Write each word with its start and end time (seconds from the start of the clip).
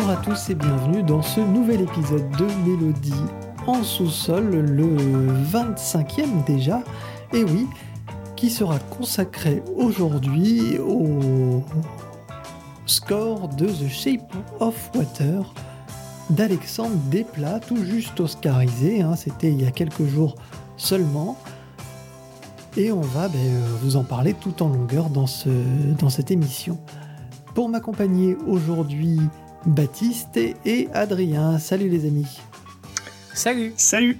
Bonjour 0.00 0.18
à 0.18 0.22
tous 0.22 0.48
et 0.48 0.54
bienvenue 0.54 1.02
dans 1.02 1.20
ce 1.20 1.40
nouvel 1.40 1.82
épisode 1.82 2.26
de 2.38 2.46
Mélodie 2.66 3.12
en 3.66 3.82
sous-sol, 3.82 4.48
le 4.48 4.96
25e 5.44 6.42
déjà, 6.46 6.82
et 7.34 7.44
oui, 7.44 7.66
qui 8.34 8.48
sera 8.48 8.78
consacré 8.78 9.62
aujourd'hui 9.76 10.78
au 10.78 11.62
score 12.86 13.48
de 13.48 13.66
The 13.66 13.88
Shape 13.90 14.34
of 14.58 14.90
Water 14.94 15.52
d'Alexandre 16.30 16.96
Desplat, 17.10 17.60
tout 17.60 17.84
juste 17.84 18.18
oscarisé, 18.20 19.02
hein, 19.02 19.16
c'était 19.16 19.50
il 19.50 19.60
y 19.60 19.66
a 19.66 19.70
quelques 19.70 20.06
jours 20.06 20.34
seulement. 20.78 21.36
Et 22.78 22.90
on 22.90 23.02
va 23.02 23.28
ben, 23.28 23.60
vous 23.82 23.96
en 23.96 24.04
parler 24.04 24.32
tout 24.32 24.62
en 24.62 24.70
longueur 24.70 25.10
dans 25.10 25.26
cette 25.26 26.30
émission. 26.30 26.78
Pour 27.54 27.68
m'accompagner 27.68 28.38
aujourd'hui, 28.46 29.20
Baptiste 29.66 30.36
et 30.36 30.88
Adrien. 30.94 31.58
Salut 31.58 31.88
les 31.88 32.06
amis. 32.06 32.40
Salut. 33.34 33.72
Salut. 33.76 34.18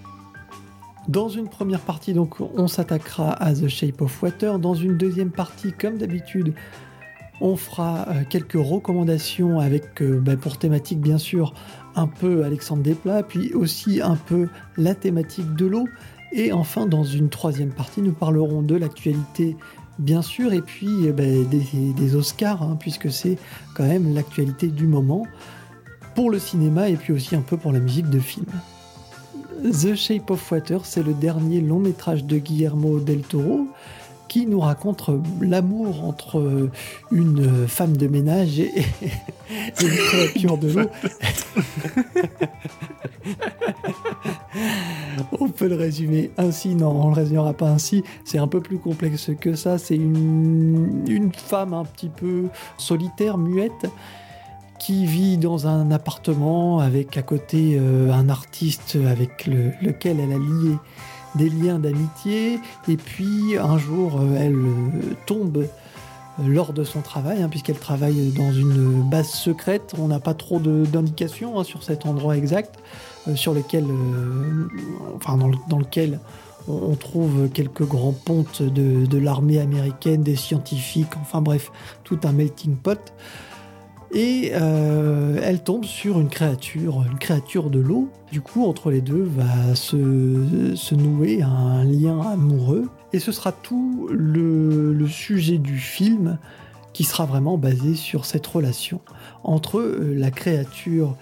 Dans 1.08 1.28
une 1.28 1.48
première 1.48 1.80
partie, 1.80 2.12
donc, 2.12 2.40
on 2.40 2.68
s'attaquera 2.68 3.32
à 3.32 3.54
The 3.54 3.68
Shape 3.68 4.02
of 4.02 4.22
Water. 4.22 4.58
Dans 4.58 4.74
une 4.74 4.96
deuxième 4.96 5.30
partie, 5.30 5.72
comme 5.72 5.96
d'habitude, 5.96 6.54
on 7.40 7.56
fera 7.56 8.06
euh, 8.08 8.22
quelques 8.28 8.52
recommandations 8.52 9.58
avec, 9.60 10.02
euh, 10.02 10.20
ben, 10.20 10.36
pour 10.36 10.58
thématique 10.58 11.00
bien 11.00 11.18
sûr, 11.18 11.54
un 11.96 12.06
peu 12.06 12.44
Alexandre 12.44 12.82
Desplat, 12.82 13.22
puis 13.22 13.54
aussi 13.54 14.00
un 14.02 14.16
peu 14.16 14.48
la 14.76 14.94
thématique 14.94 15.54
de 15.54 15.66
l'eau. 15.66 15.88
Et 16.32 16.52
enfin, 16.52 16.86
dans 16.86 17.02
une 17.02 17.28
troisième 17.28 17.70
partie, 17.70 18.02
nous 18.02 18.12
parlerons 18.12 18.62
de 18.62 18.76
l'actualité, 18.76 19.56
bien 20.00 20.22
sûr, 20.22 20.52
et 20.52 20.62
puis 20.62 20.88
eh 21.06 21.12
ben, 21.12 21.46
des, 21.48 22.14
Oscars, 22.16 22.62
hein, 22.62 22.76
puisque 22.78 23.10
c'est 23.10 23.38
quand 23.74 23.86
même 23.86 24.14
l'actualité 24.14 24.68
du 24.68 24.86
moment 24.86 25.26
pour 26.14 26.30
le 26.30 26.38
cinéma 26.38 26.88
et 26.88 26.96
puis 26.96 27.12
aussi 27.12 27.36
un 27.36 27.42
peu 27.42 27.56
pour 27.56 27.72
la 27.72 27.78
musique 27.78 28.10
de 28.10 28.18
film. 28.18 28.46
The 29.62 29.94
Shape 29.94 30.30
of 30.30 30.50
Water, 30.50 30.84
c'est 30.84 31.02
le 31.02 31.12
dernier 31.12 31.60
long 31.60 31.78
métrage 31.78 32.24
de 32.24 32.38
Guillermo 32.38 32.98
del 32.98 33.20
Toro 33.20 33.68
qui 34.30 34.46
nous 34.46 34.60
raconte 34.60 35.10
l'amour 35.40 36.04
entre 36.04 36.70
une 37.10 37.66
femme 37.66 37.96
de 37.96 38.06
ménage 38.06 38.60
et, 38.60 38.70
une 39.82 39.88
créature 39.88 40.56
de 40.56 40.70
l'eau. 40.70 40.88
on 45.40 45.48
peut 45.48 45.66
le 45.66 45.74
résumer 45.74 46.30
ainsi, 46.38 46.76
non, 46.76 46.90
on 46.90 47.08
le 47.08 47.14
résumera 47.14 47.54
pas 47.54 47.70
ainsi. 47.70 48.04
C'est 48.24 48.38
un 48.38 48.46
peu 48.46 48.60
plus 48.60 48.78
complexe 48.78 49.32
que 49.40 49.56
ça. 49.56 49.78
C'est 49.78 49.96
une, 49.96 51.04
une 51.08 51.32
femme 51.34 51.74
un 51.74 51.84
petit 51.84 52.08
peu 52.08 52.44
solitaire, 52.78 53.36
muette, 53.36 53.90
qui 54.78 55.06
vit 55.06 55.38
dans 55.38 55.66
un 55.66 55.90
appartement 55.90 56.78
avec 56.78 57.16
à 57.16 57.22
côté 57.22 57.76
euh, 57.80 58.12
un 58.12 58.28
artiste 58.28 58.96
avec 59.08 59.46
lequel 59.46 60.20
elle 60.20 60.32
a 60.32 60.38
lié 60.38 60.76
des 61.34 61.48
liens 61.48 61.78
d'amitié. 61.78 62.60
Et 62.88 62.96
puis 62.96 63.56
un 63.58 63.78
jour, 63.78 64.20
euh, 64.20 64.36
elle 64.38 64.54
euh, 64.54 65.14
tombe 65.26 65.64
lors 66.46 66.72
de 66.72 66.84
son 66.84 67.00
travail, 67.00 67.42
hein, 67.42 67.48
puisqu'elle 67.48 67.78
travaille 67.78 68.30
dans 68.30 68.52
une 68.52 69.02
base 69.02 69.30
secrète. 69.30 69.94
On 69.98 70.08
n'a 70.08 70.20
pas 70.20 70.34
trop 70.34 70.58
d'indications 70.58 71.58
hein, 71.58 71.64
sur 71.64 71.82
cet 71.82 72.06
endroit 72.06 72.36
exact, 72.36 72.78
euh, 73.28 73.34
sur 73.34 73.54
lequel, 73.54 73.84
euh, 73.84 74.68
enfin 75.16 75.36
dans, 75.36 75.78
lequel 75.78 76.20
on, 76.68 76.94
trouve 76.94 77.48
quelques 77.50 77.86
grands 77.86 78.12
pontes 78.12 78.62
de, 78.62 79.18
l'armée 79.18 79.58
américaine, 79.58 80.22
des 80.22 80.36
scientifiques, 80.36 81.16
enfin 81.20 81.40
bref, 81.40 81.70
tout 82.04 82.18
un 82.24 82.32
melting 82.32 82.76
pot. 82.76 83.12
Et 84.12 84.50
euh, 84.54 85.38
elle 85.42 85.62
tombe 85.62 85.84
sur 85.84 86.20
une 86.20 86.28
créature, 86.28 87.04
une 87.10 87.18
créature 87.18 87.70
de 87.70 87.78
l'eau. 87.78 88.08
Du 88.32 88.40
coup, 88.40 88.64
entre 88.66 88.90
les 88.90 89.00
deux 89.00 89.22
va 89.22 89.74
se, 89.74 89.96
nouer 90.94 91.42
un 91.42 91.84
lien 91.84 92.20
amoureux. 92.20 92.88
Et 93.12 93.20
ce 93.20 93.30
sera 93.30 93.52
tout 93.52 94.08
le, 94.10 95.06
sujet 95.06 95.58
du 95.58 95.78
film 95.78 96.38
qui 96.92 97.04
sera 97.04 97.24
vraiment 97.24 97.56
basé 97.56 97.94
sur 97.94 98.24
cette 98.24 98.46
relation 98.46 99.00
entre 99.44 99.78
euh, 99.78 100.14
la 100.16 100.30
créature 100.30 101.16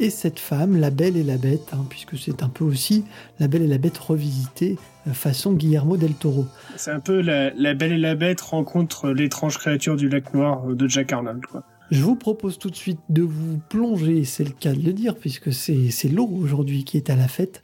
et 0.00 0.10
cette 0.10 0.40
femme, 0.40 0.76
la 0.76 0.90
belle 0.90 1.16
et 1.16 1.22
la 1.22 1.36
bête, 1.36 1.70
hein, 1.72 1.84
puisque 1.88 2.18
c'est 2.18 2.42
un 2.42 2.48
peu 2.48 2.64
aussi 2.64 3.04
la 3.38 3.46
belle 3.46 3.62
et 3.62 3.68
la 3.68 3.78
bête 3.78 3.96
revisitée 3.96 4.76
euh, 5.06 5.12
façon 5.12 5.52
Guillermo 5.52 5.96
del 5.96 6.14
Toro. 6.14 6.46
C'est 6.76 6.90
un 6.90 7.00
peu 7.00 7.20
la, 7.20 7.50
belle 7.74 7.92
et 7.92 7.98
la 7.98 8.16
bête 8.16 8.40
rencontre 8.40 9.10
l'étrange 9.10 9.58
créature 9.58 9.96
du 9.96 10.08
lac 10.08 10.34
noir 10.34 10.66
de 10.66 10.88
Jack 10.88 11.12
Arnold. 11.12 11.46
Quoi. 11.46 11.62
Je 11.94 12.02
vous 12.02 12.16
propose 12.16 12.58
tout 12.58 12.70
de 12.70 12.74
suite 12.74 12.98
de 13.08 13.22
vous 13.22 13.58
plonger, 13.70 14.24
c'est 14.24 14.42
le 14.42 14.50
cas 14.50 14.72
de 14.72 14.82
le 14.82 14.92
dire, 14.92 15.14
puisque 15.14 15.52
c'est 15.52 16.08
l'eau 16.08 16.26
aujourd'hui 16.26 16.82
qui 16.82 16.96
est 16.96 17.08
à 17.08 17.14
la 17.14 17.28
fête, 17.28 17.62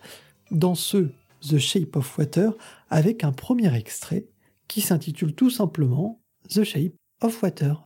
dans 0.53 0.77
ce 0.77 1.11
The 1.41 1.59
Shape 1.59 1.97
of 1.97 2.17
Water 2.17 2.53
avec 2.91 3.25
un 3.25 3.33
premier 3.33 3.75
extrait 3.75 4.29
qui 4.69 4.83
s'intitule 4.83 5.35
tout 5.35 5.51
simplement 5.51 6.21
The 6.49 6.63
Shape 6.63 6.93
of 7.23 7.43
Water. 7.43 7.83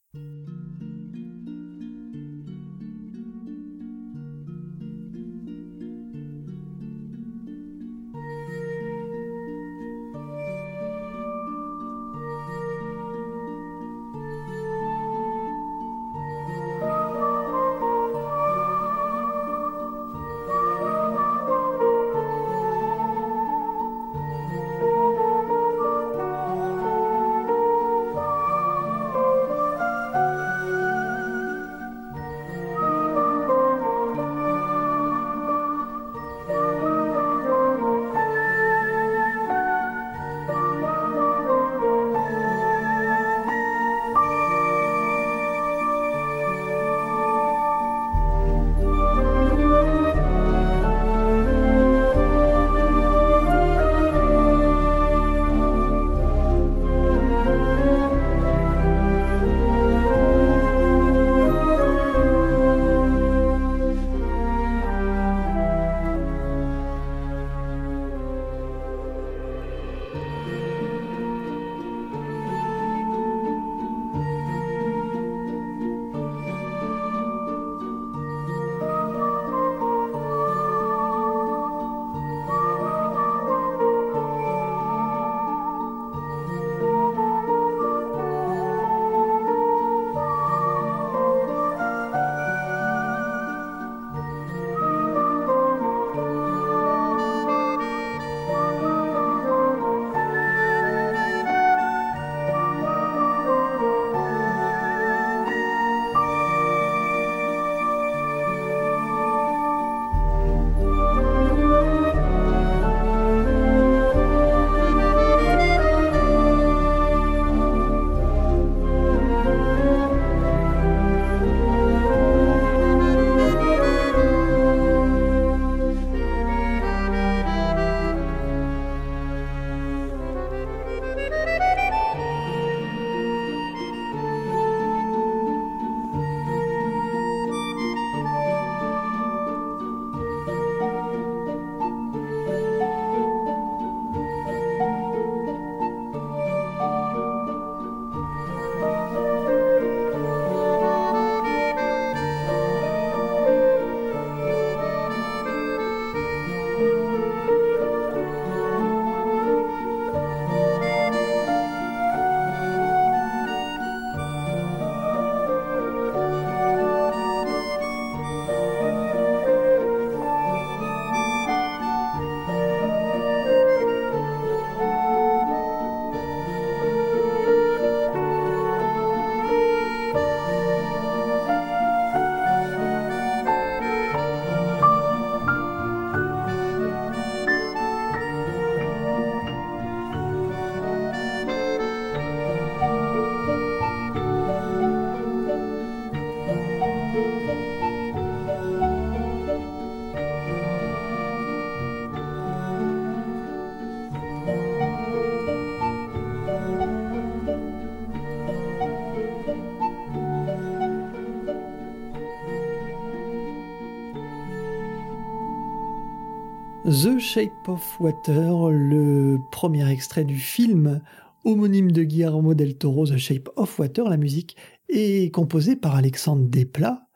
The 217.03 217.19
Shape 217.19 217.69
of 217.69 217.99
Water, 217.99 218.71
le 218.71 219.41
premier 219.51 219.91
extrait 219.91 220.25
du 220.25 220.39
film 220.39 221.01
homonyme 221.43 221.91
de 221.91 222.05
Guillermo 222.05 222.55
del 222.55 222.79
Toro, 222.79 223.05
The 223.05 223.17
Shape 223.17 223.49
of 223.57 223.77
Water. 223.81 224.09
La 224.09 224.17
musique 224.17 224.57
est 224.89 225.35
composée 225.35 225.75
par 225.75 225.97
Alexandre 225.97 226.47
Desplat, 226.47 227.09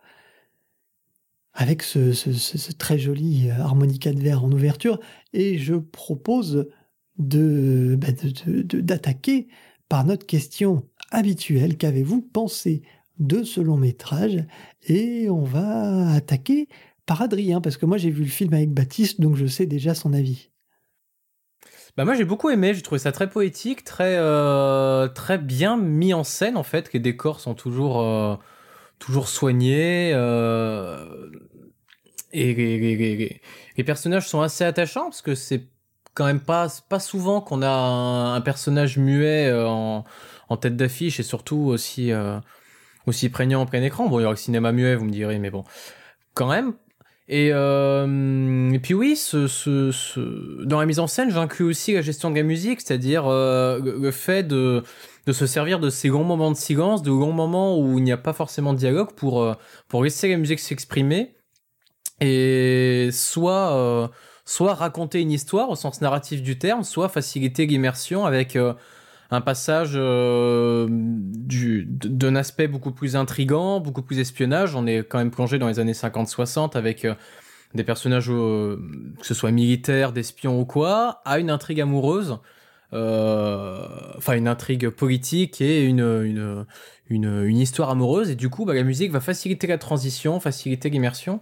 avec 1.52 1.84
ce, 1.84 2.72
très 2.72 2.98
joli 2.98 3.50
harmonica 3.50 4.12
de 4.12 4.20
verre 4.20 4.42
en 4.42 4.50
ouverture. 4.50 4.98
Et 5.32 5.58
je 5.58 5.76
propose 5.76 6.68
de, 7.18 7.96
bah, 8.00 8.08
d'attaquer 8.48 9.46
par 9.88 10.04
notre 10.04 10.26
question 10.26 10.88
habituelle. 11.12 11.76
Qu'avez-vous 11.76 12.22
pensé 12.22 12.82
de 13.20 13.44
ce 13.44 13.60
long 13.60 13.76
métrage? 13.76 14.44
Et 14.88 15.30
on 15.30 15.44
va 15.44 16.10
attaquer 16.14 16.68
par 17.08 17.22
Adrien, 17.22 17.60
parce 17.60 17.78
que 17.78 17.86
moi 17.86 17.96
j'ai 17.96 18.10
vu 18.10 18.22
le 18.22 18.28
film 18.28 18.52
avec 18.52 18.70
Baptiste, 18.70 19.20
donc 19.20 19.34
je 19.34 19.46
sais 19.46 19.66
déjà 19.66 19.94
son 19.94 20.12
avis. 20.12 20.50
Bah 21.96 22.04
moi 22.04 22.14
j'ai 22.14 22.24
beaucoup 22.24 22.50
aimé, 22.50 22.74
j'ai 22.74 22.82
trouvé 22.82 22.98
ça 22.98 23.12
très 23.12 23.28
poétique, 23.30 23.82
très 23.82 24.16
euh, 24.18 25.08
très 25.08 25.38
bien 25.38 25.78
mis 25.78 26.12
en 26.12 26.22
scène 26.22 26.56
en 26.56 26.62
fait, 26.62 26.88
que 26.88 26.98
les 26.98 27.00
décors 27.00 27.40
sont 27.40 27.54
toujours 27.54 28.02
euh, 28.02 28.36
toujours 28.98 29.26
soignés 29.28 30.12
euh, 30.14 31.30
et 32.32 32.54
les, 32.54 33.84
personnages 33.84 34.28
sont 34.28 34.42
assez 34.42 34.62
attachants 34.62 35.04
parce 35.04 35.22
que 35.22 35.34
c'est 35.34 35.66
quand 36.12 36.26
même 36.26 36.40
pas 36.40 36.68
pas 36.90 37.00
souvent 37.00 37.40
qu'on 37.40 37.62
a 37.62 37.70
un, 37.70 38.40
personnage 38.42 38.98
muet 38.98 39.50
en, 39.50 40.04
en 40.50 40.56
tête 40.58 40.76
d'affiche 40.76 41.20
et 41.20 41.22
surtout 41.22 41.56
aussi 41.56 42.12
aussi 43.06 43.30
prégnant 43.30 43.62
en 43.62 43.66
plein 43.66 43.82
écran. 43.82 44.08
Bon 44.08 44.18
il 44.18 44.22
y 44.22 44.24
aura 44.26 44.34
le 44.34 44.38
cinéma 44.38 44.72
muet 44.72 44.94
vous 44.94 45.06
me 45.06 45.10
direz 45.10 45.38
mais 45.38 45.50
bon 45.50 45.64
quand 46.34 46.48
même 46.48 46.74
et, 47.28 47.50
euh, 47.52 48.70
et 48.70 48.78
puis 48.78 48.94
oui, 48.94 49.14
ce, 49.14 49.46
ce, 49.46 49.92
ce, 49.92 50.64
dans 50.64 50.80
la 50.80 50.86
mise 50.86 50.98
en 50.98 51.06
scène, 51.06 51.30
j'inclus 51.30 51.66
aussi 51.66 51.92
la 51.92 52.00
gestion 52.00 52.30
de 52.30 52.36
la 52.36 52.42
musique, 52.42 52.80
c'est-à-dire 52.80 53.26
euh, 53.26 53.80
le 53.80 54.10
fait 54.10 54.44
de, 54.44 54.82
de 55.26 55.32
se 55.32 55.46
servir 55.46 55.78
de 55.78 55.90
ces 55.90 56.08
grands 56.08 56.24
moments 56.24 56.50
de 56.50 56.56
silence, 56.56 57.02
de 57.02 57.10
grands 57.10 57.32
moments 57.32 57.78
où 57.78 57.98
il 57.98 58.04
n'y 58.04 58.12
a 58.12 58.16
pas 58.16 58.32
forcément 58.32 58.72
de 58.72 58.78
dialogue 58.78 59.12
pour, 59.14 59.42
euh, 59.42 59.52
pour 59.88 60.02
laisser 60.02 60.30
la 60.30 60.38
musique 60.38 60.58
s'exprimer 60.58 61.36
et 62.22 63.10
soit, 63.12 63.74
euh, 63.74 64.08
soit 64.46 64.72
raconter 64.72 65.20
une 65.20 65.30
histoire 65.30 65.68
au 65.68 65.76
sens 65.76 66.00
narratif 66.00 66.42
du 66.42 66.58
terme, 66.58 66.82
soit 66.82 67.10
faciliter 67.10 67.66
l'immersion 67.66 68.24
avec 68.24 68.56
euh, 68.56 68.72
un 69.30 69.40
passage 69.40 69.92
euh, 69.94 70.86
d'un 70.90 72.34
aspect 72.34 72.66
beaucoup 72.66 72.92
plus 72.92 73.14
intrigant, 73.14 73.80
beaucoup 73.80 74.02
plus 74.02 74.18
espionnage. 74.18 74.74
On 74.74 74.86
est 74.86 75.06
quand 75.06 75.18
même 75.18 75.30
plongé 75.30 75.58
dans 75.58 75.68
les 75.68 75.78
années 75.78 75.92
50-60 75.92 76.76
avec 76.76 77.04
euh, 77.04 77.14
des 77.74 77.84
personnages, 77.84 78.30
euh, 78.30 78.78
que 79.20 79.26
ce 79.26 79.34
soit 79.34 79.50
militaires, 79.50 80.12
d'espions 80.12 80.58
ou 80.58 80.64
quoi, 80.64 81.20
à 81.26 81.38
une 81.38 81.50
intrigue 81.50 81.80
amoureuse, 81.80 82.38
enfin 82.90 84.34
une 84.34 84.48
intrigue 84.48 84.88
politique 84.88 85.60
et 85.60 85.84
une, 85.84 86.00
une, 86.00 86.64
une, 87.10 87.44
une, 87.44 87.58
histoire 87.58 87.90
amoureuse. 87.90 88.30
Et 88.30 88.34
du 88.34 88.48
coup, 88.48 88.64
bah, 88.64 88.72
la 88.72 88.82
musique 88.82 89.12
va 89.12 89.20
faciliter 89.20 89.66
la 89.66 89.76
transition, 89.76 90.40
faciliter 90.40 90.88
l'immersion. 90.88 91.40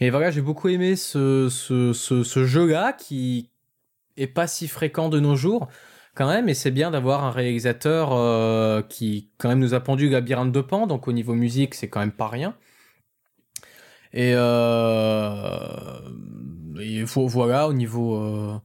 Et 0.00 0.10
voilà, 0.10 0.30
j'ai 0.30 0.40
beaucoup 0.40 0.68
aimé 0.68 0.94
ce, 0.94 1.48
ce, 1.50 1.92
ce, 1.92 2.22
ce 2.22 2.44
jeu-là 2.44 2.92
qui 2.92 3.50
est 4.16 4.28
pas 4.28 4.46
si 4.46 4.68
fréquent 4.68 5.08
de 5.08 5.18
nos 5.18 5.34
jours 5.34 5.68
et 6.20 6.54
c'est 6.54 6.70
bien 6.70 6.90
d'avoir 6.90 7.24
un 7.24 7.30
réalisateur 7.30 8.12
euh, 8.12 8.82
qui 8.82 9.30
quand 9.38 9.48
même 9.48 9.60
nous 9.60 9.74
a 9.74 9.80
pendu 9.80 10.08
Labyrinthe 10.08 10.52
de 10.52 10.60
Pan, 10.60 10.86
donc 10.86 11.06
au 11.08 11.12
niveau 11.12 11.34
musique, 11.34 11.74
c'est 11.74 11.88
quand 11.88 12.00
même 12.00 12.12
pas 12.12 12.28
rien. 12.28 12.56
Et, 14.12 14.32
euh, 14.34 16.00
voilà, 17.16 17.68
au 17.68 17.72
niveau, 17.72 18.16
euh, 18.16 18.58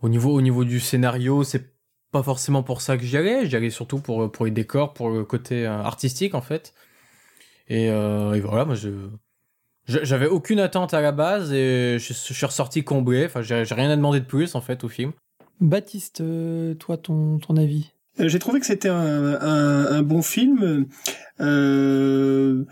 au 0.00 0.08
niveau, 0.08 0.32
au 0.32 0.40
niveau 0.40 0.64
du 0.64 0.80
scénario, 0.80 1.42
c'est 1.44 1.74
pas 2.12 2.22
forcément 2.22 2.62
pour 2.62 2.80
ça 2.80 2.96
que 2.96 3.04
j'y 3.04 3.16
allais. 3.16 3.46
J'y 3.46 3.56
allais 3.56 3.70
surtout 3.70 3.98
pour, 3.98 4.30
pour 4.30 4.44
les 4.44 4.52
décors, 4.52 4.94
pour 4.94 5.10
le 5.10 5.24
côté 5.24 5.66
artistique 5.66 6.34
en 6.34 6.42
fait. 6.42 6.74
Et, 7.68 7.90
voilà, 8.40 8.64
moi 8.64 8.76
j'avais 9.86 10.26
aucune 10.26 10.60
attente 10.60 10.94
à 10.94 11.00
la 11.00 11.12
base 11.12 11.52
et 11.52 11.98
je 11.98 12.12
suis 12.12 12.46
ressorti 12.46 12.84
comblé. 12.84 13.26
Enfin, 13.26 13.42
j'ai 13.42 13.64
rien 13.74 13.90
à 13.90 13.96
demander 13.96 14.20
de 14.20 14.26
plus 14.26 14.54
en 14.54 14.60
fait 14.60 14.84
au 14.84 14.88
film. 14.88 15.12
Baptiste, 15.60 16.20
euh, 16.20 16.74
toi, 16.74 16.96
ton, 16.96 17.38
ton 17.38 17.56
avis? 17.56 17.92
Euh, 18.20 18.28
j'ai 18.28 18.38
trouvé 18.38 18.60
que 18.60 18.66
c'était 18.66 18.88
un, 18.88 19.40
un, 19.40 20.02
bon 20.02 20.22
film, 20.22 20.86
euh, 21.40 22.64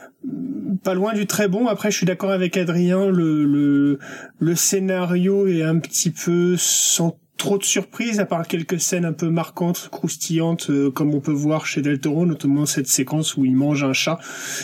pas 0.83 0.95
loin 0.95 1.13
du 1.13 1.27
très 1.27 1.49
bon. 1.49 1.67
Après, 1.67 1.91
je 1.91 1.97
suis 1.97 2.07
d'accord 2.07 2.31
avec 2.31 2.57
Adrien, 2.57 3.11
le, 3.11 3.45
le, 3.45 3.99
le 4.39 4.55
scénario 4.55 5.47
est 5.47 5.63
un 5.63 5.79
petit 5.79 6.11
peu 6.11 6.57
sans 6.57 7.19
trop 7.37 7.59
de 7.59 7.65
surprises 7.65 8.21
à 8.21 8.27
part 8.27 8.47
quelques 8.47 8.81
scènes 8.81 9.05
un 9.05 9.13
peu 9.13 9.29
marquantes, 9.29 9.89
croustillantes, 9.91 10.71
euh, 10.71 10.91
comme 10.91 11.15
on 11.15 11.21
peut 11.21 11.33
voir 11.33 11.67
chez 11.67 11.83
Del 11.83 11.99
Toro, 11.99 12.27
notamment 12.27 12.65
cette 12.65 12.87
séquence 12.87 13.37
où 13.37 13.45
il 13.45 13.57
mange 13.57 13.83
un 13.83 13.93
chat 13.93 14.19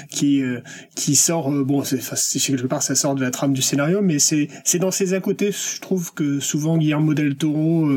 qui 0.08 0.42
euh, 0.42 0.60
qui 0.94 1.16
sort. 1.16 1.52
Euh, 1.52 1.64
bon, 1.64 1.82
c'est 1.84 1.98
quelque 1.98 2.66
part 2.66 2.82
ça 2.82 2.94
sort 2.94 3.14
de 3.14 3.22
la 3.22 3.30
trame 3.30 3.52
du 3.52 3.62
scénario, 3.62 4.02
mais 4.02 4.18
c'est 4.18 4.48
c'est 4.64 4.78
dans 4.78 4.90
ces 4.90 5.14
à 5.14 5.20
côté. 5.20 5.50
Je 5.52 5.80
trouve 5.80 6.14
que 6.14 6.38
souvent 6.40 6.78
Guillermo 6.78 7.14
del 7.14 7.36
Toro 7.36 7.88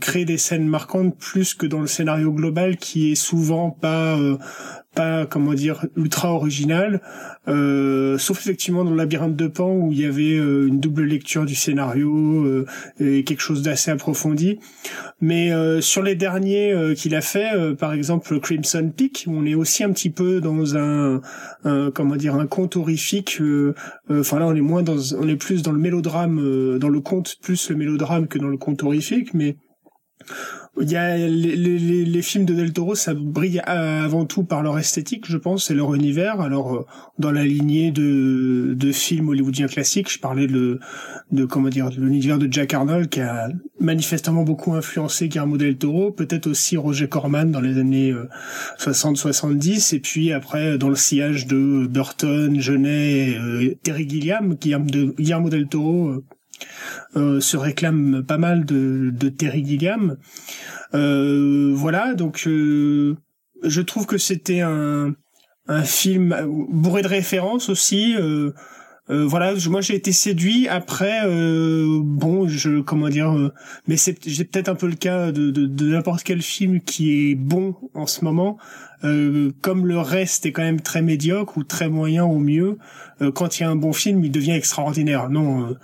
crée 0.00 0.24
des 0.24 0.38
scènes 0.38 0.68
marquantes 0.68 1.16
plus 1.18 1.54
que 1.54 1.66
dans 1.66 1.80
le 1.80 1.88
scénario 1.88 2.30
global 2.32 2.76
qui 2.76 3.10
est 3.10 3.16
souvent 3.16 3.70
pas 3.70 4.16
pas 4.94 5.26
comment 5.26 5.54
dire 5.54 5.86
ultra 5.96 6.32
original 6.32 7.00
euh, 7.46 8.16
sauf 8.16 8.38
effectivement 8.40 8.84
dans 8.84 8.90
le 8.90 8.96
labyrinthe 8.96 9.36
de 9.36 9.46
Pan 9.48 9.70
où 9.70 9.92
il 9.92 10.00
y 10.00 10.06
avait 10.06 10.38
euh, 10.38 10.68
une 10.68 10.80
double 10.80 11.04
lecture 11.04 11.44
du 11.44 11.54
scénario 11.54 12.44
euh, 12.44 12.66
et 12.98 13.24
quelque 13.24 13.40
chose 13.40 13.62
d'assez 13.62 13.90
approfondi. 13.90 14.58
Mais 15.20 15.52
euh, 15.52 15.80
sur 15.80 16.02
les 16.02 16.14
derniers 16.14 16.72
euh, 16.72 16.94
qu'il 16.94 17.14
a 17.14 17.20
fait 17.20 17.50
par 17.78 17.92
exemple 17.92 18.40
Crimson 18.40 18.90
Peak 18.96 19.26
on 19.28 19.44
est 19.44 19.54
aussi 19.54 19.84
un 19.84 19.92
petit 19.92 20.10
peu 20.10 20.40
dans 20.40 20.76
un, 20.76 21.20
un 21.64 21.90
comment 21.90 22.16
dire 22.16 22.34
un 22.34 22.46
conte 22.46 22.76
horrifique 22.76 23.40
enfin 24.10 24.38
là 24.38 24.46
on 24.46 24.54
est 24.54 24.60
moins 24.60 24.82
dans 24.82 24.96
on 25.18 25.28
est 25.28 25.36
plus 25.36 25.62
dans 25.62 25.72
le 25.72 25.78
mélodrame 25.78 26.78
dans 26.78 26.88
le 26.88 27.00
conte 27.00 27.36
plus 27.42 27.70
le 27.70 27.76
mélodrame 27.76 28.26
que 28.26 28.38
dans 28.38 28.48
le 28.48 28.56
conte 28.56 28.82
horrifique 28.82 29.34
mais 29.34 29.56
il 30.80 30.90
y 30.90 30.96
a 30.96 31.16
les, 31.16 31.56
les, 31.56 32.04
les, 32.04 32.22
films 32.22 32.44
de 32.44 32.54
Del 32.54 32.72
Toro, 32.72 32.94
ça 32.94 33.14
brille 33.14 33.60
avant 33.60 34.24
tout 34.24 34.42
par 34.42 34.62
leur 34.62 34.78
esthétique, 34.78 35.24
je 35.28 35.36
pense, 35.36 35.70
et 35.70 35.74
leur 35.74 35.94
univers. 35.94 36.40
Alors, 36.40 36.74
euh, 36.74 36.86
dans 37.18 37.30
la 37.30 37.44
lignée 37.44 37.92
de, 37.92 38.74
de 38.76 38.92
films 38.92 39.28
hollywoodiens 39.28 39.68
classiques, 39.68 40.12
je 40.12 40.18
parlais 40.18 40.48
de, 40.48 40.80
de 41.30 41.44
comment 41.44 41.68
dire, 41.68 41.90
de 41.90 42.00
l'univers 42.00 42.38
de 42.38 42.48
Jack 42.50 42.74
Arnold 42.74 43.08
qui 43.08 43.20
a 43.20 43.48
manifestement 43.78 44.42
beaucoup 44.42 44.74
influencé 44.74 45.28
Guillermo 45.28 45.56
Del 45.58 45.76
Toro, 45.76 46.10
peut-être 46.10 46.48
aussi 46.48 46.76
Roger 46.76 47.08
Corman 47.08 47.50
dans 47.52 47.60
les 47.60 47.78
années 47.78 48.12
60-70, 48.78 49.94
euh, 49.94 49.96
et 49.96 50.00
puis 50.00 50.32
après 50.32 50.76
dans 50.76 50.88
le 50.88 50.96
sillage 50.96 51.46
de 51.46 51.86
Burton, 51.86 52.60
Genet, 52.60 53.36
euh, 53.38 53.74
Terry 53.82 54.08
Gilliam, 54.08 54.54
Guillermo, 54.54 54.86
de, 54.86 55.14
Guillermo 55.16 55.50
Del 55.50 55.68
Toro 55.68 56.24
euh, 57.16 57.40
se 57.40 57.56
réclame 57.56 58.24
pas 58.26 58.38
mal 58.38 58.64
de, 58.64 59.28
Terry 59.28 59.64
Gilliam. 59.64 60.16
Euh, 60.94 61.72
voilà, 61.74 62.14
donc 62.14 62.44
euh, 62.46 63.16
je 63.62 63.80
trouve 63.80 64.06
que 64.06 64.18
c'était 64.18 64.60
un, 64.60 65.14
film 65.84 66.36
bourré 66.70 67.00
de 67.00 67.08
références 67.08 67.70
aussi. 67.70 68.16
Voilà, 69.08 69.54
moi 69.68 69.80
j'ai 69.80 69.94
été 69.94 70.12
séduit. 70.12 70.68
Après, 70.68 71.22
bon, 71.24 72.46
je 72.48 72.80
comment 72.80 73.08
dire, 73.08 73.34
mais 73.86 73.96
c'est 73.96 74.18
j'ai 74.26 74.44
peut-être 74.44 74.68
un 74.68 74.74
peu 74.74 74.86
le 74.86 74.96
cas 74.96 75.32
de 75.32 75.86
n'importe 75.86 76.22
quel 76.22 76.42
film 76.42 76.80
qui 76.80 77.30
est 77.30 77.34
bon 77.34 77.76
en 77.94 78.06
ce 78.06 78.26
moment. 78.26 78.58
Euh, 79.04 79.52
comme 79.60 79.86
le 79.86 79.98
reste 79.98 80.46
est 80.46 80.52
quand 80.52 80.62
même 80.62 80.80
très 80.80 81.02
médiocre 81.02 81.58
ou 81.58 81.64
très 81.64 81.88
moyen 81.88 82.24
au 82.24 82.38
mieux, 82.38 82.78
quand 83.34 83.58
il 83.58 83.62
y 83.62 83.66
a 83.66 83.70
un 83.70 83.76
bon 83.76 83.92
film, 83.92 84.24
il 84.24 84.32
devient 84.32 84.52
extraordinaire. 84.52 85.30
Non, 85.30 85.76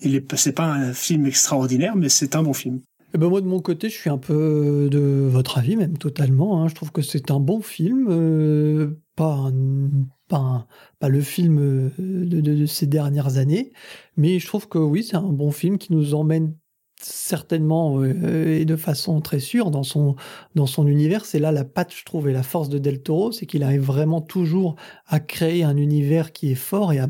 il 0.00 0.14
est 0.14 0.36
c'est 0.36 0.52
pas 0.52 0.66
un 0.66 0.92
film 0.92 1.26
extraordinaire, 1.26 1.96
mais 1.96 2.08
c'est 2.08 2.34
un 2.34 2.42
bon 2.42 2.54
film. 2.54 2.80
Eh 3.14 3.18
ben 3.18 3.28
moi 3.28 3.40
de 3.40 3.46
mon 3.46 3.60
côté, 3.60 3.88
je 3.88 3.96
suis 3.96 4.10
un 4.10 4.18
peu 4.18 4.88
de 4.90 5.28
votre 5.28 5.58
avis, 5.58 5.76
même 5.76 5.98
totalement. 5.98 6.62
Hein. 6.62 6.68
Je 6.68 6.74
trouve 6.74 6.92
que 6.92 7.02
c'est 7.02 7.30
un 7.30 7.40
bon 7.40 7.60
film, 7.60 8.94
pas 9.16 9.34
un 9.34 9.90
pas, 10.28 10.66
pas 11.00 11.08
le 11.08 11.20
film 11.20 11.58
euh, 11.58 11.90
de, 11.98 12.66
ces 12.66 12.86
dernières 12.86 13.38
années, 13.38 13.72
mais 14.16 14.38
je 14.38 14.46
trouve 14.46 14.68
que 14.68 14.78
oui, 14.78 15.02
c'est 15.02 15.16
un 15.16 15.32
bon 15.32 15.50
film 15.50 15.78
qui 15.78 15.92
nous 15.92 16.14
emmène 16.14 16.54
certainement 17.02 18.00
euh, 18.00 18.58
et 18.58 18.64
de 18.64 18.76
façon 18.76 19.20
très 19.20 19.38
sûre 19.38 19.70
dans 19.70 19.82
son 19.82 20.16
dans 20.54 20.66
son 20.66 20.86
univers. 20.86 21.24
C'est 21.24 21.38
là 21.38 21.52
la 21.52 21.64
patte 21.64 21.94
je 21.94 22.04
trouve 22.04 22.28
et 22.28 22.32
la 22.32 22.42
force 22.42 22.68
de 22.68 22.78
Del 22.78 23.00
Toro 23.02 23.32
c'est 23.32 23.46
qu'il 23.46 23.62
arrive 23.62 23.82
vraiment 23.82 24.20
toujours 24.20 24.76
à 25.06 25.20
créer 25.20 25.62
un 25.64 25.76
univers 25.76 26.32
qui 26.32 26.50
est 26.50 26.56
fort 26.56 26.92
et 26.92 26.98
à, 26.98 27.08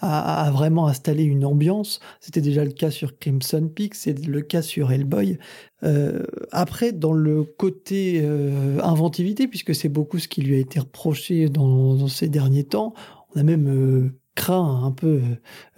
à, 0.00 0.50
vraiment 0.50 0.86
installer 0.86 1.24
une 1.24 1.44
ambiance. 1.44 2.00
C'était 2.20 2.40
déjà 2.40 2.64
le 2.64 2.72
cas 2.72 2.90
sur 2.90 3.18
Crimson 3.18 3.70
Peak 3.74 3.94
c'est 3.94 4.26
le 4.26 4.40
cas 4.40 4.62
sur 4.62 4.90
Hellboy. 4.90 5.38
Euh, 5.84 6.22
après 6.52 6.92
dans 6.92 7.12
le 7.12 7.44
côté 7.44 8.22
euh, 8.24 8.80
inventivité 8.82 9.46
puisque 9.46 9.74
c'est 9.74 9.90
beaucoup 9.90 10.18
ce 10.18 10.28
qui 10.28 10.40
lui 10.40 10.56
a 10.56 10.58
été 10.58 10.80
reproché 10.80 11.50
dans, 11.50 11.94
dans 11.94 12.08
ces 12.08 12.28
derniers 12.28 12.64
temps 12.64 12.94
on 13.34 13.40
a 13.40 13.42
même 13.42 14.12
craint 14.36 14.84
un 14.84 14.92
peu 14.92 15.20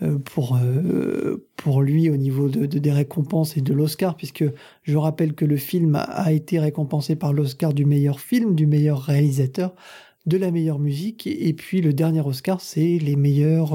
euh, 0.02 0.18
pour, 0.18 0.58
euh, 0.62 1.46
pour 1.56 1.80
lui 1.80 2.10
au 2.10 2.16
niveau 2.16 2.48
de, 2.48 2.66
des 2.66 2.92
récompenses 2.92 3.56
et 3.56 3.62
de 3.62 3.72
l'Oscar, 3.72 4.16
puisque 4.16 4.44
je 4.82 4.96
rappelle 4.98 5.32
que 5.32 5.46
le 5.46 5.56
film 5.56 5.94
a 5.94 6.32
été 6.32 6.58
récompensé 6.58 7.16
par 7.16 7.32
l'Oscar 7.32 7.72
du 7.72 7.86
meilleur 7.86 8.20
film, 8.20 8.54
du 8.54 8.66
meilleur 8.66 9.00
réalisateur, 9.00 9.74
de 10.26 10.36
la 10.36 10.50
meilleure 10.50 10.78
musique, 10.78 11.26
et 11.26 11.54
puis 11.54 11.80
le 11.80 11.94
dernier 11.94 12.20
Oscar, 12.20 12.60
c'est 12.60 12.98
les 12.98 13.16
meilleurs... 13.16 13.74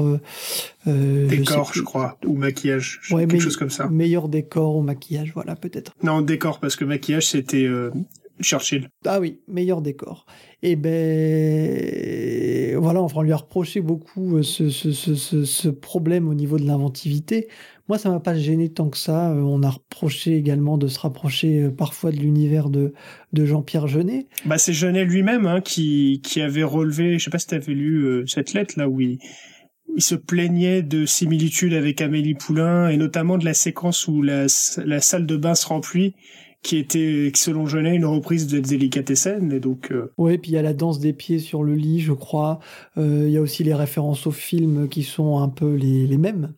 Euh, 0.86 1.26
décors, 1.26 1.72
je, 1.74 1.82
crois, 1.82 2.16
ou 2.24 2.36
maquillage, 2.36 3.00
quelque 3.08 3.40
chose 3.40 3.56
comme 3.56 3.70
ça. 3.70 3.88
Meilleur 3.88 4.28
décor 4.28 4.76
ou 4.76 4.82
maquillage, 4.82 5.32
voilà, 5.34 5.56
peut-être. 5.56 5.92
Non, 6.04 6.20
décor, 6.20 6.60
parce 6.60 6.76
que 6.76 6.84
maquillage, 6.84 7.26
c'était... 7.26 7.68
Churchill. 8.42 8.88
Ah 9.04 9.20
oui, 9.20 9.40
meilleur 9.48 9.80
décor. 9.80 10.26
Et 10.62 10.72
eh 10.72 10.76
ben 10.76 12.78
voilà, 12.78 13.02
on 13.02 13.22
lui 13.22 13.32
a 13.32 13.36
reproché 13.36 13.80
beaucoup 13.80 14.36
euh, 14.36 14.42
ce, 14.42 14.70
ce, 14.70 14.92
ce, 14.92 15.44
ce 15.44 15.68
problème 15.68 16.28
au 16.28 16.34
niveau 16.34 16.58
de 16.58 16.66
l'inventivité. 16.66 17.48
Moi, 17.88 17.98
ça 17.98 18.10
m'a 18.10 18.20
pas 18.20 18.34
gêné 18.34 18.70
tant 18.70 18.88
que 18.88 18.96
ça. 18.96 19.32
Euh, 19.32 19.40
on 19.40 19.62
a 19.62 19.70
reproché 19.70 20.36
également 20.36 20.78
de 20.78 20.88
se 20.88 20.98
rapprocher 20.98 21.62
euh, 21.62 21.70
parfois 21.70 22.10
de 22.10 22.16
l'univers 22.16 22.70
de, 22.70 22.92
de 23.32 23.44
Jean-Pierre 23.44 23.86
Jeunet. 23.86 24.26
Bah, 24.46 24.58
c'est 24.58 24.72
Jeunet 24.72 25.04
lui-même 25.04 25.46
hein, 25.46 25.60
qui, 25.60 26.20
qui 26.24 26.40
avait 26.40 26.64
relevé, 26.64 27.18
je 27.18 27.24
sais 27.24 27.30
pas 27.30 27.38
si 27.38 27.46
tu 27.46 27.54
avais 27.54 27.74
lu 27.74 28.24
cette 28.26 28.52
lettre 28.52 28.74
là 28.78 28.88
où 28.88 29.00
il, 29.00 29.18
il 29.96 30.02
se 30.02 30.14
plaignait 30.14 30.82
de 30.82 31.06
similitudes 31.06 31.74
avec 31.74 32.00
Amélie 32.00 32.34
Poulain 32.34 32.88
et 32.88 32.96
notamment 32.96 33.38
de 33.38 33.44
la 33.44 33.54
séquence 33.54 34.08
où 34.08 34.22
la, 34.22 34.46
la 34.84 35.00
salle 35.00 35.26
de 35.26 35.36
bain 35.36 35.54
se 35.54 35.66
remplit 35.66 36.14
qui 36.64 36.78
était 36.78 37.30
selon 37.36 37.66
Genet 37.66 37.94
une 37.94 38.06
reprise 38.06 38.48
de 38.48 38.58
Delicatessen 38.58 39.52
et 39.52 39.60
donc 39.60 39.92
euh... 39.92 40.12
ouais 40.16 40.38
puis 40.38 40.52
il 40.52 40.54
y 40.54 40.58
a 40.58 40.62
la 40.62 40.72
danse 40.72 40.98
des 40.98 41.12
pieds 41.12 41.38
sur 41.38 41.62
le 41.62 41.74
lit 41.74 42.00
je 42.00 42.12
crois. 42.12 42.58
Euh, 42.96 43.24
il 43.26 43.32
y 43.32 43.36
a 43.36 43.40
aussi 43.40 43.62
les 43.62 43.74
références 43.74 44.26
au 44.26 44.32
film 44.32 44.88
qui 44.88 45.02
sont 45.04 45.38
un 45.38 45.50
peu 45.50 45.74
les, 45.74 46.06
les 46.06 46.18
mêmes. 46.18 46.54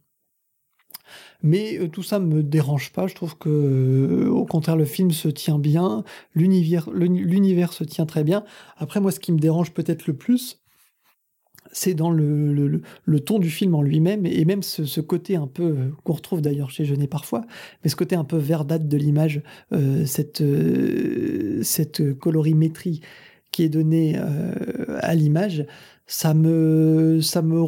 Mais 1.42 1.78
euh, 1.78 1.88
tout 1.88 2.04
ça 2.04 2.20
me 2.20 2.42
dérange 2.42 2.92
pas. 2.92 3.08
Je 3.08 3.14
trouve 3.14 3.36
que 3.36 4.28
au 4.28 4.46
contraire 4.46 4.76
le 4.76 4.84
film 4.84 5.10
se 5.10 5.28
tient 5.28 5.58
bien. 5.58 6.04
L'univers 6.34 7.72
se 7.72 7.84
tient 7.84 8.06
très 8.06 8.22
bien. 8.22 8.44
Après 8.76 9.00
moi 9.00 9.10
ce 9.10 9.20
qui 9.20 9.32
me 9.32 9.38
dérange 9.38 9.72
peut-être 9.72 10.06
le 10.06 10.14
plus 10.14 10.62
c'est 11.76 11.92
dans 11.92 12.11
le, 12.11 12.80
ton 13.25 13.38
du 13.38 13.50
film 13.50 13.75
en 13.75 13.83
lui-même, 13.83 14.25
et 14.25 14.47
même 14.47 14.62
ce, 14.62 15.00
côté 15.02 15.37
un 15.37 15.47
peu, 15.47 15.62
euh, 15.62 15.90
qu'on 16.04 16.14
retrouve 16.14 16.40
d'ailleurs 16.40 16.71
chez 16.71 16.87
Jeunet 16.87 17.06
parfois, 17.06 17.42
mais 17.85 17.90
ce 17.90 17.97
côté 17.97 18.16
un 18.16 18.25
peu 18.25 18.38
verdâtre 18.38 18.87
de 18.87 18.97
l'image, 18.97 19.42
euh, 19.73 20.06
cette, 20.06 20.40
euh, 20.40 21.62
cette 21.62 22.18
colorimétrie 22.18 23.02
qui 23.52 23.62
est 23.62 23.68
donnée 23.68 24.18
à 25.00 25.14
l'image, 25.14 25.66
ça 26.06 26.35
me, 26.35 27.21
ça 27.23 27.40
me 27.40 27.62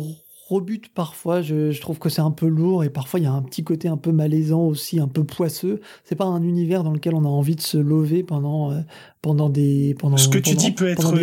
rebute 0.48 0.92
parfois. 0.92 1.40
Je, 1.40 1.70
je 1.70 1.80
trouve 1.80 1.98
que 1.98 2.10
c'est 2.10 2.20
un 2.20 2.30
peu 2.30 2.46
lourd 2.46 2.84
et 2.84 2.90
parfois 2.90 3.20
il 3.20 3.22
y 3.22 3.26
a 3.26 3.32
un 3.32 3.40
petit 3.40 3.64
côté 3.64 3.88
un 3.88 3.96
peu 3.96 4.12
malaisant 4.12 4.64
aussi, 4.66 5.00
un 5.00 5.08
peu 5.08 5.24
poisseux. 5.24 5.80
C'est 6.04 6.16
pas 6.16 6.26
un 6.26 6.42
univers 6.42 6.84
dans 6.84 6.92
lequel 6.92 7.14
on 7.14 7.24
a 7.24 7.28
envie 7.28 7.56
de 7.56 7.62
se 7.62 7.78
lever 7.78 8.22
pendant 8.22 8.72
pendant 9.20 9.48
des 9.48 9.96
pendant 9.98 10.16
ce 10.16 10.28
que 10.28 10.38
tu 10.38 10.54
dis 10.54 10.70
peut 10.70 10.88
être 10.88 11.14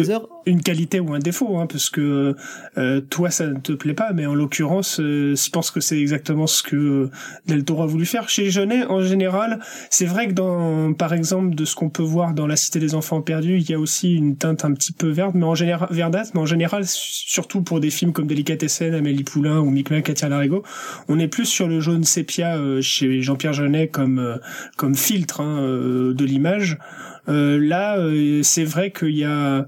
une 0.46 0.62
qualité 0.62 1.00
ou 1.00 1.14
un 1.14 1.20
défaut 1.20 1.58
hein, 1.58 1.66
parce 1.66 1.90
que 1.90 2.36
euh, 2.78 3.02
toi 3.02 3.32
ça 3.32 3.48
ne 3.48 3.60
te 3.60 3.72
plaît 3.72 3.94
pas 3.94 4.12
mais 4.14 4.26
en 4.26 4.36
l'occurrence 4.36 5.00
euh, 5.00 5.34
je 5.36 5.50
pense 5.50 5.72
que 5.72 5.80
c'est 5.80 6.00
exactement 6.00 6.46
ce 6.46 6.62
que 6.62 6.76
euh, 6.76 7.12
Del 7.48 7.64
Toro 7.64 7.84
a 7.84 7.86
voulu 7.86 8.06
faire. 8.06 8.28
Chez 8.30 8.52
Jeunet 8.52 8.86
en 8.86 9.02
général 9.02 9.60
c'est 9.90 10.06
vrai 10.06 10.28
que 10.28 10.34
dans 10.34 10.94
par 10.94 11.14
exemple 11.14 11.56
de 11.56 11.64
ce 11.64 11.76
qu'on 11.76 11.90
peut 11.90 12.04
voir 12.04 12.34
dans 12.34 12.48
la 12.48 12.58
cité 12.58 12.80
des 12.80 12.96
enfants 12.96 13.22
perdus 13.22 13.60
il 13.60 13.70
y 13.70 13.74
a 13.74 13.80
aussi 13.80 14.14
une 14.14 14.36
teinte 14.36 14.66
un 14.66 14.74
petit 14.74 14.92
peu 14.92 15.08
verte 15.08 15.34
mais 15.34 15.46
en 15.46 15.56
général 15.56 15.88
verdâtre 15.92 16.32
mais 16.34 16.42
en 16.42 16.46
général 16.46 16.84
surtout 16.86 17.62
pour 17.62 17.80
des 17.80 17.90
films 17.90 18.12
comme 18.12 18.28
Delicatessen 18.28 18.94
Amélie 18.94 19.24
Poulain 19.24 19.60
ou 19.60 19.70
Micmac 19.70 20.04
Katia 20.04 20.28
Larigo 20.28 20.64
on 21.08 21.18
est 21.18 21.30
plus 21.30 21.46
sur 21.46 21.68
le 21.68 21.80
jaune 21.80 22.04
sépia 22.04 22.58
euh, 22.58 22.82
chez 22.82 23.22
Jean-Pierre 23.22 23.54
Jeunet 23.54 23.88
comme 23.88 24.40
comme 24.76 24.96
filtre 24.96 25.40
hein, 25.40 25.62
de 25.62 26.26
l'image. 26.26 26.76
euh, 26.76 27.15
là, 27.28 27.98
euh, 27.98 28.42
c'est 28.44 28.64
vrai 28.64 28.92
qu'il 28.92 29.16
y 29.16 29.24
a, 29.24 29.68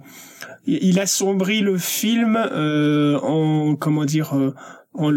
il 0.65 0.99
assombrit 0.99 1.61
le 1.61 1.77
film 1.77 2.35
euh, 2.35 3.19
en 3.19 3.75
comment 3.75 4.05
dire. 4.05 4.33
En, 4.93 5.11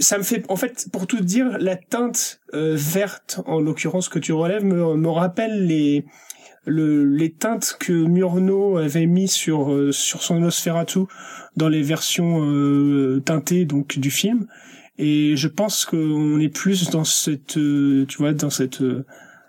ça 0.00 0.18
me 0.18 0.24
fait, 0.24 0.44
en 0.48 0.56
fait, 0.56 0.88
pour 0.92 1.06
tout 1.06 1.20
dire, 1.20 1.56
la 1.58 1.76
teinte 1.76 2.40
verte, 2.52 3.40
en 3.46 3.60
l'occurrence 3.60 4.08
que 4.08 4.18
tu 4.18 4.32
relèves, 4.32 4.64
me, 4.64 4.96
me 4.96 5.08
rappelle 5.08 5.66
les 5.66 6.04
le, 6.64 7.04
les 7.04 7.32
teintes 7.32 7.76
que 7.80 7.92
Murnau 7.92 8.76
avait 8.78 9.06
mis 9.06 9.28
sur 9.28 9.92
sur 9.92 10.22
son 10.22 10.40
Nosferatu 10.40 11.00
dans 11.56 11.68
les 11.68 11.82
versions 11.82 13.20
teintées 13.24 13.64
donc 13.64 13.98
du 13.98 14.10
film 14.10 14.46
et 14.98 15.36
je 15.36 15.48
pense 15.48 15.84
qu'on 15.84 16.38
est 16.38 16.48
plus 16.48 16.90
dans 16.90 17.04
cette 17.04 17.54
tu 17.54 18.16
vois 18.18 18.32
dans 18.32 18.50
cette 18.50 18.82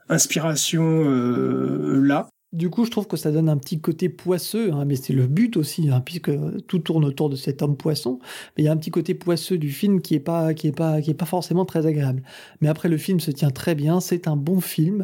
inspiration 0.10 0.84
euh, 0.84 2.02
là. 2.02 2.28
Du 2.52 2.70
coup, 2.70 2.86
je 2.86 2.92
trouve 2.92 3.08
que 3.08 3.18
ça 3.18 3.32
donne 3.32 3.50
un 3.50 3.58
petit 3.58 3.82
côté 3.82 4.10
poisseux, 4.10 4.72
hein, 4.72 4.86
mais 4.86 4.96
c'est 4.96 5.14
le 5.14 5.26
but 5.26 5.58
aussi, 5.58 5.90
hein, 5.90 6.02
puisque 6.02 6.32
tout 6.68 6.78
tourne 6.78 7.04
autour 7.04 7.30
de 7.30 7.36
cet 7.36 7.64
homme 7.64 7.76
poisson. 7.76 8.20
Mais 8.56 8.64
il 8.64 8.66
y 8.66 8.70
a 8.70 8.72
un 8.72 8.78
petit 8.78 8.92
côté 8.92 9.16
poisseux 9.16 9.58
du 9.58 9.72
film 9.72 10.02
qui 10.02 10.14
est 10.14 10.20
pas, 10.20 10.54
qui 10.54 10.68
est 10.68 10.72
pas, 10.72 11.02
qui 11.02 11.10
est 11.10 11.16
pas 11.16 11.26
forcément 11.26 11.66
très 11.66 11.88
agréable. 11.88 12.22
Mais 12.62 12.68
après, 12.68 12.90
le 12.90 12.98
film 12.98 13.20
se 13.20 13.32
tient 13.32 13.50
très 13.50 13.74
bien, 13.74 14.00
c'est 14.00 14.28
un 14.28 14.36
bon 14.36 14.62
film. 14.62 15.04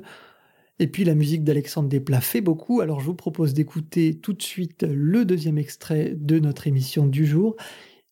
Et 0.80 0.88
puis 0.88 1.04
la 1.04 1.16
musique 1.16 1.44
d'Alexandre 1.44 1.90
Desplat 1.90 2.22
fait 2.22 2.42
beaucoup, 2.42 2.82
alors 2.82 3.02
je 3.02 3.06
vous 3.06 3.16
propose 3.16 3.54
d'écouter 3.54 4.16
tout 4.16 4.34
de 4.34 4.42
suite 4.42 4.86
le 4.90 5.26
deuxième 5.26 5.58
extrait 5.58 6.16
de 6.16 6.40
notre 6.40 6.68
émission 6.68 7.06
du 7.06 7.26
jour. 7.26 7.56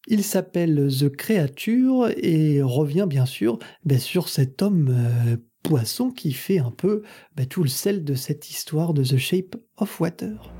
Il 0.07 0.23
s'appelle 0.23 0.87
The 0.89 1.09
Creature 1.09 2.09
et 2.17 2.61
revient 2.61 3.05
bien 3.07 3.25
sûr 3.25 3.59
ben, 3.85 3.99
sur 3.99 4.29
cet 4.29 4.61
homme 4.61 4.89
euh, 4.89 5.37
poisson 5.67 6.11
qui 6.11 6.31
fait 6.31 6.59
un 6.59 6.71
peu 6.71 7.03
bah, 7.35 7.45
tout 7.45 7.61
le 7.61 7.67
sel 7.67 8.05
de 8.05 8.15
cette 8.15 8.49
histoire 8.49 8.93
de 8.93 9.03
The 9.03 9.17
Shape 9.17 9.57
of 9.75 9.99
Water. 9.99 10.56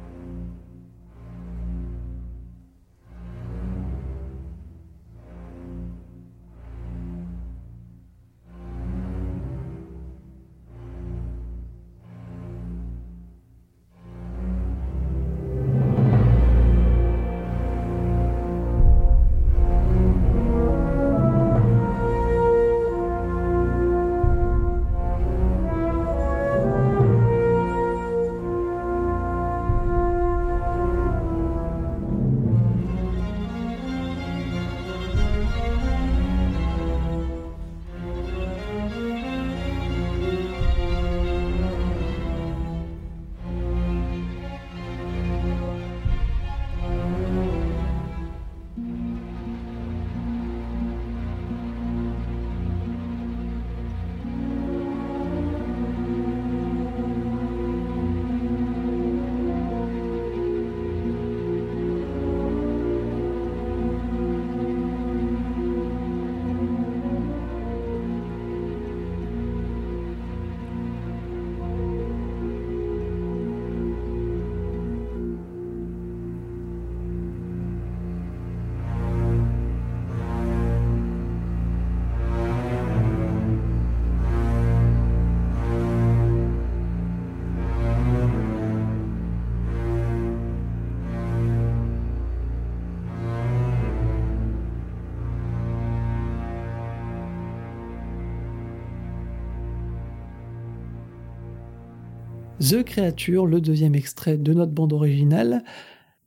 The 102.70 102.84
Creature, 102.84 103.46
le 103.46 103.62
deuxième 103.62 103.96
extrait 103.96 104.38
de 104.38 104.54
notre 104.54 104.74
bande 104.74 104.92
originale. 104.92 105.64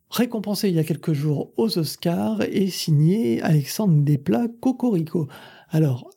récompensé 0.08 0.70
il 0.70 0.74
y 0.74 0.78
a 0.78 0.84
quelques 0.84 1.12
jours 1.12 1.52
aux 1.58 1.76
Oscars 1.76 2.40
et 2.42 2.68
signé 2.68 3.42
Alexandre 3.42 4.02
Desplat 4.02 4.46
Cocorico. 4.60 5.28
Alors, 5.68 6.08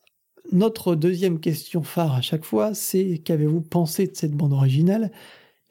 notre 0.53 0.96
deuxième 0.96 1.42
question 1.42 1.84
phare 1.84 2.13
à 2.13 2.22
chaque 2.22 2.46
fois, 2.46 2.74
c'est 2.74 3.18
qu'avez-vous 3.18 3.62
pensé 3.62 4.08
de 4.08 4.15
cette 4.15 4.32
bande 4.32 4.53
originale? 4.53 5.12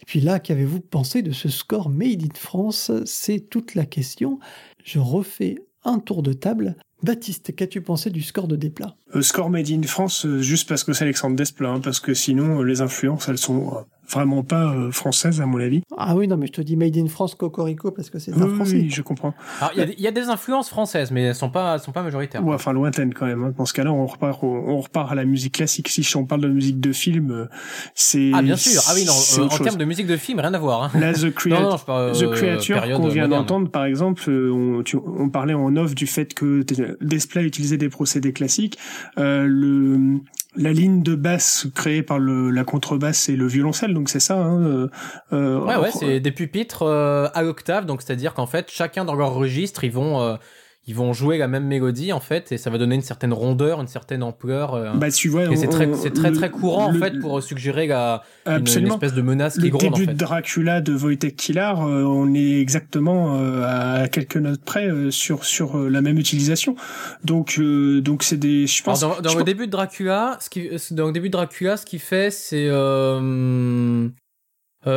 Et 0.01 0.05
puis 0.05 0.21
là, 0.21 0.39
qu'avez-vous 0.39 0.81
pensé 0.81 1.23
de 1.23 1.33
ce 1.33 1.49
score 1.49 1.89
Made 1.89 2.23
in 2.23 2.35
France? 2.35 2.91
C'est 3.07 3.49
toute 3.49 3.75
la 3.75 3.87
question. 3.87 4.39
Je 4.85 4.99
refais 4.99 5.55
un 5.85 5.99
tour 5.99 6.23
de 6.23 6.35
table. 6.35 6.77
Baptiste, 7.03 7.57
qu'as-tu 7.57 7.81
pensé 7.81 8.11
du 8.11 8.23
score 8.23 8.47
de 8.47 8.55
Desplat? 8.55 8.95
Euh, 9.15 9.23
Score 9.23 9.51
Made 9.51 9.71
in 9.71 9.83
France, 9.83 10.25
euh, 10.25 10.41
juste 10.41 10.69
parce 10.69 10.85
que 10.85 10.93
c'est 10.93 11.03
Alexandre 11.03 11.35
Desplat, 11.35 11.71
hein, 11.71 11.81
parce 11.81 11.99
que 11.99 12.15
sinon, 12.15 12.61
euh, 12.61 12.65
les 12.65 12.81
influences, 12.81 13.29
elles 13.29 13.39
sont 13.39 13.85
vraiment 14.13 14.43
pas 14.43 14.73
euh, 14.73 14.91
française 14.91 15.41
à 15.41 15.47
mon 15.47 15.59
avis. 15.59 15.83
Ah 15.97 16.15
oui, 16.15 16.29
non, 16.29 16.37
mais 16.37 16.47
je 16.47 16.53
te 16.53 16.61
dis 16.61 16.77
Made 16.77 16.97
in 16.97 17.07
France 17.07 17.35
Cocorico 17.35 17.91
parce 17.91 18.11
que 18.11 18.19
c'est 18.19 18.33
pas 18.33 18.47
français. 18.47 18.77
Oui, 18.77 18.91
je 18.91 19.03
comprends. 19.03 19.35
Il 19.77 19.95
y, 19.99 20.07
a 20.07 20.11
des 20.11 20.29
influences 20.29 20.69
françaises, 20.69 21.11
mais 21.11 21.23
elles 21.23 21.35
sont 21.35 21.51
pas, 21.51 21.79
sont 21.79 21.93
pas 21.93 22.03
majoritaires. 22.03 22.45
Ouais, 22.45 22.55
enfin 22.55 22.73
lointaines 22.73 23.15
quand 23.15 23.27
même. 23.27 23.43
Hein. 23.43 23.55
Dans 23.57 23.67
ce 23.67 23.73
cas-là, 23.73 23.93
on 23.93 24.07
repart, 24.07 24.43
on 24.43 24.81
repart 24.81 25.11
à 25.11 25.15
la 25.15 25.25
musique 25.25 25.55
classique. 25.55 25.89
Si 25.89 26.17
on 26.17 26.25
parle 26.25 26.43
de 26.43 26.49
musique 26.49 26.81
de 26.81 26.93
film, 26.93 27.31
euh, 27.31 27.47
c'est. 27.95 28.31
Ah 28.35 28.43
bien 28.43 28.57
sûr. 28.57 28.83
Ah 28.89 28.93
oui, 28.95 29.05
non. 29.05 29.13
Euh, 29.13 29.45
en 29.45 29.59
termes 29.59 29.79
de 29.79 29.85
musique 29.85 30.07
de 30.07 30.17
film, 30.17 30.41
rien 30.41 30.55
à 30.55 30.59
voir. 30.59 30.85
Hein. 30.85 30.91
Là, 30.99 31.13
The, 31.13 31.31
The 31.33 32.31
Creature 32.31 32.83
qu'on 32.97 33.09
vient 33.09 33.29
d'entendre, 33.29 33.71
par 33.71 33.85
exemple, 33.85 34.23
on, 34.29 34.83
on, 34.95 35.29
parlait 35.29 35.55
en 35.55 35.77
off 35.77 35.95
du 35.95 36.07
fait 36.07 36.35
que 36.35 36.65
Display 37.01 37.45
utilisait 37.45 37.79
des 37.79 37.89
procédés 37.89 38.33
classiques. 38.33 38.79
le 39.17 40.21
la 40.55 40.73
ligne 40.73 41.03
de 41.03 41.15
basse 41.15 41.67
créée 41.75 42.03
par 42.03 42.19
le, 42.19 42.51
la 42.51 42.65
contrebasse 42.65 43.29
et 43.29 43.37
le 43.37 43.47
violoncelle, 43.47 43.95
donc 43.95 44.09
c'est 44.09 44.21
ça. 44.21 44.37
Hein, 44.37 44.63
euh, 44.63 44.89
euh 45.33 45.61
ouais, 45.61 45.77
ouais, 45.77 45.91
c'est 45.91 46.21
des 46.21 46.33
pupitres 46.33 46.83
euh, 46.83 47.29
à 47.35 47.45
octave, 47.45 47.87
donc 47.87 48.03
c'est-à-dire 48.03 48.35
qu'en 48.35 48.47
fait, 48.47 48.71
chacun 48.71 49.05
dans 49.05 49.15
leur 49.15 49.35
registre, 49.35 49.85
ils 49.85 49.93
vont 49.93 50.21
euh, 50.21 50.37
ils 50.85 50.97
vont 50.97 51.13
jouer 51.13 51.39
la 51.39 51.47
même 51.47 51.65
mélodie 51.65 52.13
en 52.13 52.19
fait 52.19 52.51
et 52.51 52.59
ça 52.59 52.69
va 52.69 52.77
donner 52.77 52.97
une 52.97 53.03
certaine 53.03 53.33
rondeur, 53.33 53.81
une 53.81 53.87
certaine 53.87 54.25
ampleur. 54.25 54.75
Euh, 54.75 54.93
bah 54.95 55.13
tu 55.13 55.29
vois, 55.29 55.45
c'est 55.55 55.69
très, 55.69 55.89
c'est 55.95 56.11
très 56.11 56.33
très 56.33 56.51
courant 56.51 56.87
en 56.87 56.95
fait 56.95 57.21
pour 57.21 57.41
suggérer 57.41 57.87
la, 57.87 58.25
une, 58.47 58.67
espèce 58.67 59.15
de 59.15 59.23
menace 59.23 59.55
qui 59.55 59.67
le 59.67 59.71
gronde. 59.71 59.85
Le 59.85 59.91
début 59.91 60.03
en 60.03 60.07
fait. 60.07 60.13
de 60.15 60.19
Dracula 60.19 60.81
de 60.81 60.93
Wojtek 60.95 61.37
Kilar, 61.37 61.87
euh, 61.87 62.03
on 62.03 62.35
est 62.35 62.59
exactement 62.59 63.39
euh, 63.39 64.03
à 64.03 64.09
quelques 64.09 64.39
notes 64.39 64.65
près 64.65 64.91
sur 65.11 65.45
sur 65.45 65.79
la 65.79 66.03
même 66.03 66.19
utilisation. 66.19 66.75
Donc 67.23 67.61
donc 67.61 68.25
c'est 68.25 68.39
des, 68.39 68.67
je 68.67 68.83
pense. 68.83 69.01
dans, 69.01 69.21
dans 69.21 69.37
le 69.37 69.45
début 69.45 69.67
de 69.67 69.73
Dracula, 69.73 70.37
ce 70.41 70.51
qui 70.51 70.69
dans 70.91 71.07
le 71.07 71.13
début 71.13 71.29
de 71.29 71.33
Dracula, 71.33 71.77
ce 71.77 71.87
qui 71.87 72.01
fait, 72.01 72.33
c'est 72.33 72.67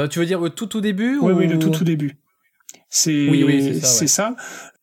tu 0.10 0.20
veux 0.20 0.26
dire 0.26 0.40
le 0.42 0.50
tout 0.50 0.66
tout 0.66 0.82
début 0.82 1.20
Oui 1.22 1.32
ou... 1.32 1.38
oui 1.38 1.48
le 1.48 1.60
tout 1.60 1.70
tout 1.70 1.84
début. 1.84 2.18
C'est 2.90 3.30
oui, 3.30 3.44
oui, 3.44 3.80
c'est 3.84 4.08
ça. 4.08 4.30
Ouais. 4.30 4.36
ça. 4.36 4.36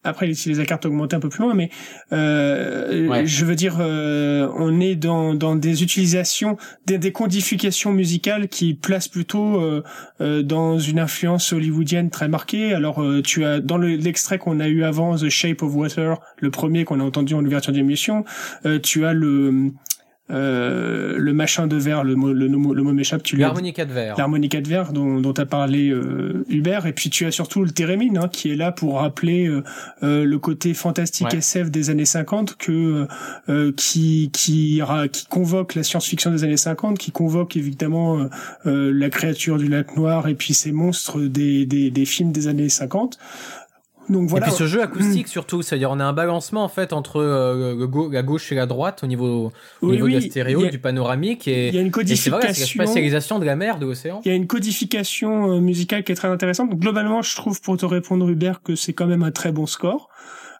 Après, 0.04 0.26
il 0.26 0.32
utilise 0.32 0.58
la 0.58 0.66
carte 0.66 0.84
augmentée 0.84 1.14
un 1.14 1.20
peu 1.20 1.28
plus 1.28 1.42
loin, 1.42 1.54
mais 1.54 1.70
euh, 2.12 3.22
je 3.24 3.44
veux 3.44 3.54
dire, 3.54 3.76
euh, 3.80 4.48
on 4.56 4.80
est 4.80 4.96
dans, 4.96 5.34
dans 5.34 5.54
des 5.54 5.84
utilisations, 5.84 6.56
des, 6.86 6.98
des 6.98 7.12
codifications 7.12 7.92
musicales 7.92 8.48
qui 8.48 8.74
placent 8.74 9.08
plutôt 9.08 9.60
euh, 9.60 9.82
euh 10.20 10.42
dans 10.42 10.78
une 10.78 10.98
influence 10.98 11.52
hollywoodienne 11.52 12.10
très 12.10 12.26
marquée. 12.26 12.74
Alors, 12.74 13.00
euh, 13.00 13.22
tu 13.22 13.44
as 13.44 13.60
dans 13.60 13.78
l'extrait 13.78 14.38
qu'on 14.38 14.58
a 14.58 14.66
eu 14.66 14.82
avant, 14.82 15.16
The 15.16 15.28
Shape 15.28 15.62
of 15.62 15.74
Water, 15.74 16.16
le 16.38 16.50
premier 16.50 16.84
qu'on 16.84 16.98
a 16.98 17.04
entendu 17.04 17.34
en 17.34 17.44
ouverture 17.44 17.72
d'émission, 17.72 18.24
euh, 18.66 18.80
tu 18.80 19.04
as 19.06 19.12
le 19.12 19.72
euh, 20.30 21.16
le 21.18 21.32
machin 21.34 21.66
de 21.66 21.76
verre, 21.76 22.04
le 22.04 22.14
mot, 22.14 22.32
le, 22.32 22.46
le 22.46 22.56
mot 22.56 22.92
m'échappe, 22.92 23.22
tu 23.22 23.36
L'harmonica 23.36 23.84
de 23.84 23.92
verre. 23.92 24.14
L'harmonica 24.16 24.60
de 24.60 24.68
verre 24.68 24.92
dont, 24.92 25.20
dont 25.20 25.32
a 25.32 25.44
parlé 25.44 25.90
euh, 25.90 26.44
Hubert. 26.48 26.86
Et 26.86 26.92
puis 26.92 27.10
tu 27.10 27.26
as 27.26 27.32
surtout 27.32 27.64
le 27.64 27.70
thérémine 27.70 28.16
hein, 28.16 28.28
qui 28.28 28.50
est 28.50 28.56
là 28.56 28.70
pour 28.70 29.00
rappeler 29.00 29.48
euh, 29.48 29.62
euh 30.02 30.24
le 30.24 30.38
côté 30.38 30.74
fantastique 30.74 31.28
ouais. 31.32 31.38
SF 31.38 31.70
des 31.70 31.90
années 31.90 32.04
50 32.04 32.56
que 32.56 33.08
euh, 33.48 33.72
qui, 33.76 34.30
qui, 34.32 34.80
qui 35.12 35.26
convoque 35.26 35.74
la 35.74 35.82
science-fiction 35.82 36.30
des 36.30 36.44
années 36.44 36.56
50, 36.56 36.98
qui 36.98 37.10
convoque 37.10 37.56
évidemment 37.56 38.28
la 38.64 39.10
créature 39.10 39.58
du 39.58 39.68
lac 39.68 39.96
noir 39.96 40.28
et 40.28 40.34
puis 40.34 40.54
ces 40.54 40.72
monstres 40.72 41.20
des, 41.20 41.66
des, 41.66 41.90
des 41.90 42.04
films 42.04 42.32
des 42.32 42.46
années 42.46 42.68
50. 42.68 43.18
Donc 44.08 44.28
voilà. 44.28 44.46
Et 44.46 44.48
puis 44.48 44.58
ce 44.58 44.66
jeu 44.66 44.82
acoustique 44.82 45.28
surtout, 45.28 45.62
c'est-à-dire 45.62 45.90
on 45.90 46.00
a 46.00 46.04
un 46.04 46.12
balancement 46.12 46.64
en 46.64 46.68
fait 46.68 46.92
entre 46.92 47.20
euh, 47.20 48.10
la 48.10 48.22
gauche 48.22 48.50
et 48.52 48.54
la 48.54 48.66
droite 48.66 49.02
au 49.04 49.06
niveau, 49.06 49.52
au 49.80 49.86
oui, 49.86 49.92
niveau 49.92 50.06
oui, 50.06 50.14
de 50.14 50.18
la 50.18 50.26
stéréo, 50.26 50.64
a, 50.64 50.70
du 50.70 50.78
panoramique 50.78 51.46
et 51.48 51.68
il 51.68 51.74
y 51.74 51.78
a 51.78 51.80
une 51.80 51.90
codification. 51.90 52.52
c'est 52.52 52.78
la 52.78 52.86
spatialisation 52.86 53.38
de 53.38 53.44
la 53.44 53.56
mer, 53.56 53.78
de 53.78 53.86
l'océan. 53.86 54.20
Il 54.24 54.28
y 54.28 54.32
a 54.32 54.34
une 54.34 54.46
codification 54.46 55.52
euh, 55.52 55.60
musicale 55.60 56.04
qui 56.04 56.12
est 56.12 56.16
très 56.16 56.28
intéressante. 56.28 56.70
Donc, 56.70 56.80
globalement, 56.80 57.22
je 57.22 57.36
trouve 57.36 57.60
pour 57.60 57.76
te 57.76 57.86
répondre 57.86 58.28
Hubert 58.28 58.62
que 58.62 58.74
c'est 58.74 58.92
quand 58.92 59.06
même 59.06 59.22
un 59.22 59.30
très 59.30 59.52
bon 59.52 59.66
score. 59.66 60.08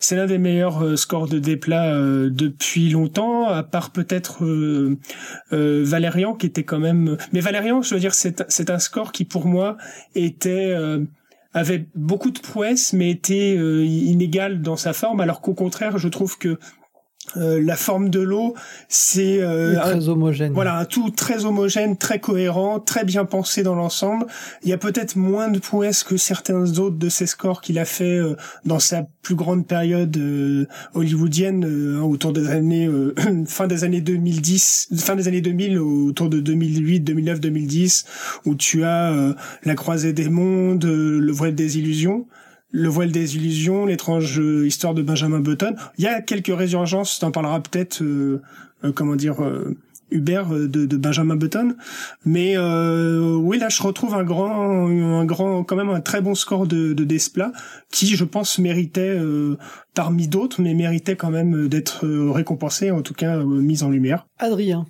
C'est 0.03 0.17
l'un 0.17 0.27
des 0.27 0.39
meilleurs 0.39 0.85
euh, 0.85 0.97
scores 0.97 1.29
de 1.29 1.39
déplat 1.39 1.95
euh, 1.95 2.29
depuis 2.29 2.91
longtemps, 2.91 3.47
à 3.47 3.63
part 3.63 3.91
peut-être 3.91 4.45
euh, 4.45 4.99
euh, 5.53 5.83
Valérian 5.85 6.35
qui 6.35 6.47
était 6.47 6.65
quand 6.65 6.81
même. 6.81 7.17
Mais 7.33 7.39
Valérian, 7.39 7.83
je 7.83 7.95
veux 7.95 8.01
dire, 8.01 8.13
c'est 8.13 8.45
c'est 8.49 8.69
un 8.71 8.81
score 8.81 9.13
qui 9.13 9.25
pour 9.25 9.47
moi 9.47 9.77
était 10.17 10.75
avait 11.55 11.87
beaucoup 11.95 12.31
de 12.31 12.39
prouesses 12.39 12.93
mais 12.93 13.11
était 13.11 13.57
euh, 13.57 13.85
inégal 13.85 14.63
dans 14.63 14.77
sa 14.77 14.93
forme 14.93 15.21
alors 15.21 15.41
qu'au 15.41 15.55
contraire 15.55 15.99
je 15.99 16.09
trouve 16.09 16.39
que 16.39 16.59
euh, 17.37 17.63
la 17.65 17.77
forme 17.77 18.11
de 18.11 18.21
l'eau, 18.21 18.55
c'est 18.89 19.41
euh, 19.41 19.77
très 19.77 19.95
un, 19.95 20.09
homogène. 20.09 20.53
Voilà, 20.53 20.77
un 20.77 20.85
tout 20.85 21.11
très 21.11 21.45
homogène, 21.45 21.97
très 21.97 22.19
cohérent, 22.19 22.81
très 22.81 23.05
bien 23.05 23.25
pensé 23.25 23.63
dans 23.63 23.77
l'ensemble. 23.77 24.27
Il 24.65 24.69
y 24.69 24.73
a 24.73 24.79
peut-être 24.79 25.17
moins 25.17 25.49
de 25.49 25.59
prouesses 25.61 26.03
que 26.03 26.17
certains 26.17 26.79
autres 26.79 26.99
de 26.99 27.09
ses 27.09 27.27
scores 27.27 27.61
qu'il 27.61 27.79
a 27.79 27.85
fait 27.85 28.19
euh, 28.19 28.37
dans 28.65 28.81
sa 28.81 29.07
plus 29.23 29.37
grande 29.37 29.67
période 29.67 30.17
euh, 30.17 30.67
hollywoodienne, 30.95 31.65
euh, 31.65 32.01
autour 32.01 32.33
des 32.33 32.49
années 32.49 32.91
fin 33.47 33.69
des 33.69 33.85
années 33.85 34.01
2010, 34.01 34.89
fin 34.97 35.15
des 35.15 35.29
années 35.29 35.41
2000, 35.41 35.79
autour 35.79 36.29
de 36.29 36.41
2008, 36.41 37.01
2009, 37.01 37.41
2010, 37.41 38.05
où 38.47 38.57
tu 38.57 38.85
as 38.85 39.35
la 39.65 39.75
croisée 39.75 40.13
des 40.13 40.29
mondes, 40.29 40.85
le 40.85 41.33
voile 41.33 41.55
des 41.55 41.79
illusions 41.79 42.27
le 42.73 42.89
voile 42.89 43.13
des 43.13 43.37
illusions, 43.37 43.87
l'étrange 43.87 44.39
histoire 44.65 44.95
de 44.95 45.03
Benjamin 45.03 45.41
Button. 45.41 45.77
Il 45.99 46.05
y 46.05 46.09
a 46.09 46.21
quelques 46.21 46.57
résurgences, 46.57 47.19
t'en 47.19 47.31
parlera 47.31 47.61
peut-être, 47.61 48.03
euh, 48.03 48.43
euh, 48.85 48.93
comment 48.93 49.15
dire, 49.15 49.43
euh, 49.43 49.77
Hubert 50.11 50.49
de, 50.49 50.67
de, 50.67 50.97
Benjamin 50.97 51.37
Button. 51.37 51.75
Mais 52.27 52.59
oui, 52.59 53.59
là, 53.59 53.71
je 53.71 53.83
retrouve 53.83 54.15
un 54.15 54.25
grand, 54.25 54.89
un 54.89 55.25
grand, 55.25 55.65
quand 55.65 55.77
même 55.77 55.89
un 55.89 56.03
très 56.03 56.21
bon 56.21 56.35
score 56.35 56.67
de, 56.67 56.93
de 56.93 57.05
Desplat, 57.05 57.53
qui, 57.91 58.15
je 58.15 58.25
pense, 58.25 58.59
méritait 58.59 59.19
parmi 59.95 60.29
d'autres, 60.29 60.61
mais 60.61 60.75
méritait 60.75 61.17
quand 61.17 61.31
même 61.31 61.67
d'être 61.67 62.07
récompensé, 62.31 62.91
en 62.91 63.01
tout 63.01 63.15
cas 63.15 63.39
mis 63.43 63.83
en 63.83 63.89
lumière. 63.89 64.27
Adrien. 64.39 64.85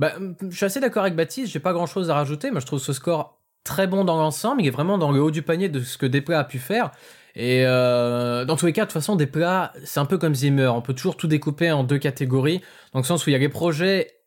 Bah, 0.00 0.14
je 0.48 0.56
suis 0.56 0.66
assez 0.66 0.80
d'accord 0.80 1.02
avec 1.04 1.14
Baptiste. 1.14 1.52
J'ai 1.52 1.60
pas 1.60 1.72
grand-chose 1.72 2.10
à 2.10 2.14
rajouter. 2.14 2.50
Moi, 2.50 2.58
je 2.58 2.66
trouve 2.66 2.80
ce 2.80 2.92
score 2.92 3.39
très 3.64 3.86
bon 3.86 4.04
dans 4.04 4.16
l'ensemble, 4.16 4.62
il 4.62 4.68
est 4.68 4.70
vraiment 4.70 4.98
dans 4.98 5.12
le 5.12 5.22
haut 5.22 5.30
du 5.30 5.42
panier 5.42 5.68
de 5.68 5.80
ce 5.80 5.98
que 5.98 6.06
Desplat 6.06 6.40
a 6.40 6.44
pu 6.44 6.58
faire. 6.58 6.90
Et 7.36 7.64
euh, 7.64 8.44
dans 8.44 8.56
tous 8.56 8.66
les 8.66 8.72
cas, 8.72 8.82
de 8.82 8.86
toute 8.86 8.94
façon, 8.94 9.16
Desplat, 9.16 9.72
c'est 9.84 10.00
un 10.00 10.04
peu 10.06 10.18
comme 10.18 10.34
Zimmer. 10.34 10.68
On 10.68 10.82
peut 10.82 10.94
toujours 10.94 11.16
tout 11.16 11.28
découper 11.28 11.70
en 11.70 11.84
deux 11.84 11.98
catégories, 11.98 12.60
dans 12.92 12.98
le 13.00 13.04
sens 13.04 13.26
où 13.26 13.30
il 13.30 13.32
y 13.34 13.36
a 13.36 13.38
les 13.38 13.48
projets 13.48 14.20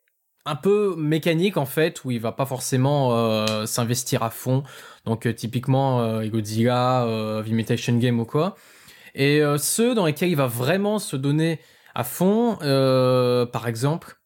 un 0.46 0.56
peu 0.56 0.94
mécaniques 0.96 1.56
en 1.56 1.66
fait, 1.66 2.04
où 2.04 2.10
il 2.10 2.20
va 2.20 2.32
pas 2.32 2.46
forcément 2.46 3.16
euh, 3.16 3.66
s'investir 3.66 4.22
à 4.22 4.30
fond. 4.30 4.62
Donc 5.04 5.26
euh, 5.26 5.32
typiquement 5.32 6.00
euh, 6.00 6.26
Godzilla, 6.26 7.04
euh, 7.04 7.42
Imitation 7.46 7.96
Game 7.96 8.20
ou 8.20 8.24
quoi. 8.24 8.56
Et 9.14 9.42
ceux 9.58 9.94
dans 9.94 10.06
lesquels 10.06 10.30
il 10.30 10.34
va 10.34 10.48
vraiment 10.48 10.98
se 10.98 11.14
donner 11.14 11.60
à 11.94 12.02
fond, 12.02 12.56
par 13.52 13.68
exemple, 13.68 14.16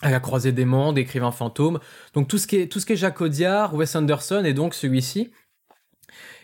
à 0.00 0.10
la 0.10 0.20
croisée 0.20 0.52
des 0.52 0.64
mondes, 0.64 0.98
écrivain 0.98 1.32
fantôme. 1.32 1.80
Donc 2.14 2.28
tout 2.28 2.38
ce 2.38 2.46
qui 2.46 2.56
est 2.56 2.96
Jacques 2.96 3.20
Audiard, 3.20 3.74
Wes 3.74 3.94
Anderson 3.96 4.42
et 4.44 4.54
donc 4.54 4.74
celui-ci. 4.74 5.32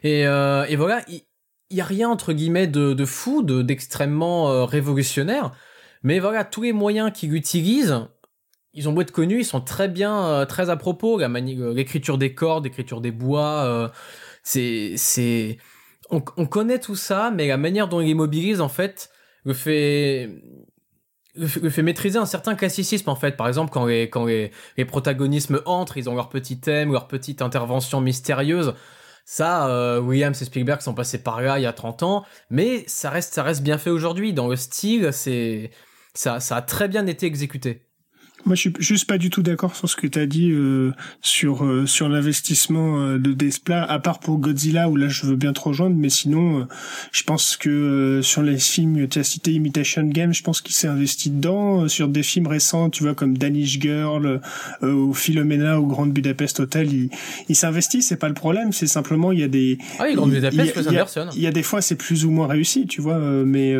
Et, 0.02 0.26
euh, 0.26 0.66
voilà, 0.76 1.02
il 1.08 1.22
y, 1.70 1.76
y, 1.76 1.80
a 1.80 1.84
rien 1.84 2.08
entre 2.08 2.32
guillemets 2.32 2.66
de, 2.66 2.92
de 2.92 3.04
fou, 3.04 3.42
de 3.42 3.62
d'extrêmement 3.62 4.50
euh, 4.50 4.64
révolutionnaire. 4.64 5.52
Mais 6.02 6.18
voilà, 6.18 6.44
tous 6.44 6.62
les 6.62 6.72
moyens 6.72 7.10
qu'il 7.12 7.34
utilise, 7.34 8.00
ils 8.74 8.88
ont 8.88 8.92
beau 8.92 9.00
être 9.00 9.12
connus, 9.12 9.40
ils 9.40 9.44
sont 9.44 9.62
très 9.62 9.88
bien, 9.88 10.26
euh, 10.26 10.44
très 10.44 10.68
à 10.68 10.76
propos. 10.76 11.18
L'écriture 11.18 12.18
des 12.18 12.34
cordes, 12.34 12.64
l'écriture 12.64 13.00
des 13.00 13.12
bois, 13.12 13.92
c'est 14.42 14.94
c'est 14.96 15.58
on, 16.10 16.22
on 16.36 16.46
connaît 16.46 16.78
tout 16.80 16.96
ça, 16.96 17.30
mais 17.34 17.48
la 17.48 17.56
manière 17.56 17.88
dont 17.88 18.00
il 18.00 18.08
immobilise 18.08 18.60
en 18.60 18.68
fait 18.68 19.10
le 19.44 19.54
fait 19.54 20.30
fait 21.46 21.82
maîtriser 21.82 22.18
un 22.18 22.26
certain 22.26 22.54
classicisme 22.54 23.10
en 23.10 23.16
fait. 23.16 23.36
Par 23.36 23.48
exemple 23.48 23.70
quand 23.72 23.86
les 23.86 24.08
quand 24.08 24.24
les, 24.26 24.52
les 24.76 24.84
protagonismes 24.84 25.60
entrent 25.66 25.96
ils 25.96 26.08
ont 26.08 26.14
leur 26.14 26.28
petit 26.28 26.58
thème 26.60 26.92
leur 26.92 27.08
petite 27.08 27.42
intervention 27.42 28.00
mystérieuse. 28.00 28.74
Ça 29.24 29.68
euh, 29.68 30.00
Williams 30.00 30.40
et 30.40 30.44
Spielberg 30.44 30.80
sont 30.80 30.94
passés 30.94 31.22
par 31.22 31.40
là 31.40 31.58
il 31.58 31.62
y 31.62 31.66
a 31.66 31.72
30 31.72 32.02
ans. 32.02 32.24
Mais 32.50 32.84
ça 32.86 33.10
reste 33.10 33.34
ça 33.34 33.42
reste 33.42 33.62
bien 33.62 33.78
fait 33.78 33.90
aujourd'hui. 33.90 34.32
Dans 34.32 34.48
le 34.48 34.56
style 34.56 35.12
c'est 35.12 35.70
ça 36.14 36.40
ça 36.40 36.56
a 36.56 36.62
très 36.62 36.88
bien 36.88 37.06
été 37.06 37.26
exécuté 37.26 37.82
Moi, 38.46 38.56
je 38.56 38.60
suis 38.60 38.72
juste 38.78 39.06
pas 39.06 39.16
du 39.16 39.30
tout 39.30 39.42
d'accord 39.42 39.74
sur 39.74 39.88
ce 39.88 39.96
que 39.96 40.06
tu 40.06 40.18
as 40.18 40.26
dit 40.26 40.50
euh, 40.50 40.92
sur 41.22 41.64
euh, 41.64 41.86
sur 41.86 42.10
l'investissement 42.10 43.00
euh, 43.00 43.18
de 43.18 43.32
Desplat, 43.32 43.84
à 43.84 43.98
part 43.98 44.18
pour 44.18 44.38
Godzilla 44.38 44.90
où 44.90 44.96
là 44.96 45.08
je 45.08 45.24
veux 45.24 45.36
bien 45.36 45.54
te 45.54 45.60
rejoindre, 45.60 45.96
mais 45.96 46.10
sinon, 46.10 46.66
je 47.10 47.22
pense 47.22 47.56
que 47.56 48.20
sur 48.22 48.42
les 48.42 48.58
films, 48.58 49.08
tu 49.08 49.18
as 49.18 49.24
cité 49.24 49.52
Imitation 49.52 50.04
Game, 50.04 50.34
je 50.34 50.42
pense 50.42 50.60
qu'il 50.60 50.74
s'est 50.74 50.88
investi 50.88 51.30
dedans. 51.30 51.88
sur 51.88 52.08
des 52.08 52.22
films 52.22 52.46
récents, 52.46 52.90
tu 52.90 53.02
vois 53.02 53.14
comme 53.14 53.38
Danish 53.38 53.80
Girl 53.80 54.40
ou 54.82 55.14
Philomena 55.14 55.80
ou 55.80 55.86
Grand 55.86 56.06
Budapest 56.06 56.60
Hotel, 56.60 56.92
il, 56.92 57.10
il 57.48 57.56
s'investit, 57.56 58.02
c'est 58.02 58.16
pas 58.16 58.28
le 58.28 58.34
problème, 58.34 58.72
c'est 58.72 58.86
simplement 58.86 59.32
il 59.32 59.40
y 59.40 59.44
a 59.44 59.48
des 59.48 59.78
ah 59.98 60.04
oui, 60.06 60.14
Grand 60.14 60.26
Budapest, 60.26 60.76
il, 60.76 60.92
il, 61.34 61.42
y 61.42 61.46
a, 61.46 61.52
des 61.52 61.62
fois 61.62 61.80
c'est 61.80 61.96
plus 61.96 62.26
ou 62.26 62.30
moins 62.30 62.46
réussi, 62.46 62.86
tu 62.86 63.00
vois, 63.00 63.18
mais 63.18 63.74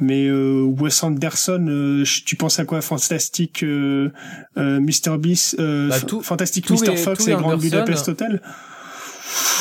mais 0.00 0.26
euh, 0.26 0.62
Wes 0.62 1.02
Anderson, 1.02 1.64
euh, 1.68 2.04
tu 2.24 2.36
penses 2.36 2.58
à 2.58 2.64
quoi? 2.64 2.80
Fantastic 2.80 3.62
euh, 3.62 4.10
euh 4.56 4.80
Mr 4.80 5.18
Beast, 5.18 5.56
euh, 5.58 5.88
bah, 5.88 6.00
tout, 6.00 6.22
Fantastic 6.22 6.68
Mr 6.70 6.96
Fox 6.96 7.26
et 7.28 7.34
Grand 7.34 7.56
Budapest 7.56 8.08
Hotel? 8.08 8.40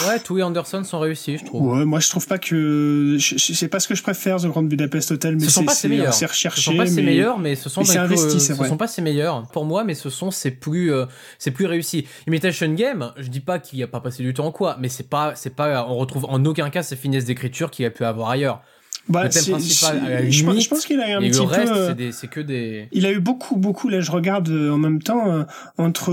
Ouais, 0.07 0.19
tout 0.19 0.37
et 0.37 0.43
Anderson 0.43 0.83
sont 0.83 0.99
réussis, 0.99 1.37
je 1.37 1.45
trouve. 1.45 1.73
Ouais, 1.73 1.85
moi 1.85 1.99
je 1.99 2.09
trouve 2.09 2.27
pas 2.27 2.37
que 2.37 3.17
c'est 3.19 3.67
pas 3.67 3.79
ce 3.79 3.87
que 3.87 3.95
je 3.95 4.03
préfère 4.03 4.37
The 4.37 4.45
Grand 4.45 4.63
Budapest 4.63 5.11
Hotel, 5.11 5.37
mais 5.37 5.47
c'est 5.47 5.67
c'est 5.69 5.89
meilleurs. 5.89 6.13
C'est 6.13 6.25
recherché. 6.27 6.61
Ce 6.61 6.65
sont 6.65 6.77
pas 6.77 6.85
ses 6.85 7.01
meilleurs, 7.01 7.39
mais 7.39 7.55
ce 7.55 7.69
sont 7.69 7.81
mais 7.81 7.97
investi, 7.97 8.39
ce 8.39 8.53
sont 8.53 8.77
pas 8.77 8.87
ses 8.87 9.01
meilleurs 9.01 9.47
pour 9.47 9.65
moi, 9.65 9.83
mais 9.83 9.95
ce 9.95 10.09
sont 10.09 10.31
ses 10.31 10.51
plus 10.51 10.91
c'est 11.39 11.51
plus 11.51 11.65
réussi. 11.65 12.07
Imitation 12.27 12.71
Game, 12.73 13.11
je 13.17 13.27
dis 13.27 13.39
pas 13.39 13.59
qu'il 13.59 13.81
a 13.81 13.87
pas 13.87 14.01
passé 14.01 14.21
du 14.21 14.33
temps 14.33 14.47
en 14.47 14.51
quoi, 14.51 14.77
mais 14.79 14.89
c'est 14.89 15.09
pas 15.09 15.33
c'est 15.35 15.55
pas 15.55 15.85
on 15.89 15.95
retrouve 15.95 16.25
en 16.25 16.43
aucun 16.45 16.69
cas 16.69 16.83
ces 16.83 16.95
finesses 16.95 17.25
d'écriture 17.25 17.71
qu'il 17.71 17.85
a 17.85 17.89
pu 17.89 18.05
avoir 18.05 18.29
ailleurs. 18.29 18.61
Bah, 19.07 19.29
je, 19.29 20.69
pense, 20.69 20.85
qu'il 20.85 20.99
a 20.99 21.11
eu 21.11 21.13
un 21.13 21.21
petit 21.21 21.39
reste, 21.45 21.71
peu. 21.71 21.79
Euh, 21.79 22.11
c'est 22.11 22.27
que 22.27 22.39
des. 22.39 22.87
Il 22.91 23.05
a 23.05 23.11
eu 23.11 23.19
beaucoup, 23.19 23.55
beaucoup. 23.55 23.87
Là, 23.87 23.99
je 24.01 24.11
regarde 24.11 24.49
euh, 24.49 24.71
en 24.71 24.77
même 24.79 25.01
temps 25.01 25.31
euh, 25.31 25.43
entre 25.77 26.11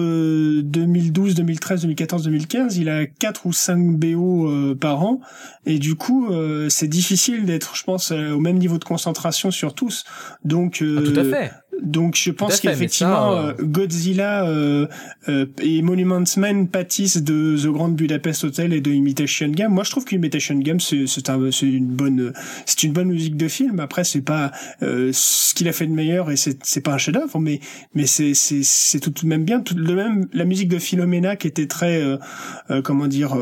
2012, 0.60 1.34
2013, 1.34 1.82
2014, 1.82 2.24
2015, 2.24 2.76
il 2.76 2.90
a 2.90 3.06
quatre 3.06 3.46
ou 3.46 3.52
cinq 3.52 3.96
BO 3.96 4.74
par 4.78 5.02
an, 5.02 5.20
et 5.64 5.78
du 5.78 5.94
coup, 5.94 6.28
c'est 6.68 6.88
difficile 6.88 7.46
d'être, 7.46 7.76
je 7.76 7.84
pense, 7.84 8.10
au 8.10 8.40
même 8.40 8.58
niveau 8.58 8.78
de 8.78 8.84
concentration 8.84 9.50
sur 9.50 9.74
tous. 9.74 10.04
Donc. 10.44 10.82
Ah, 10.82 11.02
tout 11.02 11.18
à 11.18 11.24
fait. 11.24 11.50
Donc 11.80 12.16
je 12.16 12.30
pense 12.30 12.60
qu'effectivement 12.60 13.32
euh, 13.32 13.52
Godzilla 13.58 14.46
euh, 14.46 14.86
euh, 15.28 15.46
et 15.60 15.80
Monuments 15.80 16.24
Men 16.36 16.68
pâtissent 16.68 17.22
de 17.22 17.56
The 17.60 17.68
Grand 17.68 17.88
Budapest 17.88 18.44
Hotel 18.44 18.72
et 18.72 18.80
de 18.80 18.90
Imitation 18.90 19.48
Game. 19.48 19.72
Moi 19.72 19.82
je 19.84 19.90
trouve 19.90 20.04
qu'Imitation 20.04 20.54
Game 20.56 20.80
c'est 20.80 21.06
c'est 21.06 21.30
un, 21.30 21.40
une 21.62 21.86
bonne 21.86 22.32
c'est 22.66 22.82
une 22.82 22.92
bonne 22.92 23.08
musique 23.08 23.36
de 23.36 23.48
film. 23.48 23.80
Après 23.80 24.04
c'est 24.04 24.20
pas 24.20 24.52
ce 24.80 25.54
qu'il 25.54 25.68
a 25.68 25.72
fait 25.72 25.86
de 25.86 25.92
meilleur 25.92 26.30
et 26.30 26.36
c'est 26.36 26.58
c'est 26.62 26.82
pas 26.82 26.92
un 26.92 26.98
chef-d'œuvre 26.98 27.38
mais 27.38 27.60
mais 27.94 28.06
c'est 28.06 28.34
c'est 28.34 28.62
c'est 28.62 29.00
tout 29.00 29.10
de 29.10 29.26
même 29.26 29.44
bien 29.44 29.60
tout 29.60 29.74
de 29.74 29.94
même 29.94 30.28
la 30.32 30.44
musique 30.44 30.68
de 30.68 30.78
Philomena 30.78 31.36
qui 31.36 31.46
était 31.46 31.66
très 31.66 32.02
comment 32.84 33.06
dire 33.06 33.34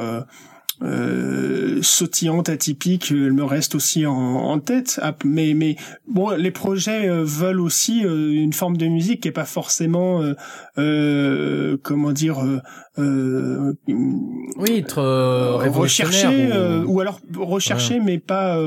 euh, 0.82 1.80
sautillante, 1.82 2.48
atypique, 2.48 3.10
elle 3.10 3.32
me 3.32 3.44
reste 3.44 3.74
aussi 3.74 4.06
en, 4.06 4.14
en, 4.14 4.58
tête. 4.60 4.98
Ah, 5.02 5.14
mais, 5.24 5.52
mais 5.54 5.76
bon, 6.08 6.30
les 6.30 6.50
projets 6.50 7.08
euh, 7.08 7.22
veulent 7.22 7.60
aussi 7.60 8.04
euh, 8.04 8.32
une 8.32 8.52
forme 8.52 8.76
de 8.76 8.86
musique 8.86 9.22
qui 9.22 9.28
est 9.28 9.32
pas 9.32 9.44
forcément, 9.44 10.22
euh, 10.78 11.76
comment 11.82 12.12
dire, 12.12 12.38
oui, 12.96 14.76
être 14.76 15.02
recherché 15.68 16.50
ou... 16.86 16.94
ou... 16.94 17.00
alors 17.00 17.20
recherché, 17.36 18.00
mais 18.00 18.18
pas 18.18 18.58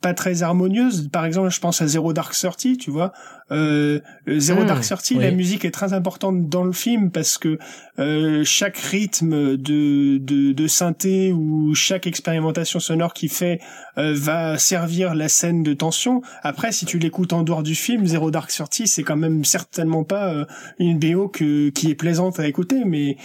pas 0.00 0.14
très 0.14 0.42
harmonieuse. 0.42 1.08
Par 1.10 1.24
exemple, 1.24 1.50
je 1.50 1.60
pense 1.60 1.82
à 1.82 1.86
Zero 1.86 2.12
Dark 2.12 2.32
Thirty, 2.34 2.76
tu 2.76 2.90
vois. 2.90 3.12
Euh, 3.50 4.00
Zero 4.28 4.62
hmm, 4.62 4.66
Dark 4.66 4.82
Thirty, 4.82 5.14
la 5.14 5.30
musique 5.30 5.64
est 5.64 5.70
très 5.70 5.92
importante 5.92 6.48
dans 6.48 6.64
le 6.64 6.72
film 6.72 7.10
parce 7.10 7.38
que 7.38 7.58
euh, 7.98 8.44
chaque 8.44 8.76
rythme 8.76 9.56
de, 9.56 10.18
de, 10.18 10.52
de, 10.52 10.66
synthé 10.66 11.32
ou 11.32 11.74
chaque 11.74 12.06
expérimentation 12.06 12.78
sonore 12.78 13.14
qu'il 13.14 13.30
fait 13.30 13.60
euh, 13.96 14.12
va 14.14 14.58
servir 14.58 15.14
la 15.14 15.28
scène 15.28 15.62
de 15.62 15.72
tension. 15.72 16.22
Après, 16.42 16.72
si 16.72 16.84
tu 16.84 16.98
l'écoutes 16.98 17.32
en 17.32 17.42
dehors 17.42 17.62
du 17.62 17.74
film, 17.74 18.06
Zero 18.06 18.30
Dark 18.30 18.50
Thirty, 18.50 18.86
c'est 18.86 19.02
quand 19.02 19.16
même 19.16 19.44
certainement 19.44 20.04
pas 20.04 20.32
euh, 20.32 20.44
une 20.78 20.98
BO 20.98 21.28
que, 21.28 21.70
qui 21.70 21.90
est 21.90 21.94
plaisante 21.94 22.38
à 22.38 22.46
écouter, 22.46 22.84
mais 22.84 23.16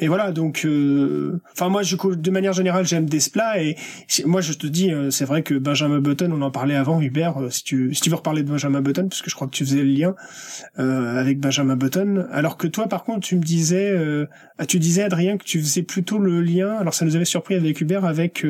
et 0.00 0.08
voilà, 0.08 0.32
donc, 0.32 0.62
euh, 0.64 1.40
enfin 1.52 1.68
moi, 1.68 1.82
je, 1.82 1.94
de 1.94 2.30
manière 2.30 2.54
générale, 2.54 2.86
j'aime 2.86 3.04
Desplat 3.04 3.62
et 3.62 3.76
moi, 4.24 4.40
je 4.40 4.54
te 4.54 4.66
dis, 4.66 4.92
euh, 4.92 5.10
c'est 5.10 5.26
vrai 5.26 5.42
que 5.42 5.54
Benjamin 5.54 6.00
Button, 6.00 6.30
on 6.32 6.40
en 6.40 6.50
parlait 6.50 6.74
avant, 6.74 7.02
Hubert, 7.02 7.36
euh, 7.36 7.50
si 7.50 7.64
tu 7.64 7.94
si 7.94 8.00
tu 8.00 8.08
veux 8.08 8.16
reparler 8.16 8.42
de 8.42 8.48
Benjamin 8.48 8.80
Button, 8.80 9.08
parce 9.08 9.20
que 9.20 9.28
je 9.28 9.34
crois 9.34 9.46
que 9.46 9.52
tu 9.52 9.64
faisais 9.64 9.82
le 9.82 9.90
lien 9.92 10.14
avec 10.76 11.38
Benjamin 11.38 11.76
Button, 11.76 12.26
alors 12.32 12.56
que 12.56 12.66
toi, 12.66 12.88
par 12.88 13.04
contre, 13.04 13.20
tu 13.20 13.36
me 13.36 13.42
disais, 13.42 13.94
ah, 14.58 14.64
tu 14.64 14.78
disais 14.78 15.02
Adrien 15.02 15.36
que 15.36 15.44
tu 15.44 15.60
faisais 15.60 15.82
plutôt 15.82 16.18
le 16.18 16.40
lien. 16.40 16.76
Alors 16.76 16.94
ça 16.94 17.04
nous 17.04 17.16
avait 17.16 17.26
surpris 17.26 17.54
avec 17.54 17.80
Hubert 17.80 18.06
avec 18.06 18.46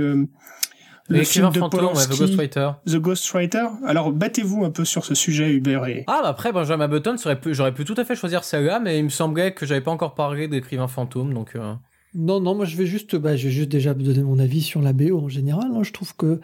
le 1.11 1.25
film 1.25 1.51
de 1.51 1.59
fantôme, 1.59 1.92
The 1.92 2.16
Ghostwriter. 2.16 2.70
The 2.87 2.96
Ghostwriter. 2.96 3.66
Alors, 3.85 4.12
battez-vous 4.12 4.64
un 4.64 4.70
peu 4.70 4.85
sur 4.85 5.05
ce 5.05 5.14
sujet, 5.14 5.51
Hubert. 5.51 5.87
Et... 5.87 6.05
Ah, 6.07 6.20
bah 6.23 6.29
après, 6.29 6.53
Benjamin 6.53 6.88
Button, 6.88 7.16
j'aurais 7.46 7.75
pu 7.75 7.85
tout 7.85 7.94
à 7.96 8.05
fait 8.05 8.14
choisir 8.14 8.44
celle-là, 8.44 8.81
mais 8.81 8.99
il 8.99 9.05
me 9.05 9.11
semblait 9.11 9.53
que 9.53 9.66
j'avais 9.66 9.81
pas 9.81 9.90
encore 9.90 10.14
parlé 10.14 10.49
d'écrivain 10.49 10.88
fantôme, 10.88 11.35
donc. 11.35 11.57
Euh... 11.57 11.75
Non, 12.14 12.40
non, 12.40 12.57
moi 12.57 12.64
je 12.64 12.77
vais 12.77 12.87
juste, 12.87 13.14
bah, 13.14 13.37
je 13.37 13.44
vais 13.44 13.53
juste 13.53 13.68
déjà 13.68 13.94
donner 13.94 14.23
mon 14.23 14.38
avis 14.38 14.62
sur 14.62 14.83
la 14.83 14.92
BO 14.92 15.20
en 15.20 15.29
général. 15.29 15.70
Hein. 15.73 15.83
Je 15.83 15.92
trouve 15.92 16.16
que 16.16 16.40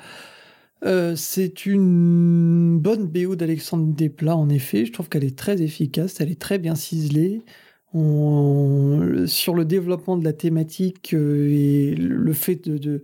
euh, 0.84 1.16
c'est 1.16 1.66
une 1.66 2.78
bonne 2.78 3.06
BO 3.06 3.34
d'Alexandre 3.34 3.92
Desplat, 3.94 4.36
en 4.36 4.48
effet. 4.48 4.84
Je 4.84 4.92
trouve 4.92 5.08
qu'elle 5.08 5.24
est 5.24 5.36
très 5.36 5.62
efficace, 5.62 6.20
elle 6.20 6.30
est 6.30 6.40
très 6.40 6.58
bien 6.58 6.74
ciselée 6.74 7.42
sur 7.94 9.54
le 9.54 9.64
développement 9.64 10.16
de 10.16 10.24
la 10.24 10.32
thématique 10.32 11.14
euh, 11.14 11.48
et 11.50 11.94
le 11.94 12.32
fait 12.32 12.68
euh, 12.68 12.78
de 12.78 13.02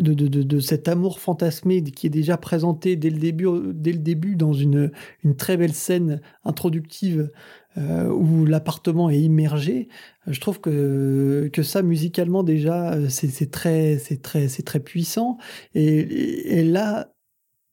de, 0.00 0.26
de, 0.26 0.60
cet 0.60 0.88
amour 0.88 1.20
fantasmé 1.20 1.82
qui 1.82 2.06
est 2.06 2.10
déjà 2.10 2.36
présenté 2.36 2.96
dès 2.96 3.10
le 3.10 3.18
début, 3.18 3.46
dès 3.72 3.92
le 3.92 3.98
début 3.98 4.36
dans 4.36 4.52
une, 4.52 4.90
une 5.22 5.36
très 5.36 5.56
belle 5.56 5.74
scène 5.74 6.20
introductive 6.44 7.30
euh, 7.78 8.08
où 8.08 8.46
l'appartement 8.46 9.10
est 9.10 9.20
immergé, 9.20 9.88
je 10.26 10.40
trouve 10.40 10.60
que, 10.60 11.50
que 11.52 11.62
ça 11.62 11.82
musicalement 11.82 12.42
déjà 12.42 12.96
c'est 13.08 13.50
très 13.50 13.98
très 14.22 14.48
très 14.48 14.80
puissant. 14.80 15.38
Et, 15.74 16.58
et 16.58 16.64
là 16.64 17.12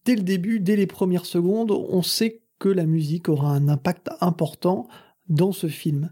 dès 0.06 0.16
le 0.16 0.24
début, 0.24 0.60
dès 0.60 0.76
les 0.76 0.88
premières 0.88 1.26
secondes, 1.26 1.72
on 1.72 2.02
sait 2.02 2.42
que 2.60 2.70
la 2.70 2.86
musique 2.86 3.30
aura 3.30 3.52
un 3.52 3.68
impact 3.68 4.10
important 4.22 4.88
dans 5.30 5.52
ce 5.52 5.68
film. 5.68 6.12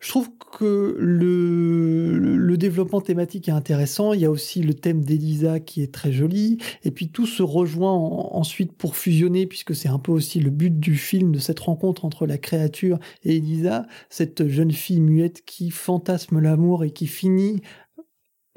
Je 0.00 0.08
trouve 0.08 0.30
que 0.58 0.96
le, 0.98 2.56
développement 2.56 3.00
thématique 3.00 3.48
est 3.48 3.52
intéressant. 3.52 4.12
Il 4.12 4.20
y 4.20 4.26
a 4.26 4.30
aussi 4.30 4.62
le 4.62 4.74
thème 4.74 5.02
d'Elisa 5.02 5.60
qui 5.60 5.82
est 5.82 5.92
très 5.92 6.12
joli. 6.12 6.58
Et 6.84 6.90
puis 6.90 7.10
tout 7.10 7.26
se 7.26 7.42
rejoint 7.42 7.92
ensuite 7.92 8.72
pour 8.72 8.96
fusionner, 8.96 9.46
puisque 9.46 9.74
c'est 9.74 9.88
un 9.88 9.98
peu 9.98 10.12
aussi 10.12 10.40
le 10.40 10.50
but 10.50 10.78
du 10.78 10.96
film, 10.96 11.32
de 11.32 11.38
cette 11.38 11.60
rencontre 11.60 12.04
entre 12.04 12.26
la 12.26 12.36
créature 12.36 12.98
et 13.24 13.36
Elisa, 13.36 13.86
cette 14.10 14.46
jeune 14.46 14.72
fille 14.72 15.00
muette 15.00 15.42
qui 15.46 15.70
fantasme 15.70 16.38
l'amour 16.38 16.84
et 16.84 16.90
qui 16.90 17.06
finit 17.06 17.62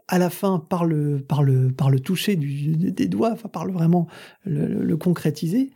à 0.09 0.19
la 0.19 0.29
fin 0.29 0.59
par 0.59 0.83
le, 0.83 1.21
par 1.21 1.43
le, 1.43 1.71
par 1.71 1.89
le 1.89 2.01
toucher 2.01 2.35
des 2.35 3.07
doigts, 3.07 3.31
enfin 3.31 3.47
par 3.47 3.65
le 3.65 3.71
vraiment 3.71 4.07
le 4.43 4.95
concrétiser. 4.97 5.71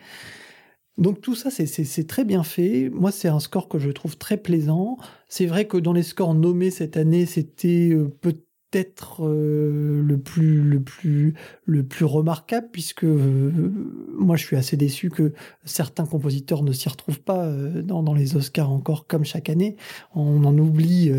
Donc 0.98 1.22
tout 1.22 1.36
ça, 1.36 1.52
c'est 1.52 2.08
très 2.08 2.26
bien 2.26 2.44
fait. 2.44 2.90
Moi, 2.90 3.12
c'est 3.12 3.28
un 3.28 3.40
score 3.40 3.70
que 3.70 3.78
je 3.78 3.92
trouve 3.92 4.18
très 4.18 4.38
plaisant. 4.38 4.98
C'est 5.30 5.46
vrai 5.46 5.66
que 5.66 5.78
dans 5.78 5.94
les 5.94 6.04
scores 6.04 6.34
nommés 6.34 6.72
cette 6.72 6.98
année, 6.98 7.28
c'était 7.28 7.90
euh, 7.92 8.10
peut-être 8.20 9.24
euh, 9.24 10.02
le 10.02 10.18
plus 10.18 10.62
le 10.62 10.82
plus 10.82 11.36
le 11.66 11.84
plus 11.84 12.04
remarquable 12.04 12.68
puisque 12.72 13.06
euh, 13.06 13.72
moi 14.18 14.36
je 14.36 14.46
suis 14.46 14.58
assez 14.58 14.76
déçu 14.76 15.10
que 15.10 15.34
certains 15.64 16.06
compositeurs 16.06 16.64
ne 16.64 16.74
s'y 16.74 16.90
retrouvent 16.90 17.22
pas 17.22 17.50
dans, 17.50 18.04
dans, 18.04 18.14
les 18.14 18.36
Oscars 18.36 18.70
encore 18.70 19.08
comme 19.08 19.24
chaque 19.24 19.50
année 19.50 19.78
on 20.16 20.44
en 20.44 20.58
oublie 20.58 21.10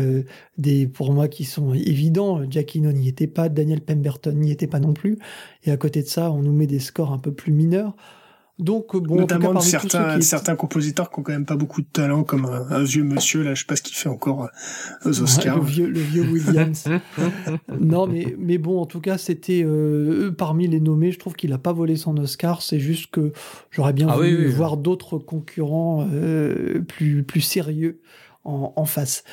des 0.59 0.85
pour 0.85 1.11
moi 1.11 1.27
qui 1.27 1.43
sont 1.43 1.73
évidents 1.73 2.47
Giacchino 2.47 2.91
n'y 2.91 3.07
était 3.07 3.25
pas 3.25 3.49
Daniel 3.49 3.81
Pemberton 3.81 4.33
n'y 4.33 4.51
était 4.51 4.67
pas 4.67 4.79
non 4.79 4.93
plus 4.93 5.17
et 5.63 5.71
à 5.71 5.77
côté 5.77 6.03
de 6.03 6.07
ça 6.07 6.31
on 6.31 6.43
nous 6.43 6.53
met 6.53 6.67
des 6.67 6.79
scores 6.79 7.11
un 7.11 7.19
peu 7.19 7.33
plus 7.33 7.51
mineurs 7.51 7.95
donc 8.59 8.95
bon, 8.97 9.15
notamment 9.15 9.51
en 9.51 9.53
tout 9.53 9.59
cas, 9.59 9.79
certains 9.79 10.21
certains 10.21 10.55
compositeurs 10.57 11.09
qui 11.09 11.19
ont 11.19 11.23
quand 11.23 11.31
même 11.31 11.45
pas 11.45 11.55
beaucoup 11.55 11.81
de 11.81 11.87
talent, 11.87 12.23
comme 12.23 12.45
un, 12.45 12.83
vieux 12.83 13.03
monsieur 13.03 13.41
là, 13.41 13.53
je 13.55 13.61
sais 13.61 13.65
pas 13.65 13.77
ce 13.77 13.81
qu'il 13.81 13.95
fait 13.95 14.09
encore 14.09 14.43
euh, 14.43 15.09
aux 15.09 15.21
Oscars. 15.21 15.57
le 15.57 15.63
vieux 15.63 15.87
le 15.87 15.99
vieux 16.01 16.23
Williams. 16.23 16.85
non 17.79 18.05
mais 18.05 18.35
mais 18.37 18.57
bon, 18.57 18.81
en 18.81 18.85
tout 18.85 18.99
cas, 18.99 19.17
c'était 19.17 19.63
euh, 19.65 20.31
parmi 20.31 20.67
les 20.67 20.81
nommés, 20.81 21.11
je 21.11 21.19
trouve 21.19 21.35
qu'il 21.35 21.53
a 21.53 21.57
pas 21.57 21.71
volé 21.71 21.95
son 21.95 22.17
Oscar. 22.17 22.61
C'est 22.61 22.79
juste 22.79 23.11
que 23.11 23.31
j'aurais 23.71 23.93
bien 23.93 24.07
ah 24.09 24.17
voulu 24.17 24.49
voir 24.49 24.75
d'autres 24.75 25.17
concurrents 25.17 26.05
euh, 26.11 26.81
plus 26.81 27.23
plus 27.23 27.41
sérieux 27.41 28.01
en, 28.43 28.85
face. 28.85 29.23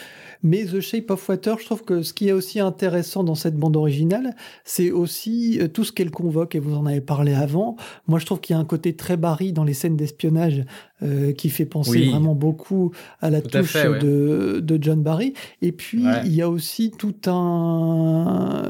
Mais 0.42 0.64
The 0.64 0.80
Shape 0.80 1.10
of 1.10 1.28
Water, 1.28 1.58
je 1.58 1.64
trouve 1.64 1.84
que 1.84 2.02
ce 2.02 2.12
qui 2.12 2.28
est 2.28 2.32
aussi 2.32 2.60
intéressant 2.60 3.24
dans 3.24 3.34
cette 3.34 3.56
bande 3.56 3.76
originale, 3.76 4.34
c'est 4.64 4.90
aussi 4.90 5.58
euh, 5.60 5.68
tout 5.68 5.84
ce 5.84 5.92
qu'elle 5.92 6.10
convoque, 6.10 6.54
et 6.54 6.58
vous 6.58 6.74
en 6.74 6.86
avez 6.86 7.00
parlé 7.00 7.34
avant. 7.34 7.76
Moi, 8.06 8.18
je 8.18 8.26
trouve 8.26 8.40
qu'il 8.40 8.54
y 8.54 8.56
a 8.56 8.60
un 8.60 8.64
côté 8.64 8.94
très 8.94 9.16
Barry 9.16 9.52
dans 9.52 9.64
les 9.64 9.74
scènes 9.74 9.96
d'espionnage 9.96 10.64
euh, 11.02 11.32
qui 11.32 11.50
fait 11.50 11.66
penser 11.66 12.06
vraiment 12.06 12.34
beaucoup 12.34 12.92
à 13.20 13.30
la 13.30 13.42
touche 13.42 13.74
de, 13.74 14.60
de, 14.62 14.78
John 14.80 15.02
Barry. 15.02 15.34
Et 15.62 15.72
puis, 15.72 16.04
il 16.24 16.34
y 16.34 16.42
a 16.42 16.48
aussi 16.48 16.90
tout 16.90 17.16
un, 17.26 18.62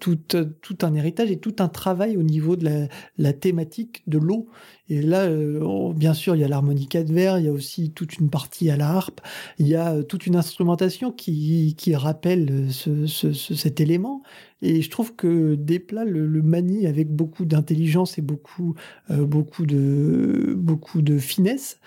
tout, 0.00 0.18
tout 0.62 0.78
un 0.82 0.94
héritage 0.94 1.30
et 1.30 1.36
tout 1.36 1.56
un 1.58 1.68
travail 1.68 2.16
au 2.16 2.22
niveau 2.22 2.56
de 2.56 2.64
la, 2.64 2.88
la 3.18 3.32
thématique 3.32 4.02
de 4.06 4.18
l'eau. 4.18 4.48
Et 4.88 5.00
là, 5.00 5.24
euh, 5.24 5.92
bien 5.94 6.12
sûr, 6.12 6.36
il 6.36 6.40
y 6.40 6.44
a 6.44 6.48
l'harmonica 6.48 7.02
de 7.02 7.12
verre, 7.12 7.38
il 7.38 7.46
y 7.46 7.48
a 7.48 7.52
aussi 7.52 7.92
toute 7.92 8.18
une 8.18 8.28
partie 8.28 8.68
à 8.70 8.76
la 8.76 8.90
harpe, 8.90 9.20
il 9.58 9.66
y 9.66 9.74
a 9.74 9.94
euh, 9.94 10.02
toute 10.02 10.26
une 10.26 10.36
instrumentation 10.36 11.10
qui, 11.10 11.74
qui 11.78 11.94
rappelle 11.96 12.70
ce, 12.70 13.06
ce, 13.06 13.32
cet 13.32 13.80
élément. 13.80 14.22
Et 14.60 14.82
je 14.82 14.90
trouve 14.90 15.14
que 15.16 15.54
Desplat 15.54 16.04
le, 16.04 16.26
le 16.26 16.42
manie 16.42 16.86
avec 16.86 17.10
beaucoup 17.10 17.44
d'intelligence 17.46 18.18
et 18.18 18.22
beaucoup, 18.22 18.74
euh, 19.10 19.24
beaucoup, 19.24 19.64
de, 19.66 20.54
beaucoup 20.56 21.02
de 21.02 21.18
finesse. 21.18 21.78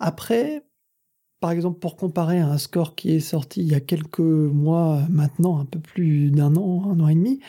Après, 0.00 0.62
par 1.40 1.50
exemple, 1.50 1.78
pour 1.80 1.96
comparer 1.96 2.38
à 2.38 2.48
un 2.48 2.56
score 2.56 2.94
qui 2.94 3.14
est 3.14 3.20
sorti 3.20 3.60
il 3.60 3.68
y 3.68 3.74
a 3.74 3.80
quelques 3.80 4.20
mois 4.20 5.02
maintenant, 5.10 5.58
un 5.58 5.66
peu 5.66 5.78
plus 5.78 6.30
d'un 6.30 6.56
an, 6.56 6.90
un 6.90 6.98
an 7.00 7.08
et 7.08 7.14
demi, 7.14 7.40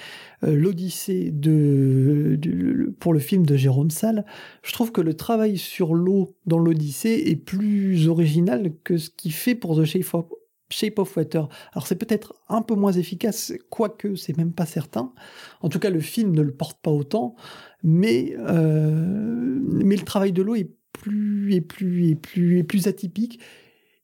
euh, 0.44 0.56
l'Odyssée 0.56 1.32
de, 1.32 2.94
pour 3.00 3.14
le 3.14 3.20
film 3.20 3.46
de 3.46 3.56
Jérôme 3.56 3.90
Salle, 3.90 4.26
je 4.62 4.74
trouve 4.74 4.92
que 4.92 5.00
le 5.00 5.14
travail 5.14 5.58
sur 5.58 5.94
l'eau 5.94 6.36
dans 6.46 6.60
l'Odyssée 6.60 7.24
est 7.28 7.38
plus 7.38 8.10
original 8.10 8.74
que 8.84 8.98
ce 8.98 9.10
qu'il 9.10 9.32
fait 9.32 9.56
pour 9.56 9.82
The 9.82 9.86
Shape 9.86 11.00
of, 11.00 11.16
Water. 11.16 11.48
Alors 11.72 11.88
c'est 11.88 11.96
peut-être 11.96 12.36
un 12.50 12.62
peu 12.62 12.76
moins 12.76 12.92
efficace, 12.92 13.54
quoique 13.70 14.16
c'est 14.16 14.36
même 14.36 14.52
pas 14.52 14.66
certain. 14.66 15.14
En 15.62 15.70
tout 15.70 15.80
cas, 15.80 15.90
le 15.90 16.02
film 16.02 16.34
ne 16.34 16.42
le 16.42 16.52
porte 16.52 16.82
pas 16.82 16.92
autant, 16.92 17.36
mais 17.84 18.36
euh, 18.38 19.62
mais 19.64 19.96
le 19.96 20.04
travail 20.04 20.34
de 20.34 20.42
l'eau 20.42 20.56
est 20.56 20.72
plus 20.92 21.62
plus 21.62 22.18
plus 22.18 22.66
plus 22.66 22.88
atypique 22.88 23.40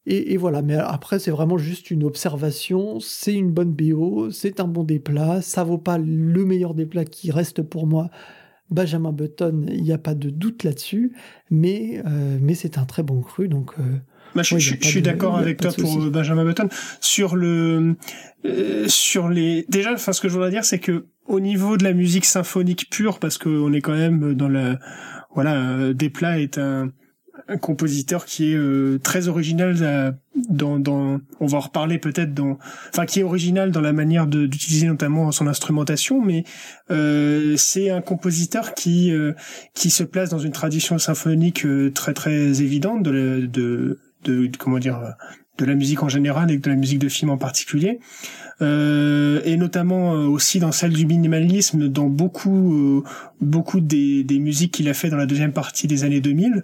et, 0.06 0.36
voilà, 0.36 0.62
mais 0.62 0.76
après, 0.76 1.18
c'est 1.18 1.32
vraiment 1.32 1.58
juste 1.58 1.90
une 1.90 2.04
observation. 2.04 3.00
C'est 3.00 3.34
une 3.34 3.52
bonne 3.52 3.72
BO, 3.72 4.32
c'est 4.32 4.60
un 4.60 4.68
bon 4.68 4.84
déplat. 4.84 5.42
Ça 5.42 5.64
vaut 5.64 5.78
pas 5.78 5.98
le 5.98 6.46
meilleur 6.46 6.74
déplat 6.74 7.06
qui 7.06 7.32
reste 7.32 7.62
pour 7.62 7.88
moi. 7.88 8.10
Benjamin 8.70 9.14
Button, 9.14 9.66
il 9.70 9.84
n'y 9.84 9.94
a 9.94 9.98
pas 9.98 10.16
de 10.16 10.30
doute 10.30 10.64
là-dessus, 10.64 11.14
mais, 11.50 12.02
euh, 12.06 12.38
mais 12.42 12.54
c'est 12.54 12.78
un 12.78 12.86
très 12.86 13.04
bon 13.04 13.22
cru. 13.22 13.48
Donc, 13.48 13.72
euh, 13.80 13.84
bah, 14.36 14.42
je, 14.44 14.58
suis 14.58 15.02
d'accord 15.02 15.38
avec 15.38 15.62
toi 15.62 15.72
pour 15.72 16.10
Benjamin 16.10 16.44
Button 16.44 16.68
sur 17.00 17.36
le 17.36 17.96
euh, 18.46 18.88
sur 18.88 19.30
les 19.30 19.66
déjà. 19.70 19.94
Enfin, 19.94 20.12
ce 20.12 20.20
que 20.20 20.28
je 20.28 20.34
voudrais 20.34 20.50
dire, 20.50 20.66
c'est 20.66 20.80
que 20.80 21.06
au 21.28 21.40
niveau 21.40 21.78
de 21.78 21.84
la 21.84 21.94
musique 21.94 22.26
symphonique 22.26 22.90
pure, 22.90 23.20
parce 23.20 23.38
qu'on 23.38 23.72
est 23.74 23.82
quand 23.82 23.96
même 23.96 24.34
dans 24.34 24.50
la 24.50 24.80
voilà, 25.36 25.94
Desplat 25.94 26.40
est 26.40 26.58
un 26.58 26.92
un 27.48 27.58
compositeur 27.58 28.26
qui 28.26 28.52
est 28.52 28.56
euh, 28.56 29.00
très 29.04 29.28
original 29.28 29.76
euh, 29.82 30.12
dans, 30.50 30.80
dans, 30.80 31.20
on 31.40 31.46
va 31.46 31.58
en 31.58 31.62
reparler 31.62 31.98
peut-être 31.98 32.34
dans, 32.34 32.58
enfin 32.90 33.06
qui 33.06 33.20
est 33.20 33.24
original 33.24 33.72
dans 33.72 33.82
la 33.82 33.94
manière 33.94 34.28
d'utiliser 34.28 34.88
notamment 34.88 35.32
son 35.32 35.48
instrumentation, 35.48 36.22
mais 36.22 36.44
euh, 36.90 37.56
c'est 37.58 37.90
un 37.90 38.02
compositeur 38.02 38.74
qui 38.74 39.12
euh, 39.12 39.34
qui 39.74 39.90
se 39.90 40.04
place 40.04 40.30
dans 40.30 40.40
une 40.40 40.52
tradition 40.54 40.98
symphonique 40.98 41.68
très 41.94 42.14
très 42.14 42.62
évidente 42.62 43.04
de, 43.04 43.48
de, 43.52 44.00
de, 44.24 44.48
de 44.48 44.58
comment 44.58 44.80
dire 44.80 45.00
de 45.58 45.66
la 45.66 45.76
musique 45.76 46.02
en 46.02 46.10
général 46.10 46.50
et 46.50 46.58
de 46.58 46.70
la 46.70 46.76
musique 46.76 47.00
de 47.00 47.10
film 47.10 47.30
en 47.30 47.38
particulier 47.38 48.00
euh, 48.64 49.42
et 49.44 49.58
notamment 49.58 50.14
euh, 50.16 50.26
aussi 50.26 50.60
dans 50.60 50.72
celle 50.72 50.94
du 50.94 51.06
minimalisme, 51.06 51.90
dans 51.90 52.08
beaucoup 52.08 52.74
euh, 52.74 53.04
beaucoup 53.42 53.82
des, 53.82 54.24
des 54.24 54.40
musiques 54.40 54.72
qu'il 54.72 54.88
a 54.88 54.94
fait 54.94 55.10
dans 55.10 55.18
la 55.18 55.26
deuxième 55.26 55.52
partie 55.52 55.86
des 55.88 56.04
années 56.06 56.22
2000. 56.22 56.64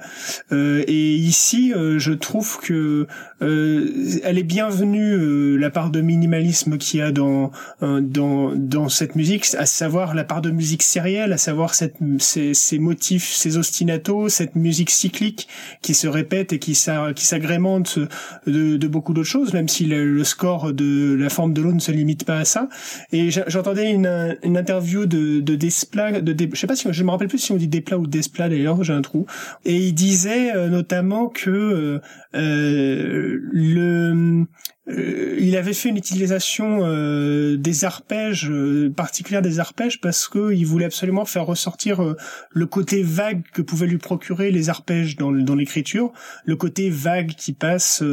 Euh, 0.52 0.84
et 0.88 1.16
ici, 1.16 1.74
je 1.76 2.14
trouve 2.14 2.60
que 2.60 3.08
elle 3.42 4.38
est 4.38 4.44
bienvenue 4.44 5.58
la 5.58 5.70
part 5.70 5.90
de 5.90 6.02
minimalisme 6.02 6.78
qu'il 6.78 7.00
y 7.00 7.04
a 7.04 7.12
dans 7.12 7.52
dans 7.82 8.54
dans 8.56 8.90
cette 8.90 9.16
musique, 9.16 9.46
à 9.58 9.66
savoir 9.66 10.14
la 10.14 10.24
part 10.24 10.42
de 10.42 10.52
musique 10.52 10.84
sérielle, 10.84 11.34
à 11.34 11.38
savoir 11.38 11.74
cette 11.74 11.96
ces, 12.20 12.54
ces 12.54 12.80
motifs, 12.80 13.32
ces 13.32 13.58
ostinatos, 13.58 14.30
cette 14.30 14.56
musique 14.56 14.90
cyclique 14.90 15.48
qui 15.82 15.94
se 15.94 16.08
répète 16.08 16.54
et 16.54 16.60
qui 16.60 16.76
s'agrémente 16.76 18.00
de, 18.48 18.78
de 18.78 18.88
beaucoup 18.88 19.14
d'autres 19.14 19.28
choses, 19.28 19.54
même 19.54 19.68
si 19.68 19.86
le, 19.86 20.24
score 20.24 20.74
de 20.74 21.16
la 21.16 21.30
forme 21.30 21.54
de 21.54 21.62
l'eau 21.62 21.72
ne 21.72 21.80
se 21.80 21.92
limite 21.92 22.26
pas 22.26 22.38
à 22.38 22.46
ça. 22.46 22.70
Et 23.12 23.30
j'entendais 23.32 23.92
une, 23.92 24.38
une 24.44 24.58
interview 24.58 25.06
de, 25.06 25.40
de 25.40 25.56
Desplat, 25.56 26.22
de, 26.22 26.36
je 26.54 26.60
sais 26.60 26.68
pas 26.68 26.76
si 26.76 26.88
je 26.92 27.04
me 27.04 27.12
rappelle 27.12 27.28
plus 27.28 27.40
si 27.40 27.52
on 27.52 27.58
dit 27.58 27.68
Desplat 27.68 27.98
ou 27.98 28.08
Desplat 28.08 28.50
d'ailleurs, 28.50 28.84
j'ai 28.84 28.94
un 28.94 29.02
trou. 29.02 29.26
Et 29.66 29.78
il 29.78 29.94
disait 29.94 30.56
euh, 30.56 30.68
notamment 30.68 31.28
que 31.28 31.50
euh, 31.50 32.00
euh 32.36 33.29
le 33.52 34.46
euh, 34.90 35.36
il 35.40 35.56
avait 35.56 35.74
fait 35.74 35.90
une 35.90 35.98
utilisation 35.98 36.80
euh, 36.82 37.58
des 37.58 37.86
arpèges, 37.86 38.50
euh, 38.50 38.90
particulière 38.90 39.42
des 39.42 39.60
arpèges, 39.60 40.02
parce 40.02 40.28
que 40.28 40.52
il 40.54 40.66
voulait 40.66 40.86
absolument 40.86 41.26
faire 41.26 41.46
ressortir 41.46 42.16
le 42.52 42.66
côté 42.66 43.04
vague 43.04 43.44
que 43.54 43.62
pouvaient 43.62 43.88
lui 43.88 43.98
procurer 43.98 44.52
les 44.52 44.70
arpèges 44.70 45.16
dans, 45.16 45.32
l'écriture, 45.32 46.12
le 46.46 46.56
côté 46.56 46.90
vague 46.90 47.34
qui 47.34 47.54
passe 47.54 48.04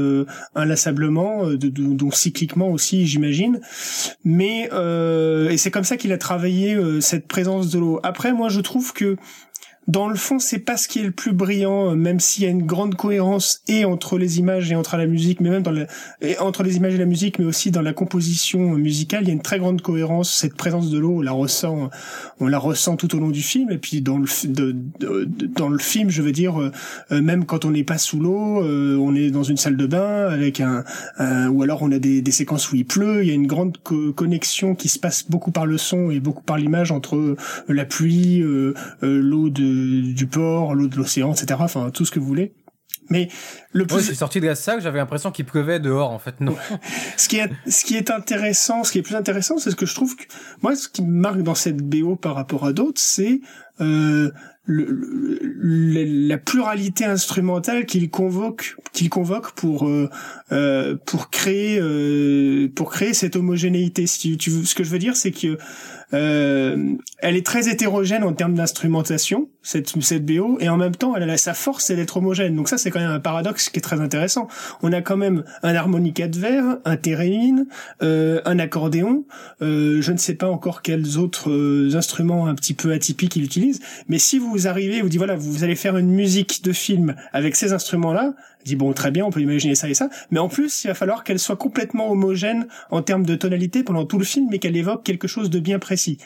inlassablement, 0.54 1.46
de, 1.46 1.68
donc 1.68 2.14
cycliquement 2.14 2.70
aussi, 2.70 3.06
j'imagine. 3.06 3.60
Mais 4.24 4.68
et 5.50 5.56
c'est 5.56 5.70
comme 5.70 5.84
ça 5.84 5.96
qu'il 5.96 6.12
a 6.12 6.18
travaillé 6.18 6.78
cette 7.00 7.26
présence 7.26 7.70
de 7.70 7.78
l'eau. 7.78 8.00
Après, 8.02 8.32
moi, 8.32 8.48
je 8.48 8.60
trouve 8.60 8.92
que 8.92 9.16
dans 9.88 10.08
le 10.08 10.16
fond, 10.16 10.40
c'est 10.40 10.58
pas 10.58 10.76
ce 10.76 10.88
qui 10.88 10.98
est 10.98 11.04
le 11.04 11.12
plus 11.12 11.32
brillant, 11.32 11.92
euh, 11.92 11.94
même 11.94 12.18
s'il 12.18 12.42
y 12.42 12.46
a 12.46 12.50
une 12.50 12.66
grande 12.66 12.96
cohérence 12.96 13.62
et 13.68 13.84
entre 13.84 14.18
les 14.18 14.40
images 14.40 14.72
et 14.72 14.74
entre 14.74 14.96
la 14.96 15.06
musique, 15.06 15.40
mais 15.40 15.48
même 15.48 15.62
dans 15.62 15.70
la, 15.70 15.86
et 16.20 16.38
entre 16.38 16.64
les 16.64 16.76
images 16.76 16.94
et 16.94 16.98
la 16.98 17.06
musique, 17.06 17.38
mais 17.38 17.44
aussi 17.44 17.70
dans 17.70 17.82
la 17.82 17.92
composition 17.92 18.72
musicale, 18.72 19.22
il 19.22 19.28
y 19.28 19.30
a 19.30 19.34
une 19.34 19.42
très 19.42 19.60
grande 19.60 19.82
cohérence. 19.82 20.32
Cette 20.32 20.56
présence 20.56 20.90
de 20.90 20.98
l'eau, 20.98 21.18
on 21.18 21.20
la 21.20 21.30
ressent, 21.30 21.90
on 22.40 22.48
la 22.48 22.58
ressent 22.58 22.96
tout 22.96 23.14
au 23.14 23.20
long 23.20 23.30
du 23.30 23.42
film. 23.42 23.70
Et 23.70 23.78
puis 23.78 24.00
dans 24.00 24.18
le 24.18 24.26
dans 25.54 25.68
le 25.68 25.78
film, 25.78 26.10
je 26.10 26.20
veux 26.20 26.32
dire, 26.32 26.60
euh, 26.60 26.72
euh, 27.12 27.22
même 27.22 27.44
quand 27.44 27.64
on 27.64 27.70
n'est 27.70 27.84
pas 27.84 27.98
sous 27.98 28.18
l'eau, 28.18 28.62
on 28.64 29.14
est 29.14 29.30
dans 29.30 29.44
une 29.44 29.56
salle 29.56 29.76
de 29.76 29.86
bain 29.86 30.28
avec 30.28 30.60
un, 30.60 30.84
ou 31.48 31.62
alors 31.62 31.82
on 31.82 31.92
a 31.92 31.98
des, 31.98 32.22
séquences 32.30 32.72
où 32.72 32.76
il 32.76 32.84
pleut. 32.84 33.22
Il 33.22 33.28
y 33.28 33.30
a 33.30 33.34
une 33.34 33.46
grande 33.46 33.78
connexion 33.78 34.74
qui 34.74 34.88
se 34.88 34.98
passe 34.98 35.24
beaucoup 35.28 35.52
par 35.52 35.64
le 35.64 35.78
son 35.78 36.10
et 36.10 36.18
beaucoup 36.18 36.42
par 36.42 36.58
l'image 36.58 36.90
entre 36.90 37.36
la 37.68 37.84
pluie, 37.84 38.42
l'eau 39.02 39.48
de 39.48 39.75
du 40.14 40.26
port, 40.26 40.74
l'eau 40.74 40.88
de 40.88 40.96
l'océan, 40.96 41.32
etc. 41.32 41.60
Enfin, 41.60 41.90
tout 41.90 42.04
ce 42.04 42.10
que 42.10 42.18
vous 42.18 42.26
voulez. 42.26 42.54
Mais 43.08 43.28
le 43.72 43.86
plus. 43.86 43.98
je 43.98 44.06
suis 44.06 44.16
sorti 44.16 44.40
de 44.40 44.46
la 44.46 44.54
salle, 44.54 44.80
j'avais 44.80 44.98
l'impression 44.98 45.30
qu'il 45.30 45.44
pleuvait 45.44 45.78
dehors, 45.78 46.10
en 46.10 46.18
fait, 46.18 46.40
non. 46.40 46.56
ce 47.16 47.28
qui 47.28 47.36
est, 47.36 47.50
ce 47.68 47.84
qui 47.84 47.96
est 47.96 48.10
intéressant, 48.10 48.84
ce 48.84 48.92
qui 48.92 48.98
est 48.98 49.02
plus 49.02 49.14
intéressant, 49.14 49.58
c'est 49.58 49.70
ce 49.70 49.76
que 49.76 49.86
je 49.86 49.94
trouve 49.94 50.16
que, 50.16 50.24
moi, 50.62 50.74
ce 50.74 50.88
qui 50.88 51.02
me 51.02 51.12
marque 51.12 51.42
dans 51.42 51.54
cette 51.54 51.78
BO 51.78 52.16
par 52.16 52.34
rapport 52.34 52.64
à 52.64 52.72
d'autres, 52.72 53.00
c'est, 53.00 53.40
euh, 53.80 54.30
le, 54.66 56.26
la 56.28 56.38
pluralité 56.38 57.04
instrumentale 57.04 57.86
qu'il 57.86 58.10
convoque 58.10 58.76
qu'il 58.92 59.08
convoque 59.08 59.52
pour 59.52 59.86
euh, 59.86 60.10
euh, 60.50 60.96
pour 61.06 61.30
créer 61.30 61.78
euh, 61.80 62.68
pour 62.74 62.90
créer 62.90 63.14
cette 63.14 63.36
homogénéité 63.36 64.06
si 64.08 64.36
tu, 64.36 64.50
ce 64.50 64.74
que 64.74 64.82
je 64.82 64.90
veux 64.90 64.98
dire 64.98 65.14
c'est 65.16 65.30
que 65.30 65.56
euh, 66.12 66.94
elle 67.18 67.36
est 67.36 67.44
très 67.44 67.68
hétérogène 67.68 68.22
en 68.22 68.32
termes 68.32 68.54
d'instrumentation, 68.54 69.48
cette, 69.62 69.88
cette 70.02 70.24
BO, 70.24 70.58
et 70.60 70.68
en 70.68 70.76
même 70.76 70.94
temps, 70.94 71.16
elle 71.16 71.28
a 71.28 71.36
sa 71.36 71.54
force, 71.54 71.86
c'est 71.86 71.96
d'être 71.96 72.16
homogène. 72.16 72.54
Donc 72.54 72.68
ça, 72.68 72.78
c'est 72.78 72.90
quand 72.90 73.00
même 73.00 73.10
un 73.10 73.20
paradoxe 73.20 73.68
qui 73.68 73.78
est 73.78 73.82
très 73.82 74.00
intéressant. 74.00 74.48
On 74.82 74.92
a 74.92 75.02
quand 75.02 75.16
même 75.16 75.44
un 75.62 75.74
harmonica 75.74 76.28
de 76.28 76.38
verre, 76.38 76.78
un 76.84 76.96
thérémine, 76.96 77.66
euh, 78.02 78.40
un 78.44 78.58
accordéon, 78.58 79.24
euh, 79.62 80.00
je 80.00 80.12
ne 80.12 80.18
sais 80.18 80.34
pas 80.34 80.48
encore 80.48 80.82
quels 80.82 81.18
autres 81.18 81.50
euh, 81.50 81.96
instruments 81.96 82.46
un 82.46 82.54
petit 82.54 82.74
peu 82.74 82.92
atypiques 82.92 83.36
il 83.36 83.44
utilise, 83.44 83.80
mais 84.08 84.18
si 84.18 84.38
vous 84.38 84.68
arrivez, 84.68 85.02
vous 85.02 85.08
dites 85.08 85.18
voilà, 85.18 85.36
vous 85.36 85.64
allez 85.64 85.76
faire 85.76 85.96
une 85.96 86.10
musique 86.10 86.62
de 86.62 86.72
film 86.72 87.16
avec 87.32 87.56
ces 87.56 87.72
instruments-là, 87.72 88.34
dit 88.66 88.76
bon 88.76 88.92
très 88.92 89.10
bien, 89.10 89.24
on 89.24 89.30
peut 89.30 89.40
imaginer 89.40 89.74
ça 89.74 89.88
et 89.88 89.94
ça, 89.94 90.08
mais 90.30 90.38
en 90.38 90.48
plus 90.48 90.84
il 90.84 90.88
va 90.88 90.94
falloir 90.94 91.24
qu'elle 91.24 91.38
soit 91.38 91.56
complètement 91.56 92.10
homogène 92.10 92.66
en 92.90 93.02
termes 93.02 93.24
de 93.24 93.34
tonalité 93.34 93.82
pendant 93.82 94.04
tout 94.04 94.18
le 94.18 94.24
film, 94.24 94.48
mais 94.50 94.58
qu'elle 94.58 94.76
évoque 94.76 95.04
quelque 95.04 95.28
chose 95.28 95.50
de 95.50 95.58
bien 95.58 95.78
précis. 95.78 96.18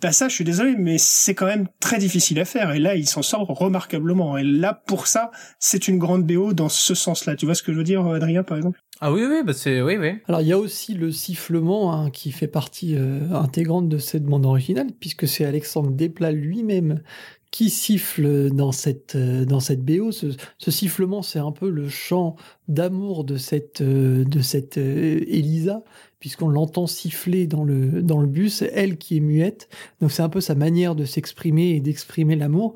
Bah 0.00 0.12
ça, 0.12 0.28
je 0.28 0.34
suis 0.34 0.44
désolé, 0.44 0.76
mais 0.78 0.96
c'est 0.96 1.34
quand 1.34 1.46
même 1.46 1.66
très 1.80 1.98
difficile 1.98 2.38
à 2.38 2.44
faire. 2.44 2.70
Et 2.70 2.78
là, 2.78 2.94
il 2.94 3.08
s'en 3.08 3.22
sort 3.22 3.48
remarquablement. 3.48 4.38
Et 4.38 4.44
là, 4.44 4.72
pour 4.86 5.08
ça, 5.08 5.32
c'est 5.58 5.88
une 5.88 5.98
grande 5.98 6.24
BO 6.24 6.52
dans 6.52 6.68
ce 6.68 6.94
sens-là. 6.94 7.34
Tu 7.34 7.46
vois 7.46 7.56
ce 7.56 7.64
que 7.64 7.72
je 7.72 7.78
veux 7.78 7.84
dire, 7.84 8.06
Adrien, 8.06 8.44
par 8.44 8.56
exemple? 8.56 8.80
Ah 9.00 9.12
oui, 9.12 9.24
oui, 9.28 9.42
bah 9.44 9.52
c'est 9.52 9.82
oui, 9.82 9.96
oui. 9.96 10.18
Alors, 10.28 10.40
il 10.40 10.46
y 10.46 10.52
a 10.52 10.58
aussi 10.58 10.94
le 10.94 11.10
sifflement 11.10 11.92
hein, 11.92 12.10
qui 12.10 12.30
fait 12.30 12.46
partie 12.46 12.94
euh, 12.96 13.28
intégrante 13.32 13.88
de 13.88 13.98
cette 13.98 14.24
bande 14.24 14.46
originale, 14.46 14.88
puisque 15.00 15.26
c'est 15.26 15.44
Alexandre 15.44 15.90
Desplat 15.90 16.30
lui-même 16.30 17.02
qui 17.50 17.70
siffle 17.70 18.50
dans 18.50 18.72
cette, 18.72 19.16
dans 19.16 19.60
cette 19.60 19.84
BO. 19.84 20.12
Ce, 20.12 20.70
sifflement, 20.70 21.22
c'est 21.22 21.38
un 21.38 21.52
peu 21.52 21.70
le 21.70 21.88
chant 21.88 22.36
d'amour 22.68 23.24
de 23.24 23.36
cette, 23.36 23.82
de 23.82 24.40
cette 24.40 24.76
Elisa, 24.76 25.82
puisqu'on 26.20 26.48
l'entend 26.48 26.86
siffler 26.86 27.46
dans 27.46 27.64
le, 27.64 28.02
dans 28.02 28.18
le 28.18 28.26
bus, 28.26 28.62
elle 28.72 28.98
qui 28.98 29.16
est 29.16 29.20
muette. 29.20 29.68
Donc 30.00 30.12
c'est 30.12 30.22
un 30.22 30.28
peu 30.28 30.40
sa 30.40 30.54
manière 30.54 30.94
de 30.94 31.04
s'exprimer 31.04 31.70
et 31.70 31.80
d'exprimer 31.80 32.36
l'amour. 32.36 32.74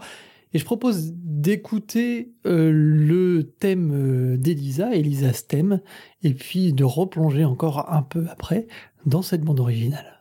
Et 0.54 0.58
je 0.58 0.64
propose 0.64 1.12
d'écouter 1.14 2.32
euh, 2.46 2.70
le 2.72 3.54
thème 3.58 3.90
euh, 3.94 4.36
d'Elisa, 4.36 4.94
Elisa's 4.94 5.46
thème, 5.46 5.80
et 6.22 6.34
puis 6.34 6.72
de 6.72 6.84
replonger 6.84 7.44
encore 7.44 7.90
un 7.92 8.02
peu 8.02 8.26
après 8.30 8.66
dans 9.06 9.22
cette 9.22 9.42
bande 9.42 9.60
originale. 9.60 10.20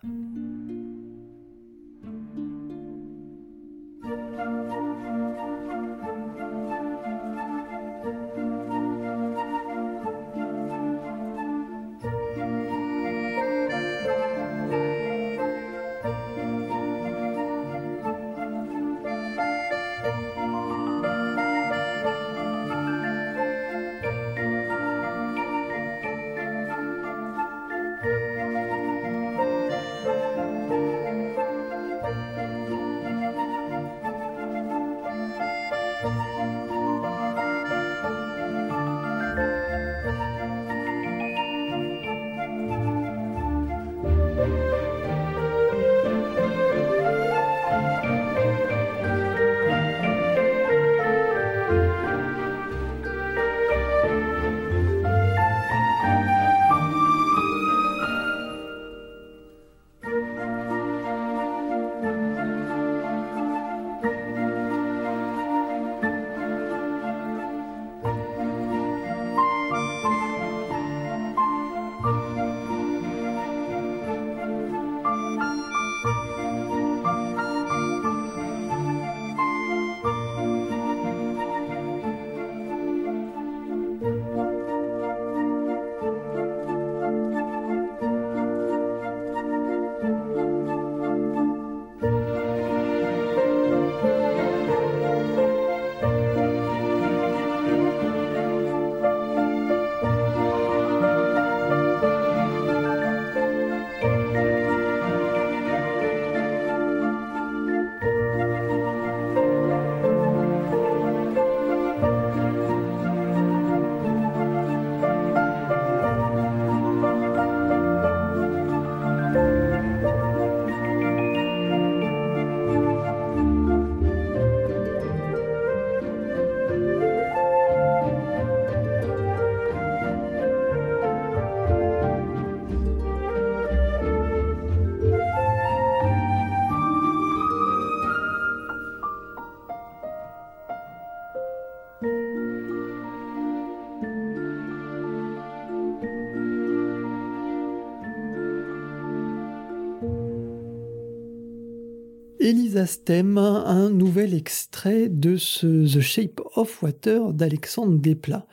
Stem, 152.86 153.38
un 153.38 153.90
nouvel 153.90 154.34
extrait 154.34 155.10
de 155.10 155.36
ce 155.36 155.98
The 155.98 156.00
Shape 156.00 156.42
of 156.56 156.82
Water 156.82 157.34
d'Alexandre 157.34 157.98
Desplat. 157.98 158.48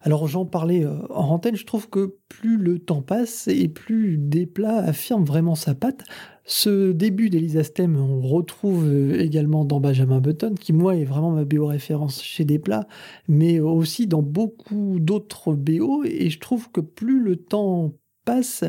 Alors 0.00 0.28
j'en 0.28 0.46
parlais 0.46 0.84
euh, 0.84 0.94
en 1.10 1.28
antenne, 1.30 1.56
je 1.56 1.66
trouve 1.66 1.90
que 1.90 2.16
plus 2.28 2.56
le 2.56 2.78
temps 2.78 3.02
passe 3.02 3.48
et 3.48 3.68
plus 3.68 4.16
Desplat 4.16 4.76
affirme 4.78 5.24
vraiment 5.24 5.56
sa 5.56 5.74
patte. 5.74 6.04
Ce 6.44 6.92
début 6.92 7.30
d'Elisa 7.30 7.64
Stem, 7.64 7.96
on 7.96 8.20
retrouve 8.20 8.86
euh, 8.86 9.20
également 9.20 9.64
dans 9.64 9.80
Benjamin 9.80 10.20
Button, 10.20 10.54
qui 10.54 10.72
moi 10.72 10.94
est 10.96 11.04
vraiment 11.04 11.32
ma 11.32 11.44
BO 11.44 11.66
référence 11.66 12.22
chez 12.22 12.44
Desplat, 12.44 12.86
mais 13.26 13.58
aussi 13.58 14.06
dans 14.06 14.22
beaucoup 14.22 14.98
d'autres 15.00 15.54
BO, 15.54 16.04
et 16.04 16.30
je 16.30 16.38
trouve 16.38 16.70
que 16.70 16.80
plus 16.80 17.20
le 17.20 17.36
temps 17.36 17.92
passe, 18.24 18.64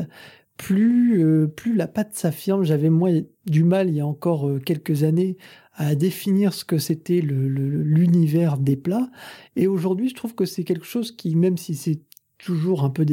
plus, 0.60 1.24
euh, 1.24 1.46
plus 1.46 1.74
la 1.74 1.88
patte 1.88 2.14
s'affirme. 2.14 2.64
J'avais 2.64 2.90
moi 2.90 3.08
du 3.46 3.64
mal 3.64 3.88
il 3.88 3.94
y 3.96 4.00
a 4.00 4.06
encore 4.06 4.46
euh, 4.46 4.58
quelques 4.58 5.04
années 5.04 5.38
à 5.72 5.94
définir 5.94 6.52
ce 6.52 6.66
que 6.66 6.76
c'était 6.76 7.22
l'univers 7.22 8.58
des 8.58 8.76
plats. 8.76 9.10
Et 9.56 9.66
aujourd'hui, 9.66 10.10
je 10.10 10.14
trouve 10.14 10.34
que 10.34 10.44
c'est 10.44 10.64
quelque 10.64 10.84
chose 10.84 11.12
qui, 11.12 11.34
même 11.34 11.56
si 11.56 11.74
c'est 11.74 12.02
toujours 12.36 12.84
un 12.84 12.90
peu 12.90 13.06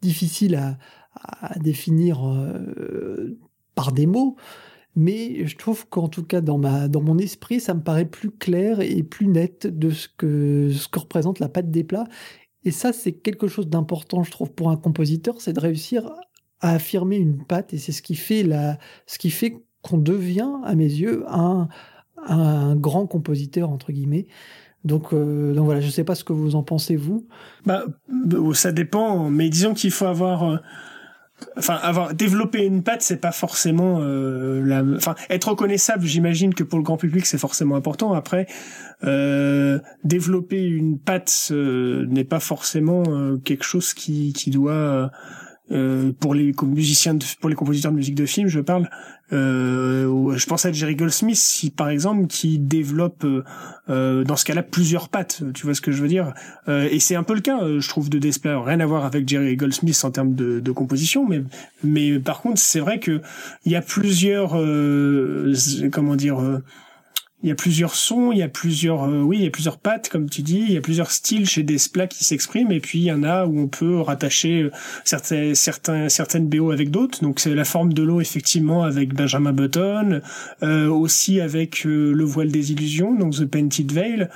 difficile 0.00 0.54
à, 0.54 0.78
définir 1.58 2.26
euh, 2.26 3.36
par 3.74 3.90
des 3.90 4.06
mots, 4.06 4.36
mais 4.94 5.44
je 5.46 5.56
trouve 5.56 5.88
qu'en 5.88 6.08
tout 6.08 6.22
cas 6.22 6.40
dans, 6.40 6.56
ma, 6.56 6.86
dans 6.88 7.02
mon 7.02 7.18
esprit, 7.18 7.60
ça 7.60 7.74
me 7.74 7.82
paraît 7.82 8.08
plus 8.08 8.30
clair 8.30 8.80
et 8.80 9.02
plus 9.02 9.26
net 9.26 9.66
de 9.66 9.90
ce 9.90 10.08
que, 10.08 10.70
ce 10.72 10.88
que 10.88 11.00
représente 11.00 11.40
la 11.40 11.48
pâte 11.48 11.70
des 11.70 11.84
plats. 11.84 12.06
Et 12.64 12.70
ça, 12.70 12.92
c'est 12.92 13.12
quelque 13.12 13.48
chose 13.48 13.68
d'important, 13.68 14.22
je 14.22 14.30
trouve, 14.30 14.52
pour 14.52 14.70
un 14.70 14.76
compositeur, 14.76 15.40
c'est 15.40 15.52
de 15.52 15.60
réussir 15.60 16.08
à 16.62 16.70
affirmer 16.74 17.16
une 17.16 17.44
patte 17.44 17.74
et 17.74 17.78
c'est 17.78 17.92
ce 17.92 18.00
qui 18.00 18.14
fait 18.14 18.44
la, 18.44 18.78
ce 19.06 19.18
qui 19.18 19.30
fait 19.30 19.56
qu'on 19.82 19.98
devient, 19.98 20.52
à 20.64 20.74
mes 20.74 20.84
yeux, 20.84 21.24
un, 21.28 21.68
un 22.16 22.76
grand 22.76 23.06
compositeur 23.06 23.68
entre 23.68 23.92
guillemets. 23.92 24.26
Donc, 24.84 25.12
euh, 25.12 25.54
donc 25.54 25.66
voilà, 25.66 25.80
je 25.80 25.90
sais 25.90 26.04
pas 26.04 26.14
ce 26.14 26.24
que 26.24 26.32
vous 26.32 26.54
en 26.54 26.62
pensez 26.62 26.96
vous. 26.96 27.26
Bah, 27.66 27.84
bah 28.08 28.38
ça 28.54 28.72
dépend, 28.72 29.30
mais 29.30 29.48
disons 29.48 29.74
qu'il 29.74 29.92
faut 29.92 30.06
avoir, 30.06 30.44
euh, 30.44 30.56
enfin 31.56 31.74
avoir 31.74 32.14
développé 32.14 32.64
une 32.64 32.82
patte, 32.82 33.02
c'est 33.02 33.20
pas 33.20 33.30
forcément 33.32 33.98
euh, 34.00 34.60
la, 34.64 34.82
enfin 34.96 35.14
être 35.30 35.50
reconnaissable. 35.50 36.04
J'imagine 36.04 36.54
que 36.54 36.64
pour 36.64 36.78
le 36.78 36.84
grand 36.84 36.96
public 36.96 37.26
c'est 37.26 37.38
forcément 37.38 37.76
important. 37.76 38.12
Après, 38.12 38.46
euh, 39.04 39.78
développer 40.02 40.62
une 40.62 40.98
patte 40.98 41.52
n'est 41.52 42.24
pas 42.24 42.40
forcément 42.40 43.04
quelque 43.44 43.64
chose 43.64 43.94
qui 43.94 44.32
qui 44.32 44.50
doit 44.50 45.12
euh, 45.70 46.12
pour 46.18 46.34
les 46.34 46.52
musiciens, 46.64 47.16
pour 47.40 47.48
les 47.48 47.54
compositeurs 47.54 47.92
de 47.92 47.96
musique 47.96 48.16
de 48.16 48.26
film, 48.26 48.48
je 48.48 48.60
parle. 48.60 48.90
Euh, 49.32 50.36
je 50.36 50.46
pense 50.46 50.66
à 50.66 50.72
Jerry 50.72 50.96
Goldsmith, 50.96 51.36
si 51.36 51.70
par 51.70 51.88
exemple, 51.88 52.26
qui 52.26 52.58
développe 52.58 53.24
euh, 53.88 54.24
dans 54.24 54.36
ce 54.36 54.44
cas-là 54.44 54.62
plusieurs 54.62 55.08
pattes. 55.08 55.42
Tu 55.54 55.64
vois 55.64 55.74
ce 55.74 55.80
que 55.80 55.92
je 55.92 56.02
veux 56.02 56.08
dire? 56.08 56.34
Et 56.68 56.98
c'est 57.00 57.14
un 57.14 57.22
peu 57.22 57.34
le 57.34 57.40
cas, 57.40 57.60
je 57.78 57.88
trouve, 57.88 58.10
de 58.10 58.18
Desplat. 58.18 58.60
Rien 58.60 58.80
à 58.80 58.86
voir 58.86 59.04
avec 59.04 59.26
Jerry 59.28 59.56
Goldsmith 59.56 59.98
en 60.04 60.10
termes 60.10 60.34
de, 60.34 60.60
de 60.60 60.72
composition, 60.72 61.26
mais 61.26 61.42
mais 61.82 62.18
par 62.18 62.42
contre, 62.42 62.60
c'est 62.60 62.80
vrai 62.80 62.98
que 62.98 63.22
il 63.64 63.72
y 63.72 63.76
a 63.76 63.82
plusieurs, 63.82 64.50
comment 65.90 66.16
dire 66.16 66.60
il 67.42 67.48
y 67.48 67.52
a 67.52 67.54
plusieurs 67.54 67.94
sons, 67.94 68.32
il 68.32 68.38
y 68.38 68.42
a 68.42 68.48
plusieurs, 68.48 69.04
euh, 69.04 69.20
oui, 69.22 69.38
il 69.38 69.44
y 69.44 69.46
a 69.46 69.50
plusieurs 69.50 69.78
pattes, 69.78 70.08
comme 70.08 70.28
tu 70.30 70.42
dis, 70.42 70.64
il 70.68 70.72
y 70.72 70.76
a 70.76 70.80
plusieurs 70.80 71.10
styles 71.10 71.48
chez 71.48 71.62
Desplat 71.62 72.06
qui 72.06 72.24
s'expriment, 72.24 72.72
et 72.72 72.80
puis 72.80 73.00
il 73.00 73.04
y 73.04 73.12
en 73.12 73.22
a 73.22 73.46
où 73.46 73.58
on 73.58 73.68
peut 73.68 74.00
rattacher 74.00 74.62
euh, 74.62 74.70
certains, 75.04 75.54
certains, 75.54 76.08
certaines 76.08 76.48
BO 76.48 76.70
avec 76.70 76.90
d'autres. 76.90 77.22
Donc 77.22 77.40
c'est 77.40 77.54
la 77.54 77.64
forme 77.64 77.92
de 77.92 78.02
l'eau 78.02 78.20
effectivement 78.20 78.84
avec 78.84 79.14
Benjamin 79.14 79.52
Button, 79.52 80.20
euh, 80.62 80.88
aussi 80.88 81.40
avec 81.40 81.84
euh, 81.86 82.12
le 82.12 82.24
voile 82.24 82.50
des 82.50 82.72
illusions, 82.72 83.14
donc 83.14 83.34
The 83.34 83.44
Painted 83.44 83.92
Veil, 83.92 84.28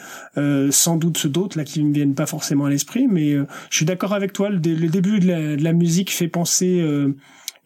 sans 0.70 0.96
doute 0.96 1.26
d'autres 1.26 1.59
là 1.59 1.64
qui 1.64 1.82
ne 1.82 1.88
me 1.88 1.94
viennent 1.94 2.14
pas 2.14 2.26
forcément 2.26 2.66
à 2.66 2.70
l'esprit, 2.70 3.07
mais 3.07 3.36
je 3.70 3.76
suis 3.76 3.86
d'accord 3.86 4.12
avec 4.12 4.32
toi. 4.32 4.50
Le, 4.50 4.59
début 4.59 5.20
de 5.20 5.26
la, 5.26 5.57
de 5.57 5.62
la, 5.62 5.72
musique 5.72 6.11
fait 6.11 6.28
penser 6.28 6.80
euh, 6.80 7.14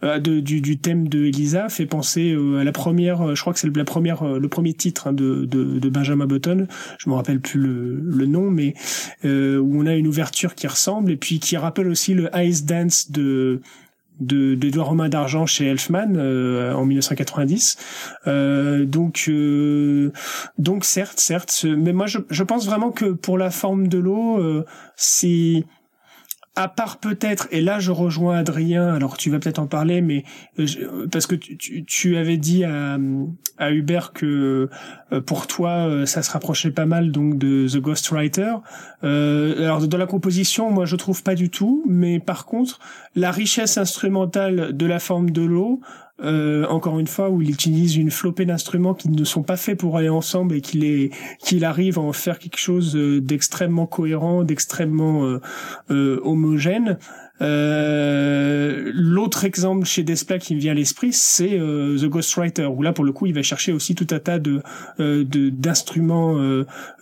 de, 0.03 0.41
du, 0.41 0.61
du, 0.61 0.79
thème 0.79 1.09
de 1.09 1.25
Elisa 1.25 1.69
fait 1.69 1.87
penser 1.87 2.33
euh, 2.33 2.59
à 2.59 2.65
la 2.65 2.73
première, 2.73 3.23
euh, 3.23 3.35
je 3.35 3.41
crois 3.41 3.53
que 3.53 3.59
c'est 3.59 3.75
la 3.75 3.85
première, 3.85 4.25
le 4.25 4.49
premier 4.49 4.73
titre 4.73 5.09
hein, 5.09 5.13
de, 5.13 5.45
de, 5.45 5.79
de, 5.79 5.89
Benjamin 5.89 6.27
Button. 6.27 6.67
Je 6.99 7.11
me 7.11 7.15
rappelle 7.15 7.41
plus 7.41 7.61
le, 7.61 8.01
le 8.03 8.27
nom, 8.27 8.51
mais 8.51 8.75
où 9.25 9.81
on 9.83 9.87
a 9.87 9.95
une 9.95 10.07
ouverture 10.07 10.55
qui 10.55 10.67
ressemble 10.67 11.13
et 11.13 11.17
puis 11.17 11.39
qui 11.39 11.57
rappelle 11.57 11.89
aussi 11.89 12.15
le 12.15 12.31
Ice 12.37 12.65
Dance 12.65 13.11
de 13.11 13.61
de 14.21 14.55
d'Edouard 14.55 14.89
Romain 14.89 15.09
d'Argent 15.09 15.47
chez 15.47 15.67
Elfman 15.67 16.17
en 16.17 16.85
1990. 16.85 17.79
Euh, 18.27 18.85
donc 18.85 19.25
euh, 19.29 20.13
donc 20.59 20.85
certes 20.85 21.21
certes, 21.21 21.65
mais 21.65 21.93
moi 21.93 22.07
je, 22.07 22.19
je 22.29 22.43
pense 22.43 22.67
vraiment 22.67 22.91
que 22.91 23.07
pour 23.07 23.39
la 23.39 23.51
forme 23.51 23.89
de 23.89 23.99
l'eau, 23.99 24.39
euh, 24.39 24.65
c'est 24.97 25.65
à 26.57 26.69
part 26.69 26.99
peut-être, 26.99 27.47
et 27.53 27.61
là 27.61 27.79
je 27.79 27.93
rejoins 27.93 28.39
Adrien, 28.39 28.93
alors 28.93 29.17
tu 29.17 29.31
vas 29.31 29.39
peut-être 29.39 29.61
en 29.61 29.67
parler, 29.67 30.03
mais 30.03 30.25
euh, 30.59 31.07
parce 31.11 31.27
que 31.27 31.37
tu, 31.37 31.85
tu, 31.85 32.17
avais 32.17 32.39
dit 32.39 32.65
à, 32.65 32.99
à 33.57 33.71
Hubert 33.71 34.13
que 34.13 34.69
euh, 35.13 35.21
pour 35.21 35.47
toi 35.47 35.89
euh, 35.89 36.07
ça 36.07 36.23
se 36.23 36.31
rapprochait 36.33 36.73
pas 36.73 36.87
mal 36.87 37.13
donc 37.13 37.39
de 37.39 37.69
The 37.69 37.77
Ghostwriter. 37.77 38.55
Euh, 39.05 39.65
alors 39.65 39.87
dans 39.87 39.99
la 39.99 40.07
composition, 40.07 40.71
moi 40.71 40.87
je 40.87 40.97
trouve 40.97 41.23
pas 41.23 41.37
du 41.37 41.51
tout, 41.51 41.85
mais 41.89 42.19
par 42.19 42.47
contre 42.47 42.81
la 43.15 43.31
richesse 43.31 43.79
instrumentale 43.79 44.77
de 44.77 44.87
la 44.87 44.99
forme 44.99 45.31
de 45.31 45.43
l'eau, 45.43 45.81
euh, 46.23 46.67
encore 46.67 46.99
une 46.99 47.07
fois, 47.07 47.31
où 47.31 47.41
il 47.41 47.51
utilise 47.51 47.97
une 47.97 48.11
flopée 48.11 48.45
d'instruments 48.45 48.95
qui 48.95 49.09
ne 49.09 49.25
sont 49.25 49.43
pas 49.43 49.57
faits 49.57 49.79
pour 49.79 49.97
aller 49.97 50.09
ensemble 50.09 50.55
et 50.55 50.61
qu'il 50.61 50.85
est 50.85 51.11
qu'il 51.39 51.65
arrive 51.65 51.99
à 51.99 52.03
en 52.03 52.13
faire 52.13 52.39
quelque 52.39 52.59
chose 52.59 52.97
euh, 52.97 53.21
d'extrêmement 53.21 53.87
cohérent, 53.87 54.45
d'extrêmement 54.45 55.25
euh, 55.25 55.41
euh, 55.91 56.21
homogène. 56.23 56.99
Euh, 57.43 58.91
L'autre 58.95 59.45
exemple 59.45 59.87
chez 59.87 60.03
Desplat 60.03 60.39
qui 60.39 60.55
me 60.55 60.61
vient 60.61 60.73
à 60.73 60.75
l'esprit, 60.75 61.15
c'est 61.15 61.59
euh, 61.59 61.97
The 61.97 62.05
Ghostwriter, 62.05 62.67
où 62.67 62.83
là 62.83 62.93
pour 62.93 63.05
le 63.05 63.13
coup 63.13 63.25
il 63.25 63.33
va 63.33 63.43
chercher 63.43 63.73
aussi 63.73 63.95
tout 63.95 64.07
un 64.11 64.19
tas 64.19 64.39
de 64.39 64.61
d'instruments 64.99 66.37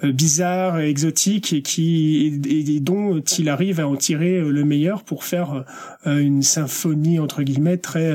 bizarres, 0.05 0.79
exotiques 0.79 1.53
et 1.53 1.63
qui 1.63 2.41
et, 2.47 2.77
et, 2.77 2.81
dont 2.81 3.19
il 3.21 3.49
arrive 3.49 3.81
à 3.81 3.89
en 3.89 3.97
tirer 3.97 4.41
le 4.41 4.65
meilleur 4.65 5.03
pour 5.03 5.25
faire 5.25 5.65
une 6.07 6.43
symphonie 6.43 7.19
entre 7.19 7.43
guillemets 7.43 7.79
très 7.79 8.15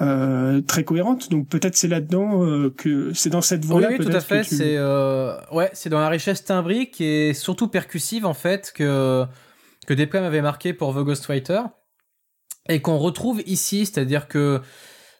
euh, 0.00 0.60
très 0.60 0.84
cohérente. 0.84 1.30
Donc 1.30 1.48
peut-être 1.48 1.76
c'est 1.76 1.88
là-dedans 1.88 2.44
euh, 2.44 2.70
que 2.76 3.12
c'est 3.14 3.30
dans 3.30 3.40
cette 3.40 3.64
voie-là. 3.64 3.88
Oui, 3.90 3.98
tout 3.98 4.12
à 4.12 4.20
fait. 4.20 4.44
C'est 4.44 4.76
euh, 4.76 5.36
ouais, 5.52 5.70
c'est 5.72 5.88
dans 5.88 6.00
la 6.00 6.08
richesse 6.08 6.44
timbrique 6.44 7.00
et 7.00 7.34
surtout 7.34 7.68
percussive 7.68 8.26
en 8.26 8.34
fait 8.34 8.72
que 8.74 9.24
que 9.86 9.94
Desplat 9.94 10.26
avait 10.26 10.42
marqué 10.42 10.72
pour 10.72 10.94
The 10.94 10.98
Ghostwriter 10.98 11.62
et 12.68 12.82
qu'on 12.82 12.98
retrouve 12.98 13.42
ici, 13.46 13.86
c'est-à-dire 13.86 14.26
que 14.28 14.60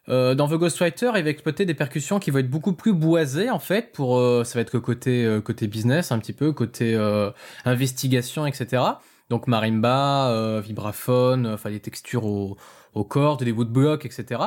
euh, 0.08 0.34
dans 0.34 0.48
The 0.48 0.54
Ghostwriter, 0.54 1.12
il 1.16 1.24
va 1.24 1.30
exploiter 1.30 1.64
des 1.64 1.74
percussions 1.74 2.18
qui 2.18 2.30
vont 2.30 2.38
être 2.38 2.50
beaucoup 2.50 2.72
plus 2.72 2.92
boisées 2.92 3.50
en 3.50 3.58
fait. 3.58 3.92
Pour 3.92 4.20
ça 4.44 4.58
va 4.58 4.60
être 4.60 4.70
que 4.70 4.78
côté 4.78 5.40
côté 5.44 5.68
business 5.68 6.12
un 6.12 6.18
petit 6.18 6.32
peu, 6.32 6.52
côté 6.52 6.94
investigation, 7.64 8.46
etc. 8.46 8.82
Donc 9.30 9.46
marimba, 9.46 10.60
vibraphone, 10.60 11.46
enfin 11.46 11.70
des 11.70 11.80
textures 11.80 12.26
au, 12.26 12.56
aux 12.94 13.04
cordes, 13.04 13.42
des 13.42 13.52
woodblocks, 13.52 14.04
etc. 14.04 14.40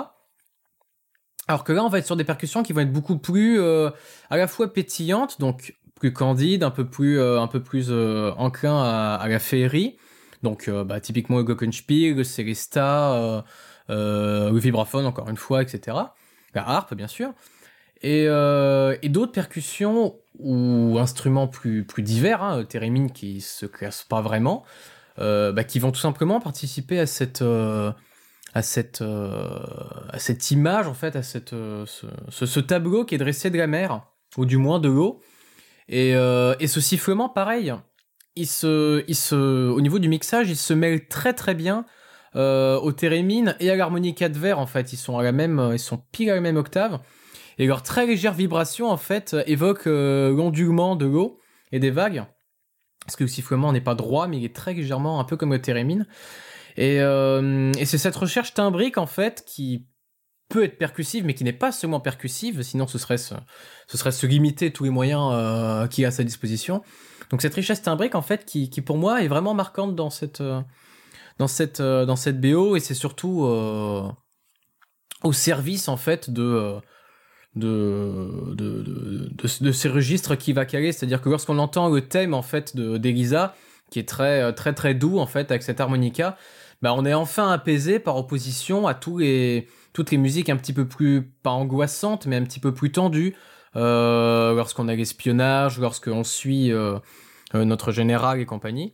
Alors 1.49 1.63
que 1.63 1.73
là, 1.73 1.83
on 1.83 1.89
va 1.89 1.97
être 1.97 2.05
sur 2.05 2.15
des 2.15 2.23
percussions 2.23 2.61
qui 2.61 2.73
vont 2.73 2.81
être 2.81 2.93
beaucoup 2.93 3.17
plus 3.17 3.59
euh, 3.59 3.89
à 4.29 4.37
la 4.37 4.47
fois 4.47 4.71
pétillantes, 4.71 5.39
donc 5.39 5.75
plus 5.95 6.13
candides, 6.13 6.61
un 6.61 6.69
peu 6.69 6.85
plus, 6.85 7.19
euh, 7.19 7.41
un 7.41 7.47
peu 7.47 7.59
plus 7.59 7.87
euh, 7.89 8.31
enclin 8.37 8.83
à, 8.83 9.27
la 9.27 9.39
féerie. 9.39 9.97
Donc, 10.43 10.69
bah, 10.69 11.01
typiquement 11.01 11.37
le 11.37 11.43
glockenspiel, 11.43 12.15
le 12.15 12.23
celesta, 12.23 13.43
le 13.89 14.57
vibraphone, 14.59 15.07
encore 15.07 15.27
une 15.27 15.37
fois, 15.37 15.63
etc. 15.63 15.97
La 16.53 16.69
harpe, 16.69 16.93
bien 16.93 17.07
sûr. 17.07 17.33
Et, 18.03 18.25
et 18.25 19.09
d'autres 19.09 19.33
percussions 19.33 20.15
ou 20.37 20.97
instruments 20.99 21.47
plus, 21.47 21.83
plus 21.83 22.03
divers, 22.03 22.41
hein, 22.41 22.63
thérémine 22.63 23.11
qui 23.11 23.41
se 23.41 23.65
classe 23.65 24.03
pas 24.03 24.21
vraiment, 24.21 24.63
bah, 25.17 25.63
qui 25.65 25.79
vont 25.79 25.91
tout 25.91 25.99
simplement 25.99 26.39
participer 26.39 26.99
à 26.99 27.05
cette 27.05 27.43
à 28.53 28.61
cette, 28.61 29.01
euh, 29.01 29.59
à 30.09 30.19
cette 30.19 30.51
image, 30.51 30.87
en 30.87 30.93
fait, 30.93 31.15
à 31.15 31.23
cette, 31.23 31.53
euh, 31.53 31.85
ce, 31.85 32.45
ce, 32.45 32.59
tableau 32.59 33.05
qui 33.05 33.15
est 33.15 33.19
dressé 33.19 33.49
de 33.49 33.57
la 33.57 33.67
mer, 33.67 34.01
ou 34.37 34.45
du 34.45 34.57
moins 34.57 34.79
de 34.79 34.89
l'eau. 34.89 35.21
Et, 35.87 36.15
euh, 36.15 36.55
et 36.59 36.67
ce 36.67 36.81
sifflement, 36.81 37.29
pareil, 37.29 37.73
il 38.35 38.47
se, 38.47 39.03
il 39.07 39.15
se, 39.15 39.69
au 39.69 39.81
niveau 39.81 39.99
du 39.99 40.09
mixage, 40.09 40.49
il 40.49 40.55
se 40.55 40.73
mêle 40.73 41.07
très 41.07 41.33
très 41.33 41.55
bien 41.55 41.85
au 42.35 42.91
thérémine 42.91 43.55
et 43.59 43.71
à 43.71 43.75
l'harmonica 43.75 44.29
de 44.29 44.37
verre, 44.37 44.59
en 44.59 44.67
fait. 44.67 44.93
Ils 44.93 44.97
sont 44.97 45.17
à 45.17 45.23
la 45.23 45.31
même, 45.31 45.71
ils 45.73 45.79
sont 45.79 45.97
pile 46.11 46.29
à 46.29 46.35
la 46.35 46.41
même 46.41 46.57
octave. 46.57 46.99
Et 47.57 47.65
leur 47.65 47.81
très 47.81 48.05
légère 48.05 48.33
vibration, 48.33 48.87
en 48.89 48.97
fait, 48.97 49.35
évoque 49.47 49.85
l'ondulement 49.85 50.95
de 50.95 51.07
l'eau 51.07 51.39
et 51.71 51.79
des 51.79 51.89
vagues. 51.89 52.23
Parce 53.03 53.15
que 53.15 53.23
le 53.23 53.29
sifflement 53.29 53.73
n'est 53.73 53.81
pas 53.81 53.95
droit, 53.95 54.27
mais 54.27 54.37
il 54.37 54.45
est 54.45 54.55
très 54.55 54.75
légèrement 54.75 55.19
un 55.19 55.23
peu 55.23 55.37
comme 55.37 55.51
le 55.51 55.59
thérémine. 55.59 56.05
Euh, 56.77 57.71
et, 57.77 57.85
c'est 57.85 57.97
cette 57.97 58.15
recherche 58.15 58.53
timbrique, 58.53 58.97
en 58.97 59.07
fait, 59.07 59.43
qui 59.45 59.87
peut 60.49 60.63
être 60.63 60.77
percussive, 60.77 61.25
mais 61.25 61.33
qui 61.33 61.43
n'est 61.43 61.53
pas 61.53 61.71
seulement 61.71 61.99
percussive, 61.99 62.63
sinon 62.63 62.87
ce 62.87 62.97
serait 62.97 63.19
se, 63.19 63.35
ce 63.87 63.97
serait 63.97 64.11
se 64.11 64.25
limiter 64.25 64.71
tous 64.71 64.83
les 64.83 64.89
moyens 64.89 65.31
euh, 65.33 65.87
qu'il 65.87 66.05
a 66.05 66.07
à 66.07 66.11
sa 66.11 66.23
disposition. 66.23 66.81
Donc 67.29 67.41
cette 67.41 67.53
richesse 67.53 67.81
timbrique, 67.83 68.15
en 68.15 68.23
fait, 68.23 68.45
qui, 68.45 68.69
qui 68.69 68.81
pour 68.81 68.97
moi 68.97 69.21
est 69.23 69.27
vraiment 69.27 69.53
marquante 69.53 69.95
dans 69.95 70.09
cette, 70.09 70.41
euh, 70.41 70.61
dans 71.37 71.47
cette, 71.47 71.81
dans 71.81 72.15
cette 72.15 72.41
BO, 72.41 72.75
et 72.75 72.79
c'est 72.79 72.95
surtout 72.95 73.41
au 75.23 75.33
service, 75.33 75.87
en 75.87 75.97
fait, 75.97 76.29
de... 76.29 76.77
De, 77.55 78.53
de, 78.53 79.31
de, 79.33 79.71
ces 79.71 79.89
registres 79.89 80.35
qui 80.35 80.53
va 80.53 80.65
caler, 80.65 80.91
c'est-à-dire 80.91 81.19
que 81.19 81.29
lorsqu'on 81.29 81.57
entend 81.57 81.89
le 81.89 82.07
thème 82.07 82.35
en 82.35 82.43
fait 82.43 82.77
d'Elisa, 82.77 83.55
qui 83.89 83.99
est 83.99 84.07
très 84.07 84.53
très 84.53 84.73
très 84.73 84.93
doux 84.93 85.19
en 85.19 85.25
fait 85.25 85.51
avec 85.51 85.63
cette 85.63 85.79
harmonica, 85.81 86.37
bah, 86.81 86.93
on 86.95 87.05
est 87.05 87.13
enfin 87.13 87.51
apaisé 87.51 87.99
par 87.99 88.15
opposition 88.15 88.87
à 88.87 88.93
tous 88.93 89.17
les, 89.17 89.67
toutes 89.93 90.11
les 90.11 90.17
musiques 90.17 90.49
un 90.49 90.55
petit 90.55 90.73
peu 90.73 90.87
plus, 90.87 91.23
pas 91.43 91.51
angoissantes, 91.51 92.25
mais 92.25 92.37
un 92.37 92.43
petit 92.43 92.59
peu 92.59 92.73
plus 92.73 92.91
tendues, 92.91 93.35
euh, 93.75 94.53
lorsqu'on 94.55 94.87
a 94.87 94.95
l'espionnage, 94.95 95.79
lorsqu'on 95.79 96.23
suit 96.23 96.71
euh, 96.71 96.97
euh, 97.53 97.65
notre 97.65 97.91
général 97.91 98.39
et 98.39 98.45
compagnie. 98.45 98.93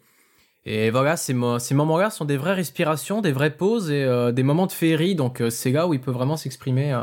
Et 0.65 0.89
voilà, 0.89 1.15
ces, 1.15 1.33
moments-là 1.35 2.09
sont 2.09 2.25
des 2.25 2.37
vraies 2.37 2.55
respirations, 2.55 3.21
des 3.21 3.31
vraies 3.31 3.55
pauses 3.55 3.91
et 3.91 4.31
des 4.33 4.41
moments 4.41 4.65
de 4.65 4.71
féerie, 4.71 5.13
donc 5.13 5.43
c'est 5.51 5.71
là 5.71 5.87
où 5.87 5.93
il 5.93 6.01
peut 6.01 6.09
vraiment 6.09 6.37
s'exprimer. 6.37 6.99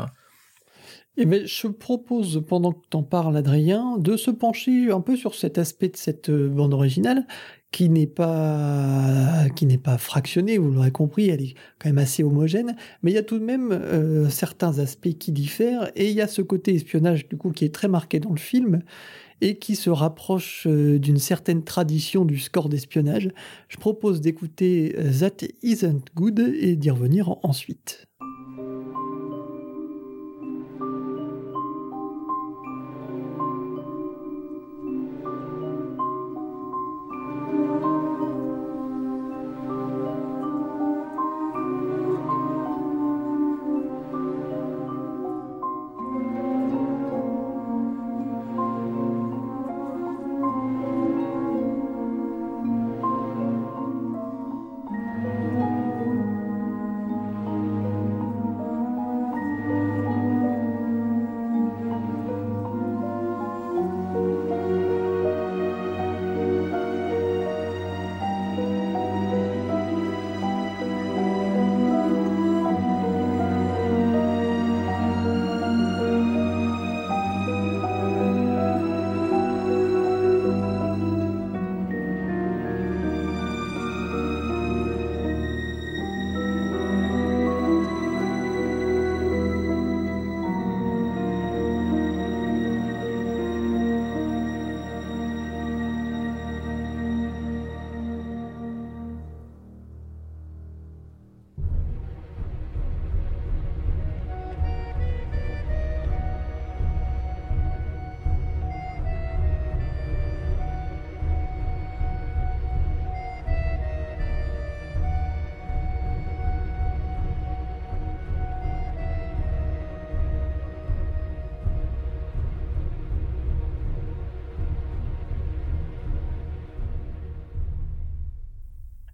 Eh 1.15 1.25
bien, 1.25 1.45
je 1.45 1.67
propose, 1.67 2.43
pendant 2.45 2.73
que 2.73 2.85
tu 2.91 2.97
en 2.97 3.03
parles, 3.03 3.37
Adrien, 3.37 3.95
de 3.99 4.17
se 4.17 4.31
pencher 4.31 4.91
un 4.91 4.99
peu 4.99 5.15
sur 5.15 5.33
cet 5.33 5.57
aspect 5.57 5.87
de 5.87 5.95
cette 5.95 6.29
bande 6.29 6.73
originale 6.73 7.25
qui 7.73 7.89
n'est 7.89 8.05
pas 8.07 9.47
qui 9.55 9.67
fractionnée, 9.97 10.57
vous 10.59 10.71
l'aurez 10.71 10.91
compris, 10.91 11.29
elle 11.29 11.41
est 11.41 11.55
quand 11.79 11.89
même 11.89 11.97
assez 11.97 12.23
homogène, 12.23 12.75
mais 13.01 13.11
il 13.11 13.15
y 13.15 13.17
a 13.17 13.23
tout 13.23 13.39
de 13.39 13.43
même 13.43 13.71
euh, 13.71 14.29
certains 14.29 14.77
aspects 14.77 15.17
qui 15.17 15.31
diffèrent 15.31 15.91
et 15.95 16.09
il 16.09 16.15
y 16.15 16.21
a 16.21 16.27
ce 16.27 16.43
côté 16.43 16.75
espionnage 16.75 17.27
du 17.27 17.35
coup 17.35 17.51
qui 17.51 17.65
est 17.65 17.73
très 17.73 17.87
marqué 17.87 18.19
dans 18.19 18.29
le 18.29 18.39
film 18.39 18.83
et 19.41 19.57
qui 19.57 19.75
se 19.75 19.89
rapproche 19.89 20.67
euh, 20.67 20.99
d'une 20.99 21.17
certaine 21.17 21.63
tradition 21.63 22.25
du 22.25 22.37
score 22.37 22.69
d'espionnage. 22.69 23.29
Je 23.67 23.77
propose 23.77 24.21
d'écouter 24.21 24.95
euh, 24.99 25.11
That 25.11 25.47
Isn't 25.63 26.05
Good 26.15 26.39
et 26.39 26.75
d'y 26.75 26.91
revenir 26.91 27.35
ensuite. 27.41 28.05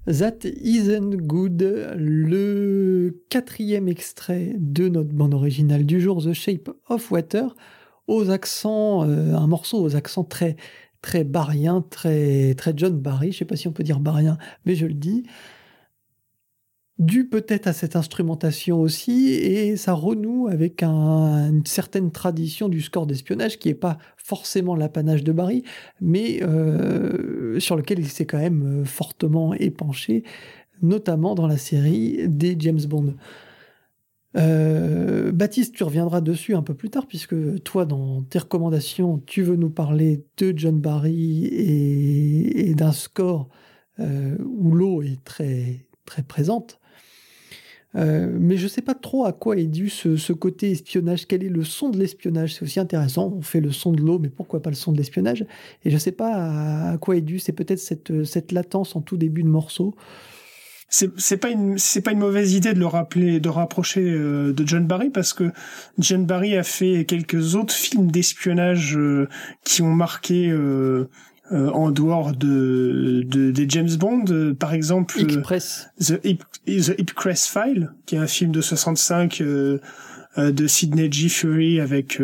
That 0.10 0.40
Isn't 0.44 1.18
Good, 1.18 1.62
le 1.96 3.22
quatrième 3.30 3.88
extrait 3.88 4.56
de 4.58 4.90
notre 4.90 5.14
bande 5.14 5.36
originale 5.36 5.86
du 5.86 6.02
jour, 6.02 6.24
The 6.24 6.34
Shape 6.34 6.72
of 6.88 7.12
Water, 7.12 7.56
aux 8.08 8.32
accents, 8.32 9.08
euh, 9.08 9.36
un 9.36 9.46
morceau 9.46 9.80
aux 9.80 9.96
accents 9.96 10.24
très 10.24 10.56
très 11.04 11.24
barrien, 11.24 11.86
très 11.88 12.56
très 12.56 12.74
John 12.76 13.00
Barry, 13.00 13.32
je 13.32 13.38
sais 13.38 13.46
pas 13.46 13.56
si 13.56 13.68
on 13.68 13.72
peut 13.72 13.84
dire 13.84 14.00
barrien, 14.00 14.40
mais 14.66 14.74
je 14.74 14.88
le 14.88 14.96
dis 14.96 15.26
dû 17.00 17.26
peut-être 17.28 17.68
à 17.68 17.74
cette 17.74 17.96
instrumentation 17.96 18.82
aussi, 18.82 19.30
et 19.30 19.78
ça 19.78 19.94
renoue 19.94 20.50
avec 20.50 20.84
une 20.84 21.66
certaine 21.66 22.12
tradition 22.12 22.68
du 22.68 22.82
score 22.82 23.08
d'espionnage 23.08 23.58
qui 23.58 23.70
n'est 23.70 23.74
pas 23.74 23.98
forcément 24.18 24.76
l'apanage 24.76 25.24
de 25.24 25.32
Barry, 25.32 25.64
mais 26.02 26.44
euh, 26.44 27.60
sur 27.60 27.78
lequel 27.78 28.00
il 28.00 28.10
s'est 28.10 28.26
quand 28.26 28.38
même 28.38 28.82
euh, 28.82 28.86
fortement 28.86 29.54
épanché, 29.54 30.24
notamment 30.82 31.36
dans 31.36 31.48
la 31.48 31.58
série 31.58 32.28
des 32.28 32.58
James 32.60 32.84
Bond. 32.86 33.16
Euh, 34.38 35.32
Baptiste, 35.32 35.76
tu 35.76 35.84
reviendras 35.84 36.20
dessus 36.20 36.54
un 36.54 36.62
peu 36.62 36.74
plus 36.74 36.90
tard, 36.90 37.08
puisque 37.08 37.64
toi, 37.64 37.86
dans 37.86 38.24
tes 38.24 38.40
recommandations, 38.40 39.20
tu 39.26 39.42
veux 39.42 39.56
nous 39.56 39.72
parler 39.72 40.26
de 40.38 40.54
John 40.56 40.80
Barry 40.80 41.46
et, 41.46 42.76
d'un 42.76 42.92
score 42.92 43.50
où 43.98 44.72
l'eau 44.72 45.02
est 45.02 45.22
très, 45.26 45.86
très 46.06 46.24
présente. 46.24 46.80
Euh, 47.96 48.30
mais 48.40 48.58
je 48.58 48.64
ne 48.64 48.68
sais 48.68 48.82
pas 48.82 48.94
trop 48.94 49.26
à 49.26 49.34
quoi 49.34 49.58
est 49.58 49.66
dû 49.66 49.90
ce, 49.90 50.34
côté 50.34 50.72
espionnage. 50.72 51.26
Quel 51.28 51.44
est 51.44 51.50
le 51.50 51.64
son 51.64 51.90
de 51.90 51.98
l'espionnage? 51.98 52.56
C'est 52.56 52.64
aussi 52.64 52.80
intéressant. 52.80 53.34
On 53.36 53.42
fait 53.42 53.62
le 53.62 53.72
son 53.72 53.92
de 53.92 54.02
l'eau, 54.02 54.20
mais 54.20 54.30
pourquoi 54.30 54.62
pas 54.62 54.70
le 54.70 54.76
son 54.76 54.92
de 54.92 54.98
l'espionnage? 54.98 55.46
Et 55.84 55.90
je 55.90 55.96
ne 55.96 56.00
sais 56.00 56.12
pas 56.12 56.92
à, 56.92 56.98
quoi 56.98 57.18
est 57.18 57.22
dû. 57.22 57.40
C'est 57.40 57.54
peut-être 57.54 57.80
cette, 57.80 58.24
cette 58.26 58.52
latence 58.52 58.96
en 58.96 59.02
tout 59.02 59.18
début 59.18 59.44
de 59.44 59.50
morceau. 59.50 59.96
C'est 60.92 61.38
pas 61.38 61.52
une 61.52 61.78
c'est 61.78 62.02
pas 62.02 62.14
une 62.14 62.20
mauvaise 62.20 62.54
idée 62.54 62.74
de 62.74 62.80
le 62.80 62.88
rappeler 62.88 63.40
de 63.40 63.50
rapprocher 63.50 64.02
euh, 64.02 64.54
de 64.54 64.68
John 64.68 64.88
Barry 64.88 65.12
parce 65.12 65.34
que 65.34 65.52
John 66.00 66.26
Barry 66.26 66.58
a 66.58 66.64
fait 66.64 67.06
quelques 67.06 67.54
autres 67.54 67.76
films 67.76 68.10
d'espionnage 68.10 68.98
euh, 68.98 69.30
qui 69.64 69.84
ont 69.84 69.94
marqué 69.94 70.52
euh, 71.52 71.70
en 71.72 71.90
dehors 71.90 72.34
de, 72.36 73.24
de, 73.26 73.50
des 73.50 73.68
James 73.70 73.96
Bond, 73.98 74.26
euh, 74.30 74.54
par 74.54 74.74
exemple 74.74 75.16
euh, 75.20 75.42
The, 76.00 76.20
Hip, 76.24 76.44
The 76.68 77.36
File, 77.36 77.92
qui 78.06 78.16
est 78.16 78.20
un 78.20 78.28
film 78.28 78.52
de 78.52 78.62
65 78.62 79.42
de 79.42 80.68
Sidney 80.68 81.12
G. 81.12 81.28
Fury 81.28 81.80
avec 81.80 82.22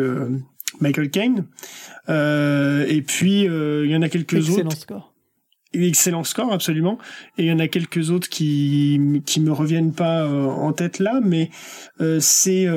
Michael 0.80 1.10
Caine. 1.10 1.46
et 2.08 3.02
puis 3.04 3.42
il 3.42 3.90
y 3.90 3.96
en 3.96 4.02
a 4.02 4.08
quelques 4.08 4.34
Excellent 4.34 4.68
autres. 4.68 4.76
Score. 4.76 5.12
Excellent 5.72 6.24
score, 6.24 6.52
absolument. 6.52 6.98
Et 7.36 7.42
il 7.42 7.48
y 7.48 7.52
en 7.52 7.58
a 7.58 7.66
quelques 7.66 8.10
autres 8.10 8.28
qui 8.28 9.22
qui 9.26 9.40
me 9.40 9.50
reviennent 9.50 9.92
pas 9.92 10.26
en 10.28 10.72
tête 10.72 11.00
là, 11.00 11.20
mais 11.22 11.50
c'est 12.20 12.68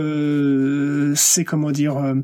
c'est 1.16 1.46
comment 1.46 1.72
dire 1.72 2.16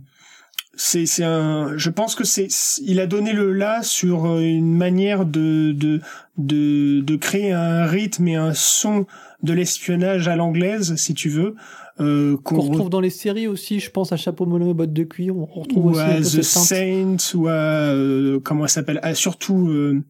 c'est 0.75 1.05
c'est 1.05 1.23
un 1.23 1.77
je 1.77 1.89
pense 1.89 2.15
que 2.15 2.23
c'est 2.23 2.47
il 2.81 2.99
a 2.99 3.07
donné 3.07 3.33
le 3.33 3.51
là 3.51 3.81
sur 3.83 4.25
euh, 4.25 4.39
une 4.39 4.75
manière 4.75 5.25
de 5.25 5.71
de 5.71 6.01
de 6.37 7.01
de 7.01 7.15
créer 7.15 7.51
un 7.51 7.85
rythme 7.85 8.27
et 8.27 8.35
un 8.35 8.53
son 8.53 9.05
de 9.43 9.53
l'espionnage 9.53 10.27
à 10.27 10.35
l'anglaise 10.35 10.95
si 10.95 11.13
tu 11.13 11.29
veux 11.29 11.55
euh, 12.01 12.35
qu'on 12.43 12.59
retrouve 12.59 12.89
dans 12.89 12.99
les 12.99 13.09
séries 13.09 13.47
aussi 13.47 13.79
je 13.79 13.89
pense 13.89 14.11
à 14.11 14.17
Chapeau 14.17 14.45
melon 14.45 14.71
et 14.71 14.73
bottes 14.73 14.93
de 14.93 15.03
cuir 15.03 15.37
on 15.37 15.45
retrouve 15.45 15.93
ou 15.93 15.97
à 15.97 16.19
The 16.19 16.41
Saint 16.41 17.17
ou 17.35 17.47
à 17.47 17.51
euh, 17.51 18.39
comment 18.43 18.67
ça 18.67 18.75
s'appelle 18.75 18.99
ah, 19.01 19.15
surtout 19.15 19.69
euh, 19.69 20.03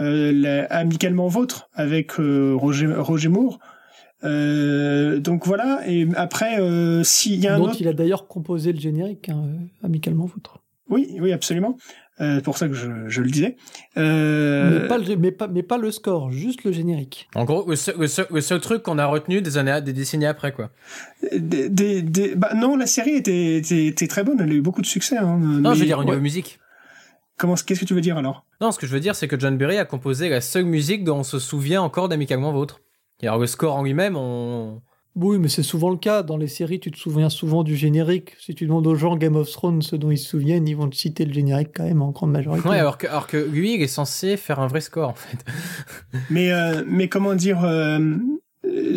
euh 0.00 0.66
amicalement 0.68 1.28
vôtre 1.28 1.70
avec 1.74 2.12
Roger 2.12 2.92
Roger 2.96 3.28
Moore 3.28 3.60
euh, 4.24 5.18
donc 5.18 5.46
voilà, 5.46 5.80
et 5.86 6.08
après, 6.16 6.58
euh, 6.60 7.02
s'il 7.04 7.40
y 7.40 7.46
a 7.46 7.54
un 7.54 7.58
Dont 7.58 7.72
il 7.72 7.86
a 7.88 7.92
d'ailleurs 7.92 8.26
composé 8.28 8.72
le 8.72 8.80
générique, 8.80 9.28
hein, 9.28 9.44
euh, 9.46 9.86
amicalement 9.86 10.26
vôtre. 10.26 10.58
Oui, 10.88 11.16
oui, 11.20 11.32
absolument. 11.32 11.76
Euh, 12.20 12.40
pour 12.40 12.56
ça 12.56 12.66
que 12.66 12.74
je, 12.74 12.88
je 13.08 13.20
le 13.20 13.28
disais. 13.28 13.56
Euh... 13.98 14.80
Mais, 14.80 14.88
pas 14.88 14.96
le, 14.96 15.16
mais, 15.16 15.32
pas, 15.32 15.48
mais 15.48 15.62
pas 15.62 15.76
le 15.76 15.90
score, 15.90 16.30
juste 16.30 16.64
le 16.64 16.72
générique. 16.72 17.28
En 17.34 17.44
gros, 17.44 17.68
le 17.68 17.76
seul, 17.76 17.96
le 17.98 18.40
seul, 18.40 18.60
truc 18.60 18.82
qu'on 18.82 18.98
a 18.98 19.04
retenu 19.04 19.42
des 19.42 19.58
années, 19.58 19.82
des 19.82 19.92
décennies 19.92 20.24
après, 20.24 20.52
quoi. 20.52 20.70
Des, 21.36 21.68
des, 21.68 22.00
des, 22.00 22.34
bah 22.34 22.52
non, 22.54 22.76
la 22.76 22.86
série 22.86 23.16
était, 23.16 23.56
était, 23.56 23.86
était, 23.86 24.06
très 24.06 24.24
bonne, 24.24 24.40
elle 24.40 24.50
a 24.50 24.54
eu 24.54 24.62
beaucoup 24.62 24.80
de 24.80 24.86
succès. 24.86 25.18
Hein, 25.18 25.38
non, 25.38 25.74
je 25.74 25.80
veux 25.80 25.86
dire 25.86 25.98
au 25.98 26.04
niveau 26.04 26.20
musique. 26.20 26.58
Comment, 27.36 27.54
qu'est-ce 27.54 27.80
que 27.80 27.84
tu 27.84 27.92
veux 27.92 28.00
dire 28.00 28.16
alors? 28.16 28.46
Non, 28.62 28.72
ce 28.72 28.78
que 28.78 28.86
je 28.86 28.92
veux 28.92 29.00
dire, 29.00 29.14
c'est 29.14 29.28
que 29.28 29.38
John 29.38 29.58
Berry 29.58 29.76
a 29.76 29.84
composé 29.84 30.30
la 30.30 30.40
seule 30.40 30.64
musique 30.64 31.04
dont 31.04 31.18
on 31.18 31.22
se 31.22 31.38
souvient 31.38 31.82
encore 31.82 32.08
d'amicalement 32.08 32.50
vôtre. 32.50 32.80
Alors 33.22 33.38
le 33.38 33.46
score 33.46 33.76
en 33.76 33.82
lui-même, 33.82 34.16
on... 34.16 34.82
Oui, 35.16 35.38
mais 35.38 35.48
c'est 35.48 35.62
souvent 35.62 35.88
le 35.88 35.96
cas. 35.96 36.22
Dans 36.22 36.36
les 36.36 36.46
séries, 36.46 36.78
tu 36.78 36.90
te 36.90 36.98
souviens 36.98 37.30
souvent 37.30 37.64
du 37.64 37.74
générique. 37.74 38.34
Si 38.38 38.54
tu 38.54 38.66
demandes 38.66 38.86
aux 38.86 38.94
gens 38.94 39.16
Game 39.16 39.34
of 39.36 39.50
Thrones 39.50 39.80
ce 39.80 39.96
dont 39.96 40.10
ils 40.10 40.18
se 40.18 40.28
souviennent, 40.28 40.68
ils 40.68 40.76
vont 40.76 40.90
te 40.90 40.94
citer 40.94 41.24
le 41.24 41.32
générique 41.32 41.70
quand 41.74 41.84
même 41.84 42.02
en 42.02 42.10
grande 42.10 42.32
majorité. 42.32 42.68
Ouais, 42.68 42.78
alors 42.78 42.98
que, 42.98 43.06
alors 43.06 43.26
que 43.26 43.38
lui, 43.38 43.74
il 43.74 43.82
est 43.82 43.86
censé 43.86 44.36
faire 44.36 44.60
un 44.60 44.66
vrai 44.66 44.82
score 44.82 45.08
en 45.08 45.14
fait. 45.14 45.38
mais, 46.30 46.52
euh, 46.52 46.84
mais 46.86 47.08
comment 47.08 47.34
dire 47.34 47.64
euh, 47.64 47.98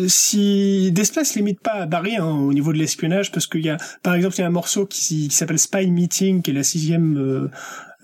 si 0.08 0.92
Desplace 0.92 1.34
limite 1.36 1.60
pas 1.60 1.72
à 1.72 1.86
Barry 1.86 2.16
hein, 2.16 2.26
au 2.26 2.52
niveau 2.52 2.72
de 2.72 2.78
l'espionnage 2.78 3.32
parce 3.32 3.46
qu'il 3.46 3.64
y 3.64 3.70
a 3.70 3.76
par 4.02 4.14
exemple 4.14 4.34
il 4.36 4.40
y 4.40 4.44
a 4.44 4.46
un 4.46 4.50
morceau 4.50 4.86
qui, 4.86 5.28
qui 5.28 5.34
s'appelle 5.34 5.58
Spy 5.58 5.90
Meeting 5.90 6.42
qui 6.42 6.50
est 6.50 6.54
la 6.54 6.62
sixième 6.62 7.16
euh, 7.18 7.50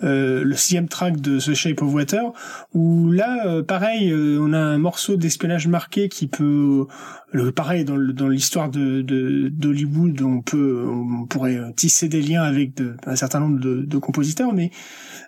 euh, 0.05 0.45
le 0.45 0.55
sixième 0.55 0.89
track 0.89 1.21
de 1.21 1.39
The 1.39 1.55
Shape 1.55 1.81
of 1.81 1.95
Water, 1.95 2.33
où 2.75 3.11
là, 3.11 3.47
euh, 3.47 3.63
pareil, 3.63 4.11
euh, 4.11 4.39
on 4.41 4.53
a 4.53 4.59
un 4.59 4.77
morceau 4.77 5.17
d'espionnage 5.17 5.69
marqué 5.69 6.11
qui 6.11 6.27
peut, 6.27 6.87
le, 7.33 7.51
pareil, 7.51 7.85
dans 7.85 7.97
l'histoire 8.29 8.71
de 8.71 9.03
d'Hollywood, 9.51 10.23
on 10.23 10.43
peut, 10.43 10.87
on 10.89 11.27
pourrait 11.27 11.59
tisser 11.75 12.09
des 12.09 12.23
liens 12.23 12.43
avec 12.43 12.73
un 13.05 13.17
certain 13.17 13.41
nombre 13.41 13.59
de, 13.59 13.83
de 13.83 13.99
compositeurs, 13.99 14.53
mais 14.53 14.71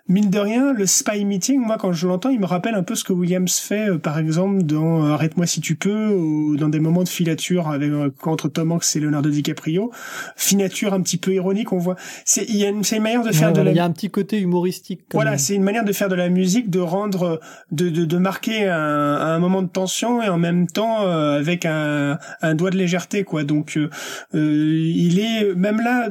mine 0.07 0.29
de 0.29 0.39
rien, 0.39 0.73
le 0.73 0.85
spy 0.85 1.25
meeting, 1.25 1.59
moi 1.59 1.77
quand 1.77 1.91
je 1.91 2.07
l'entends, 2.07 2.29
il 2.29 2.39
me 2.39 2.45
rappelle 2.45 2.73
un 2.75 2.83
peu 2.83 2.95
ce 2.95 3.03
que 3.03 3.13
Williams 3.13 3.59
fait, 3.59 3.89
euh, 3.89 3.97
par 3.97 4.17
exemple, 4.17 4.63
dans 4.63 5.05
euh, 5.05 5.13
Arrête-moi 5.13 5.45
si 5.45 5.59
tu 5.61 5.75
peux, 5.75 6.07
ou 6.07 6.55
dans 6.55 6.69
des 6.69 6.79
moments 6.79 7.03
de 7.03 7.09
filature 7.09 7.67
avec 7.67 7.91
euh, 7.91 8.09
entre 8.23 8.47
Tom 8.47 8.71
Hanks 8.71 8.95
et 8.95 8.99
Leonardo 8.99 9.29
DiCaprio. 9.29 9.91
Filature 10.37 10.93
un 10.93 11.01
petit 11.01 11.17
peu 11.17 11.33
ironique, 11.33 11.73
on 11.73 11.77
voit. 11.77 11.95
C'est 12.25 12.45
il 12.49 12.55
y 12.55 12.65
a 12.65 12.69
une, 12.69 12.81
une 12.89 13.03
manière 13.03 13.23
de 13.23 13.31
faire 13.31 13.51
de 13.51 13.61
la. 13.61 13.71
Il 13.71 13.77
y 13.77 13.79
a 13.79 13.85
un 13.85 13.91
petit 13.91 14.09
côté 14.09 14.39
humoristique. 14.39 15.01
Voilà, 15.13 15.37
c'est 15.37 15.53
une 15.53 15.63
manière 15.63 15.83
de 15.83 15.91
faire 15.91 16.09
de 16.09 16.15
la 16.15 16.29
musique, 16.29 16.69
de 16.69 16.79
rendre, 16.79 17.39
de 17.71 17.89
de, 17.89 18.05
de 18.05 18.17
marquer 18.17 18.67
un, 18.67 18.77
un 18.77 19.39
moment 19.39 19.61
de 19.61 19.67
tension 19.67 20.21
et 20.23 20.29
en 20.29 20.37
même 20.37 20.67
temps 20.67 21.01
avec 21.01 21.65
un, 21.65 21.88
un 22.41 22.55
doigt 22.55 22.69
de 22.69 22.77
légèreté, 22.77 23.23
quoi. 23.23 23.43
Donc 23.43 23.77
euh, 23.77 23.89
il 24.33 25.19
est 25.19 25.55
même 25.55 25.81
là. 25.81 26.09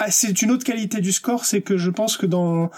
Ah, 0.00 0.10
c'est 0.10 0.42
une 0.42 0.52
autre 0.52 0.64
qualité 0.64 1.00
du 1.00 1.10
score, 1.10 1.44
c'est 1.44 1.60
que 1.60 1.76
je 1.76 1.90
pense 1.90 2.16
que 2.16 2.26
dans 2.26 2.70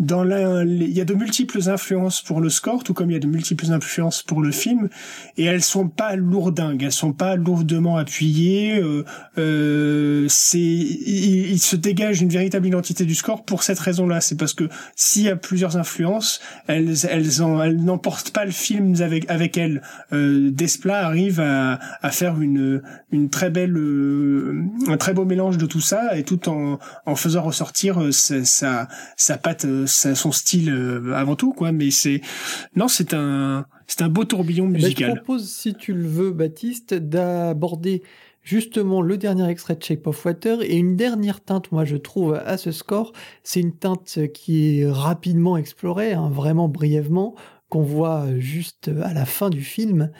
il 0.00 0.92
y 0.92 1.00
a 1.00 1.04
de 1.04 1.14
multiples 1.14 1.68
influences 1.68 2.22
pour 2.22 2.40
le 2.40 2.48
score, 2.48 2.82
tout 2.84 2.94
comme 2.94 3.10
il 3.10 3.14
y 3.14 3.16
a 3.16 3.20
de 3.20 3.26
multiples 3.26 3.70
influences 3.70 4.22
pour 4.22 4.40
le 4.40 4.50
film, 4.50 4.88
et 5.36 5.44
elles 5.44 5.62
sont 5.62 5.88
pas 5.88 6.16
lourdingues, 6.16 6.82
elles 6.82 6.92
sont 6.92 7.12
pas 7.12 7.36
lourdement 7.36 7.98
appuyées. 7.98 8.80
Euh, 8.80 9.04
euh, 9.38 10.26
c'est, 10.28 10.58
il, 10.58 11.58
se 11.58 11.76
dégage 11.76 12.22
une 12.22 12.30
véritable 12.30 12.66
identité 12.66 13.04
du 13.04 13.14
score 13.14 13.44
pour 13.44 13.62
cette 13.62 13.78
raison-là. 13.78 14.20
C'est 14.20 14.36
parce 14.36 14.54
que 14.54 14.68
s'il 14.96 15.22
y 15.22 15.28
a 15.28 15.36
plusieurs 15.36 15.76
influences, 15.76 16.40
elles, 16.66 16.94
elles, 17.08 17.42
en, 17.42 17.62
elles 17.62 17.76
n'emportent 17.76 18.30
pas 18.30 18.44
le 18.44 18.50
film 18.50 18.94
avec 19.00 19.28
avec 19.30 19.58
elles. 19.58 19.82
Euh, 20.12 20.50
Desplat 20.50 21.04
arrive 21.04 21.40
à, 21.40 21.78
à 22.00 22.10
faire 22.10 22.40
une 22.40 22.82
une 23.12 23.28
très 23.28 23.50
belle, 23.50 23.76
euh, 23.76 24.64
un 24.88 24.96
très 24.96 25.12
beau 25.12 25.24
mélange 25.24 25.58
de 25.58 25.66
tout 25.66 25.80
ça, 25.80 26.16
et 26.16 26.22
tout 26.22 26.48
en 26.48 26.78
en 27.06 27.16
faisant 27.16 27.42
ressortir 27.42 28.00
euh, 28.00 28.12
sa 28.12 28.44
sa, 28.44 28.88
sa 29.16 29.36
patte 29.36 29.66
son 29.90 30.32
style 30.32 30.70
euh, 30.70 31.14
avant 31.14 31.36
tout, 31.36 31.52
quoi. 31.52 31.72
Mais 31.72 31.90
c'est 31.90 32.20
non, 32.76 32.88
c'est 32.88 33.14
un 33.14 33.66
c'est 33.86 34.02
un 34.02 34.08
beau 34.08 34.24
tourbillon 34.24 34.66
eh 34.68 34.72
ben, 34.72 34.82
musical. 34.82 35.10
je 35.10 35.14
propose, 35.16 35.50
si 35.50 35.74
tu 35.74 35.92
le 35.92 36.06
veux, 36.06 36.30
Baptiste, 36.30 36.94
d'aborder 36.94 38.02
justement 38.42 39.02
le 39.02 39.18
dernier 39.18 39.48
extrait 39.48 39.76
de 39.76 39.82
Shape 39.82 40.06
of 40.06 40.24
Water 40.24 40.62
et 40.62 40.76
une 40.76 40.96
dernière 40.96 41.40
teinte, 41.40 41.72
moi 41.72 41.84
je 41.84 41.96
trouve, 41.96 42.34
à 42.34 42.56
ce 42.56 42.72
score. 42.72 43.12
C'est 43.42 43.60
une 43.60 43.76
teinte 43.76 44.18
qui 44.32 44.80
est 44.80 44.90
rapidement 44.90 45.56
explorée, 45.56 46.12
hein, 46.12 46.30
vraiment 46.30 46.68
brièvement, 46.68 47.34
qu'on 47.68 47.82
voit 47.82 48.26
juste 48.38 48.90
à 49.02 49.12
la 49.12 49.24
fin 49.24 49.50
du 49.50 49.62
film. 49.62 50.10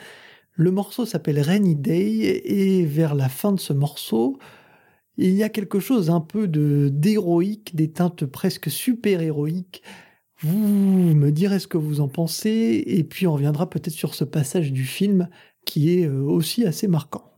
Le 0.53 0.71
morceau 0.71 1.05
s'appelle 1.05 1.39
Rainy 1.39 1.75
Day 1.75 2.41
et 2.45 2.85
vers 2.85 3.15
la 3.15 3.29
fin 3.29 3.51
de 3.51 3.59
ce 3.59 3.73
morceau, 3.73 4.37
il 5.21 5.35
y 5.35 5.43
a 5.43 5.49
quelque 5.49 5.79
chose 5.79 6.09
un 6.09 6.21
peu 6.21 6.47
d'héroïque, 6.47 7.75
des 7.75 7.91
teintes 7.91 8.25
presque 8.25 8.69
super-héroïques. 8.69 9.83
Vous 10.39 10.57
me 11.13 11.29
direz 11.29 11.59
ce 11.59 11.67
que 11.67 11.77
vous 11.77 12.01
en 12.01 12.07
pensez, 12.07 12.83
et 12.87 13.03
puis 13.03 13.27
on 13.27 13.33
reviendra 13.33 13.69
peut-être 13.69 13.93
sur 13.93 14.15
ce 14.15 14.23
passage 14.23 14.71
du 14.71 14.85
film 14.85 15.29
qui 15.65 15.99
est 15.99 16.07
euh, 16.07 16.23
aussi 16.23 16.65
assez 16.65 16.87
marquant. 16.87 17.30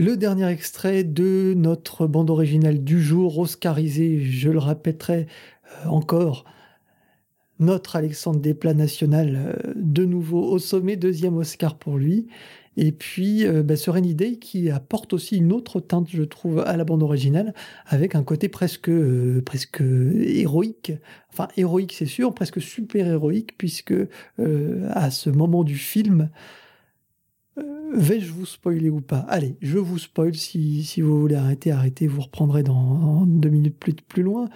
Le 0.00 0.16
dernier 0.16 0.46
extrait 0.46 1.02
de 1.02 1.54
notre 1.56 2.06
bande 2.06 2.30
originale 2.30 2.84
du 2.84 3.02
jour, 3.02 3.36
oscarisé, 3.36 4.20
je 4.20 4.48
le 4.48 4.60
répéterai 4.60 5.26
euh, 5.26 5.88
encore, 5.88 6.44
notre 7.58 7.96
Alexandre 7.96 8.38
Desplat 8.38 8.74
national, 8.74 9.36
euh, 9.36 9.72
de 9.74 10.04
nouveau 10.04 10.44
au 10.44 10.60
sommet, 10.60 10.94
deuxième 10.94 11.36
Oscar 11.36 11.76
pour 11.76 11.98
lui. 11.98 12.28
Et 12.76 12.92
puis 12.92 13.44
euh, 13.44 13.64
bah, 13.64 13.74
qui 14.40 14.70
apporte 14.70 15.14
aussi 15.14 15.36
une 15.36 15.52
autre 15.52 15.80
teinte, 15.80 16.06
je 16.08 16.22
trouve, 16.22 16.60
à 16.60 16.76
la 16.76 16.84
bande 16.84 17.02
originale, 17.02 17.52
avec 17.84 18.14
un 18.14 18.22
côté 18.22 18.48
presque, 18.48 18.92
presque 19.44 19.80
héroïque. 19.80 20.92
Enfin, 21.32 21.48
héroïque, 21.56 21.92
c'est 21.92 22.06
sûr, 22.06 22.32
presque 22.34 22.62
super 22.62 23.04
héroïque, 23.08 23.58
puisque 23.58 23.94
à 24.90 25.10
ce 25.10 25.28
moment 25.28 25.64
du 25.64 25.74
film, 25.74 26.30
Vais-je 27.94 28.30
vous 28.32 28.44
spoiler 28.46 28.90
ou 28.90 29.00
pas? 29.00 29.20
Allez, 29.28 29.56
je 29.62 29.78
vous 29.78 29.98
spoil. 29.98 30.34
Si, 30.34 31.00
vous 31.00 31.20
voulez 31.20 31.36
arrêter, 31.36 31.72
arrêtez. 31.72 32.06
Vous 32.06 32.20
reprendrez 32.20 32.62
dans 32.62 33.24
deux 33.26 33.48
minutes 33.48 33.78
plus, 33.78 34.22
loin. 34.22 34.48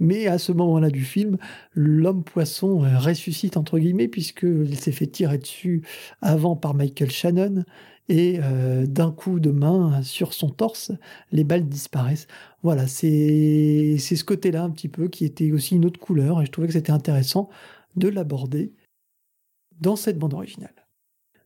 Mais 0.00 0.26
à 0.26 0.38
ce 0.38 0.52
moment-là 0.52 0.90
du 0.90 1.04
film, 1.04 1.36
l'homme 1.74 2.24
poisson 2.24 2.84
euh, 2.84 2.98
ressuscite 2.98 3.56
entre 3.56 3.78
guillemets 3.78 4.08
puisqu'il 4.08 4.76
s'est 4.78 4.92
fait 4.92 5.06
tirer 5.06 5.38
dessus 5.38 5.82
avant 6.22 6.56
par 6.56 6.74
Michael 6.74 7.10
Shannon 7.10 7.64
et 8.08 8.40
euh, 8.42 8.86
d'un 8.86 9.12
coup 9.12 9.38
de 9.38 9.50
main 9.50 10.02
sur 10.02 10.32
son 10.32 10.48
torse, 10.48 10.92
les 11.30 11.44
balles 11.44 11.68
disparaissent. 11.68 12.26
Voilà, 12.62 12.86
c'est 12.86 13.98
ce 13.98 14.24
côté-là 14.24 14.62
un 14.62 14.70
petit 14.70 14.88
peu 14.88 15.08
qui 15.08 15.24
était 15.24 15.52
aussi 15.52 15.76
une 15.76 15.84
autre 15.84 16.00
couleur 16.00 16.40
et 16.40 16.46
je 16.46 16.50
trouvais 16.50 16.68
que 16.68 16.72
c'était 16.72 16.92
intéressant 16.92 17.50
de 17.96 18.08
l'aborder 18.08 18.72
dans 19.80 19.96
cette 19.96 20.18
bande 20.18 20.34
originale. 20.34 20.87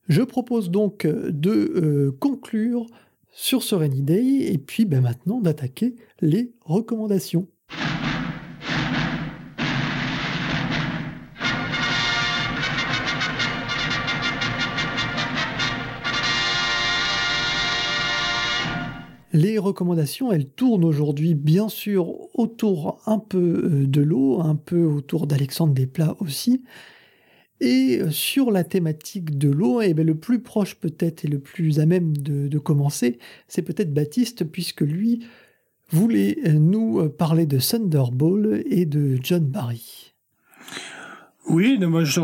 Je 0.09 0.23
propose 0.23 0.71
donc 0.71 1.07
de 1.07 1.51
euh, 1.51 2.17
conclure 2.19 2.87
sur 3.31 3.63
ce 3.63 3.77
Rainy 3.77 4.03
Day 4.03 4.53
et 4.53 4.59
puis 4.59 4.85
ben, 4.85 5.01
maintenant 5.01 5.41
d'attaquer 5.41 5.95
les 6.21 6.53
recommandations. 6.65 7.47
Les 19.35 19.57
recommandations, 19.57 20.31
elles 20.31 20.47
tournent 20.47 20.85
aujourd'hui 20.85 21.35
bien 21.35 21.69
sûr 21.69 22.29
autour 22.35 23.01
un 23.07 23.19
peu 23.19 23.39
euh, 23.39 23.87
de 23.87 24.03
l'eau, 24.03 24.41
un 24.43 24.57
peu 24.57 24.85
autour 24.85 25.29
d'Alexandre 25.29 25.73
Desplat 25.73 26.17
aussi, 26.19 26.65
et 27.61 28.01
euh, 28.01 28.11
sur 28.11 28.51
la 28.51 28.65
thématique 28.65 29.39
de 29.39 29.49
l'eau, 29.49 29.81
eh 29.81 29.95
bien, 29.95 30.05
le 30.05 30.17
plus 30.17 30.41
proche 30.41 30.75
peut-être 30.75 31.25
et 31.25 31.29
le 31.29 31.39
plus 31.39 31.79
à 31.79 31.87
même 31.87 32.17
de, 32.17 32.59
commencer, 32.59 33.19
c'est 33.49 33.63
peut-être 33.63 33.95
Baptiste, 33.95 34.45
puisque 34.45 34.81
lui 34.81 35.25
voulait 35.91 36.39
euh, 36.47 36.53
nous 36.53 37.01
euh, 37.01 37.09
parler 37.09 37.47
de 37.47 37.59
Thunderball 37.59 38.63
et 38.67 38.87
de 38.87 39.17
John 39.23 39.45
Barry. 39.45 40.13
Oui, 41.49 41.77
moi 41.79 42.05
je, 42.05 42.21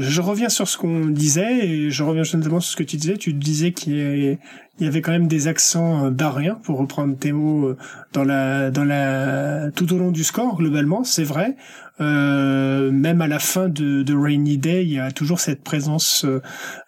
je, 0.00 0.20
reviens 0.20 0.48
sur 0.48 0.66
ce 0.68 0.76
qu'on 0.76 1.06
disait 1.06 1.66
et 1.66 1.90
je 1.90 2.02
reviens 2.02 2.24
justement 2.24 2.60
sur 2.60 2.72
ce 2.72 2.76
que 2.76 2.82
tu 2.82 2.96
disais. 2.96 3.16
Tu 3.16 3.32
disais 3.32 3.72
qu'il 3.72 4.38
y, 4.80 4.86
avait 4.86 5.00
quand 5.00 5.12
même 5.12 5.28
des 5.28 5.46
accents 5.46 6.10
barriens, 6.10 6.56
pour 6.56 6.78
reprendre 6.78 7.16
tes 7.16 7.32
mots, 7.32 7.74
dans 8.12 8.24
la, 8.24 8.70
dans 8.70 8.84
la, 8.84 9.70
tout 9.70 9.92
au 9.92 9.98
long 9.98 10.10
du 10.10 10.24
score 10.24 10.56
globalement. 10.56 11.04
C'est 11.04 11.24
vrai. 11.24 11.56
Euh, 12.00 12.90
même 12.92 13.20
à 13.20 13.26
la 13.26 13.38
fin 13.38 13.68
de, 13.68 14.02
de, 14.02 14.14
Rainy 14.14 14.56
Day, 14.58 14.84
il 14.84 14.92
y 14.92 15.00
a 15.00 15.10
toujours 15.10 15.40
cette 15.40 15.64
présence 15.64 16.24
euh, 16.24 16.40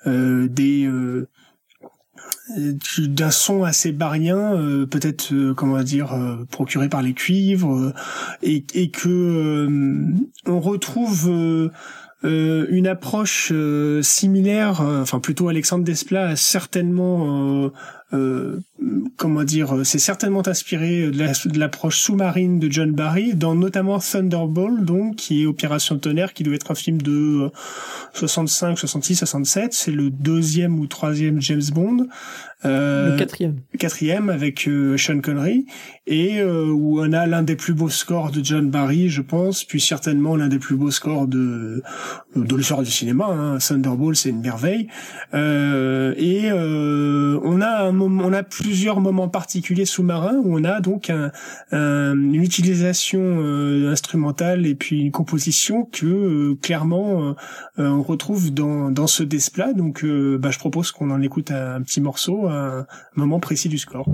euh 0.06 0.46
des 0.48 0.86
euh, 0.86 1.28
d'un 2.98 3.30
son 3.30 3.64
assez 3.64 3.92
barien, 3.92 4.86
peut-être 4.90 5.52
comment 5.54 5.82
dire 5.82 6.16
procuré 6.50 6.88
par 6.88 7.02
les 7.02 7.12
cuivres, 7.14 7.92
et, 8.42 8.64
et 8.74 8.90
que 8.90 9.68
on 10.46 10.60
retrouve 10.60 11.70
une 12.22 12.86
approche 12.86 13.52
similaire, 14.02 14.80
enfin 14.80 15.20
plutôt 15.20 15.48
Alexandre 15.48 15.84
Desplat 15.84 16.28
a 16.28 16.36
certainement 16.36 17.70
euh, 18.12 18.60
comment 19.16 19.44
dire, 19.44 19.76
euh, 19.76 19.84
c'est 19.84 19.98
certainement 19.98 20.46
inspiré 20.46 21.10
de 21.10 21.58
l'approche 21.58 21.98
sous-marine 21.98 22.58
de 22.58 22.70
John 22.70 22.92
Barry, 22.92 23.34
dans 23.34 23.54
notamment 23.54 23.98
Thunderball, 23.98 24.84
donc 24.84 25.16
qui 25.16 25.42
est 25.42 25.46
Opération 25.46 25.98
Tonnerre, 25.98 26.32
qui 26.32 26.42
doit 26.42 26.54
être 26.54 26.70
un 26.70 26.74
film 26.74 27.00
de 27.02 27.50
65, 28.14 28.78
66, 28.78 29.16
67. 29.16 29.72
C'est 29.74 29.90
le 29.90 30.10
deuxième 30.10 30.78
ou 30.78 30.86
troisième 30.86 31.40
James 31.40 31.62
Bond. 31.72 32.06
Euh, 32.66 33.12
le 33.12 33.18
quatrième. 33.18 33.56
Quatrième 33.78 34.28
avec 34.28 34.68
euh, 34.68 34.98
Sean 34.98 35.20
Connery 35.20 35.64
et 36.06 36.42
où 36.42 37.00
on 37.00 37.12
a 37.12 37.26
l'un 37.26 37.42
des 37.42 37.54
plus 37.54 37.72
beaux 37.72 37.88
scores 37.88 38.32
de 38.32 38.44
John 38.44 38.68
Barry, 38.68 39.08
je 39.08 39.22
pense, 39.22 39.64
puis 39.64 39.80
certainement 39.80 40.34
l'un 40.34 40.48
des 40.48 40.58
plus 40.58 40.74
beaux 40.74 40.90
scores 40.90 41.28
de 41.28 41.82
de 42.34 42.56
l'histoire 42.56 42.82
du 42.82 42.90
cinéma. 42.90 43.26
Hein. 43.26 43.58
Thunderball, 43.58 44.16
c'est 44.16 44.30
une 44.30 44.40
merveille. 44.40 44.88
et 45.32 46.50
on 46.52 47.60
a 47.60 47.84
un 47.84 47.99
on 48.02 48.32
a 48.32 48.42
plusieurs 48.42 49.00
moments 49.00 49.28
particuliers 49.28 49.84
sous-marins 49.84 50.36
où 50.42 50.58
on 50.58 50.64
a 50.64 50.80
donc 50.80 51.10
un, 51.10 51.30
une 51.72 52.34
utilisation 52.34 53.20
instrumentale 53.88 54.66
et 54.66 54.74
puis 54.74 55.00
une 55.00 55.10
composition 55.10 55.84
que 55.84 56.54
clairement 56.62 57.34
on 57.78 58.02
retrouve 58.02 58.52
dans 58.52 58.90
dans 58.90 59.06
ce 59.06 59.22
Desplat. 59.22 59.72
Donc, 59.72 60.04
bah, 60.04 60.50
je 60.50 60.58
propose 60.58 60.92
qu'on 60.92 61.10
en 61.10 61.20
écoute 61.20 61.50
un 61.50 61.82
petit 61.82 62.00
morceau 62.00 62.48
un 62.48 62.86
moment 63.14 63.40
précis 63.40 63.68
du 63.68 63.78
score. 63.78 64.06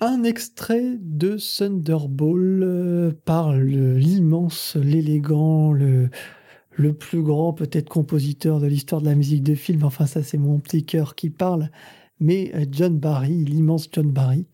Un 0.00 0.22
extrait 0.22 0.96
de 1.00 1.36
Thunderball 1.38 2.62
euh, 2.62 3.12
par 3.24 3.52
l'immense, 3.56 4.76
l'élégant, 4.76 5.72
le, 5.72 6.08
le 6.78 6.94
plus 6.94 7.22
grand 7.22 7.52
peut-être 7.52 7.88
compositeur 7.88 8.60
de 8.60 8.66
l'histoire 8.68 9.00
de 9.00 9.06
la 9.06 9.16
musique 9.16 9.42
de 9.42 9.54
film. 9.54 9.82
Enfin, 9.82 10.06
ça, 10.06 10.22
c'est 10.22 10.38
mon 10.38 10.60
petit 10.60 10.84
cœur 10.84 11.16
qui 11.16 11.30
parle. 11.30 11.70
Mais 12.20 12.52
euh, 12.54 12.64
John 12.70 12.98
Barry, 12.98 13.44
l'immense 13.44 13.88
John 13.92 14.10
Barry, 14.10 14.46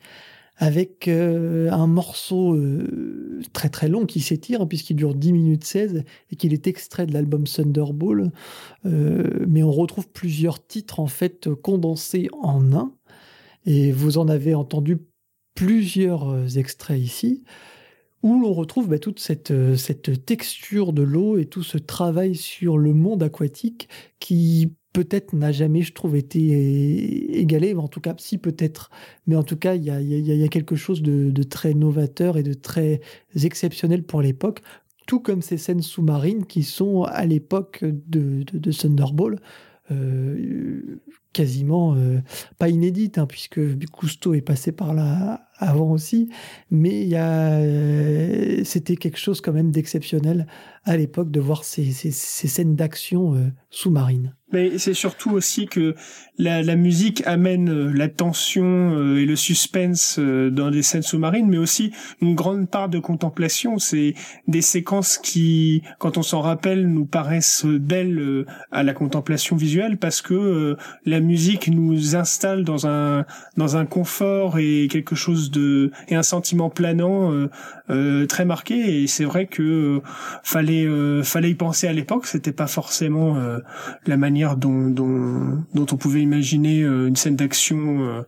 avec 0.56 1.08
euh, 1.08 1.70
un 1.70 1.86
morceau 1.86 2.54
euh, 2.54 3.42
très 3.52 3.68
très 3.68 3.88
long 3.88 4.06
qui 4.06 4.20
s'étire 4.20 4.66
puisqu'il 4.68 4.96
dure 4.96 5.14
10 5.14 5.32
minutes 5.32 5.64
16 5.64 6.04
et 6.30 6.36
qu'il 6.36 6.54
est 6.54 6.66
extrait 6.66 7.06
de 7.06 7.12
l'album 7.12 7.44
Thunderball. 7.44 8.30
mais 8.84 9.62
on 9.62 9.72
retrouve 9.72 10.08
plusieurs 10.08 10.64
titres 10.64 11.00
en 11.00 11.06
fait 11.06 11.52
condensés 11.54 12.28
en 12.40 12.72
un. 12.72 12.94
Et 13.66 13.92
vous 13.92 14.18
en 14.18 14.28
avez 14.28 14.54
entendu 14.54 14.98
plusieurs 15.54 16.58
extraits 16.58 17.00
ici 17.00 17.44
où 18.24 18.40
l'on 18.40 18.54
retrouve 18.54 18.88
bah, 18.88 18.98
toute 18.98 19.20
cette, 19.20 19.50
euh, 19.50 19.76
cette 19.76 20.24
texture 20.24 20.94
de 20.94 21.02
l'eau 21.02 21.36
et 21.36 21.44
tout 21.44 21.62
ce 21.62 21.76
travail 21.76 22.34
sur 22.34 22.78
le 22.78 22.94
monde 22.94 23.22
aquatique 23.22 23.88
qui 24.18 24.72
peut-être 24.94 25.34
n'a 25.34 25.52
jamais, 25.52 25.82
je 25.82 25.92
trouve, 25.92 26.16
été 26.16 27.38
égalé, 27.38 27.74
en 27.74 27.88
tout 27.88 28.00
cas, 28.00 28.14
si 28.16 28.38
peut-être, 28.38 28.90
mais 29.26 29.36
en 29.36 29.42
tout 29.42 29.56
cas, 29.56 29.74
il 29.74 29.84
y 29.84 29.90
a, 29.90 30.00
y 30.00 30.42
a, 30.42 30.48
quelque 30.48 30.76
chose 30.76 31.02
de, 31.02 31.42
très 31.42 31.74
novateur 31.74 32.38
et 32.38 32.42
de 32.42 32.54
très 32.54 33.00
exceptionnel 33.34 34.04
pour 34.04 34.22
l'époque, 34.22 34.62
tout 35.06 35.20
comme 35.20 35.42
ces 35.42 35.58
scènes 35.58 35.82
sous-marines 35.82 36.46
qui 36.46 36.62
sont 36.62 37.02
à 37.02 37.26
l'époque 37.26 37.80
de, 37.82 38.44
de, 38.44 38.72
Thunderball. 38.72 39.40
Euh, 39.90 41.00
quasiment 41.34 41.94
euh, 41.94 42.20
pas 42.58 42.70
inédite, 42.70 43.18
hein, 43.18 43.26
puisque 43.26 43.60
Cousteau 43.90 44.32
est 44.32 44.40
passé 44.40 44.72
par 44.72 44.94
là 44.94 45.48
avant 45.58 45.90
aussi, 45.92 46.30
mais 46.70 47.08
euh, 47.12 48.64
c'était 48.64 48.96
quelque 48.96 49.18
chose 49.18 49.40
quand 49.40 49.52
même 49.52 49.70
d'exceptionnel 49.70 50.46
à 50.84 50.96
l'époque 50.96 51.30
de 51.30 51.40
voir 51.40 51.64
ces, 51.64 51.92
ces, 51.92 52.10
ces 52.10 52.48
scènes 52.48 52.76
d'action 52.76 53.34
euh, 53.34 53.46
sous-marines. 53.70 54.34
Mais 54.52 54.78
c'est 54.78 54.94
surtout 54.94 55.30
aussi 55.30 55.66
que 55.66 55.94
la, 56.38 56.62
la 56.62 56.76
musique 56.76 57.26
amène 57.26 57.70
euh, 57.70 57.92
la 57.92 58.08
tension 58.08 58.64
euh, 58.64 59.16
et 59.16 59.24
le 59.24 59.36
suspense 59.36 60.18
dans 60.18 60.70
des 60.70 60.82
scènes 60.82 61.02
sous-marines, 61.02 61.48
mais 61.48 61.56
aussi 61.56 61.92
une 62.20 62.34
grande 62.34 62.68
part 62.68 62.88
de 62.88 62.98
contemplation. 62.98 63.78
C'est 63.78 64.14
des 64.46 64.60
séquences 64.60 65.18
qui, 65.18 65.82
quand 65.98 66.18
on 66.18 66.22
s'en 66.22 66.40
rappelle, 66.40 66.86
nous 66.86 67.06
paraissent 67.06 67.64
belles 67.64 68.44
à 68.70 68.82
la 68.82 68.92
contemplation 68.92 69.56
visuelle 69.56 69.96
parce 69.96 70.20
que 70.20 70.76
la 71.04 71.20
musique 71.24 71.68
nous 71.68 72.16
installe 72.16 72.64
dans 72.64 72.86
un 72.86 73.24
dans 73.56 73.76
un 73.76 73.86
confort 73.86 74.58
et 74.58 74.88
quelque 74.90 75.14
chose 75.14 75.50
de 75.50 75.90
et 76.08 76.14
un 76.14 76.22
sentiment 76.22 76.70
planant 76.70 77.32
très 78.28 78.44
marqué. 78.44 79.02
Et 79.02 79.06
c'est 79.06 79.24
vrai 79.24 79.46
que 79.46 80.00
fallait 80.42 80.86
euh, 80.86 81.22
fallait 81.22 81.50
y 81.50 81.54
penser 81.54 81.86
à 81.86 81.92
l'époque. 81.92 82.26
C'était 82.26 82.52
pas 82.52 82.66
forcément 82.66 83.36
euh, 83.36 83.58
la 84.06 84.16
manière 84.16 84.56
dont, 84.56 84.88
dont, 84.88 85.62
dont 85.74 85.86
on 85.90 85.96
pouvait 85.96 86.22
imaginer 86.22 86.82
euh, 86.82 87.08
une 87.08 87.16
scène 87.16 87.36
d'action 87.36 88.24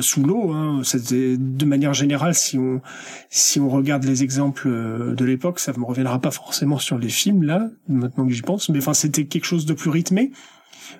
sous 0.00 0.22
l'eau. 0.22 0.52
Hein. 0.52 0.82
De 0.82 1.64
manière 1.64 1.94
générale, 1.94 2.34
si 2.34 2.58
on 2.58 2.80
si 3.28 3.60
on 3.60 3.68
regarde 3.68 4.04
les 4.04 4.22
exemples 4.22 4.68
de 4.68 5.24
l'époque, 5.24 5.58
ça 5.58 5.72
me 5.76 5.84
reviendra 5.84 6.18
pas 6.20 6.30
forcément 6.30 6.78
sur 6.78 6.98
les 6.98 7.08
films 7.08 7.42
là, 7.42 7.68
maintenant 7.88 8.26
que 8.26 8.32
j'y 8.32 8.42
pense. 8.42 8.68
Mais 8.68 8.78
enfin, 8.78 8.94
c'était 8.94 9.24
quelque 9.24 9.46
chose 9.46 9.66
de 9.66 9.72
plus 9.72 9.90
rythmé. 9.90 10.32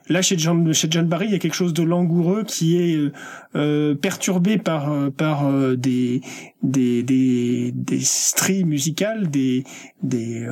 Là, 0.09 0.23
chez 0.23 0.37
John, 0.39 0.73
chez 0.73 0.89
John 0.91 1.07
Barry, 1.07 1.27
il 1.27 1.33
y 1.33 1.35
a 1.35 1.39
quelque 1.39 1.55
chose 1.55 1.75
de 1.75 1.83
langoureux 1.83 2.45
qui 2.45 2.77
est 2.77 2.97
euh, 2.97 3.13
euh 3.55 3.95
perturbé 3.95 4.59
par 4.59 4.91
euh, 4.91 5.11
par 5.11 5.47
euh, 5.47 5.77
des 5.77 6.21
des 6.63 7.03
des 7.03 7.73
des 7.73 8.01
stries 8.01 8.65
musicales, 8.65 9.31
des 9.31 9.65
des 10.03 10.47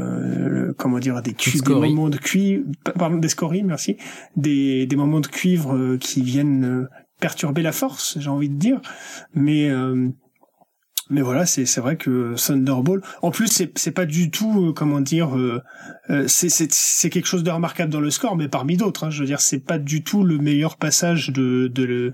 comment 0.77 0.99
dire 0.99 1.21
des, 1.23 1.33
des 1.33 1.75
moments 1.75 2.09
de 2.09 2.19
cuivre, 2.19 2.65
pardon, 2.99 3.17
des 3.17 3.29
scories, 3.29 3.63
merci, 3.63 3.97
des 4.37 4.87
des 4.87 4.97
moments 4.97 5.21
de 5.21 5.27
cuivre 5.27 5.97
qui 5.97 6.23
viennent 6.23 6.89
perturber 7.21 7.63
la 7.63 7.73
force, 7.73 8.19
j'ai 8.21 8.31
envie 8.31 8.49
de 8.49 8.59
dire, 8.59 8.81
mais 9.35 9.71
mais 11.11 11.23
voilà, 11.23 11.47
c'est 11.47 11.67
c'est 11.67 11.81
vrai 11.81 11.97
que 11.97 12.35
Thunderball. 12.37 13.01
En 13.23 13.31
plus, 13.31 13.49
c'est 13.49 13.77
c'est 13.79 13.93
pas 13.93 14.07
du 14.07 14.31
tout 14.31 14.69
euh, 14.69 14.73
comment 14.73 15.01
dire. 15.01 15.37
Euh, 15.37 15.63
euh, 16.11 16.25
c'est 16.27 16.49
c'est 16.49 16.73
c'est 16.73 17.11
quelque 17.11 17.27
chose 17.27 17.43
de 17.43 17.51
remarquable 17.51 17.93
dans 17.93 18.01
le 18.01 18.11
score, 18.11 18.37
mais 18.37 18.49
parmi 18.49 18.77
d'autres. 18.77 19.05
Hein, 19.05 19.11
je 19.11 19.21
veux 19.21 19.27
dire, 19.27 19.41
c'est 19.41 19.59
pas 19.59 19.79
du 19.79 20.03
tout 20.03 20.25
le 20.25 20.39
meilleur 20.39 20.77
passage 20.77 21.31
de 21.31 21.69
de 21.69 22.13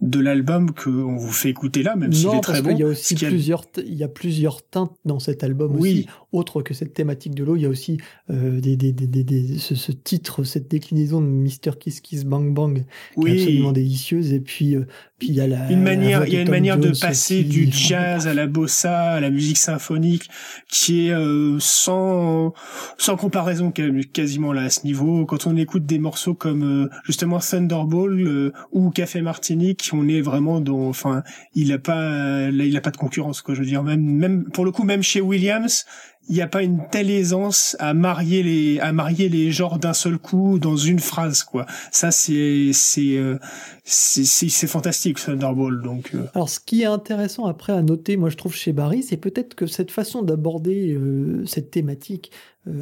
de 0.00 0.20
l'album 0.20 0.72
qu'on 0.72 1.16
vous 1.16 1.32
fait 1.32 1.48
écouter 1.50 1.82
là, 1.82 1.96
même 1.96 2.12
s'il 2.12 2.28
est 2.28 2.40
très 2.40 2.62
bon. 2.62 2.70
Il 2.70 2.78
y 2.78 2.82
a 2.84 2.86
aussi 2.86 3.14
plusieurs 3.14 3.64
il 3.78 3.94
y 3.94 4.04
a 4.04 4.08
plusieurs 4.08 4.62
teintes 4.62 4.96
dans 5.04 5.18
cet 5.18 5.42
album 5.42 5.74
oui. 5.76 5.90
aussi, 5.90 6.08
autre 6.32 6.62
que 6.62 6.74
cette 6.74 6.94
thématique 6.94 7.34
de 7.34 7.42
l'eau. 7.44 7.56
Il 7.56 7.62
y 7.62 7.66
a 7.66 7.68
aussi 7.68 7.98
euh, 8.30 8.60
des, 8.60 8.76
des, 8.76 8.92
des, 8.92 9.06
des 9.06 9.58
ce, 9.58 9.74
ce, 9.74 9.90
titre, 9.92 10.44
cette 10.44 10.70
déclinaison 10.70 11.20
de 11.20 11.26
Mister 11.26 11.72
Kiss 11.78 12.00
Kiss 12.00 12.24
Bang 12.24 12.54
Bang, 12.54 12.84
qui 13.20 13.28
est 13.28 13.32
absolument 13.32 13.72
délicieuse. 13.72 14.32
Et 14.32 14.40
puis 14.40 14.76
puis 15.18 15.28
il 15.28 15.34
y 15.34 15.40
a 15.40 15.48
la 15.48 15.68
une 15.70 15.82
manière 15.82 16.26
il 16.26 16.34
y 16.34 16.36
a 16.36 16.42
une 16.42 16.50
manière 16.50 16.78
de 16.78 16.90
passer 16.98 17.42
du 17.42 17.68
jazz 17.70 18.28
à 18.28 18.34
la 18.34 18.46
bossa, 18.46 19.12
à 19.12 19.20
la 19.20 19.30
musique 19.30 19.58
symphonique, 19.58 20.28
qui 20.70 21.08
est 21.08 21.12
euh, 21.12 21.56
sans 21.58 22.54
sans 22.98 23.16
comparaison 23.16 23.72
quasiment 24.12 24.52
là 24.52 24.62
à 24.62 24.70
ce 24.70 24.84
niveau. 24.84 25.26
Quand 25.26 25.46
on 25.46 25.56
écoute 25.56 25.86
des 25.86 25.98
morceaux 25.98 26.34
comme 26.34 26.84
euh, 26.84 26.88
justement 27.04 27.40
Thunderball 27.40 28.20
euh, 28.20 28.52
ou 28.70 28.90
Café 28.90 29.20
Martinique, 29.20 29.90
on 29.92 30.08
est 30.08 30.20
vraiment 30.20 30.60
dans, 30.60 30.88
enfin, 30.88 31.24
il 31.54 31.72
a 31.72 31.78
pas, 31.78 32.48
il 32.50 32.76
a 32.76 32.80
pas 32.80 32.90
de 32.92 32.96
concurrence 32.96 33.42
quoi. 33.42 33.54
Je 33.54 33.60
veux 33.60 33.66
dire, 33.66 33.82
même 33.82 34.02
même 34.02 34.44
pour 34.44 34.64
le 34.64 34.70
coup, 34.70 34.84
même 34.84 35.02
chez 35.02 35.20
Williams, 35.20 35.84
il 36.28 36.34
n'y 36.34 36.42
a 36.42 36.46
pas 36.46 36.62
une 36.62 36.80
telle 36.90 37.10
aisance 37.10 37.76
à 37.78 37.94
marier 37.94 38.42
les 38.42 38.80
à 38.80 38.92
marier 38.92 39.28
les 39.28 39.50
genres 39.50 39.78
d'un 39.78 39.92
seul 39.92 40.18
coup 40.18 40.58
dans 40.58 40.76
une 40.76 40.98
phrase 40.98 41.42
quoi. 41.42 41.66
Ça 41.90 42.10
c'est 42.10 42.70
c'est 42.72 43.16
euh, 43.16 43.38
c'est 43.84 44.66
fantastique 44.66 45.18
Thunderball 45.18 45.82
donc. 45.82 46.10
Euh. 46.14 46.26
Alors 46.34 46.48
ce 46.48 46.60
qui 46.60 46.82
est 46.82 46.86
intéressant 46.86 47.46
après 47.46 47.72
à 47.72 47.82
noter, 47.82 48.16
moi 48.16 48.28
je 48.28 48.36
trouve 48.36 48.54
chez 48.54 48.72
Barry, 48.72 49.02
c'est 49.02 49.16
peut-être 49.16 49.54
que 49.54 49.66
cette 49.66 49.90
façon 49.90 50.22
d'aborder 50.22 50.94
euh, 50.94 51.44
cette 51.46 51.70
thématique 51.70 52.30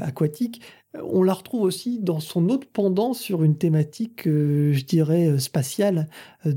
aquatique, 0.02 0.62
on 1.04 1.22
la 1.22 1.32
retrouve 1.32 1.62
aussi 1.62 1.98
dans 1.98 2.20
son 2.20 2.48
autre 2.48 2.66
pendant 2.72 3.12
sur 3.14 3.42
une 3.42 3.56
thématique, 3.56 4.22
je 4.24 4.84
dirais, 4.84 5.38
spatiale. 5.38 6.08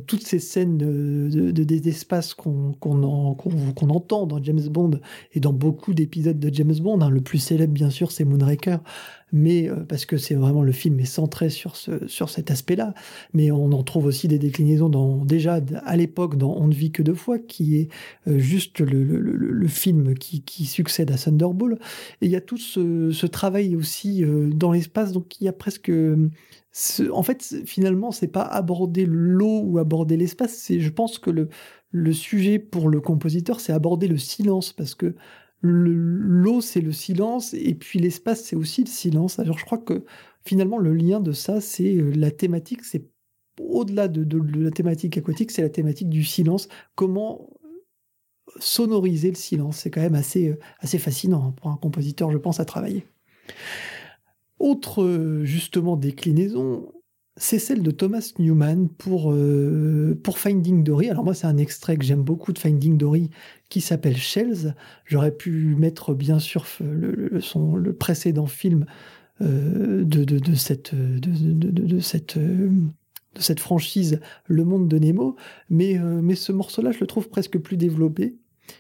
toutes 0.08 0.24
ces 0.24 0.40
scènes 0.40 0.78
de, 0.78 1.52
des 1.52 1.90
espaces 1.90 2.34
qu'on 2.34 2.74
qu'on 2.74 3.90
entend 3.90 4.26
dans 4.26 4.42
James 4.42 4.68
Bond 4.70 5.00
et 5.34 5.40
dans 5.40 5.54
beaucoup 5.54 5.94
d'épisodes 5.94 6.40
de 6.40 6.54
James 6.54 6.76
Bond. 6.80 7.02
Hein. 7.02 7.10
Le 7.10 7.22
plus 7.22 7.40
célèbre, 7.40 7.74
bien 7.74 7.90
sûr, 7.90 8.12
c'est 8.12 8.26
Moonraker 8.26 8.78
mais 9.32 9.70
euh, 9.70 9.76
parce 9.88 10.06
que 10.06 10.18
c'est 10.18 10.36
vraiment 10.36 10.64
le 10.64 10.72
film 10.72 11.00
est 11.00 11.06
centré 11.06 11.50
sur 11.50 11.76
ce 11.76 12.08
sur 12.08 12.30
cet 12.30 12.52
aspect-là. 12.52 12.94
Mais 13.34 13.52
on 13.52 13.72
en 13.72 13.84
trouve 13.84 14.06
aussi 14.06 14.28
des 14.28 14.40
déclinaisons 14.40 14.90
dans 14.90 15.26
déjà 15.26 15.60
à 15.86 15.98
l'époque 15.98 16.38
dans 16.38 16.56
On 16.56 16.68
ne 16.68 16.74
vit 16.74 16.92
que 16.92 17.02
deux 17.02 17.14
fois, 17.14 17.40
qui 17.40 17.78
est 17.78 17.90
euh, 18.28 18.40
juste 18.40 18.80
le, 18.80 19.04
le, 19.04 19.20
le, 19.20 19.68
film 19.68 20.16
qui, 20.16 20.42
qui, 20.42 20.66
succède 20.66 21.12
à 21.12 21.18
Thunderball. 21.18 21.78
Et 22.22 22.26
il 22.26 22.32
y 22.32 22.36
a 22.36 22.42
tout 22.42 22.58
ce, 22.58 23.12
ce 23.12 23.26
travail 23.28 23.76
aussi 23.76 24.24
euh, 24.24 24.50
dans 24.50 24.72
l'espace, 24.72 25.12
donc 25.12 25.40
il 25.40 25.46
y 25.46 25.48
a 25.48 25.54
presque 25.54 25.92
en 27.12 27.24
fait, 27.24 27.56
finalement, 27.66 28.12
c'est 28.12 28.28
pas 28.28 28.44
aborder 28.44 29.06
l'eau 29.06 29.62
ou 29.64 29.80
aborder 29.80 30.18
l'espace. 30.18 30.54
C'est, 30.54 30.80
je 30.80 30.90
pense 30.90 31.18
que 31.18 31.30
le, 31.30 31.50
le 31.92 32.14
sujet 32.14 32.60
pour 32.60 32.90
le 32.90 33.02
compositeur, 33.02 33.60
c'est 33.60 33.74
aborder 33.74 34.08
le 34.08 34.18
silence, 34.18 34.72
parce 34.72 34.96
que 34.96 35.16
l'eau, 35.62 36.62
c'est 36.62 36.82
le 36.82 36.92
silence, 36.92 37.54
et 37.54 37.74
puis 37.76 38.00
l'espace, 38.00 38.44
c'est 38.44 38.56
aussi 38.56 38.84
le 38.84 38.90
silence. 38.90 39.40
Alors 39.40 39.58
je 39.58 39.66
crois 39.66 39.78
que 39.78 40.04
finalement, 40.46 40.78
le 40.78 40.94
lien 40.94 41.20
de 41.20 41.32
ça, 41.32 41.62
c'est 41.62 41.96
euh, 41.96 42.12
la 42.16 42.32
thématique, 42.32 42.84
c'est 42.84 43.10
au-delà 43.60 44.08
de, 44.08 44.26
la 44.58 44.72
thématique 44.72 45.18
aquatique, 45.18 45.52
c'est 45.52 45.62
la 45.62 45.70
thématique 45.70 46.10
du 46.10 46.24
silence. 46.24 46.70
Comment 46.96 47.50
sonoriser 48.60 49.30
le 49.30 49.36
silence 49.36 49.80
C'est 49.80 49.92
quand 49.92 50.02
même 50.02 50.16
assez, 50.16 50.50
euh, 50.50 50.60
assez 50.80 50.98
fascinant 50.98 51.48
hein, 51.48 51.54
pour 51.58 51.70
un 51.70 51.78
compositeur, 51.78 52.32
je 52.32 52.38
pense, 52.38 52.60
à 52.60 52.66
travailler. 52.66 53.06
Autre, 54.60 55.04
euh, 55.04 55.44
justement, 55.46 55.98
déclinaison, 55.98 56.92
c'est 57.40 57.60
celle 57.60 57.82
de 57.82 57.92
Thomas 57.92 58.34
Newman 58.38 58.90
pour, 58.90 59.32
euh, 59.32 60.20
pour 60.24 60.40
Finding 60.40 60.84
Dory. 60.84 61.10
Alors 61.10 61.24
moi, 61.24 61.34
c'est 61.34 61.48
un 61.48 61.58
extrait 61.58 61.96
que 61.98 62.04
j'aime 62.04 62.22
beaucoup 62.22 62.52
de 62.52 62.60
Finding 62.60 62.98
Dory 62.98 63.30
qui 63.70 63.82
s'appelle 63.82 64.18
Shells. 64.18 64.76
J'aurais 65.06 65.32
pu 65.32 65.76
mettre 65.76 66.14
bien 66.14 66.40
sûr 66.40 66.66
le, 66.82 67.40
son, 67.40 67.76
le 67.76 67.94
précédent 67.94 68.46
film 68.46 68.86
euh, 69.42 70.04
de, 70.04 70.26
de, 70.26 70.54
cette, 70.54 70.94
de, 70.94 72.00
cette, 72.00 72.36
euh, 72.36 72.70
de 73.36 73.42
cette 73.42 73.62
franchise 73.62 74.20
Le 74.46 74.66
Monde 74.66 74.90
de 74.90 75.00
Nemo, 75.00 75.38
mais, 75.70 75.98
mais 75.98 76.36
ce 76.36 76.52
morceau-là, 76.52 76.92
je 76.92 77.00
le 77.00 77.08
trouve 77.08 77.30
presque 77.30 77.58
plus 77.58 77.78
développé. 77.78 78.36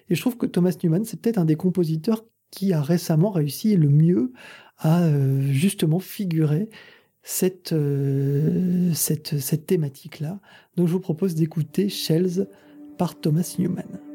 Et 0.09 0.15
je 0.15 0.21
trouve 0.21 0.37
que 0.37 0.45
Thomas 0.45 0.75
Newman, 0.83 1.05
c'est 1.05 1.21
peut-être 1.21 1.37
un 1.37 1.45
des 1.45 1.55
compositeurs 1.55 2.25
qui 2.51 2.73
a 2.73 2.81
récemment 2.81 3.29
réussi 3.31 3.77
le 3.77 3.89
mieux 3.89 4.33
à 4.79 5.07
justement 5.51 5.99
figurer 5.99 6.69
cette, 7.30 7.73
euh, 7.73 8.91
cette, 8.95 9.39
cette 9.39 9.67
thématique-là. 9.67 10.39
Donc 10.75 10.88
je 10.88 10.93
vous 10.93 10.99
propose 10.99 11.36
d'écouter 11.36 11.88
Shells 11.88 12.47
par 12.97 13.19
Thomas 13.19 13.55
Newman. 13.59 14.09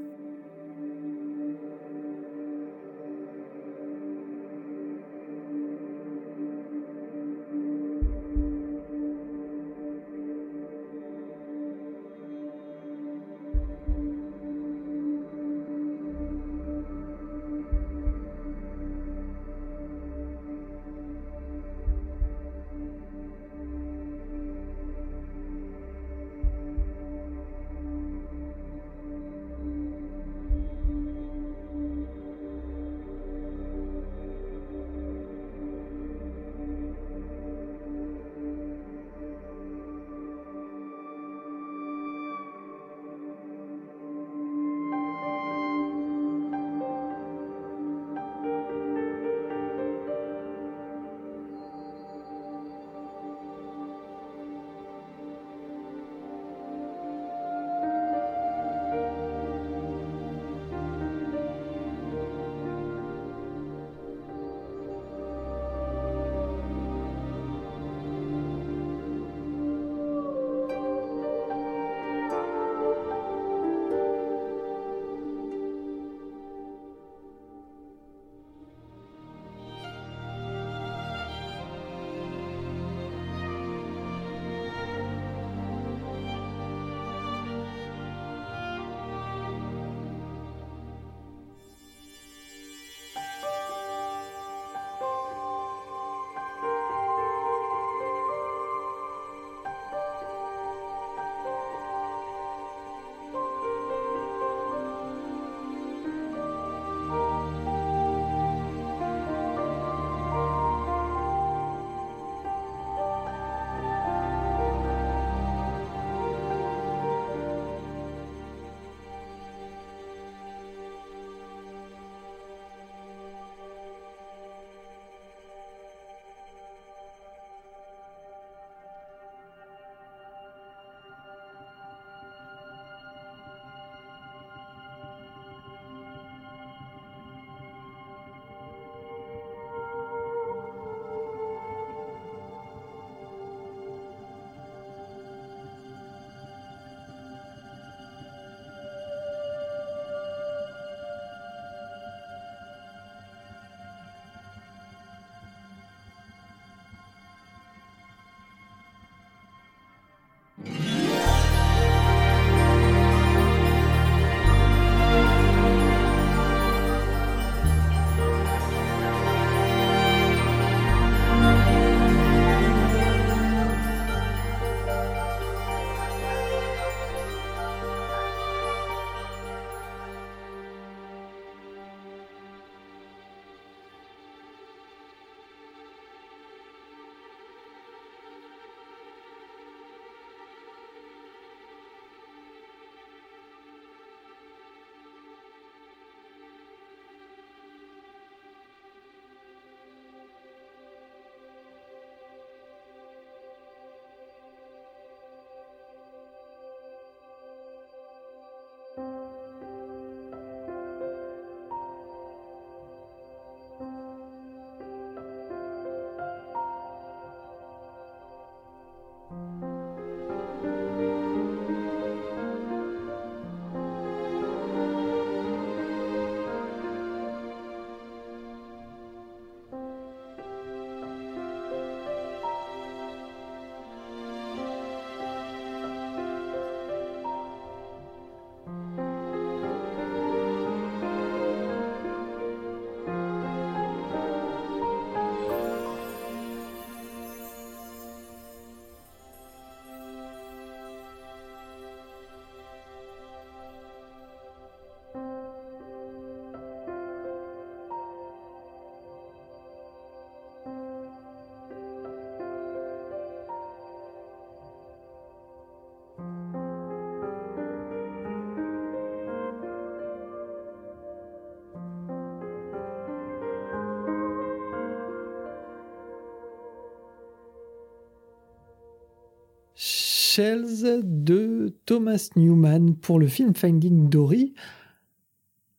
De 280.38 281.76
Thomas 281.86 282.30
Newman 282.34 282.96
pour 282.96 283.20
le 283.20 283.28
film 283.28 283.54
Finding 283.54 284.08
Dory. 284.08 284.54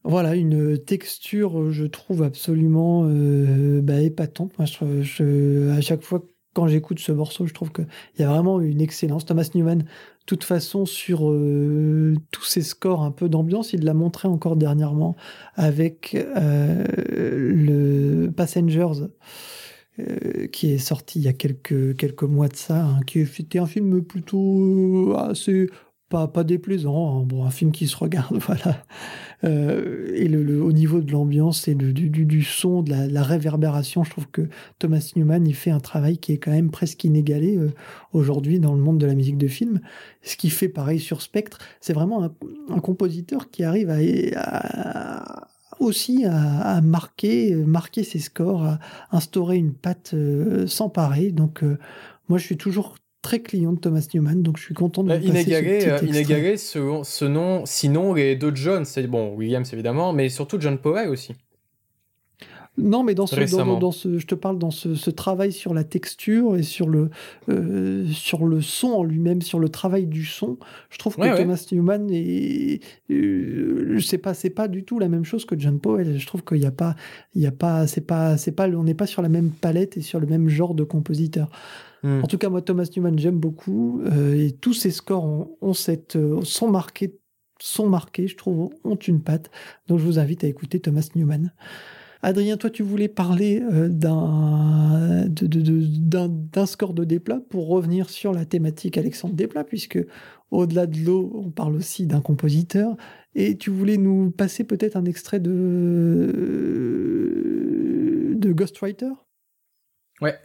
Voilà, 0.03 0.35
une 0.35 0.77
texture, 0.77 1.71
je 1.71 1.85
trouve 1.85 2.23
absolument 2.23 3.03
euh, 3.05 3.81
bah, 3.81 4.01
épatante. 4.01 4.53
Moi, 4.57 4.67
à 5.75 5.81
chaque 5.81 6.03
fois 6.03 6.23
quand 6.55 6.67
j'écoute 6.67 6.99
ce 6.99 7.11
morceau, 7.11 7.45
je 7.45 7.53
trouve 7.53 7.73
qu'il 7.73 7.85
y 8.17 8.23
a 8.23 8.29
vraiment 8.29 8.61
une 8.61 8.79
excellence. 8.79 9.25
Thomas 9.25 9.49
Newman, 9.53 9.79
de 9.79 9.85
toute 10.25 10.45
façon, 10.45 10.85
sur 10.85 11.29
euh, 11.29 12.15
tous 12.31 12.45
ses 12.45 12.61
scores 12.61 13.03
un 13.03 13.11
peu 13.11 13.27
d'ambiance, 13.27 13.73
il 13.73 13.83
l'a 13.83 13.93
montré 13.93 14.29
encore 14.29 14.55
dernièrement 14.55 15.17
avec 15.55 16.15
euh, 16.15 16.85
le 17.27 18.31
Passengers. 18.31 19.09
Euh, 19.99 20.47
qui 20.47 20.73
est 20.73 20.77
sorti 20.77 21.19
il 21.19 21.21
y 21.21 21.29
a 21.29 21.33
quelques, 21.33 21.95
quelques 21.95 22.23
mois 22.23 22.49
de 22.49 22.55
ça, 22.57 22.83
hein, 22.83 22.99
qui 23.07 23.21
était 23.21 23.59
un 23.59 23.65
film 23.65 24.03
plutôt 24.03 25.13
euh, 25.13 25.15
assez 25.15 25.69
pas, 26.09 26.27
pas 26.27 26.43
déplaisant, 26.43 27.21
hein. 27.21 27.23
bon, 27.25 27.45
un 27.45 27.49
film 27.49 27.71
qui 27.71 27.87
se 27.87 27.95
regarde, 27.95 28.37
voilà. 28.45 28.83
Euh, 29.45 30.11
et 30.13 30.27
au 30.35 30.71
niveau 30.73 30.99
de 30.99 31.13
l'ambiance 31.13 31.69
et 31.69 31.75
du, 31.75 32.09
du, 32.09 32.43
son, 32.43 32.81
de 32.81 32.91
la, 32.91 33.23
réverbération, 33.23 34.03
je 34.03 34.09
trouve 34.09 34.27
que 34.27 34.49
Thomas 34.79 35.13
Newman, 35.15 35.47
il 35.47 35.55
fait 35.55 35.71
un 35.71 35.79
travail 35.79 36.17
qui 36.17 36.33
est 36.33 36.39
quand 36.39 36.51
même 36.51 36.71
presque 36.71 37.05
inégalé 37.05 37.57
aujourd'hui 38.11 38.59
dans 38.59 38.73
le 38.73 38.81
monde 38.81 38.97
de 38.97 39.05
la 39.05 39.15
musique 39.15 39.37
de 39.37 39.47
film. 39.47 39.79
Ce 40.23 40.35
qui 40.35 40.49
fait 40.49 40.69
pareil 40.69 40.99
sur 40.99 41.21
Spectre, 41.21 41.59
c'est 41.79 41.93
vraiment 41.93 42.29
un, 42.69 42.79
compositeur 42.79 43.49
qui 43.49 43.63
arrive 43.63 43.89
à 43.89 45.47
aussi 45.79 46.25
à, 46.25 46.81
marquer, 46.81 47.53
marquer 47.55 48.03
ses 48.03 48.19
scores, 48.19 48.63
à 48.63 48.79
instaurer 49.11 49.57
une 49.57 49.73
patte 49.73 50.11
euh, 50.13 50.67
sans 50.67 50.89
pareil. 50.89 51.33
Donc, 51.33 51.63
euh, 51.63 51.77
moi, 52.29 52.37
je 52.37 52.45
suis 52.45 52.57
toujours 52.57 52.97
très 53.21 53.39
client 53.39 53.73
de 53.73 53.79
Thomas 53.79 54.07
Newman, 54.13 54.43
donc 54.43 54.57
je 54.57 54.63
suis 54.63 54.75
content 54.75 55.03
de 55.03 55.11
euh, 55.11 55.19
inégalé, 55.19 55.81
ce 55.81 56.05
inégalé 56.05 56.57
ce, 56.57 57.01
ce, 57.03 57.25
nom, 57.25 57.65
sinon 57.65 58.13
les 58.13 58.35
deux 58.35 58.53
John, 58.53 58.85
c'est 58.85 59.07
bon, 59.07 59.33
Williams 59.33 59.73
évidemment, 59.73 60.13
mais 60.13 60.29
surtout 60.29 60.61
John 60.61 60.77
Powell 60.77 61.09
aussi. 61.09 61.33
Non, 62.77 63.03
mais 63.03 63.15
dans 63.15 63.27
ce, 63.27 63.79
dans, 63.79 63.91
ce, 63.91 64.17
je 64.17 64.25
te 64.25 64.35
parle 64.35 64.59
dans 64.59 64.71
ce, 64.71 64.95
ce, 64.95 65.09
travail 65.09 65.51
sur 65.51 65.73
la 65.73 65.83
texture 65.83 66.57
et 66.57 66.63
sur 66.63 66.89
le, 66.89 67.09
euh, 67.49 68.05
sur 68.07 68.45
le 68.45 68.61
son 68.61 68.89
en 68.89 69.03
lui-même, 69.03 69.41
sur 69.41 69.59
le 69.59 69.69
travail 69.69 70.07
du 70.07 70.25
son. 70.25 70.57
Je 70.89 70.97
trouve 70.97 71.15
que 71.15 71.37
Thomas 71.37 71.65
Newman 71.71 72.09
est, 72.11 72.81
euh, 73.11 73.99
sais 74.05 74.17
pas, 74.17 74.33
c'est 74.33 74.49
pas 74.49 74.67
du 74.67 74.85
tout 74.85 74.99
la 74.99 75.09
même 75.09 75.25
chose 75.25 75.45
que 75.45 75.59
John 75.59 75.79
Powell. 75.79 76.17
Je 76.17 76.27
trouve 76.27 76.43
qu'il 76.43 76.59
n'y 76.59 76.65
a 76.65 76.71
pas, 76.71 76.95
il 77.33 77.41
y 77.41 77.47
a 77.47 77.51
pas, 77.51 77.87
c'est 77.87 78.05
pas, 78.05 78.37
c'est 78.37 78.53
pas, 78.53 78.69
on 78.69 78.83
n'est 78.83 78.93
pas 78.93 79.07
sur 79.07 79.21
la 79.21 79.29
même 79.29 79.49
palette 79.49 79.97
et 79.97 80.01
sur 80.01 80.19
le 80.19 80.27
même 80.27 80.47
genre 80.47 80.75
de 80.75 80.83
compositeur. 80.83 81.49
Hmm. 82.03 82.21
En 82.23 82.27
tout 82.27 82.37
cas, 82.37 82.49
moi, 82.49 82.61
Thomas 82.61 82.87
Newman, 82.95 83.17
j'aime 83.17 83.39
beaucoup 83.39 84.01
euh, 84.05 84.35
et 84.35 84.51
tous 84.53 84.73
ses 84.73 84.91
scores 84.91 85.25
ont, 85.25 85.57
ont 85.61 85.73
cette, 85.73 86.15
euh, 86.15 86.41
sont 86.43 86.69
marqués, 86.69 87.19
sont 87.59 87.89
marqués, 87.89 88.27
je 88.27 88.37
trouve, 88.37 88.69
ont 88.83 88.95
une 88.95 89.21
patte. 89.21 89.49
Donc, 89.87 89.99
je 89.99 90.05
vous 90.05 90.19
invite 90.19 90.43
à 90.43 90.47
écouter 90.47 90.79
Thomas 90.79 91.09
Newman. 91.15 91.51
Adrien, 92.25 92.57
toi, 92.57 92.71
tu 92.71 92.81
voulais 92.81 93.07
parler 93.07 93.61
euh, 93.61 93.87
d'un, 93.87 95.29
score 96.65 96.95
de 96.95 97.03
Desplat 97.03 97.39
pour 97.51 97.67
revenir 97.67 98.09
sur 98.09 98.33
la 98.33 98.45
thématique 98.45 98.97
Alexandre 98.97 99.35
Desplat, 99.35 99.63
puisque 99.63 99.99
au-delà 100.49 100.87
de 100.87 100.97
l'eau, 101.05 101.31
on 101.35 101.51
parle 101.51 101.75
aussi 101.75 102.07
d'un 102.07 102.21
compositeur. 102.21 102.97
Et 103.35 103.59
tu 103.59 103.69
voulais 103.69 103.97
nous 103.97 104.31
passer 104.31 104.63
peut-être 104.63 104.95
un 104.95 105.05
extrait 105.05 105.39
de, 105.39 106.31
de 108.35 108.51
Ghostwriter? 108.53 109.11
Ouais. 110.19 110.39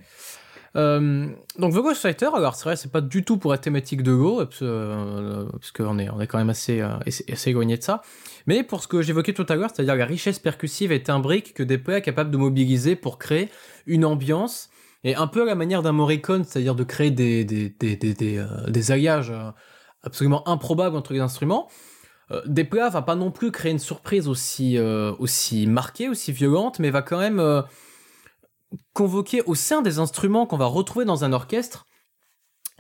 Euh, 0.77 1.27
donc 1.59 1.75
The 1.75 1.79
Ghostwriter, 1.79 2.31
alors 2.35 2.55
c'est 2.55 2.65
vrai, 2.65 2.77
c'est 2.77 2.93
pas 2.93 3.01
du 3.01 3.25
tout 3.25 3.39
pour 3.39 3.51
la 3.51 3.59
thématique 3.59 4.03
de 4.03 4.15
Go, 4.15 4.39
parce, 4.39 4.61
euh, 4.63 5.47
qu'on 5.75 5.99
est, 5.99 6.05
est 6.07 6.27
quand 6.27 6.39
même 6.39 6.51
assez, 6.51 6.81
euh, 6.81 6.99
éloigné 7.47 7.77
de 7.77 7.83
ça. 7.83 8.03
Mais 8.47 8.63
pour 8.63 8.83
ce 8.83 8.89
que 8.89 9.03
j'évoquais 9.03 9.33
tout 9.33 9.47
à 9.49 9.57
l'heure, 9.57 9.71
c'est-à-dire 9.75 9.97
la 9.97 10.07
richesse 10.07 10.39
percussive 10.39 10.93
et 10.93 11.03
timbrique 11.03 11.55
que 11.55 11.63
Desplat 11.63 11.99
est 11.99 12.03
capable 12.03 12.31
de 12.31 12.37
mobiliser 12.37 12.97
pour 12.97 13.19
créer 13.19 13.49
une 13.87 14.05
ambiance, 14.05 14.71
et 15.03 15.15
un 15.15 15.27
peu 15.27 15.43
à 15.43 15.47
la 15.47 15.55
manière 15.55 15.83
d'un 15.83 15.93
Morricone, 15.93 16.45
c'est-à-dire 16.45 16.75
de 16.75 16.85
créer 16.85 17.11
des, 17.11 17.45
des, 17.45 18.39
euh, 18.39 18.93
alliages 18.93 19.33
absolument 20.03 20.47
improbables 20.49 20.97
entre 20.97 21.13
les 21.13 21.21
instruments. 21.21 21.69
Desplat 22.47 22.91
va 22.91 23.03
pas 23.03 23.17
non 23.17 23.33
plus 23.33 23.51
créer 23.51 23.73
une 23.73 23.81
surprise 23.81 24.29
aussi 24.29 24.77
marquée, 25.67 26.09
aussi 26.09 26.31
violente, 26.31 26.79
mais 26.79 26.91
va 26.91 27.03
quand 27.03 27.19
même 27.19 27.65
convoquer 28.93 29.43
au 29.43 29.55
sein 29.55 29.83
des 29.83 29.99
instruments 29.99 30.47
qu'on 30.47 30.57
va 30.57 30.67
retrouver 30.67 31.05
dans 31.05 31.25
un 31.25 31.33
orchestre 31.33 31.87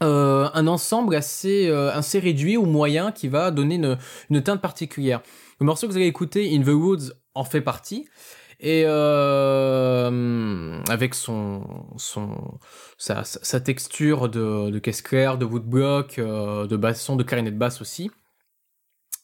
euh, 0.02 0.48
un 0.54 0.66
ensemble 0.66 1.14
assez, 1.14 1.68
euh, 1.68 1.92
assez 1.92 2.18
réduit 2.18 2.56
ou 2.56 2.64
moyen 2.64 3.12
qui 3.12 3.28
va 3.28 3.50
donner 3.50 3.74
une, 3.74 3.98
une, 4.30 4.42
teinte 4.42 4.62
particulière. 4.62 5.20
Le 5.58 5.66
morceau 5.66 5.86
que 5.86 5.92
vous 5.92 5.98
allez 5.98 6.06
écouter, 6.06 6.56
In 6.56 6.62
the 6.62 6.68
Woods, 6.68 7.12
en 7.34 7.44
fait 7.44 7.60
partie. 7.60 8.08
Et 8.60 8.84
euh, 8.86 10.80
avec 10.88 11.14
son, 11.14 11.86
son, 11.98 12.58
sa, 12.96 13.60
texture 13.60 14.30
de, 14.30 14.70
de 14.70 14.78
caisse 14.78 15.02
claire, 15.02 15.36
de 15.36 15.44
woodblock, 15.44 16.18
de 16.18 16.76
basson, 16.76 17.16
de 17.16 17.22
clarinette 17.22 17.58
basse 17.58 17.82
aussi. 17.82 18.10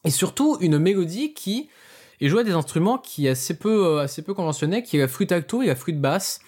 Et 0.05 0.10
surtout 0.10 0.59
une 0.60 0.78
mélodie 0.78 1.32
qui 1.32 1.70
jouée 2.20 2.40
à 2.40 2.44
des 2.44 2.52
instruments 2.52 2.98
qui 2.98 3.26
est 3.26 3.30
assez 3.30 3.59
peu, 3.59 3.86
euh, 3.86 4.02
assez 4.02 4.22
peu 4.22 4.34
conventionnels, 4.34 4.82
qui 4.82 4.97
est 4.97 5.01
la 5.01 5.09
flûte 5.09 5.32
alto 5.32 5.62
et 5.62 5.66
la 5.66 5.76
flûte 5.76 6.01
basse. 6.01 6.40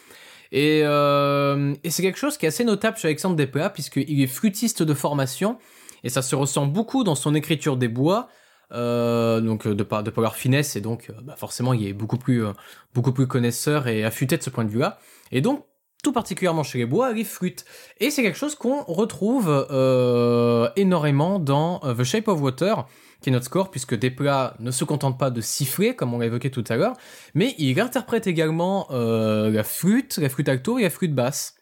Et, 0.51 0.83
euh, 0.85 1.75
c'est 1.89 2.03
quelque 2.03 2.19
chose 2.19 2.39
qui 2.39 2.47
est 2.47 2.49
assez 2.49 2.65
notable 2.65 2.97
chez 2.97 3.09
Alexandre 3.09 3.37
Desplat, 3.37 3.71
puisqu'il 3.71 4.23
est 4.23 4.27
flûtiste 4.27 4.83
de 4.83 4.95
formation, 4.95 5.59
et 6.05 6.09
ça 6.09 6.23
se 6.23 6.35
ressent 6.35 6.67
beaucoup 6.67 7.05
dans 7.05 7.15
son 7.15 7.35
écriture 7.35 7.77
des 7.77 7.89
bois, 7.89 8.29
euh, 8.73 9.41
donc 9.41 9.67
de 9.67 9.83
par, 9.83 10.03
de 10.03 10.11
par 10.11 10.23
leur 10.23 10.37
finesse, 10.37 10.77
et 10.77 10.83
donc 10.83 11.11
bah 11.23 11.37
forcément 11.37 11.73
il 11.73 11.87
est 11.87 11.95
beaucoup 11.95 12.19
plus, 12.19 12.45
euh, 12.45 12.53
beaucoup 12.95 13.13
plus 13.13 13.27
connaisseur 13.27 13.89
et 13.89 14.05
affûté 14.05 14.37
de 14.37 14.43
ce 14.43 14.51
point 14.51 14.65
de 14.65 14.71
vue-là. 14.71 14.99
Et 15.33 15.41
donc, 15.41 15.65
tout 16.03 16.13
particulièrement 16.13 16.63
chez 16.63 16.79
les 16.79 16.87
bois, 16.87 17.13
les 17.13 17.25
flûtes. 17.25 17.65
Et 17.99 18.11
c'est 18.11 18.23
quelque 18.23 18.39
chose 18.39 18.55
qu'on 18.55 18.83
retrouve 18.85 19.49
euh, 19.49 20.69
énormément 20.77 21.39
dans 21.39 21.81
The 21.81 22.05
Shape 22.05 22.29
of 22.29 22.41
Water, 22.41 22.87
qui 23.21 23.31
est 23.31 23.33
notre 23.33 23.47
score, 23.47 23.71
puisque 23.71 23.95
Desplat 23.95 24.55
ne 24.61 24.71
se 24.71 24.85
contente 24.85 25.19
pas 25.19 25.31
de 25.31 25.41
siffler, 25.41 25.95
comme 25.95 26.15
on 26.15 26.19
l'a 26.19 26.27
évoqué 26.27 26.51
tout 26.51 26.65
à 26.69 26.77
l'heure, 26.77 26.95
mais 27.35 27.55
il 27.59 27.81
interprète 27.81 28.27
également 28.27 28.87
euh, 28.91 29.51
la 29.51 29.65
flûte, 29.65 30.19
la 30.19 30.29
flûte 30.29 30.49
alto 30.49 30.79
et 30.79 30.83
la 30.83 30.91
flûte 30.91 31.15
basse. 31.15 31.55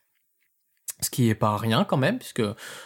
Ce 1.03 1.11
qui 1.11 1.29
est 1.29 1.35
pas 1.35 1.59
rien 1.59 1.85
quand 1.85 1.99
même, 1.99 2.19
puisque 2.19 2.43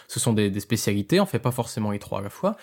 ce 0.09 0.19
sont 0.19 0.33
des, 0.33 0.59
spécialités, 0.59 1.21
on 1.21 1.25
fait 1.25 1.39
pas 1.39 1.51
forcément 1.51 1.91
les 1.91 1.99
trois 1.99 2.19
à 2.19 2.21
la 2.21 2.29
fois. 2.29 2.57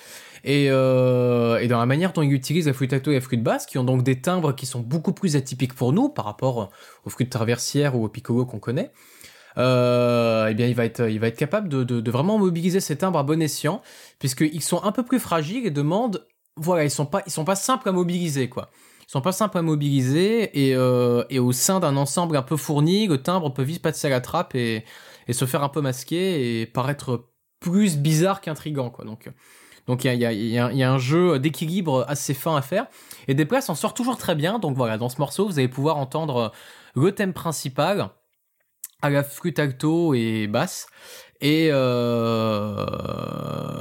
Et, 0.45 0.67
euh, 0.71 1.59
et 1.59 1.69
dans 1.69 1.79
la 1.79 1.87
manière 1.87 2.13
dont 2.13 2.21
il 2.21 2.33
utilise 2.33 2.67
la 2.67 2.75
flûte 2.75 2.93
alto 2.93 3.11
et 3.11 3.15
la 3.15 3.23
flûte 3.23 3.43
basse, 3.43 3.65
qui 3.65 3.79
ont 3.79 3.85
donc 3.85 4.03
des 4.03 4.21
timbres 4.21 4.53
qui 4.55 4.67
sont 4.67 4.81
beaucoup 4.81 5.15
plus 5.15 5.37
atypiques 5.37 5.73
pour 5.73 5.95
nous 5.95 6.11
par 6.11 6.27
rapport 6.27 6.71
aux 7.05 7.11
flûtes 7.11 7.31
traversières 7.31 7.97
ou 7.97 8.05
au 8.05 8.09
piccolo 8.09 8.45
qu'on 8.45 8.59
connaît, 8.59 8.93
euh, 9.57 10.49
eh 10.51 10.55
bien 10.55 10.67
il 10.67 10.75
va 10.75 10.85
être, 10.85 11.09
il 11.09 11.19
va 11.19 11.29
être 11.29 11.37
capable 11.37 11.69
de, 11.69 11.83
de, 11.85 12.11
vraiment 12.11 12.39
mobiliser 12.39 12.81
ces 12.81 12.97
timbres 12.97 13.19
à 13.19 13.23
bon 13.23 13.41
escient, 13.41 13.83
puisqu'ils 14.19 14.63
sont 14.63 14.83
un 14.85 14.93
peu 14.93 15.03
plus 15.03 15.19
fragiles 15.19 15.67
et 15.67 15.71
demandent, 15.71 16.27
voilà, 16.57 16.85
ils 16.85 16.91
sont 16.91 17.07
pas, 17.07 17.23
ils 17.27 17.33
sont 17.33 17.45
pas 17.45 17.57
simples 17.57 17.89
à 17.89 17.93
mobiliser, 17.93 18.49
quoi. 18.49 18.71
Ils 19.09 19.11
sont 19.13 19.23
pas 19.23 19.33
simples 19.33 19.57
à 19.57 19.63
mobiliser 19.63 20.69
et, 20.69 20.75
euh, 20.75 21.25
et 21.31 21.39
au 21.39 21.53
sein 21.53 21.81
d'un 21.81 21.97
ensemble 21.97 22.37
un 22.37 22.43
peu 22.43 22.57
fourni, 22.57 23.07
le 23.07 23.23
timbre 23.23 23.53
peut 23.55 23.63
vite 23.63 23.81
passer 23.81 24.07
à 24.07 24.11
la 24.11 24.21
trappe 24.21 24.55
et, 24.55 24.85
et 25.29 25.33
se 25.33 25.47
faire 25.47 25.63
un 25.63 25.71
peu 25.71 25.81
masquer 25.81 26.61
et 26.61 26.67
paraître 26.67 27.31
plus 27.59 27.97
bizarre 27.97 28.41
qu'intrigant, 28.41 28.91
quoi. 28.91 29.05
Donc, 29.07 29.31
donc 29.87 30.05
il 30.05 30.09
y 30.15 30.27
a, 30.27 30.33
y, 30.33 30.59
a, 30.59 30.73
y 30.73 30.83
a, 30.83 30.93
un 30.93 30.99
jeu 30.99 31.39
d'équilibre 31.39 32.05
assez 32.09 32.35
fin 32.35 32.55
à 32.55 32.63
faire. 32.63 32.87
Et 33.27 33.35
Desplats 33.35 33.63
s'en 33.63 33.75
sort 33.75 33.95
toujours 33.95 34.19
très 34.19 34.35
bien. 34.35 34.59
Donc 34.59 34.77
voilà, 34.77 34.99
dans 34.99 35.09
ce 35.09 35.19
morceau, 35.19 35.47
vous 35.47 35.59
allez 35.59 35.69
pouvoir 35.69 35.97
entendre 35.97 36.53
le 36.95 37.13
thème 37.13 37.33
principal 37.33 38.11
à 39.03 39.11
la 39.11 39.23
flûte 39.23 39.59
et 40.15 40.47
basse 40.47 40.87
et 41.41 41.69
euh, 41.71 42.85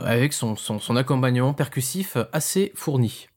avec 0.04 0.34
son 0.34 0.96
accompagnement 0.96 1.54
percussif 1.54 2.18
assez 2.32 2.72
fourni. 2.76 3.28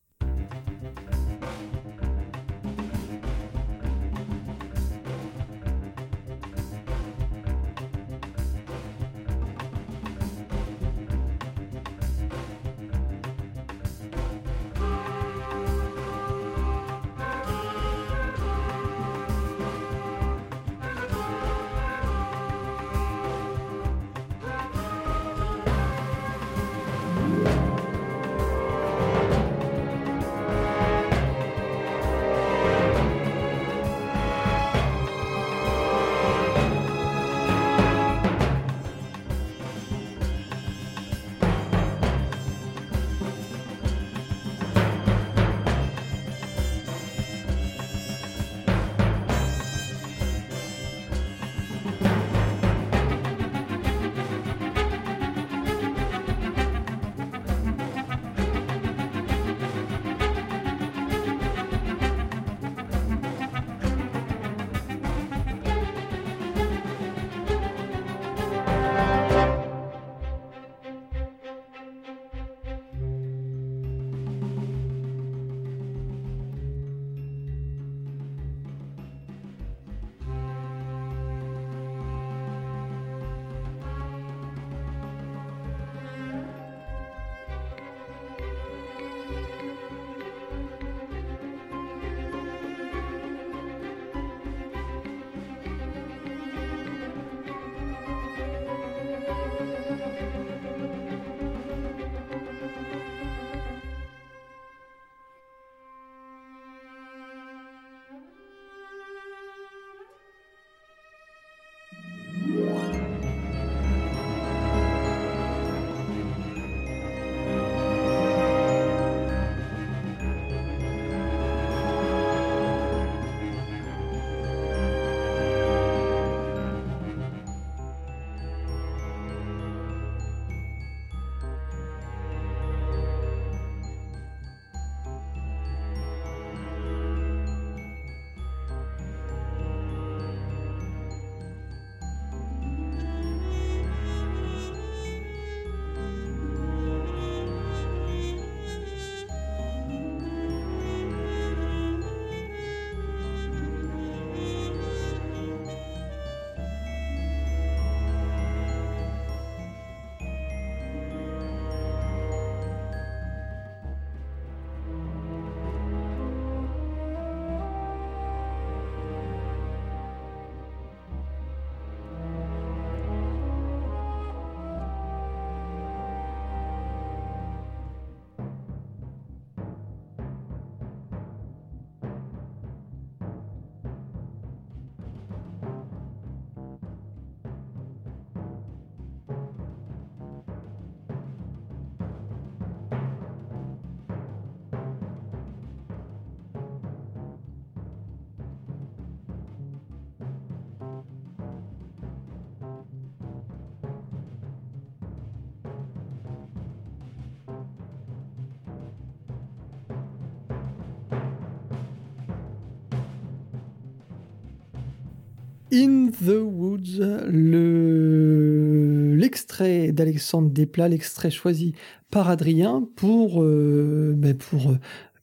In 215.73 216.11
the 216.11 216.41
Woods, 216.43 216.99
le 217.29 219.15
l'extrait 219.15 219.93
d'Alexandre 219.93 220.51
Desplat, 220.51 220.89
l'extrait 220.89 221.31
choisi 221.31 221.75
par 222.11 222.29
Adrien 222.29 222.89
pour 222.97 223.43
euh, 223.43 224.15
ben 224.17 224.37
pour 224.37 224.75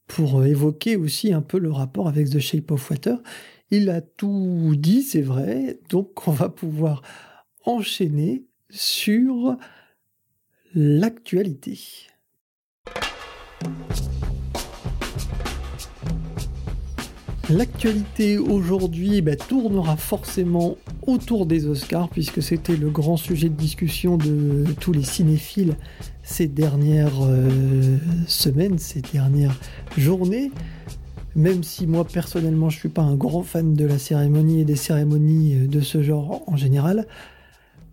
pour 0.07 0.45
évoquer 0.45 0.95
aussi 0.95 1.33
un 1.33 1.41
peu 1.41 1.59
le 1.59 1.71
rapport 1.71 2.07
avec 2.07 2.29
The 2.29 2.39
Shape 2.39 2.71
of 2.71 2.89
Water. 2.89 3.21
Il 3.71 3.89
a 3.89 3.99
tout 3.99 4.73
dit, 4.77 5.01
c'est 5.01 5.21
vrai, 5.21 5.79
donc 5.89 6.27
on 6.27 6.31
va 6.31 6.47
pouvoir 6.47 7.01
enchaîner 7.65 8.45
sur 8.69 9.57
l'actualité. 10.73 11.77
L'actualité 17.49 18.37
aujourd'hui 18.37 19.21
bah, 19.21 19.37
tournera 19.37 19.95
forcément 19.95 20.75
autour 21.05 21.45
des 21.45 21.65
Oscars, 21.65 22.09
puisque 22.09 22.43
c'était 22.43 22.75
le 22.75 22.89
grand 22.89 23.15
sujet 23.15 23.47
de 23.47 23.55
discussion 23.55 24.17
de 24.17 24.65
tous 24.81 24.91
les 24.91 25.03
cinéphiles 25.03 25.75
ces 26.23 26.47
dernières 26.47 27.23
euh, 27.23 27.97
semaines, 28.27 28.77
ces 28.77 28.99
dernières 28.99 29.57
journées. 29.97 30.51
Même 31.37 31.63
si 31.63 31.87
moi 31.87 32.03
personnellement 32.03 32.69
je 32.69 32.79
suis 32.79 32.89
pas 32.89 33.03
un 33.03 33.15
grand 33.15 33.43
fan 33.43 33.75
de 33.75 33.85
la 33.85 33.97
cérémonie 33.97 34.59
et 34.59 34.65
des 34.65 34.75
cérémonies 34.75 35.55
euh, 35.55 35.67
de 35.67 35.79
ce 35.79 36.03
genre 36.03 36.43
en 36.47 36.57
général, 36.57 37.07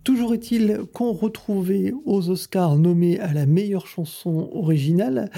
toujours 0.03 0.33
est-il 0.33 0.81
qu'on 0.91 1.13
retrouvait 1.13 1.93
aux 2.03 2.29
Oscars 2.29 2.75
nommé 2.75 3.21
à 3.21 3.31
la 3.31 3.45
meilleure 3.45 3.87
chanson 3.87 4.49
originale 4.51 5.29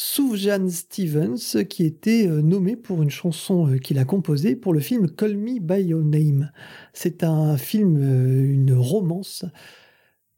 Soufjan 0.00 0.68
Stevens, 0.68 1.64
qui 1.68 1.84
était 1.84 2.28
euh, 2.28 2.40
nommé 2.40 2.76
pour 2.76 3.02
une 3.02 3.10
chanson 3.10 3.66
euh, 3.66 3.78
qu'il 3.78 3.98
a 3.98 4.04
composée 4.04 4.54
pour 4.54 4.72
le 4.72 4.78
film 4.78 5.10
Call 5.10 5.36
Me 5.36 5.58
By 5.58 5.82
Your 5.82 6.04
Name. 6.04 6.52
C'est 6.92 7.24
un 7.24 7.56
film, 7.56 7.96
euh, 8.00 8.44
une 8.48 8.74
romance 8.74 9.44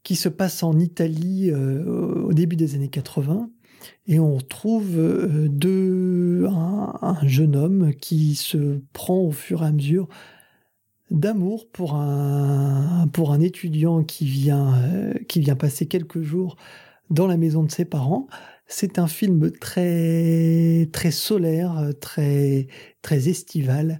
qui 0.01 0.15
se 0.15 0.29
passe 0.29 0.63
en 0.63 0.79
Italie 0.79 1.53
au 1.53 2.33
début 2.33 2.55
des 2.55 2.73
années 2.73 2.89
80 2.89 3.51
et 4.07 4.19
on 4.19 4.33
retrouve 4.33 4.97
deux, 5.47 6.47
un, 6.47 7.15
jeune 7.21 7.55
homme 7.55 7.93
qui 7.93 8.33
se 8.33 8.81
prend 8.93 9.19
au 9.19 9.29
fur 9.29 9.61
et 9.61 9.67
à 9.67 9.71
mesure 9.71 10.09
d'amour 11.11 11.69
pour 11.71 11.93
un, 11.93 13.07
pour 13.13 13.31
un 13.31 13.41
étudiant 13.41 14.03
qui 14.03 14.25
vient, 14.25 14.73
qui 15.27 15.39
vient 15.39 15.55
passer 15.55 15.85
quelques 15.85 16.23
jours 16.23 16.55
dans 17.11 17.27
la 17.27 17.37
maison 17.37 17.61
de 17.61 17.69
ses 17.69 17.85
parents. 17.85 18.25
C'est 18.73 18.99
un 18.99 19.07
film 19.07 19.51
très, 19.51 20.87
très 20.93 21.11
solaire, 21.11 21.89
très, 21.99 22.67
très 23.01 23.27
estival, 23.27 23.99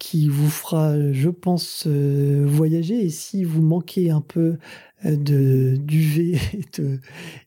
qui 0.00 0.28
vous 0.28 0.50
fera, 0.50 1.12
je 1.12 1.28
pense, 1.28 1.84
euh, 1.86 2.44
voyager. 2.44 3.04
Et 3.04 3.10
si 3.10 3.44
vous 3.44 3.62
manquez 3.62 4.10
un 4.10 4.20
peu 4.20 4.58
euh, 5.04 5.16
de 5.16 5.76
d'UV 5.76 6.36
et 6.52 6.82
de, 6.82 6.98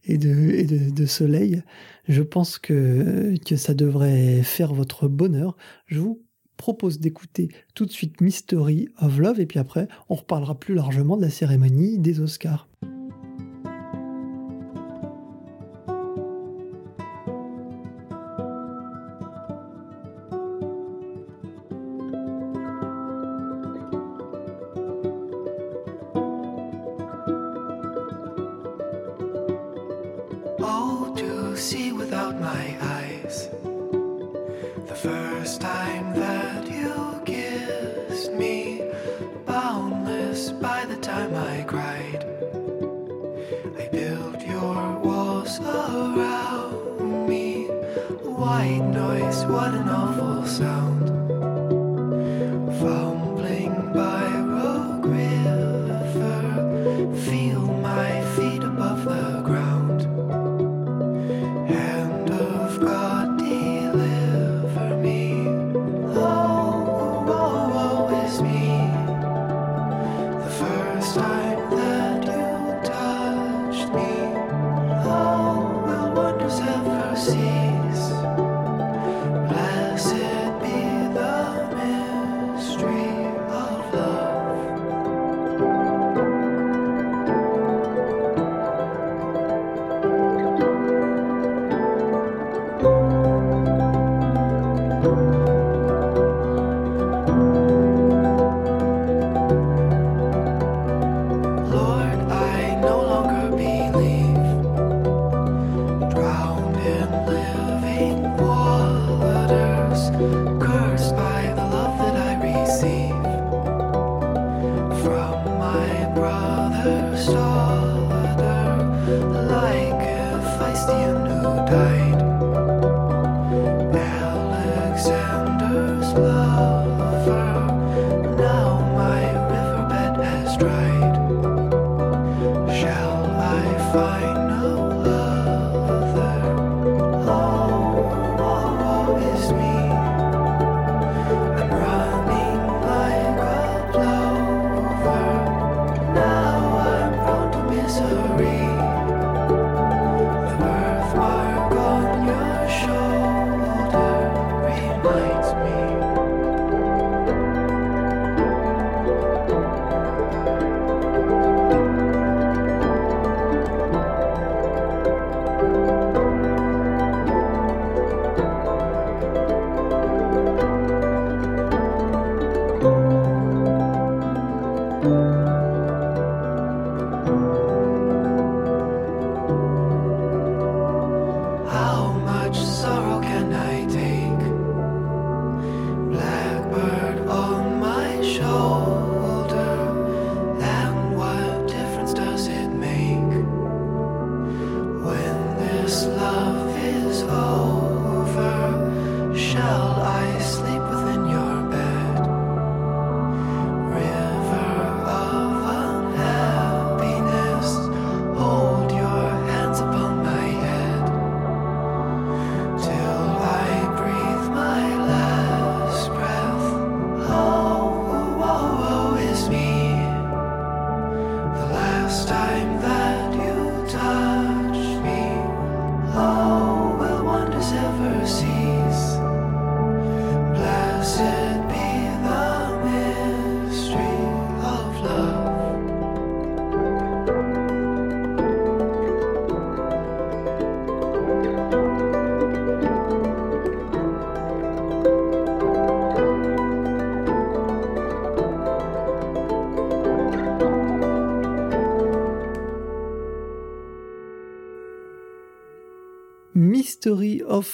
et 0.05 0.17
de, 0.17 0.51
et 0.51 0.65
de, 0.65 1.05
soleil, 1.05 1.61
je 2.07 2.21
pense 2.21 2.57
que, 2.57 3.35
que 3.45 3.57
ça 3.57 3.73
devrait 3.73 4.41
faire 4.41 4.73
votre 4.73 5.09
bonheur. 5.09 5.57
Je 5.87 5.99
vous 5.99 6.21
propose 6.55 6.99
d'écouter 6.99 7.49
tout 7.73 7.85
de 7.85 7.91
suite 7.91 8.21
Mystery 8.21 8.87
of 8.99 9.17
Love 9.17 9.39
et 9.39 9.45
puis 9.45 9.59
après 9.59 9.87
on 10.09 10.15
reparlera 10.15 10.59
plus 10.59 10.75
largement 10.75 11.17
de 11.17 11.23
la 11.23 11.31
cérémonie 11.31 11.97
des 11.97 12.19
Oscars. 12.19 12.69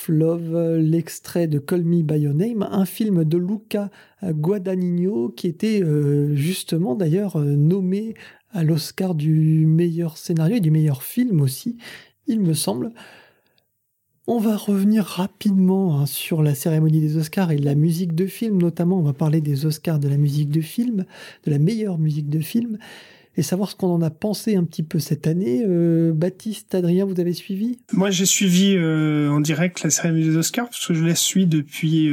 Love, 0.10 0.78
l'extrait 0.78 1.48
de 1.48 1.60
Call 1.60 1.84
Me 1.84 2.02
By 2.02 2.20
Your 2.20 2.34
Name, 2.34 2.68
un 2.70 2.86
film 2.86 3.24
de 3.24 3.38
Luca 3.38 3.90
Guadagnino 4.24 5.30
qui 5.30 5.48
était 5.48 5.82
euh, 5.84 6.36
justement 6.36 6.96
d'ailleurs 6.96 7.38
euh, 7.38 7.56
nommé 7.56 8.16
à 8.52 8.64
l'Oscar 8.64 9.16
du 9.16 9.66
meilleur 9.66 10.18
scénario 10.18 10.58
et 10.58 10.60
du 10.60 10.72
meilleur 10.72 11.04
film 11.04 11.42
aussi, 11.42 11.78
il 12.28 12.42
me 12.42 12.54
semble. 12.54 12.92
On 14.28 14.40
va 14.40 14.58
revenir 14.58 15.06
rapidement 15.06 16.00
hein, 16.00 16.06
sur 16.06 16.44
la 16.44 16.54
cérémonie 16.54 17.00
des 17.00 17.16
Oscars 17.16 17.52
et 17.52 17.58
la 17.58 17.76
musique 17.76 18.14
de 18.14 18.26
film, 18.26 18.58
notamment 18.58 19.00
on 19.00 19.04
va 19.04 19.14
parler 19.14 19.40
des 19.40 19.66
Oscars 19.66 20.00
de 20.00 20.10
la 20.10 20.18
musique 20.18 20.50
de 20.50 20.62
film, 20.62 21.06
de 21.46 21.52
la 21.52 21.60
meilleure 21.60 21.98
musique 21.98 22.30
de 22.30 22.40
film 22.40 22.78
et 23.38 23.44
savoir 23.44 23.70
ce 23.70 23.76
qu'on 23.76 23.94
en 23.94 24.02
a 24.02 24.10
pensé 24.10 24.56
un 24.56 24.64
petit 24.64 24.82
peu 24.82 24.98
cette 24.98 25.28
année. 25.28 25.64
Euh, 25.64 26.12
Baptiste, 26.12 26.74
Adrien, 26.74 27.06
vous 27.06 27.20
avez 27.20 27.34
suivi? 27.34 27.78
Moi, 27.94 28.10
j'ai 28.10 28.26
suivi 28.26 28.76
euh, 28.76 29.30
en 29.30 29.40
direct 29.40 29.84
la 29.84 29.92
cérémonie 29.92 30.26
des 30.26 30.38
Oscars 30.38 30.70
parce 30.70 30.88
que 30.88 30.96
je 30.96 31.06
la 31.06 31.14
suis 31.14 31.46
depuis 31.46 32.10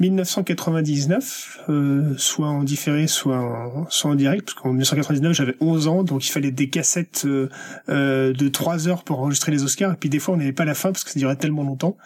1999, 0.00 1.60
euh, 1.68 2.14
soit 2.16 2.48
en 2.48 2.64
différé, 2.64 3.06
soit 3.06 3.38
en, 3.38 3.86
soit 3.90 4.10
en 4.10 4.16
direct, 4.16 4.44
parce 4.44 4.54
qu'en 4.58 4.70
1999, 4.70 5.32
j'avais 5.32 5.54
11 5.60 5.86
ans, 5.86 6.02
donc 6.02 6.26
il 6.26 6.30
fallait 6.30 6.50
des 6.50 6.68
cassettes 6.68 7.24
de 7.24 8.48
3 8.48 8.88
heures 8.88 9.04
pour 9.04 9.20
enregistrer 9.20 9.52
les 9.52 9.62
Oscars, 9.62 9.92
et 9.92 9.96
puis 9.96 10.08
des 10.08 10.18
fois, 10.18 10.34
on 10.34 10.38
n'avait 10.38 10.52
pas 10.52 10.64
la 10.64 10.74
fin 10.74 10.90
parce 10.90 11.04
que 11.04 11.10
ça 11.10 11.20
durait 11.20 11.36
tellement 11.36 11.62
longtemps. 11.62 11.96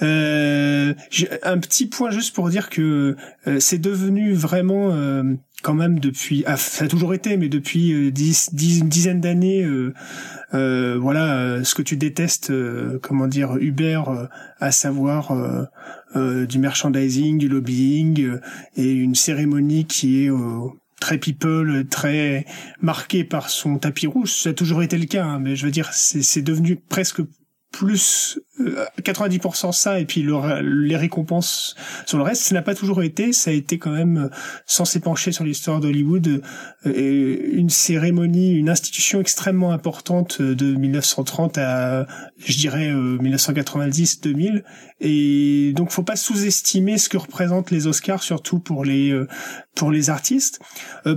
un 0.00 0.94
petit 1.58 1.86
point 1.86 2.10
juste 2.10 2.34
pour 2.34 2.50
dire 2.50 2.68
que 2.68 3.16
c'est 3.58 3.80
devenu 3.80 4.34
vraiment 4.34 4.92
quand 5.62 5.74
même 5.74 5.98
depuis, 5.98 6.44
ah, 6.46 6.56
ça 6.56 6.84
a 6.84 6.88
toujours 6.88 7.14
été, 7.14 7.36
mais 7.36 7.48
depuis 7.48 7.92
euh, 7.92 8.10
dix, 8.10 8.50
dix, 8.54 8.78
une 8.78 8.88
dizaine 8.88 9.20
d'années, 9.20 9.64
euh, 9.64 9.92
euh, 10.54 10.96
voilà, 11.00 11.64
ce 11.64 11.74
que 11.74 11.82
tu 11.82 11.96
détestes, 11.96 12.52
comment 13.02 13.26
dire, 13.26 13.56
Uber, 13.56 14.02
à 14.60 14.70
savoir 14.70 15.32
du 16.14 16.58
merchandising, 16.58 17.38
du 17.38 17.48
lobbying 17.48 18.38
et 18.76 18.90
une 18.90 19.14
cérémonie 19.14 19.84
qui 19.84 20.24
est 20.24 20.30
très 21.00 21.18
people, 21.18 21.86
très 21.88 22.46
marquée 22.80 23.24
par 23.24 23.50
son 23.50 23.78
tapis 23.78 24.06
rouge. 24.06 24.32
Ça 24.32 24.50
a 24.50 24.52
toujours 24.52 24.82
été 24.82 24.96
le 24.96 25.06
cas, 25.06 25.24
hein, 25.24 25.38
mais 25.38 25.54
je 25.54 25.66
veux 25.66 25.72
dire, 25.72 25.90
c'est 25.92 26.42
devenu 26.42 26.76
presque 26.76 27.20
plus 27.72 28.40
90% 29.02 29.68
euh, 29.68 29.72
ça 29.72 30.00
et 30.00 30.04
puis 30.04 30.26
les 30.62 30.96
récompenses 30.96 31.74
sur 32.06 32.18
le 32.18 32.24
reste, 32.24 32.42
ça 32.42 32.54
n'a 32.54 32.62
pas 32.62 32.74
toujours 32.74 33.02
été, 33.02 33.32
ça 33.32 33.50
a 33.50 33.54
été 33.54 33.78
quand 33.78 33.90
même 33.90 34.18
euh, 34.18 34.28
sans 34.66 34.84
s'épancher 34.84 35.32
sur 35.32 35.44
l'histoire 35.44 35.80
d'Hollywood 35.80 36.42
euh, 36.86 37.36
une 37.52 37.70
cérémonie, 37.70 38.52
une 38.52 38.68
institution 38.68 39.20
extrêmement 39.20 39.72
importante 39.72 40.40
de 40.42 40.74
1930 40.74 41.58
à 41.58 42.06
je 42.38 42.56
dirais 42.56 42.92
1990-2000 42.92 44.62
et 45.00 45.72
donc 45.74 45.90
faut 45.90 46.02
pas 46.02 46.16
sous-estimer 46.16 46.98
ce 46.98 47.08
que 47.08 47.16
représentent 47.16 47.70
les 47.70 47.86
Oscars 47.86 48.22
surtout 48.22 48.58
pour 48.58 48.84
les 48.84 49.14
pour 49.74 49.90
les 49.92 50.10
artistes. 50.10 50.60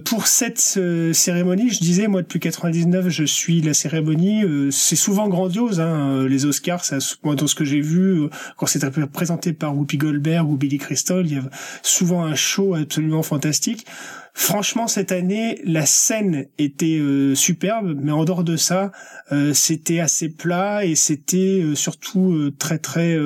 pour 0.06 0.28
cette 0.28 0.60
cérémonie, 0.60 1.70
je 1.72 1.80
disais 1.80 2.08
moi 2.08 2.22
depuis 2.22 2.40
99, 2.40 3.10
je 3.10 3.24
suis 3.24 3.62
la 3.62 3.74
cérémonie, 3.74 4.44
c'est 4.72 4.96
souvent 4.96 5.28
grandiose 5.28 5.80
hein, 5.80 6.28
les 6.28 6.46
Oscars, 6.46 6.86
ça 6.86 7.00
moi, 7.32 7.38
dans 7.38 7.48
ce 7.48 7.56
que 7.56 7.64
j'ai 7.64 7.80
vu, 7.80 8.24
euh, 8.24 8.30
quand 8.58 8.66
c'était 8.66 8.90
présenté 9.08 9.54
par 9.54 9.78
Whoopi 9.78 9.98
Goldberg 9.98 10.50
ou 10.50 10.58
Billy 10.58 10.78
Crystal, 10.78 11.26
il 11.26 11.34
y 11.34 11.38
a 11.38 11.44
souvent 11.82 12.26
un 12.26 12.36
show 12.36 12.76
absolument 12.76 13.24
fantastique. 13.24 13.86
Franchement, 14.34 14.88
cette 14.88 15.12
année, 15.12 15.60
la 15.66 15.86
scène 15.86 16.48
était 16.58 17.00
euh, 17.00 17.36
superbe, 17.36 17.98
mais 18.02 18.12
en 18.12 18.24
dehors 18.24 18.44
de 18.44 18.56
ça, 18.56 18.92
euh, 19.32 19.54
c'était 19.54 20.00
assez 20.00 20.30
plat 20.30 20.86
et 20.86 20.96
c'était 20.96 21.64
surtout 21.76 22.52
très 22.58 22.78
très 22.78 23.18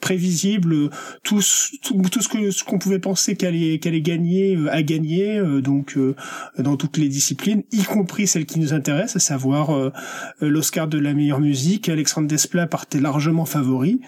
prévisible. 0.00 0.90
Tout, 1.22 1.40
tout, 1.82 2.22
ce 2.22 2.28
que 2.28 2.50
ce 2.50 2.64
qu'on 2.64 2.78
pouvait 2.78 2.98
penser 2.98 3.36
qu'elle 3.36 3.54
allait 3.54 3.78
qu'elle 3.78 3.94
allait 3.94 4.02
gagner 4.02 4.58
a 4.70 4.82
gagné, 4.82 5.40
donc 5.62 5.98
dans 6.58 6.76
toutes 6.76 6.96
les 6.96 7.08
disciplines, 7.08 7.62
y 7.72 7.82
compris 7.82 8.26
celle 8.26 8.46
qui 8.46 8.58
nous 8.60 8.72
intéresse, 8.72 9.16
à 9.16 9.20
savoir 9.20 9.92
l'Oscar 10.40 10.88
de 10.88 10.98
la 10.98 11.14
meilleure 11.14 11.40
musique. 11.40 11.88
Alexandre 11.88 12.28
Desplat 12.28 12.66
partait 12.66 13.00
largement 13.00 13.44
favori. 13.44 14.00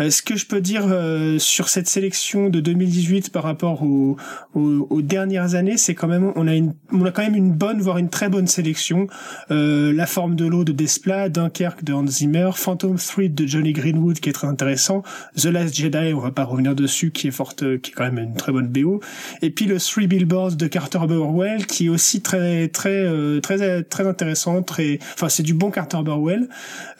Euh, 0.00 0.10
ce 0.10 0.22
que 0.22 0.36
je 0.36 0.46
peux 0.46 0.60
dire 0.60 0.86
euh, 0.88 1.38
sur 1.38 1.68
cette 1.68 1.88
sélection 1.88 2.48
de 2.48 2.60
2018 2.60 3.30
par 3.30 3.42
rapport 3.42 3.82
aux, 3.82 4.16
aux, 4.54 5.02
dernières 5.02 5.54
années, 5.54 5.76
c'est 5.76 5.94
quand 5.94 6.08
même 6.08 6.32
on 6.36 6.46
a 6.46 6.54
une 6.54 6.74
on 6.92 7.04
a 7.04 7.10
quand 7.10 7.22
même 7.22 7.34
une 7.34 7.52
bonne 7.52 7.80
voire 7.80 7.98
une 7.98 8.08
très 8.08 8.28
bonne 8.28 8.46
sélection. 8.46 9.06
Euh, 9.50 9.92
la 9.92 10.06
forme 10.06 10.36
de 10.36 10.46
l'eau 10.46 10.64
de 10.64 10.72
Desplat, 10.72 11.28
Dunkerque 11.28 11.84
de 11.84 11.92
Hans 11.92 12.06
Zimmer, 12.06 12.50
Phantom 12.54 12.96
Thread 12.96 13.34
de 13.34 13.46
Johnny 13.46 13.72
Greenwood 13.72 14.20
qui 14.20 14.28
est 14.28 14.32
très 14.32 14.46
intéressant, 14.46 15.02
The 15.36 15.46
Last 15.46 15.76
Jedi, 15.76 16.12
on 16.14 16.20
va 16.20 16.30
pas 16.30 16.44
revenir 16.44 16.74
dessus, 16.74 17.10
qui 17.10 17.28
est 17.28 17.32
forte, 17.32 17.80
qui 17.80 17.90
est 17.90 17.94
quand 17.94 18.04
même 18.04 18.18
une 18.18 18.34
très 18.34 18.52
bonne 18.52 18.68
BO, 18.68 19.00
et 19.42 19.50
puis 19.50 19.66
le 19.66 19.78
Three 19.78 20.06
Billboards 20.06 20.56
de 20.56 20.66
Carter 20.66 21.00
Burwell 21.06 21.66
qui 21.66 21.86
est 21.86 21.88
aussi 21.88 22.22
très 22.22 22.68
très 22.68 23.06
très 23.40 23.82
très 23.82 24.06
intéressant, 24.06 24.62
très 24.62 24.98
enfin 25.14 25.28
c'est 25.28 25.42
du 25.42 25.54
bon 25.54 25.70
Carter 25.70 25.98
Burwell. 26.04 26.48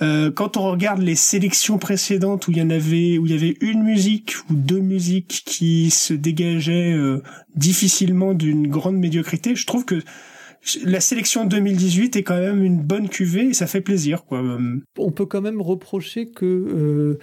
quand 0.00 0.56
on 0.56 0.70
regarde 0.70 1.00
les 1.00 1.14
sélections 1.14 1.78
précédentes 1.78 2.48
où 2.48 2.50
il 2.50 2.58
y 2.58 2.62
en 2.62 2.70
avait 2.70 2.81
où 3.18 3.26
il 3.26 3.32
y 3.32 3.34
avait 3.34 3.56
une 3.60 3.82
musique 3.82 4.34
ou 4.50 4.54
deux 4.54 4.80
musiques 4.80 5.42
qui 5.46 5.90
se 5.90 6.14
dégageaient 6.14 6.92
euh, 6.92 7.22
difficilement 7.54 8.34
d'une 8.34 8.68
grande 8.68 8.96
médiocrité, 8.96 9.54
je 9.54 9.66
trouve 9.66 9.84
que 9.84 10.00
la 10.84 11.00
sélection 11.00 11.44
2018 11.44 12.14
est 12.16 12.22
quand 12.22 12.38
même 12.38 12.62
une 12.62 12.80
bonne 12.80 13.08
cuvée 13.08 13.46
et 13.46 13.54
ça 13.54 13.66
fait 13.66 13.80
plaisir. 13.80 14.22
On 14.96 15.10
peut 15.10 15.26
quand 15.26 15.40
même 15.40 15.60
reprocher 15.60 16.30
que 16.30 16.46
euh, 16.46 17.18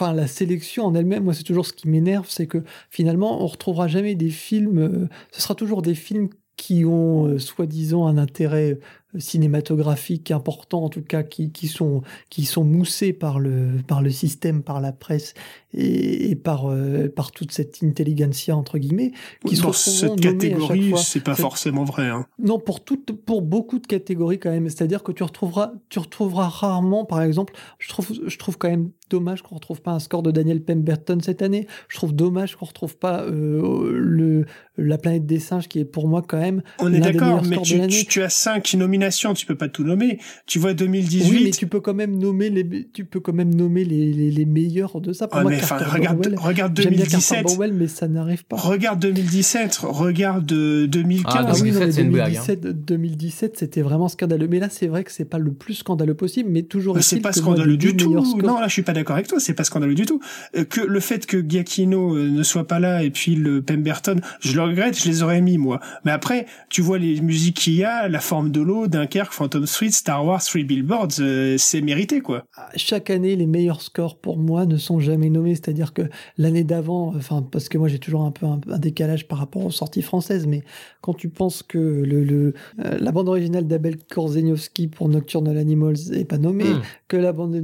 la 0.00 0.26
sélection 0.26 0.86
en 0.86 0.94
elle-même, 0.94 1.24
moi 1.24 1.34
c'est 1.34 1.42
toujours 1.42 1.66
ce 1.66 1.74
qui 1.74 1.88
m'énerve, 1.88 2.26
c'est 2.30 2.46
que 2.46 2.62
finalement 2.88 3.42
on 3.42 3.46
retrouvera 3.46 3.86
jamais 3.86 4.14
des 4.14 4.30
films, 4.30 4.78
euh, 4.78 5.08
ce 5.30 5.42
sera 5.42 5.54
toujours 5.54 5.82
des 5.82 5.94
films 5.94 6.30
qui 6.56 6.84
ont 6.86 7.38
soi-disant 7.38 8.06
un 8.06 8.16
intérêt 8.16 8.78
cinématographiques 9.18 10.30
importants, 10.30 10.84
en 10.84 10.88
tout 10.88 11.02
cas 11.02 11.22
qui, 11.22 11.50
qui, 11.50 11.68
sont, 11.68 12.02
qui 12.30 12.44
sont 12.44 12.64
moussés 12.64 13.12
par 13.12 13.38
le, 13.38 13.80
par 13.86 14.02
le 14.02 14.10
système, 14.10 14.62
par 14.62 14.80
la 14.80 14.92
presse 14.92 15.34
et, 15.74 16.34
par, 16.36 16.66
euh, 16.66 17.08
par 17.08 17.32
toute 17.32 17.52
cette 17.52 17.82
intelligentsia, 17.82 18.56
entre 18.56 18.78
guillemets. 18.78 19.12
Qui 19.46 19.56
Dans 19.60 19.72
cette 19.72 20.20
catégorie, 20.20 20.92
c'est 20.96 21.22
pas 21.22 21.34
forcément 21.34 21.84
vrai. 21.84 22.08
Hein. 22.08 22.26
Non, 22.38 22.58
pour, 22.58 22.84
toutes, 22.84 23.12
pour 23.12 23.42
beaucoup 23.42 23.78
de 23.78 23.86
catégories 23.86 24.38
quand 24.38 24.50
même. 24.50 24.68
C'est-à-dire 24.68 25.02
que 25.02 25.12
tu 25.12 25.22
retrouveras, 25.22 25.72
tu 25.88 25.98
retrouveras 25.98 26.48
rarement, 26.48 27.04
par 27.04 27.22
exemple, 27.22 27.54
je 27.78 27.88
trouve, 27.88 28.12
je 28.26 28.38
trouve 28.38 28.58
quand 28.58 28.68
même 28.68 28.90
dommage 29.10 29.42
qu'on 29.42 29.54
retrouve 29.54 29.82
pas 29.82 29.92
un 29.92 29.98
score 29.98 30.22
de 30.22 30.30
Daniel 30.30 30.62
Pemberton 30.62 31.18
cette 31.20 31.42
année. 31.42 31.66
Je 31.88 31.96
trouve 31.96 32.14
dommage 32.14 32.56
qu'on 32.56 32.64
retrouve 32.64 32.96
pas 32.96 33.22
euh, 33.22 33.92
le, 33.92 34.46
la 34.78 34.96
planète 34.96 35.26
des 35.26 35.38
singes 35.38 35.68
qui 35.68 35.78
est 35.78 35.84
pour 35.84 36.08
moi 36.08 36.22
quand 36.26 36.38
même. 36.38 36.62
On 36.78 36.92
est 36.92 37.00
d'accord, 37.00 37.42
mais 37.44 37.58
tu, 37.58 37.86
tu, 37.88 38.06
tu, 38.06 38.22
as 38.22 38.30
cinq 38.30 38.72
nominations, 38.74 39.34
tu 39.34 39.44
peux 39.44 39.54
pas 39.54 39.68
tout 39.68 39.84
nommer. 39.84 40.18
Tu 40.46 40.58
vois 40.58 40.72
2018. 40.72 41.30
Oui, 41.30 41.44
mais 41.44 41.50
tu 41.50 41.66
peux 41.66 41.80
quand 41.80 41.94
même 41.94 42.16
nommer 42.16 42.48
les, 42.48 42.88
tu 42.92 43.04
peux 43.04 43.20
quand 43.20 43.34
même 43.34 43.54
nommer 43.54 43.84
les, 43.84 44.12
les, 44.12 44.30
les 44.30 44.44
meilleurs 44.46 45.00
de 45.00 45.12
ça. 45.12 45.28
Pour 45.28 45.42
moi, 45.42 45.52
regarde, 45.62 46.34
regarde 46.36 46.74
2017. 46.74 47.44
Borwell, 47.44 47.72
mais 47.72 47.88
ça 47.88 48.08
n'arrive 48.08 48.44
pas. 48.44 48.56
Regarde 48.56 49.00
2017, 49.00 49.80
regarde 49.82 50.46
2015. 50.46 51.34
Ah, 51.34 51.52
2017, 51.52 52.06
oui, 52.06 52.12
2017, 52.12 52.84
2017 52.84 53.58
c'était 53.58 53.82
vraiment 53.82 54.08
scandaleux. 54.08 54.48
Mais 54.48 54.58
là, 54.58 54.68
c'est 54.70 54.86
vrai 54.86 55.04
que 55.04 55.12
c'est 55.12 55.24
pas 55.24 55.38
le 55.38 55.52
plus 55.52 55.74
scandaleux 55.74 56.14
possible, 56.14 56.50
mais 56.50 56.62
toujours. 56.62 57.00
C'est 57.00 57.20
pas 57.20 57.32
scandaleux 57.32 57.76
du 57.76 57.96
tout. 57.96 58.12
Non, 58.42 58.60
là, 58.60 58.68
je 58.68 58.72
suis 58.72 58.82
pas 58.82 58.92
d'accord 58.92 59.16
avec 59.16 59.28
toi. 59.28 59.40
C'est 59.40 59.54
pas 59.54 59.64
scandaleux 59.64 59.94
du 59.94 60.06
tout. 60.06 60.20
Euh, 60.56 60.64
que 60.64 60.80
le 60.80 61.00
fait 61.00 61.26
que 61.26 61.42
Giacchino 61.46 62.16
euh, 62.16 62.28
ne 62.28 62.42
soit 62.42 62.66
pas 62.66 62.80
là 62.80 63.02
et 63.02 63.10
puis 63.10 63.34
le 63.34 63.62
Pemberton, 63.62 64.20
je 64.40 64.54
le 64.54 64.62
regrette. 64.62 64.98
Je 64.98 65.08
les 65.08 65.22
aurais 65.22 65.40
mis 65.40 65.58
moi. 65.58 65.80
Mais 66.04 66.10
après, 66.10 66.46
tu 66.68 66.82
vois 66.82 66.98
les 66.98 67.20
musiques 67.20 67.56
qu'il 67.56 67.74
y 67.74 67.84
a, 67.84 68.08
la 68.08 68.20
forme 68.20 68.50
de 68.50 68.60
l'eau, 68.60 68.86
Dunkerque, 68.86 69.32
Phantom 69.32 69.66
Street, 69.66 69.90
Star 69.90 70.24
Wars, 70.24 70.42
Three 70.42 70.64
Billboards, 70.64 71.20
euh, 71.20 71.56
c'est 71.58 71.80
mérité 71.80 72.20
quoi. 72.20 72.44
Chaque 72.76 73.10
année, 73.10 73.36
les 73.36 73.46
meilleurs 73.46 73.82
scores 73.82 74.18
pour 74.18 74.38
moi 74.38 74.66
ne 74.66 74.76
sont 74.76 75.00
jamais 75.00 75.30
nommés. 75.30 75.51
C'est-à-dire 75.54 75.92
que 75.92 76.02
l'année 76.38 76.64
d'avant, 76.64 77.14
enfin 77.16 77.42
parce 77.42 77.68
que 77.68 77.78
moi 77.78 77.88
j'ai 77.88 77.98
toujours 77.98 78.22
un 78.22 78.30
peu 78.30 78.46
un, 78.46 78.58
décalage 78.78 79.28
par 79.28 79.38
rapport 79.38 79.64
aux 79.64 79.70
sorties 79.70 80.02
françaises, 80.02 80.46
mais 80.46 80.62
quand 81.00 81.14
tu 81.14 81.28
penses 81.28 81.62
que 81.62 81.78
le, 81.78 82.24
le 82.24 82.54
la 82.78 83.12
bande 83.12 83.28
originale 83.28 83.66
d'Abel 83.66 83.96
Korzeniowski 83.98 84.88
pour 84.88 85.08
Nocturnal 85.08 85.56
Animals 85.58 86.12
est 86.12 86.24
pas 86.24 86.38
nommée, 86.38 86.70
hmm. 86.70 86.82
que 87.08 87.16
la 87.16 87.32
bande 87.32 87.56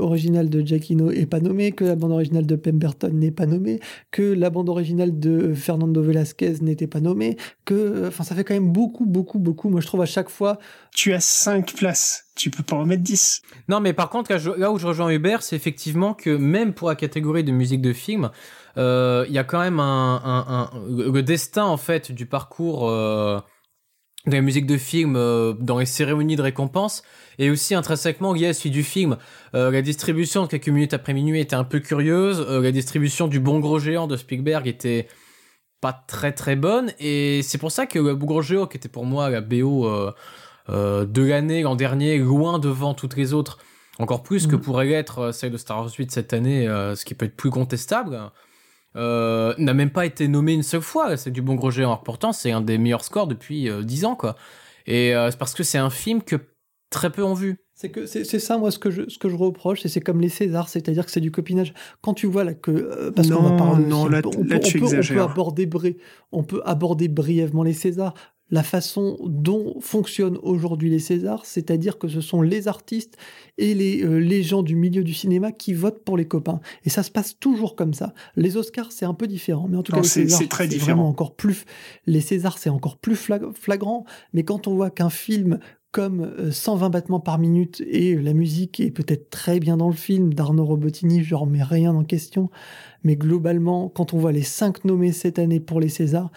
originale 0.00 0.48
de 0.48 0.60
Giacchino 0.60 1.10
est 1.10 1.26
pas 1.26 1.40
nommé, 1.40 1.72
que 1.72 1.84
la 1.84 1.96
bande 1.96 2.12
originale 2.12 2.46
de 2.46 2.56
Pemberton 2.56 3.10
n'est 3.12 3.30
pas 3.30 3.46
nommée, 3.46 3.80
que 4.10 4.22
la 4.22 4.50
bande 4.50 4.68
originale 4.68 5.18
de 5.18 5.54
Fernando 5.54 6.02
Velasquez 6.02 6.54
n'était 6.60 6.86
pas 6.86 7.00
nommée, 7.00 7.36
que, 7.64 8.08
enfin, 8.08 8.24
ça 8.24 8.34
fait 8.34 8.44
quand 8.44 8.54
même 8.54 8.72
beaucoup, 8.72 9.06
beaucoup, 9.06 9.38
beaucoup. 9.38 9.68
Moi, 9.68 9.80
je 9.80 9.86
trouve 9.86 10.02
à 10.02 10.06
chaque 10.06 10.28
fois. 10.28 10.58
Tu 10.94 11.12
as 11.12 11.20
5 11.20 11.74
places. 11.74 12.29
Tu 12.40 12.48
peux 12.48 12.62
pas 12.62 12.76
en 12.76 12.86
mettre 12.86 13.02
10. 13.02 13.42
Non, 13.68 13.80
mais 13.80 13.92
par 13.92 14.08
contre, 14.08 14.32
là 14.32 14.72
où 14.72 14.78
je 14.78 14.86
rejoins 14.86 15.10
Hubert, 15.10 15.42
c'est 15.42 15.56
effectivement 15.56 16.14
que 16.14 16.30
même 16.30 16.72
pour 16.72 16.88
la 16.88 16.94
catégorie 16.94 17.44
de 17.44 17.52
musique 17.52 17.82
de 17.82 17.92
film, 17.92 18.30
euh, 18.78 19.26
il 19.28 19.34
y 19.34 19.38
a 19.38 19.44
quand 19.44 19.60
même 19.60 19.78
un, 19.78 20.70
le 20.88 21.20
destin, 21.20 21.64
en 21.64 21.76
fait, 21.76 22.12
du 22.12 22.24
parcours, 22.24 22.88
euh, 22.88 23.38
de 24.24 24.32
la 24.32 24.40
musique 24.40 24.66
de 24.66 24.78
film 24.78 25.16
euh, 25.16 25.52
dans 25.60 25.78
les 25.78 25.84
cérémonies 25.84 26.36
de 26.36 26.40
récompense 26.40 27.02
et 27.38 27.50
aussi 27.50 27.74
intrinsèquement 27.74 28.32
lié 28.32 28.46
à 28.46 28.68
du 28.70 28.82
film. 28.82 29.18
La 29.52 29.82
distribution 29.82 30.44
de 30.44 30.48
quelques 30.48 30.68
minutes 30.68 30.94
après 30.94 31.12
minuit 31.12 31.40
était 31.40 31.56
un 31.56 31.64
peu 31.64 31.80
curieuse. 31.80 32.40
La 32.48 32.72
distribution 32.72 33.28
du 33.28 33.38
Bon 33.38 33.60
Gros 33.60 33.78
Géant 33.78 34.06
de 34.06 34.16
Spielberg 34.16 34.66
était 34.66 35.08
pas 35.82 35.92
très 35.92 36.32
très 36.32 36.56
bonne 36.56 36.92
et 36.98 37.40
c'est 37.42 37.56
pour 37.56 37.72
ça 37.72 37.86
que 37.86 38.12
Bougre 38.12 38.68
qui 38.68 38.76
était 38.76 38.90
pour 38.90 39.06
moi 39.06 39.30
la 39.30 39.40
BO 39.40 39.88
de 40.70 41.22
l'année 41.22 41.62
l'an 41.62 41.76
dernier, 41.76 42.18
loin 42.18 42.58
devant 42.58 42.94
toutes 42.94 43.16
les 43.16 43.32
autres, 43.32 43.58
encore 43.98 44.22
plus 44.22 44.46
que 44.46 44.56
mm. 44.56 44.60
pourrait 44.60 44.92
être 44.92 45.18
euh, 45.18 45.32
celle 45.32 45.52
de 45.52 45.56
Star 45.56 45.78
Wars 45.80 45.90
8 45.96 46.10
cette 46.10 46.32
année, 46.32 46.66
ce 46.66 47.04
qui 47.04 47.14
peut 47.14 47.26
être 47.26 47.36
plus 47.36 47.50
contestable, 47.50 48.30
n'a 48.94 49.74
même 49.74 49.90
pas 49.90 50.06
été 50.06 50.28
nommé 50.28 50.52
une 50.52 50.62
seule 50.62 50.80
fois. 50.80 51.16
C'est 51.16 51.30
du 51.30 51.42
bon 51.42 51.54
gros 51.54 51.70
géant. 51.70 51.96
Pourtant, 51.96 52.32
c'est 52.32 52.52
un 52.52 52.60
des 52.60 52.78
meilleurs 52.78 53.04
scores 53.04 53.26
depuis 53.26 53.68
10 53.82 54.04
ans, 54.04 54.16
quoi. 54.16 54.36
Et 54.86 55.12
c'est 55.30 55.38
parce 55.38 55.54
que 55.54 55.62
c'est 55.62 55.78
un 55.78 55.90
film 55.90 56.22
que 56.22 56.36
très 56.90 57.10
peu 57.10 57.22
ont 57.22 57.34
vu. 57.34 57.58
C'est 57.80 57.88
que 57.88 58.04
c'est 58.04 58.38
ça 58.38 58.58
moi 58.58 58.70
ce 58.70 58.78
que 58.78 58.90
je 58.90 59.08
ce 59.08 59.16
que 59.16 59.30
je 59.30 59.36
reproche 59.36 59.86
et 59.86 59.88
c'est 59.88 60.02
comme 60.02 60.20
les 60.20 60.28
Césars 60.28 60.68
c'est-à-dire 60.68 61.06
que 61.06 61.10
c'est 61.10 61.22
du 61.22 61.30
copinage 61.30 61.72
quand 62.02 62.12
tu 62.12 62.26
vois 62.26 62.44
là 62.44 62.52
que 62.52 62.70
euh, 62.70 63.10
parce 63.10 63.30
qu'on 63.30 63.40
va 63.40 63.56
parler 63.56 63.86
non, 63.86 64.04
là, 64.04 64.20
on, 64.22 64.44
là, 64.44 64.58
tu 64.58 64.78
peut, 64.78 64.84
on, 64.84 64.90
peut, 64.90 65.22
aborder 65.22 65.96
on 66.30 66.42
peut 66.42 66.60
aborder 66.66 67.08
brièvement 67.08 67.62
les 67.62 67.72
Césars 67.72 68.12
la 68.50 68.62
façon 68.62 69.16
dont 69.24 69.76
fonctionnent 69.80 70.38
aujourd'hui 70.42 70.90
les 70.90 70.98
Césars, 70.98 71.46
c'est-à-dire 71.46 71.98
que 71.98 72.08
ce 72.08 72.20
sont 72.20 72.42
les 72.42 72.68
artistes 72.68 73.16
et 73.58 73.74
les, 73.74 74.02
euh, 74.02 74.18
les 74.18 74.42
gens 74.42 74.62
du 74.62 74.74
milieu 74.74 75.04
du 75.04 75.14
cinéma 75.14 75.52
qui 75.52 75.72
votent 75.72 76.02
pour 76.04 76.16
les 76.16 76.26
copains. 76.26 76.60
Et 76.84 76.90
ça 76.90 77.02
se 77.02 77.10
passe 77.10 77.38
toujours 77.38 77.76
comme 77.76 77.94
ça. 77.94 78.12
Les 78.36 78.56
Oscars, 78.56 78.90
c'est 78.90 79.04
un 79.04 79.14
peu 79.14 79.28
différent, 79.28 79.68
mais 79.68 79.76
en 79.76 79.82
tout 79.82 79.92
cas, 79.92 80.02
c'est 80.02 80.26
très 80.48 80.66
différent. 80.66 81.08
encore 81.08 81.36
plus. 81.36 81.64
Les 82.06 82.20
Césars, 82.20 82.58
c'est 82.58 82.70
encore 82.70 82.98
plus 82.98 83.16
flagrant. 83.16 84.04
Mais 84.32 84.42
quand 84.42 84.66
on 84.66 84.74
voit 84.74 84.90
qu'un 84.90 85.10
film 85.10 85.60
comme 85.92 86.50
120 86.50 86.86
euh, 86.86 86.88
battements 86.88 87.20
par 87.20 87.38
minute 87.38 87.82
et 87.86 88.14
la 88.14 88.32
musique 88.32 88.80
est 88.80 88.90
peut-être 88.90 89.30
très 89.30 89.58
bien 89.60 89.76
dans 89.76 89.88
le 89.88 89.94
film 89.94 90.34
d'Arnaud 90.34 90.64
Robotini, 90.64 91.22
je 91.22 91.34
remets 91.34 91.62
rien 91.62 91.94
en 91.94 92.04
question, 92.04 92.50
mais 93.02 93.16
globalement, 93.16 93.88
quand 93.88 94.14
on 94.14 94.18
voit 94.18 94.32
les 94.32 94.42
cinq 94.42 94.84
nommés 94.84 95.12
cette 95.12 95.38
année 95.38 95.60
pour 95.60 95.80
les 95.80 95.88
Césars, 95.88 96.30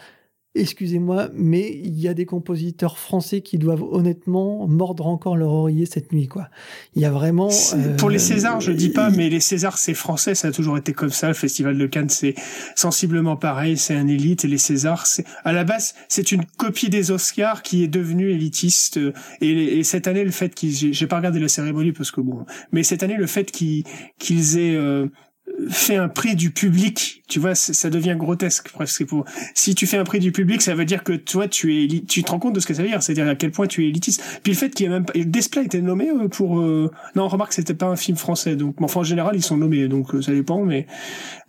excusez-moi, 0.55 1.29
mais 1.33 1.71
il 1.83 1.99
y 1.99 2.07
a 2.07 2.13
des 2.13 2.25
compositeurs 2.25 2.99
français 2.99 3.41
qui 3.41 3.57
doivent 3.57 3.83
honnêtement 3.83 4.67
mordre 4.67 5.07
encore 5.07 5.35
leur 5.35 5.51
oreiller 5.51 5.85
cette 5.85 6.11
nuit, 6.11 6.27
quoi. 6.27 6.49
Il 6.95 7.01
y 7.01 7.05
a 7.05 7.11
vraiment. 7.11 7.49
Pour 7.97 8.09
les 8.09 8.17
euh, 8.17 8.35
Césars, 8.35 8.61
je 8.61 8.71
dis 8.71 8.89
pas, 8.89 9.09
mais 9.09 9.29
les 9.29 9.39
Césars, 9.39 9.77
c'est 9.77 9.95
français, 9.95 10.35
ça 10.35 10.49
a 10.49 10.51
toujours 10.51 10.77
été 10.77 10.93
comme 10.93 11.09
ça. 11.09 11.27
Le 11.27 11.33
Festival 11.33 11.77
de 11.77 11.87
Cannes, 11.87 12.09
c'est 12.09 12.35
sensiblement 12.75 13.35
pareil, 13.35 13.77
c'est 13.77 13.95
un 13.95 14.07
élite, 14.07 14.45
et 14.45 14.47
les 14.47 14.59
Césars, 14.59 15.07
c'est 15.07 15.25
à 15.43 15.53
la 15.53 15.63
base, 15.63 15.95
c'est 16.07 16.31
une 16.31 16.45
copie 16.45 16.89
des 16.89 17.09
Oscars 17.09 17.63
qui 17.63 17.83
est 17.83 17.87
devenue 17.87 18.29
élitiste. 18.29 18.99
Et, 19.41 19.83
cette 19.83 20.07
année, 20.07 20.23
le 20.23 20.31
fait 20.31 20.53
qu'ils, 20.53 20.93
j'ai 20.93 21.07
pas 21.07 21.17
regardé 21.17 21.39
la 21.39 21.47
cérémonie 21.47 21.91
parce 21.91 22.11
que 22.11 22.21
bon, 22.21 22.45
mais 22.71 22.83
cette 22.83 23.01
année, 23.03 23.17
le 23.17 23.27
fait 23.27 23.51
qu'ils 23.51 23.83
qu'ils 24.19 24.57
aient 24.57 24.75
euh, 24.75 25.07
fait 25.69 25.97
un 25.97 26.09
prix 26.09 26.35
du 26.35 26.51
public, 26.51 27.22
tu 27.33 27.39
vois, 27.39 27.55
ça 27.55 27.89
devient 27.89 28.15
grotesque 28.15 28.69
presque. 28.69 29.05
Pour 29.05 29.25
si 29.55 29.73
tu 29.73 29.87
fais 29.87 29.97
un 29.97 30.03
prix 30.03 30.19
du 30.19 30.31
public, 30.31 30.61
ça 30.61 30.75
veut 30.75 30.85
dire 30.85 31.03
que 31.03 31.13
toi 31.13 31.47
tu 31.47 31.83
es, 31.83 31.87
tu 32.07 32.21
te 32.21 32.29
rends 32.29 32.37
compte 32.37 32.53
de 32.53 32.59
ce 32.59 32.67
que 32.67 32.75
ça 32.75 32.83
veut 32.83 32.87
dire, 32.87 33.01
c'est-à-dire 33.01 33.27
à 33.27 33.33
quel 33.33 33.49
point 33.49 33.65
tu 33.65 33.83
es 33.83 33.89
élitiste. 33.89 34.21
Puis 34.43 34.51
le 34.51 34.57
fait 34.57 34.69
qu'il 34.69 34.85
y 34.85 34.87
ait 34.87 34.91
même 34.91 35.03
pas, 35.03 35.13
Display 35.15 35.65
était 35.65 35.81
nommé 35.81 36.11
euh, 36.11 36.27
pour, 36.27 36.59
euh... 36.59 36.91
non, 37.15 37.27
remarque 37.27 37.53
c'était 37.53 37.73
pas 37.73 37.87
un 37.87 37.95
film 37.95 38.17
français, 38.17 38.55
donc 38.55 38.79
enfin 38.81 38.99
en 38.99 39.03
général 39.03 39.35
ils 39.35 39.41
sont 39.41 39.57
nommés, 39.57 39.87
donc 39.87 40.13
euh, 40.13 40.21
ça 40.21 40.31
dépend, 40.31 40.63
mais 40.63 40.85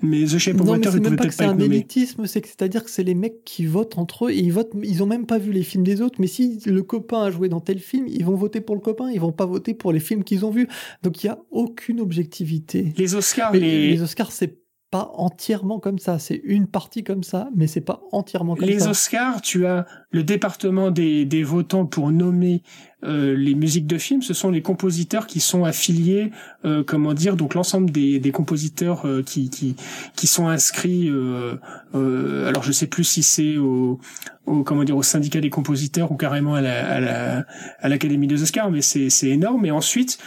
mais 0.01 0.25
The 0.25 0.39
Shape 0.39 0.59
of 0.59 0.69
Water, 0.69 0.91
il 0.95 1.03
pouvait 1.03 1.17
peut-être 1.17 1.37
pas, 1.37 1.45
être 1.45 1.55
nommé. 1.55 1.87
C'est 1.87 2.07
c'est 2.25 2.47
c'est-à-dire 2.47 2.83
que 2.83 2.91
c'est 2.91 3.05
les 3.05 3.15
mecs 3.15 3.45
qui 3.45 3.67
votent 3.67 3.99
entre 3.99 4.29
eux 4.29 4.31
et 4.31 4.39
ils 4.39 4.53
votent, 4.55 4.73
ils 4.83 5.03
ont 5.03 5.07
même 5.07 5.27
pas 5.27 5.37
vu 5.37 5.53
les 5.53 5.65
films 5.65 5.85
des 5.85 6.01
autres, 6.01 6.19
mais 6.19 6.29
si 6.29 6.61
le 6.65 6.83
copain 6.83 7.25
a 7.25 7.31
joué 7.31 7.51
dans 7.51 7.61
tel 7.61 7.79
film, 7.79 8.07
ils 8.09 8.25
vont 8.25 8.37
voter 8.37 8.63
pour 8.63 8.75
le 8.75 8.81
copain, 8.81 9.11
ils 9.11 9.21
vont 9.21 9.33
pas 9.33 9.45
voter 9.45 9.75
pour 9.75 9.93
les 9.93 10.01
films 10.01 10.25
qu'ils 10.25 10.47
ont 10.47 10.51
vus, 10.51 10.67
donc 11.03 11.23
il 11.23 11.27
y 11.27 11.31
a 11.31 11.39
aucune 11.51 12.01
objectivité. 12.01 12.95
Les 12.97 13.15
Oscars, 13.15 13.53
les 13.53 13.91
les 13.91 14.03
Oscars, 14.03 14.33
c'est 14.33 14.64
pas 14.95 15.11
entièrement 15.17 15.81
comme 15.81 15.99
ça. 15.99 16.21
C'est 16.21 16.41
une 16.45 16.69
partie 16.69 17.03
comme 17.03 17.25
ça, 17.25 17.49
mais 17.57 17.67
c'est 17.67 17.81
pas 17.81 18.01
entièrement 18.13 18.55
comme 18.55 18.69
ça. 18.69 18.73
Les 18.73 18.87
Oscars, 18.87 19.41
tu 19.41 19.67
as 19.67 19.87
le 20.13 20.23
département 20.23 20.93
des, 20.93 21.25
des 21.25 21.43
votants 21.43 21.85
pour 21.85 22.13
nommer 22.13 22.63
euh, 23.03 23.35
les 23.37 23.57
musiques 23.57 23.89
de 23.89 23.99
films. 23.99 24.23
Ce 24.23 24.35
sont 24.35 24.51
les 24.53 24.63
compositeurs 24.63 25.27
qui 25.27 25.41
sont 25.41 25.65
affiliés, 25.65 26.31
euh, 26.65 26.85
comment 26.87 27.13
dire, 27.13 27.35
donc 27.35 27.55
l'ensemble 27.55 27.91
des, 27.91 28.21
des 28.21 28.31
compositeurs 28.31 29.05
euh, 29.05 29.25
qui, 29.25 29.51
qui 29.51 29.75
qui 30.15 30.29
sont 30.29 30.47
inscrits. 30.47 31.09
Euh, 31.11 31.57
euh, 31.97 32.47
alors 32.49 32.63
je 32.63 32.71
sais 32.71 32.87
plus 32.87 33.03
si 33.03 33.25
c'est 33.25 33.57
au, 33.57 33.99
au 34.47 34.63
comment 34.63 34.85
dire 34.85 34.97
au 34.97 35.03
syndicat 35.03 35.41
des 35.41 35.51
compositeurs 35.51 36.13
ou 36.13 36.17
carrément 36.17 36.55
à 36.55 36.61
la 36.61 36.89
à 36.89 37.01
la 37.01 37.45
à 37.81 37.89
l'académie 37.89 38.29
des 38.29 38.41
Oscars, 38.45 38.71
mais 38.71 38.81
c'est 38.81 39.11
c'est 39.11 39.29
énorme. 39.29 39.67
Et 39.67 39.73
ensuite 39.73 40.19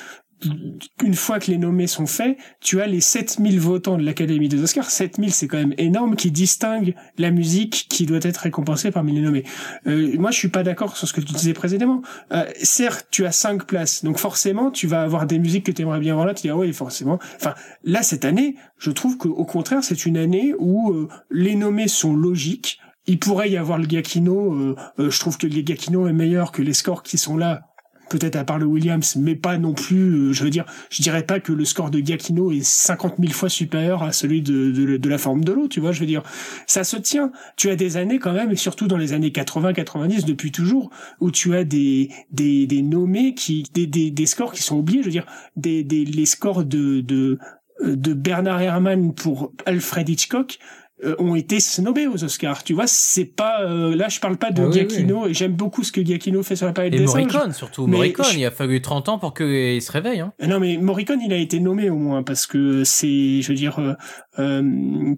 une 1.03 1.15
fois 1.15 1.39
que 1.39 1.49
les 1.49 1.57
nommés 1.57 1.87
sont 1.87 2.05
faits, 2.05 2.37
tu 2.61 2.81
as 2.81 2.87
les 2.87 3.01
7000 3.01 3.59
votants 3.59 3.97
de 3.97 4.03
l'Académie 4.03 4.49
des 4.49 4.61
Oscars. 4.61 4.89
7000, 4.89 5.31
c'est 5.31 5.47
quand 5.47 5.57
même 5.57 5.73
énorme, 5.77 6.15
qui 6.15 6.31
distingue 6.31 6.93
la 7.17 7.31
musique 7.31 7.87
qui 7.89 8.05
doit 8.05 8.19
être 8.21 8.37
récompensée 8.37 8.91
parmi 8.91 9.13
les 9.13 9.21
nommés. 9.21 9.43
Euh, 9.87 10.17
moi, 10.19 10.31
je 10.31 10.37
suis 10.37 10.49
pas 10.49 10.63
d'accord 10.63 10.95
sur 10.95 11.07
ce 11.07 11.13
que 11.13 11.21
tu 11.21 11.33
disais 11.33 11.53
précédemment. 11.53 12.01
Euh, 12.31 12.45
certes, 12.61 13.07
tu 13.11 13.25
as 13.25 13.31
5 13.31 13.65
places, 13.65 14.03
donc 14.03 14.17
forcément, 14.17 14.71
tu 14.71 14.87
vas 14.87 15.01
avoir 15.01 15.25
des 15.25 15.39
musiques 15.39 15.65
que 15.65 15.71
tu 15.71 15.81
aimerais 15.81 15.99
bien 15.99 16.13
voir 16.13 16.27
là. 16.27 16.33
Tu 16.33 16.43
dis, 16.43 16.49
ah 16.49 16.57
oui, 16.57 16.71
forcément. 16.73 17.19
Enfin, 17.35 17.53
là, 17.83 18.03
cette 18.03 18.25
année, 18.25 18.55
je 18.77 18.91
trouve 18.91 19.17
qu'au 19.17 19.45
contraire, 19.45 19.83
c'est 19.83 20.05
une 20.05 20.17
année 20.17 20.53
où 20.59 20.91
euh, 20.91 21.07
les 21.31 21.55
nommés 21.55 21.87
sont 21.87 22.15
logiques. 22.15 22.79
Il 23.07 23.19
pourrait 23.19 23.49
y 23.49 23.57
avoir 23.57 23.77
le 23.77 23.85
Gakino. 23.85 24.53
Euh, 24.53 24.75
euh, 24.99 25.09
je 25.09 25.19
trouve 25.19 25.37
que 25.37 25.47
le 25.47 25.61
Gakino 25.61 26.07
est 26.07 26.13
meilleur 26.13 26.51
que 26.51 26.61
les 26.61 26.73
scores 26.73 27.03
qui 27.03 27.17
sont 27.17 27.37
là 27.37 27.66
peut-être 28.09 28.35
à 28.35 28.43
part 28.43 28.57
le 28.57 28.65
Williams, 28.65 29.15
mais 29.15 29.35
pas 29.35 29.57
non 29.57 29.73
plus, 29.73 30.29
euh, 30.29 30.33
je 30.33 30.43
veux 30.43 30.49
dire, 30.49 30.65
je 30.89 31.01
dirais 31.01 31.23
pas 31.23 31.39
que 31.39 31.51
le 31.51 31.65
score 31.65 31.91
de 31.91 31.99
Giacchino 31.99 32.51
est 32.51 32.63
50 32.63 33.15
000 33.19 33.31
fois 33.33 33.49
supérieur 33.49 34.03
à 34.03 34.11
celui 34.11 34.41
de, 34.41 34.71
de, 34.71 34.97
de 34.97 35.09
la 35.09 35.17
forme 35.17 35.43
de 35.43 35.51
l'eau, 35.51 35.67
tu 35.67 35.79
vois, 35.79 35.91
je 35.91 35.99
veux 35.99 36.05
dire, 36.05 36.23
ça 36.65 36.83
se 36.83 36.97
tient. 36.97 37.31
Tu 37.55 37.69
as 37.69 37.75
des 37.75 37.97
années 37.97 38.19
quand 38.19 38.33
même, 38.33 38.51
et 38.51 38.55
surtout 38.55 38.87
dans 38.87 38.97
les 38.97 39.13
années 39.13 39.29
80-90, 39.29 40.25
depuis 40.25 40.51
toujours, 40.51 40.89
où 41.19 41.31
tu 41.31 41.55
as 41.55 41.63
des, 41.63 42.09
des, 42.31 42.67
des 42.67 42.81
nommés 42.81 43.33
qui, 43.33 43.63
des, 43.73 43.87
des, 43.87 44.11
des 44.11 44.25
scores 44.25 44.53
qui 44.53 44.63
sont 44.63 44.77
oubliés, 44.77 45.01
je 45.01 45.05
veux 45.05 45.11
dire, 45.11 45.25
des, 45.55 45.83
des, 45.83 46.05
les 46.05 46.25
scores 46.25 46.63
de, 46.63 47.01
de, 47.01 47.37
de 47.83 48.13
Bernard 48.13 48.61
Herrmann 48.61 49.13
pour 49.13 49.53
Alfred 49.65 50.07
Hitchcock, 50.09 50.59
euh, 51.03 51.15
ont 51.19 51.35
été 51.35 51.59
snobés 51.59 52.07
aux 52.07 52.23
Oscars. 52.23 52.63
Tu 52.63 52.73
vois, 52.73 52.87
c'est 52.87 53.25
pas 53.25 53.61
euh, 53.61 53.95
là 53.95 54.09
je 54.09 54.19
parle 54.19 54.37
pas 54.37 54.49
de 54.49 54.63
ah 54.63 54.71
Giacchino 54.71 55.27
et 55.27 55.33
j'aime 55.33 55.53
beaucoup 55.53 55.83
ce 55.83 55.91
que 55.91 56.03
Giacchino 56.03 56.41
fait 56.41 56.55
sur 56.55 56.65
la 56.65 56.73
palette 56.73 56.95
et 56.95 56.97
des 56.97 57.05
Morricone 57.05 57.53
surtout. 57.53 57.85
Morricone, 57.85 58.25
il 58.35 58.45
a 58.45 58.49
fallu 58.49 58.81
30 58.81 59.09
ans 59.09 59.19
pour 59.19 59.35
qu'il 59.35 59.79
se 59.79 59.91
réveille. 59.91 60.21
Hein. 60.21 60.33
Non 60.41 60.59
mais 60.59 60.77
Morricone, 60.77 61.19
il 61.21 61.31
a 61.31 61.37
été 61.37 61.59
nommé 61.59 61.91
au 61.91 61.97
moins 61.97 62.23
parce 62.23 62.47
que 62.47 62.83
c'est, 62.83 63.41
je 63.43 63.47
veux 63.47 63.53
dire, 63.53 63.95
euh, 64.39 64.63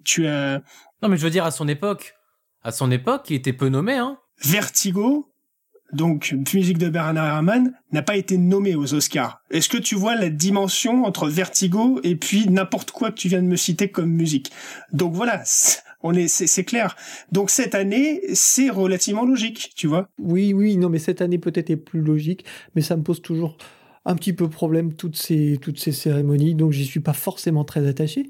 tu 0.04 0.26
as. 0.26 0.60
Non 1.02 1.08
mais 1.08 1.16
je 1.16 1.22
veux 1.22 1.30
dire 1.30 1.46
à 1.46 1.50
son 1.50 1.66
époque, 1.66 2.14
à 2.62 2.72
son 2.72 2.90
époque, 2.90 3.30
il 3.30 3.36
était 3.36 3.54
peu 3.54 3.68
nommé. 3.68 3.94
Hein. 3.94 4.18
Vertigo, 4.44 5.29
donc 5.92 6.34
musique 6.54 6.78
de 6.78 6.88
Bernard 6.88 7.26
Herrmann, 7.26 7.72
n'a 7.92 8.02
pas 8.02 8.16
été 8.16 8.38
nommé 8.38 8.74
aux 8.74 8.94
Oscars. 8.94 9.42
Est-ce 9.50 9.68
que 9.68 9.78
tu 9.78 9.94
vois 9.94 10.14
la 10.14 10.30
dimension 10.30 11.04
entre 11.04 11.28
Vertigo 11.28 12.00
et 12.04 12.16
puis 12.16 12.48
n'importe 12.48 12.90
quoi 12.90 13.10
que 13.10 13.16
tu 13.16 13.28
viens 13.28 13.42
de 13.42 13.48
me 13.48 13.56
citer 13.56 13.90
comme 13.90 14.10
musique? 14.10 14.52
Donc 14.92 15.14
voilà, 15.14 15.42
on 16.02 16.14
est, 16.14 16.28
c'est 16.28 16.64
clair. 16.64 16.96
Donc 17.32 17.50
cette 17.50 17.74
année, 17.74 18.20
c'est 18.32 18.70
relativement 18.70 19.24
logique, 19.24 19.72
tu 19.76 19.86
vois. 19.86 20.08
Oui, 20.18 20.52
oui, 20.52 20.76
non, 20.76 20.88
mais 20.88 20.98
cette 20.98 21.20
année 21.20 21.38
peut-être 21.38 21.70
est 21.70 21.76
plus 21.76 22.00
logique, 22.00 22.44
mais 22.74 22.82
ça 22.82 22.96
me 22.96 23.02
pose 23.02 23.20
toujours 23.22 23.56
un 24.04 24.14
petit 24.16 24.32
peu 24.32 24.48
problème 24.48 24.94
toutes 24.94 25.16
ces 25.16 25.58
toutes 25.60 25.78
ces 25.78 25.92
cérémonies, 25.92 26.54
donc 26.54 26.72
j'y 26.72 26.86
suis 26.86 27.00
pas 27.00 27.12
forcément 27.12 27.64
très 27.64 27.86
attaché. 27.86 28.26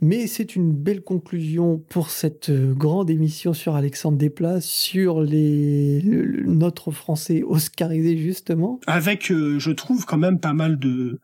Mais 0.00 0.26
c'est 0.26 0.54
une 0.54 0.72
belle 0.72 1.02
conclusion 1.02 1.82
pour 1.88 2.10
cette 2.10 2.50
euh, 2.50 2.72
grande 2.72 3.10
émission 3.10 3.52
sur 3.52 3.74
Alexandre 3.74 4.16
Desplat, 4.16 4.60
sur 4.60 5.20
les, 5.20 6.00
notre 6.46 6.92
français 6.92 7.42
oscarisé 7.42 8.16
justement. 8.16 8.78
Avec, 8.86 9.32
euh, 9.32 9.58
je 9.58 9.70
trouve, 9.72 10.04
quand 10.04 10.18
même 10.18 10.38
pas 10.38 10.52
mal 10.52 10.78
de, 10.78 11.18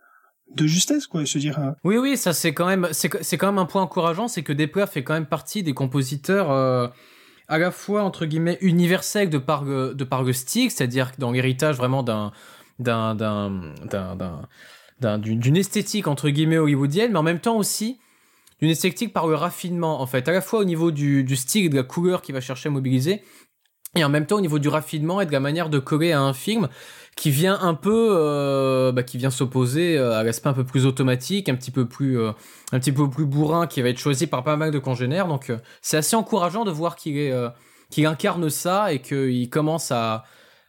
de 0.55 0.66
justesse, 0.66 1.06
quoi, 1.06 1.24
se 1.24 1.38
dire. 1.38 1.59
Hein. 1.59 1.76
Oui, 1.84 1.98
oui, 1.98 2.16
ça 2.16 2.32
c'est 2.32 2.52
quand 2.52 2.66
même, 2.66 2.88
c'est, 2.90 3.09
quand 3.09 3.46
même 3.46 3.59
un 3.59 3.66
point 3.66 3.82
encourageant, 3.82 4.26
c'est 4.26 4.42
que 4.42 4.52
Desplat 4.52 4.88
fait 4.88 5.05
quand 5.05 5.14
même 5.14 5.26
partie 5.26 5.62
des 5.62 5.72
compositeurs 5.72 6.51
euh, 6.51 6.88
à 7.46 7.59
la 7.59 7.70
fois 7.70 8.02
entre 8.02 8.26
guillemets 8.26 8.59
universels 8.60 9.30
de 9.30 9.38
par 9.38 9.64
de 9.64 10.05
par 10.05 10.24
c'est-à-dire 10.24 11.12
dans 11.18 11.30
l'héritage 11.30 11.76
vraiment 11.76 12.02
d'un 12.02 12.32
d'un 12.78 13.14
d'un 13.14 15.18
d'une 15.18 15.56
esthétique 15.56 16.09
entre 16.09 16.30
guillemets 16.30 16.59
hollywoodienne, 16.59 17.12
mais 17.12 17.18
en 17.18 17.22
même 17.22 17.40
temps 17.40 17.56
aussi 17.56 17.98
d'une 18.65 18.73
esthétique 18.73 19.12
par 19.12 19.27
le 19.27 19.35
raffinement, 19.35 20.01
en 20.01 20.07
fait, 20.07 20.27
à 20.27 20.32
la 20.32 20.41
fois 20.41 20.61
au 20.61 20.65
niveau 20.65 20.91
du, 20.91 21.36
style 21.36 21.66
et 21.66 21.69
de 21.69 21.77
la 21.77 21.82
couleur 21.82 22.23
qu'il 22.23 22.35
va 22.35 22.41
chercher 22.41 22.70
à 22.70 22.73
mobiliser, 22.73 23.23
et 23.95 24.03
en 24.03 24.09
même 24.09 24.24
temps 24.24 24.36
au 24.36 24.41
niveau 24.41 24.59
du 24.59 24.69
raffinement 24.69 25.20
et 25.20 25.27
de 25.27 25.32
la 25.32 25.39
manière 25.39 25.69
de 25.69 25.78
coller 25.78 26.12
à 26.12 26.20
un 26.20 26.32
film 26.32 26.69
qui 27.15 27.31
vient 27.31 27.59
un 27.61 27.74
peu, 27.74 28.09
euh, 28.11 28.91
bah, 28.91 29.03
qui 29.03 29.19
vient 29.19 29.31
s'opposer 29.31 29.99
euh, 29.99 30.19
à 30.19 30.24
l'aspect 30.24 30.49
un 30.49 30.55
peu 30.55 30.65
plus 30.65 30.86
automatique, 30.86 31.49
un 31.51 31.55
petit 31.55 31.70
peu 31.70 31.86
plus, 31.86 32.19
euh, 32.19 32.32
un 32.73 32.81
petit 32.81 32.91
peu 32.91 33.09
plus 33.09 33.27
bourrin, 33.27 33.66
qui 33.66 33.82
va 33.82 33.91
être 33.91 33.99
choisi 33.99 34.27
par 34.27 34.43
pas 34.43 34.57
mal 34.57 34.70
de 34.70 34.78
congénères. 34.78 35.28
Donc 35.28 35.53
c'est 35.82 35.99
assez 35.99 36.16
encourageant 36.16 36.65
de 36.65 36.70
voir 36.70 36.97
qu'il 36.97 37.19
est, 37.19 37.32
qu'il 37.91 38.07
incarne 38.07 38.49
ça 38.49 38.95
et 38.95 39.01
qu'il 39.01 39.49
commence 39.51 39.93
à 39.93 40.24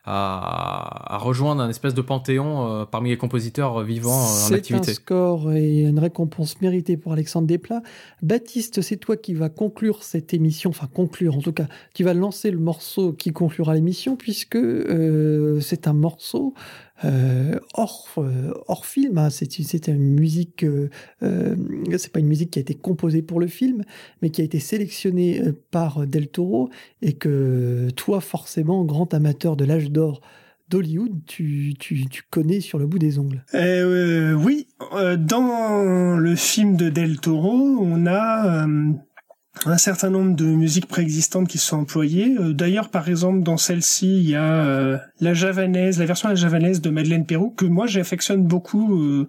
à, 0.06 1.18
rejoindre 1.20 1.62
un 1.62 1.70
espèce 1.70 1.94
de 1.94 2.02
panthéon 2.02 2.68
euh, 2.68 2.86
parmi 2.86 3.10
les 3.10 3.18
compositeurs 3.18 3.82
vivants 3.82 4.12
en 4.12 4.54
activité. 4.54 4.86
C'est 4.86 4.92
un 4.92 4.94
score 4.94 5.54
et 5.54 5.82
une 5.82 6.00
récompense 6.00 6.62
méritée 6.62 6.98
pour 6.98 7.14
Alexandre 7.14 7.48
Desplat. 7.48 7.82
Baptiste, 8.22 8.82
c'est 8.82 8.98
toi 8.98 9.18
qui 9.18 9.34
vas 9.34 9.50
conclure 9.50 10.04
cette 10.04 10.34
émission, 10.34 10.70
enfin 10.70 10.88
conclure 10.94 11.36
en 11.38 11.42
tout 11.42 11.54
cas, 11.54 11.68
tu 11.94 12.04
vas 12.04 12.14
lancer 12.14 12.52
le 12.52 12.60
morceau 12.60 13.14
qui 13.14 13.32
conclura 13.32 13.74
l'émission 13.74 14.16
puisque 14.16 14.58
c'est 15.62 15.88
un 15.88 15.94
morceau 15.94 16.54
euh, 17.04 17.60
hors, 17.74 18.08
euh, 18.18 18.54
hors 18.68 18.86
film. 18.86 19.18
Hein. 19.18 19.30
C'est 19.30 19.88
une 19.88 19.98
musique, 19.98 20.64
euh, 20.64 20.90
c'est 21.98 22.12
pas 22.12 22.20
une 22.20 22.28
musique 22.28 22.52
qui 22.52 22.60
a 22.60 22.62
été 22.62 22.74
composée 22.74 23.22
pour 23.22 23.40
le 23.40 23.48
film, 23.48 23.84
mais 24.22 24.30
qui 24.30 24.42
a 24.42 24.46
été 24.46 24.60
sélectionnée 24.60 25.42
par 25.72 26.08
Del 26.08 26.28
Toro 26.28 26.70
et 27.02 27.14
que 27.14 27.90
toi, 27.96 28.22
forcément, 28.22 28.86
grand 28.86 29.14
amateur 29.14 29.56
de 29.56 29.66
l'âge 29.66 29.92
d'or 29.92 30.22
d'Hollywood, 30.70 31.26
tu, 31.28 31.76
tu, 31.78 32.08
tu, 32.10 32.24
connais 32.32 32.60
sur 32.60 32.80
le 32.80 32.88
bout 32.88 32.98
des 32.98 33.20
ongles. 33.20 33.44
oui, 33.54 34.68
dans 34.92 36.18
le 36.18 36.36
film 36.36 36.76
de 36.76 36.90
Del 36.90 37.20
Toro, 37.20 37.52
on 37.52 38.08
a 38.08 38.68
un 39.66 39.78
certain 39.78 40.10
nombre 40.10 40.36
de 40.36 40.46
musiques 40.46 40.88
préexistantes 40.88 41.48
qui 41.48 41.58
sont 41.58 41.78
employées. 41.78 42.36
Euh, 42.40 42.54
d'ailleurs, 42.54 42.90
par 42.90 43.10
exemple, 43.10 43.42
dans 43.42 43.58
celle-ci, 43.58 44.18
il 44.18 44.30
y 44.30 44.36
a 44.36 44.44
euh, 44.44 44.98
la 45.20 45.34
javanaise, 45.34 46.00
la 46.00 46.06
version 46.06 46.30
la 46.30 46.36
javanaise 46.36 46.82
de 46.82 46.90
Madeleine 46.90 47.26
Perrou 47.26 47.52
que 47.52 47.66
moi 47.66 47.88
j'affectionne 47.88 48.44
beaucoup. 48.44 49.02
Euh, 49.02 49.28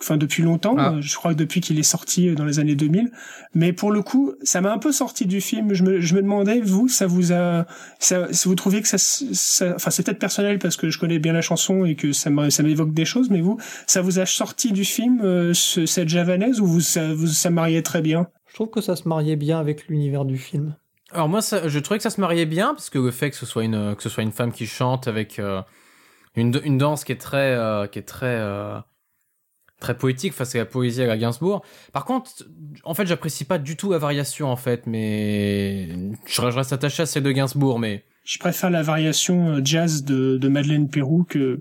enfin 0.00 0.16
depuis 0.16 0.42
longtemps, 0.42 0.76
ah. 0.78 0.94
je 0.98 1.14
crois 1.14 1.34
que 1.34 1.38
depuis 1.38 1.60
qu'il 1.60 1.78
est 1.78 1.82
sorti 1.82 2.34
dans 2.34 2.46
les 2.46 2.58
années 2.58 2.74
2000. 2.74 3.10
Mais 3.54 3.74
pour 3.74 3.90
le 3.90 4.00
coup, 4.00 4.32
ça 4.42 4.62
m'a 4.62 4.72
un 4.72 4.78
peu 4.78 4.92
sorti 4.92 5.26
du 5.26 5.42
film. 5.42 5.74
Je 5.74 5.82
me, 5.82 6.00
je 6.00 6.14
me 6.14 6.22
demandais, 6.22 6.60
vous, 6.60 6.88
ça 6.88 7.06
vous 7.06 7.34
a, 7.34 7.66
ça, 7.98 8.28
si 8.30 8.48
vous 8.48 8.54
trouvez 8.54 8.80
que 8.80 8.88
ça, 8.88 8.96
ça 8.96 9.74
enfin 9.74 9.90
c'est 9.90 10.04
peut-être 10.04 10.18
personnel 10.18 10.58
parce 10.58 10.76
que 10.76 10.88
je 10.88 10.98
connais 10.98 11.18
bien 11.18 11.34
la 11.34 11.42
chanson 11.42 11.84
et 11.84 11.96
que 11.96 12.12
ça 12.12 12.30
m'évoque 12.30 12.94
des 12.94 13.04
choses, 13.04 13.28
mais 13.28 13.42
vous, 13.42 13.58
ça 13.86 14.00
vous 14.00 14.18
a 14.18 14.24
sorti 14.24 14.72
du 14.72 14.86
film 14.86 15.52
cette 15.52 16.08
javanaise 16.08 16.60
ou 16.60 16.66
vous, 16.66 16.80
ça, 16.80 17.12
vous, 17.12 17.26
ça 17.26 17.50
mariait 17.50 17.82
très 17.82 18.00
bien? 18.00 18.26
Je 18.48 18.54
trouve 18.54 18.70
que 18.70 18.80
ça 18.80 18.96
se 18.96 19.08
mariait 19.08 19.36
bien 19.36 19.58
avec 19.58 19.88
l'univers 19.88 20.24
du 20.24 20.38
film. 20.38 20.74
Alors 21.10 21.28
moi, 21.28 21.40
je 21.40 21.78
trouvais 21.78 21.98
que 21.98 22.02
ça 22.02 22.10
se 22.10 22.20
mariait 22.20 22.46
bien 22.46 22.74
parce 22.74 22.90
que 22.90 22.98
le 22.98 23.10
fait 23.10 23.30
que 23.30 23.36
ce 23.36 23.46
soit 23.46 23.64
une 23.64 23.94
que 23.96 24.02
ce 24.02 24.08
soit 24.08 24.22
une 24.22 24.32
femme 24.32 24.52
qui 24.52 24.66
chante 24.66 25.08
avec 25.08 25.38
euh, 25.38 25.62
une, 26.34 26.60
une 26.64 26.76
danse 26.76 27.04
qui 27.04 27.12
est 27.12 27.20
très 27.20 27.54
euh, 27.54 27.86
qui 27.86 27.98
est 27.98 28.02
très 28.02 28.26
euh, 28.26 28.78
très 29.80 29.96
poétique 29.96 30.34
face 30.34 30.54
à 30.54 30.58
la 30.58 30.66
poésie 30.66 31.02
à 31.02 31.06
la 31.06 31.16
Gainsbourg. 31.16 31.64
Par 31.92 32.04
contre, 32.04 32.30
en 32.84 32.94
fait, 32.94 33.06
j'apprécie 33.06 33.44
pas 33.44 33.58
du 33.58 33.76
tout 33.76 33.92
la 33.92 33.98
variation 33.98 34.50
en 34.50 34.56
fait, 34.56 34.86
mais 34.86 35.88
je, 36.26 36.42
reste 36.42 36.72
attaché 36.72 37.04
à 37.04 37.06
celle 37.06 37.22
de 37.22 37.32
Gainsbourg, 37.32 37.78
mais 37.78 38.04
je 38.28 38.38
préfère 38.38 38.68
la 38.68 38.82
variation 38.82 39.54
euh, 39.54 39.60
jazz 39.64 40.04
de, 40.04 40.36
de 40.36 40.48
Madeleine 40.48 40.88
Pérou 40.90 41.24
que 41.24 41.60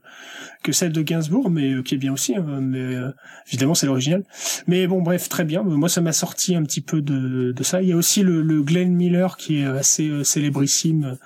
que 0.64 0.74
celle 0.74 0.92
de 0.92 1.02
Gainsbourg, 1.02 1.50
mais 1.50 1.72
euh, 1.72 1.82
qui 1.82 1.96
est 1.96 1.98
bien 1.98 2.12
aussi. 2.12 2.36
Hein, 2.36 2.60
mais 2.62 2.80
euh, 2.80 3.10
évidemment, 3.48 3.74
c'est 3.74 3.86
l'original. 3.86 4.26
Mais 4.68 4.86
bon, 4.86 5.02
bref, 5.02 5.30
très 5.30 5.46
bien. 5.46 5.64
Moi, 5.64 5.88
ça 5.88 6.02
m'a 6.02 6.12
sorti 6.12 6.56
un 6.56 6.64
petit 6.64 6.82
peu 6.82 7.02
de, 7.02 7.54
de 7.54 7.64
ça. 7.64 7.82
Il 7.82 7.88
y 7.88 7.94
a 7.94 7.96
aussi 7.96 8.22
le, 8.22 8.42
le 8.42 8.62
Glenn 8.64 8.94
Miller 8.94 9.38
qui 9.38 9.62
est 9.62 9.66
assez 9.66 10.12
célébrissime. 10.26 11.18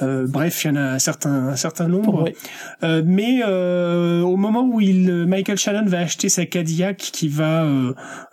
bref, 0.00 0.62
il 0.62 0.68
y 0.68 0.70
en 0.70 0.76
a 0.76 0.92
un 0.92 0.98
certain 1.00 1.48
un 1.48 1.56
certain 1.56 1.88
nombre. 1.88 2.30
mais 2.82 3.42
au 3.42 4.36
moment 4.36 4.64
où 4.64 4.80
il 4.80 5.26
Michael 5.26 5.58
Shannon 5.58 5.86
va 5.86 5.98
acheter 5.98 6.28
sa 6.28 6.46
Cadillac 6.46 6.98
qui 6.98 7.28
va 7.28 7.66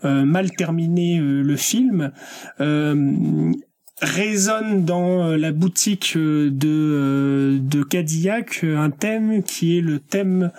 mal 0.04 0.52
terminer 0.52 1.18
le 1.20 1.56
film 1.56 2.12
résonne 4.02 4.84
dans 4.84 5.30
euh, 5.30 5.38
la 5.38 5.52
boutique 5.52 6.14
euh, 6.16 6.50
de, 6.52 6.68
euh, 6.68 7.60
de 7.62 7.84
Cadillac 7.84 8.64
un 8.64 8.90
thème 8.90 9.44
qui 9.44 9.78
est 9.78 9.82
le 9.82 10.00
thème 10.00 10.52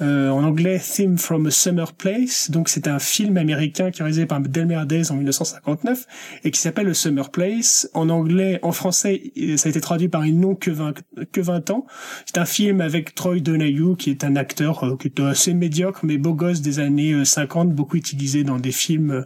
euh, 0.00 0.30
en 0.30 0.44
anglais 0.44 0.80
Theme 0.80 1.18
from 1.18 1.46
a 1.46 1.50
Summer 1.50 1.92
Place. 1.92 2.50
Donc 2.50 2.68
c'est 2.68 2.88
un 2.88 2.98
film 2.98 3.36
américain 3.36 3.90
qui 3.90 4.00
est 4.00 4.04
réalisé 4.04 4.26
par 4.26 4.40
Delmer 4.40 4.82
Days 4.86 5.10
en 5.10 5.16
1959 5.16 6.06
et 6.44 6.50
qui 6.50 6.60
s'appelle 6.60 6.94
Summer 6.94 7.30
Place. 7.30 7.88
En 7.94 8.08
anglais, 8.08 8.58
en 8.62 8.72
français, 8.72 9.32
ça 9.56 9.68
a 9.68 9.70
été 9.70 9.80
traduit 9.80 10.08
par 10.08 10.24
Ils 10.24 10.38
n'ont 10.38 10.54
que 10.54 10.70
20, 10.70 10.94
que 11.32 11.40
20 11.40 11.70
ans. 11.70 11.86
C'est 12.24 12.38
un 12.38 12.44
film 12.44 12.80
avec 12.80 13.14
Troy 13.14 13.40
Donahue 13.40 13.96
qui 13.98 14.10
est 14.10 14.24
un 14.24 14.36
acteur 14.36 14.84
euh, 14.84 14.96
qui 14.96 15.08
est 15.08 15.20
assez 15.20 15.54
médiocre 15.54 16.00
mais 16.04 16.18
beau 16.18 16.34
gosse 16.34 16.60
des 16.62 16.78
années 16.78 17.24
50, 17.24 17.68
euh, 17.68 17.72
beaucoup 17.72 17.96
utilisé 17.96 18.44
dans 18.44 18.58
des 18.58 18.72
films, 18.72 19.24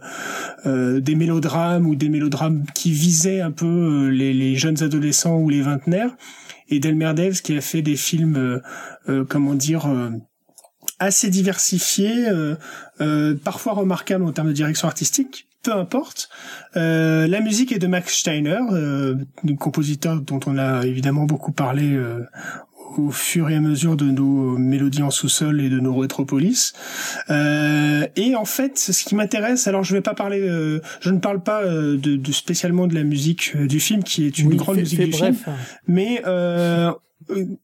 euh, 0.65 0.99
des 0.99 1.15
mélodrames 1.15 1.87
ou 1.87 1.95
des 1.95 2.09
mélodrames 2.09 2.65
qui 2.73 2.91
visaient 2.91 3.41
un 3.41 3.51
peu 3.51 4.09
les, 4.09 4.33
les 4.33 4.55
jeunes 4.55 4.83
adolescents 4.83 5.37
ou 5.37 5.49
les 5.49 5.61
vingtenaires. 5.61 6.15
Et 6.67 6.79
Delmer 6.79 7.13
Daves 7.15 7.41
qui 7.41 7.55
a 7.55 7.61
fait 7.61 7.83
des 7.83 7.95
films, 7.95 8.61
comment 9.29 9.53
dire 9.53 9.87
assez 10.99 11.29
diversifié, 11.29 12.27
euh, 12.27 12.55
euh, 13.01 13.35
parfois 13.43 13.73
remarquable 13.73 14.23
en 14.23 14.31
termes 14.31 14.47
de 14.47 14.53
direction 14.53 14.87
artistique, 14.87 15.47
peu 15.63 15.73
importe. 15.73 16.29
Euh, 16.77 17.27
la 17.27 17.41
musique 17.41 17.71
est 17.71 17.79
de 17.79 17.87
Max 17.87 18.13
Steiner, 18.17 18.59
euh, 18.71 19.15
compositeur 19.59 20.21
dont 20.21 20.39
on 20.45 20.57
a 20.57 20.85
évidemment 20.85 21.25
beaucoup 21.25 21.51
parlé 21.51 21.93
euh, 21.93 22.21
au 22.97 23.11
fur 23.11 23.49
et 23.49 23.55
à 23.55 23.59
mesure 23.59 23.97
de 23.97 24.05
nos 24.05 24.57
mélodies 24.57 25.01
en 25.01 25.09
sous-sol 25.09 25.59
et 25.59 25.69
de 25.69 25.79
nos 25.79 25.95
rétropolis. 25.95 26.73
Euh, 27.29 28.07
et 28.15 28.35
en 28.35 28.45
fait, 28.45 28.77
ce 28.77 29.03
qui 29.03 29.15
m'intéresse, 29.15 29.67
alors 29.67 29.83
je 29.83 29.93
vais 29.93 30.01
pas 30.01 30.13
parler, 30.13 30.47
je 31.01 31.09
ne 31.09 31.19
parle 31.19 31.41
pas 31.43 31.65
de, 31.65 31.97
de, 31.97 32.31
spécialement 32.31 32.87
de 32.87 32.95
la 32.95 33.03
musique 33.03 33.57
du 33.57 33.81
film, 33.81 34.03
qui 34.03 34.25
est 34.25 34.37
une 34.37 34.55
grande 34.55 34.77
musique 34.77 35.01
du 35.01 35.11
film, 35.11 35.35
mais 35.87 36.21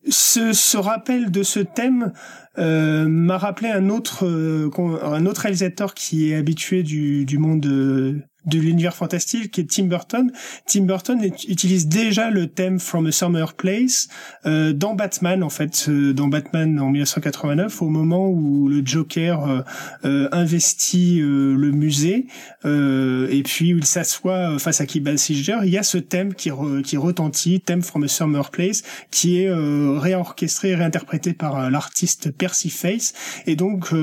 ce, 0.10 0.54
ce 0.54 0.78
rappel 0.78 1.32
de 1.32 1.44
ce 1.44 1.60
thème 1.60 2.14
euh, 2.58 3.08
m'a 3.08 3.38
rappelé 3.38 3.70
un 3.70 3.90
autre 3.90 4.26
euh, 4.26 4.70
un 5.04 5.26
autre 5.26 5.42
réalisateur 5.42 5.94
qui 5.94 6.32
est 6.32 6.36
habitué 6.36 6.84
du, 6.84 7.26
du 7.26 7.38
monde 7.38 8.24
de, 8.46 8.60
l'univers 8.60 8.96
fantastique 8.96 9.52
qui 9.52 9.62
est 9.62 9.70
Tim 9.70 9.86
Burton. 9.86 10.32
Tim 10.66 10.84
Burton 10.84 11.22
utilise 11.48 11.88
déjà 11.88 12.30
le 12.30 12.48
thème 12.48 12.80
From 12.80 13.08
a 13.08 13.12
Summer 13.12 13.54
Place 13.54 14.08
euh, 14.46 14.74
dans 14.74 14.94
Batman 14.94 15.44
en 15.44 15.50
fait, 15.50 15.86
euh, 15.90 16.14
dans 16.14 16.28
Batman 16.28 16.80
en 16.80 16.90
1989 16.90 17.82
au 17.82 17.90
moment 17.90 18.28
où 18.28 18.68
le 18.68 18.82
Joker 18.86 19.48
euh, 19.48 19.62
euh 20.06 20.30
investit 20.32 21.20
le 21.22 21.72
musée 21.72 22.28
et 22.64 23.44
puis 23.44 23.74
où 23.74 23.78
il 23.78 23.86
s'assoit 23.86 24.58
face 24.60 24.82
à 24.82 24.86
Key 24.86 25.00
Basinger, 25.00 25.60
il 25.64 25.70
y 25.70 25.78
a 25.78 25.84
ce 25.84 25.98
thème 25.98 26.34
qui, 26.34 26.50
retentit, 26.52 27.60
thème 27.60 27.82
From 27.82 28.04
a 28.04 28.08
Summer 28.08 28.50
Place, 28.50 28.84
qui 29.10 29.42
est 29.42 29.52
réorchestré, 29.52 30.76
réinterprété 30.76 31.34
par 31.34 31.70
l'artiste 31.70 32.32
Percy 32.32 32.70
Face 32.70 33.14
et 33.46 33.56
donc 33.56 33.94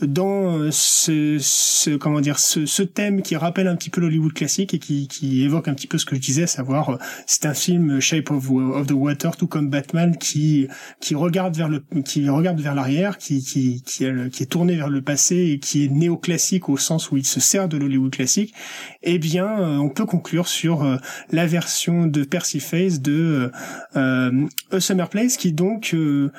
dans 0.00 0.70
ce, 0.70 1.36
ce, 1.40 1.90
comment 1.96 2.20
dire 2.20 2.38
ce, 2.38 2.66
ce 2.66 2.82
thème 2.82 3.22
qui 3.22 3.36
rappelle 3.36 3.51
un 3.58 3.76
petit 3.76 3.90
peu 3.90 4.00
l'Hollywood 4.00 4.32
classique 4.32 4.74
et 4.74 4.78
qui, 4.78 5.08
qui 5.08 5.42
évoque 5.42 5.68
un 5.68 5.74
petit 5.74 5.86
peu 5.86 5.98
ce 5.98 6.04
que 6.04 6.16
je 6.16 6.20
disais, 6.20 6.44
à 6.44 6.46
savoir 6.46 6.90
euh, 6.90 6.96
c'est 7.26 7.46
un 7.46 7.54
film 7.54 7.92
euh, 7.92 8.00
Shape 8.00 8.30
of, 8.30 8.50
of, 8.50 8.86
the 8.86 8.92
Water, 8.92 9.36
tout 9.36 9.46
comme 9.46 9.70
Batman, 9.70 10.16
qui 10.16 10.68
qui 11.00 11.14
regarde 11.14 11.56
vers 11.56 11.68
le 11.68 11.84
qui 12.04 12.28
regarde 12.28 12.60
vers 12.60 12.74
l'arrière, 12.74 13.18
qui 13.18 13.42
qui 13.42 13.82
qui 13.82 14.04
est, 14.04 14.30
qui 14.30 14.42
est 14.42 14.46
tourné 14.46 14.76
vers 14.76 14.88
le 14.88 15.02
passé 15.02 15.36
et 15.36 15.58
qui 15.58 15.84
est 15.84 15.88
néoclassique 15.88 16.68
au 16.68 16.76
sens 16.76 17.10
où 17.10 17.16
il 17.16 17.26
se 17.26 17.40
sert 17.40 17.68
de 17.68 17.76
l'Hollywood 17.76 18.12
classique. 18.12 18.54
Eh 19.02 19.18
bien, 19.18 19.46
euh, 19.46 19.76
on 19.76 19.88
peut 19.88 20.06
conclure 20.06 20.48
sur 20.48 20.98
la 21.30 21.46
version 21.46 22.06
de 22.06 22.24
Percy 22.24 22.60
Face 22.60 23.00
de 23.00 23.50
A 23.94 24.30
Summer 24.80 25.08
Place, 25.08 25.36
qui 25.36 25.52
donc 25.52 25.92
euh, 25.94 26.30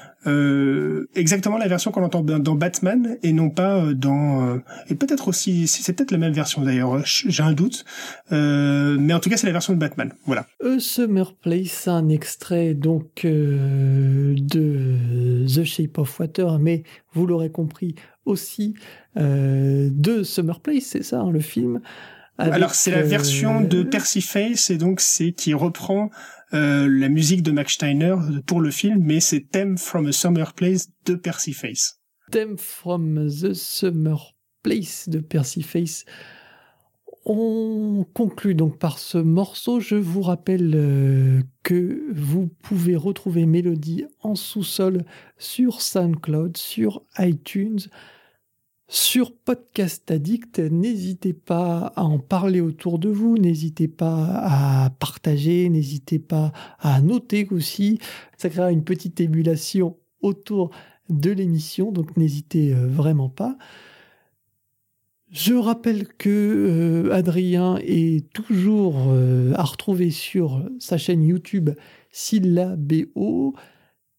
exactement 1.16 1.58
la 1.58 1.68
version 1.68 1.92
qu'on 1.92 2.04
entend 2.04 2.22
dans 2.22 2.56
Batman 2.56 3.18
et 3.24 3.34
non 3.34 3.50
pas 3.50 3.78
euh, 3.78 3.94
dans 3.94 4.48
euh, 4.48 4.58
et 4.90 4.96
peut-être 4.96 5.28
aussi 5.28 5.68
c'est 5.68 5.94
peut-être 5.94 6.12
la 6.12 6.18
même 6.18 6.34
version 6.34 6.62
d'ailleurs 6.62 7.02
j'ai 7.06 7.44
un 7.44 7.54
doute. 7.54 7.86
Euh, 8.32 8.98
mais 9.00 9.14
en 9.14 9.20
tout 9.20 9.30
cas 9.30 9.38
c'est 9.38 9.48
la 9.48 9.54
version 9.54 9.74
de 9.74 9.80
Batman 9.80 10.14
voilà. 10.26 10.46
A 10.64 10.80
Summer 10.80 11.34
Place 11.36 11.88
un 11.88 12.10
extrait 12.10 12.74
donc 12.74 13.26
de 13.26 14.36
The 15.48 15.64
Shape 15.64 15.98
of 15.98 16.20
Water 16.20 16.60
mais 16.60 16.84
vous 17.14 17.26
l'aurez 17.28 17.52
compris 17.52 17.96
aussi 18.26 18.76
de 19.16 20.24
Summer 20.24 20.60
Place 20.60 20.84
c'est 20.84 21.04
ça 21.04 21.20
hein, 21.22 21.32
le 21.32 21.42
film. 21.42 21.82
Alors 22.40 22.74
c'est 22.74 22.92
la 22.92 23.04
version 23.04 23.62
de 23.62 23.84
Percy 23.84 24.22
Face 24.22 24.72
et 24.72 24.78
donc 24.78 25.02
c'est 25.02 25.34
qui 25.34 25.54
reprend 25.54 26.10
euh, 26.54 26.88
la 26.88 27.10
musique 27.10 27.44
de 27.44 27.52
Max 27.52 27.74
Steiner 27.74 28.16
pour 28.46 28.62
le 28.62 28.72
film, 28.72 29.00
mais 29.02 29.20
c'est 29.20 29.50
Theme 29.52 29.78
from 29.78 30.08
a 30.08 30.12
Summer 30.12 30.54
Place 30.54 30.88
de 31.06 31.16
Percy 31.16 31.54
Face. 31.54 32.00
Theme 32.32 32.58
from 32.58 33.28
the 33.28 33.54
Summer 33.54 34.36
Place 34.62 35.10
de 35.10 35.20
Percy 35.20 35.62
Face. 35.62 36.06
On 37.26 38.06
conclut 38.14 38.54
donc 38.54 38.78
par 38.80 39.00
ce 39.00 39.18
morceau. 39.18 39.80
Je 39.80 39.96
vous 39.96 40.22
rappelle 40.22 40.74
euh, 40.76 41.42
que 41.64 42.04
vous 42.14 42.50
pouvez 42.62 42.96
retrouver 42.98 43.46
Mélodie 43.46 44.06
en 44.22 44.36
sous-sol 44.36 45.06
sur 45.38 45.82
SoundCloud, 45.82 46.58
sur 46.58 47.04
iTunes. 47.18 47.80
Sur 48.94 49.36
Podcast 49.36 50.12
Addict. 50.12 50.60
N'hésitez 50.60 51.34
pas 51.34 51.92
à 51.96 52.04
en 52.04 52.20
parler 52.20 52.62
autour 52.62 53.00
de 53.00 53.10
vous, 53.10 53.40
n'hésitez 53.40 53.88
pas 53.88 54.44
à 54.44 54.92
partager, 54.92 55.68
n'hésitez 55.68 56.20
pas 56.20 56.52
à 56.80 57.02
noter 57.02 57.48
aussi. 57.50 57.98
Ça 58.38 58.50
créera 58.50 58.72
une 58.72 58.84
petite 58.84 59.20
émulation 59.20 59.98
autour 60.22 60.70
de 61.10 61.32
l'émission, 61.32 61.92
donc 61.92 62.16
n'hésitez 62.18 62.72
euh, 62.72 62.86
vraiment 62.86 63.30
pas. 63.30 63.58
Je 65.32 65.56
rappelle 65.56 66.08
que 66.08 66.30
euh, 67.10 67.16
Adrien 67.16 67.80
est 67.82 68.32
toujours 68.32 69.08
euh, 69.08 69.54
à 69.56 69.64
retrouver 69.64 70.12
sur 70.12 70.70
sa 70.78 71.00
chaîne 71.00 71.24
YouTube 71.24 71.72
BO, 72.78 73.56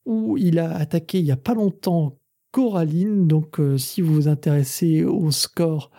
où 0.05 0.37
il 0.37 0.59
a 0.59 0.75
attaqué 0.75 1.21
il 1.21 1.27
n'y 1.27 1.31
a 1.31 1.37
pas 1.37 1.55
longtemps 1.55 2.19
Coraline. 2.55 3.27
Donc, 3.27 3.59
euh, 3.59 3.77
si 3.77 4.01
vous 4.01 4.15
vous 4.15 4.29
intéressez 4.29 5.03
au 5.03 5.33
score 5.33 5.91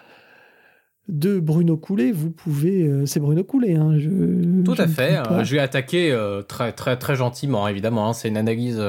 de 1.09 1.37
Bruno 1.41 1.75
Coulet, 1.75 2.13
vous 2.13 2.31
pouvez. 2.31 2.83
Euh, 2.83 3.05
c'est 3.05 3.19
Bruno 3.19 3.43
Coulet, 3.43 3.75
hein, 3.75 3.97
je, 3.97 4.63
Tout 4.63 4.75
à 4.77 4.87
fait. 4.87 5.17
Euh, 5.17 5.43
je 5.43 5.53
vais 5.53 5.59
attaquer 5.59 6.17
très, 6.47 6.71
très, 6.71 6.97
très 6.97 7.17
gentiment, 7.17 7.67
évidemment. 7.67 8.07
Hein. 8.07 8.13
c'est 8.13 8.29
une 8.29 8.37
analyse. 8.37 8.81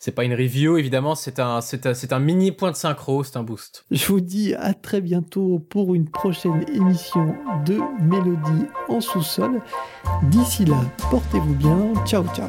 c'est 0.00 0.10
pas 0.10 0.24
une 0.24 0.34
review, 0.34 0.76
évidemment, 0.76 1.14
c'est 1.14 1.38
un, 1.38 1.60
c'est 1.60 1.86
un, 1.86 1.94
c'est 1.94 2.12
un 2.12 2.18
mini 2.18 2.50
point 2.50 2.72
de 2.72 2.76
synchro, 2.76 3.22
c'est 3.22 3.36
un 3.36 3.44
boost. 3.44 3.84
Je 3.92 4.04
vous 4.06 4.20
dis 4.20 4.54
à 4.54 4.74
très 4.74 5.00
bientôt 5.00 5.60
pour 5.70 5.94
une 5.94 6.10
prochaine 6.10 6.64
émission 6.74 7.32
de 7.64 7.78
Mélodie 8.02 8.66
en 8.88 9.00
sous-sol. 9.00 9.60
D'ici 10.24 10.64
là, 10.64 10.80
portez-vous 11.12 11.54
bien. 11.54 11.92
Ciao, 12.04 12.24
ciao. 12.34 12.48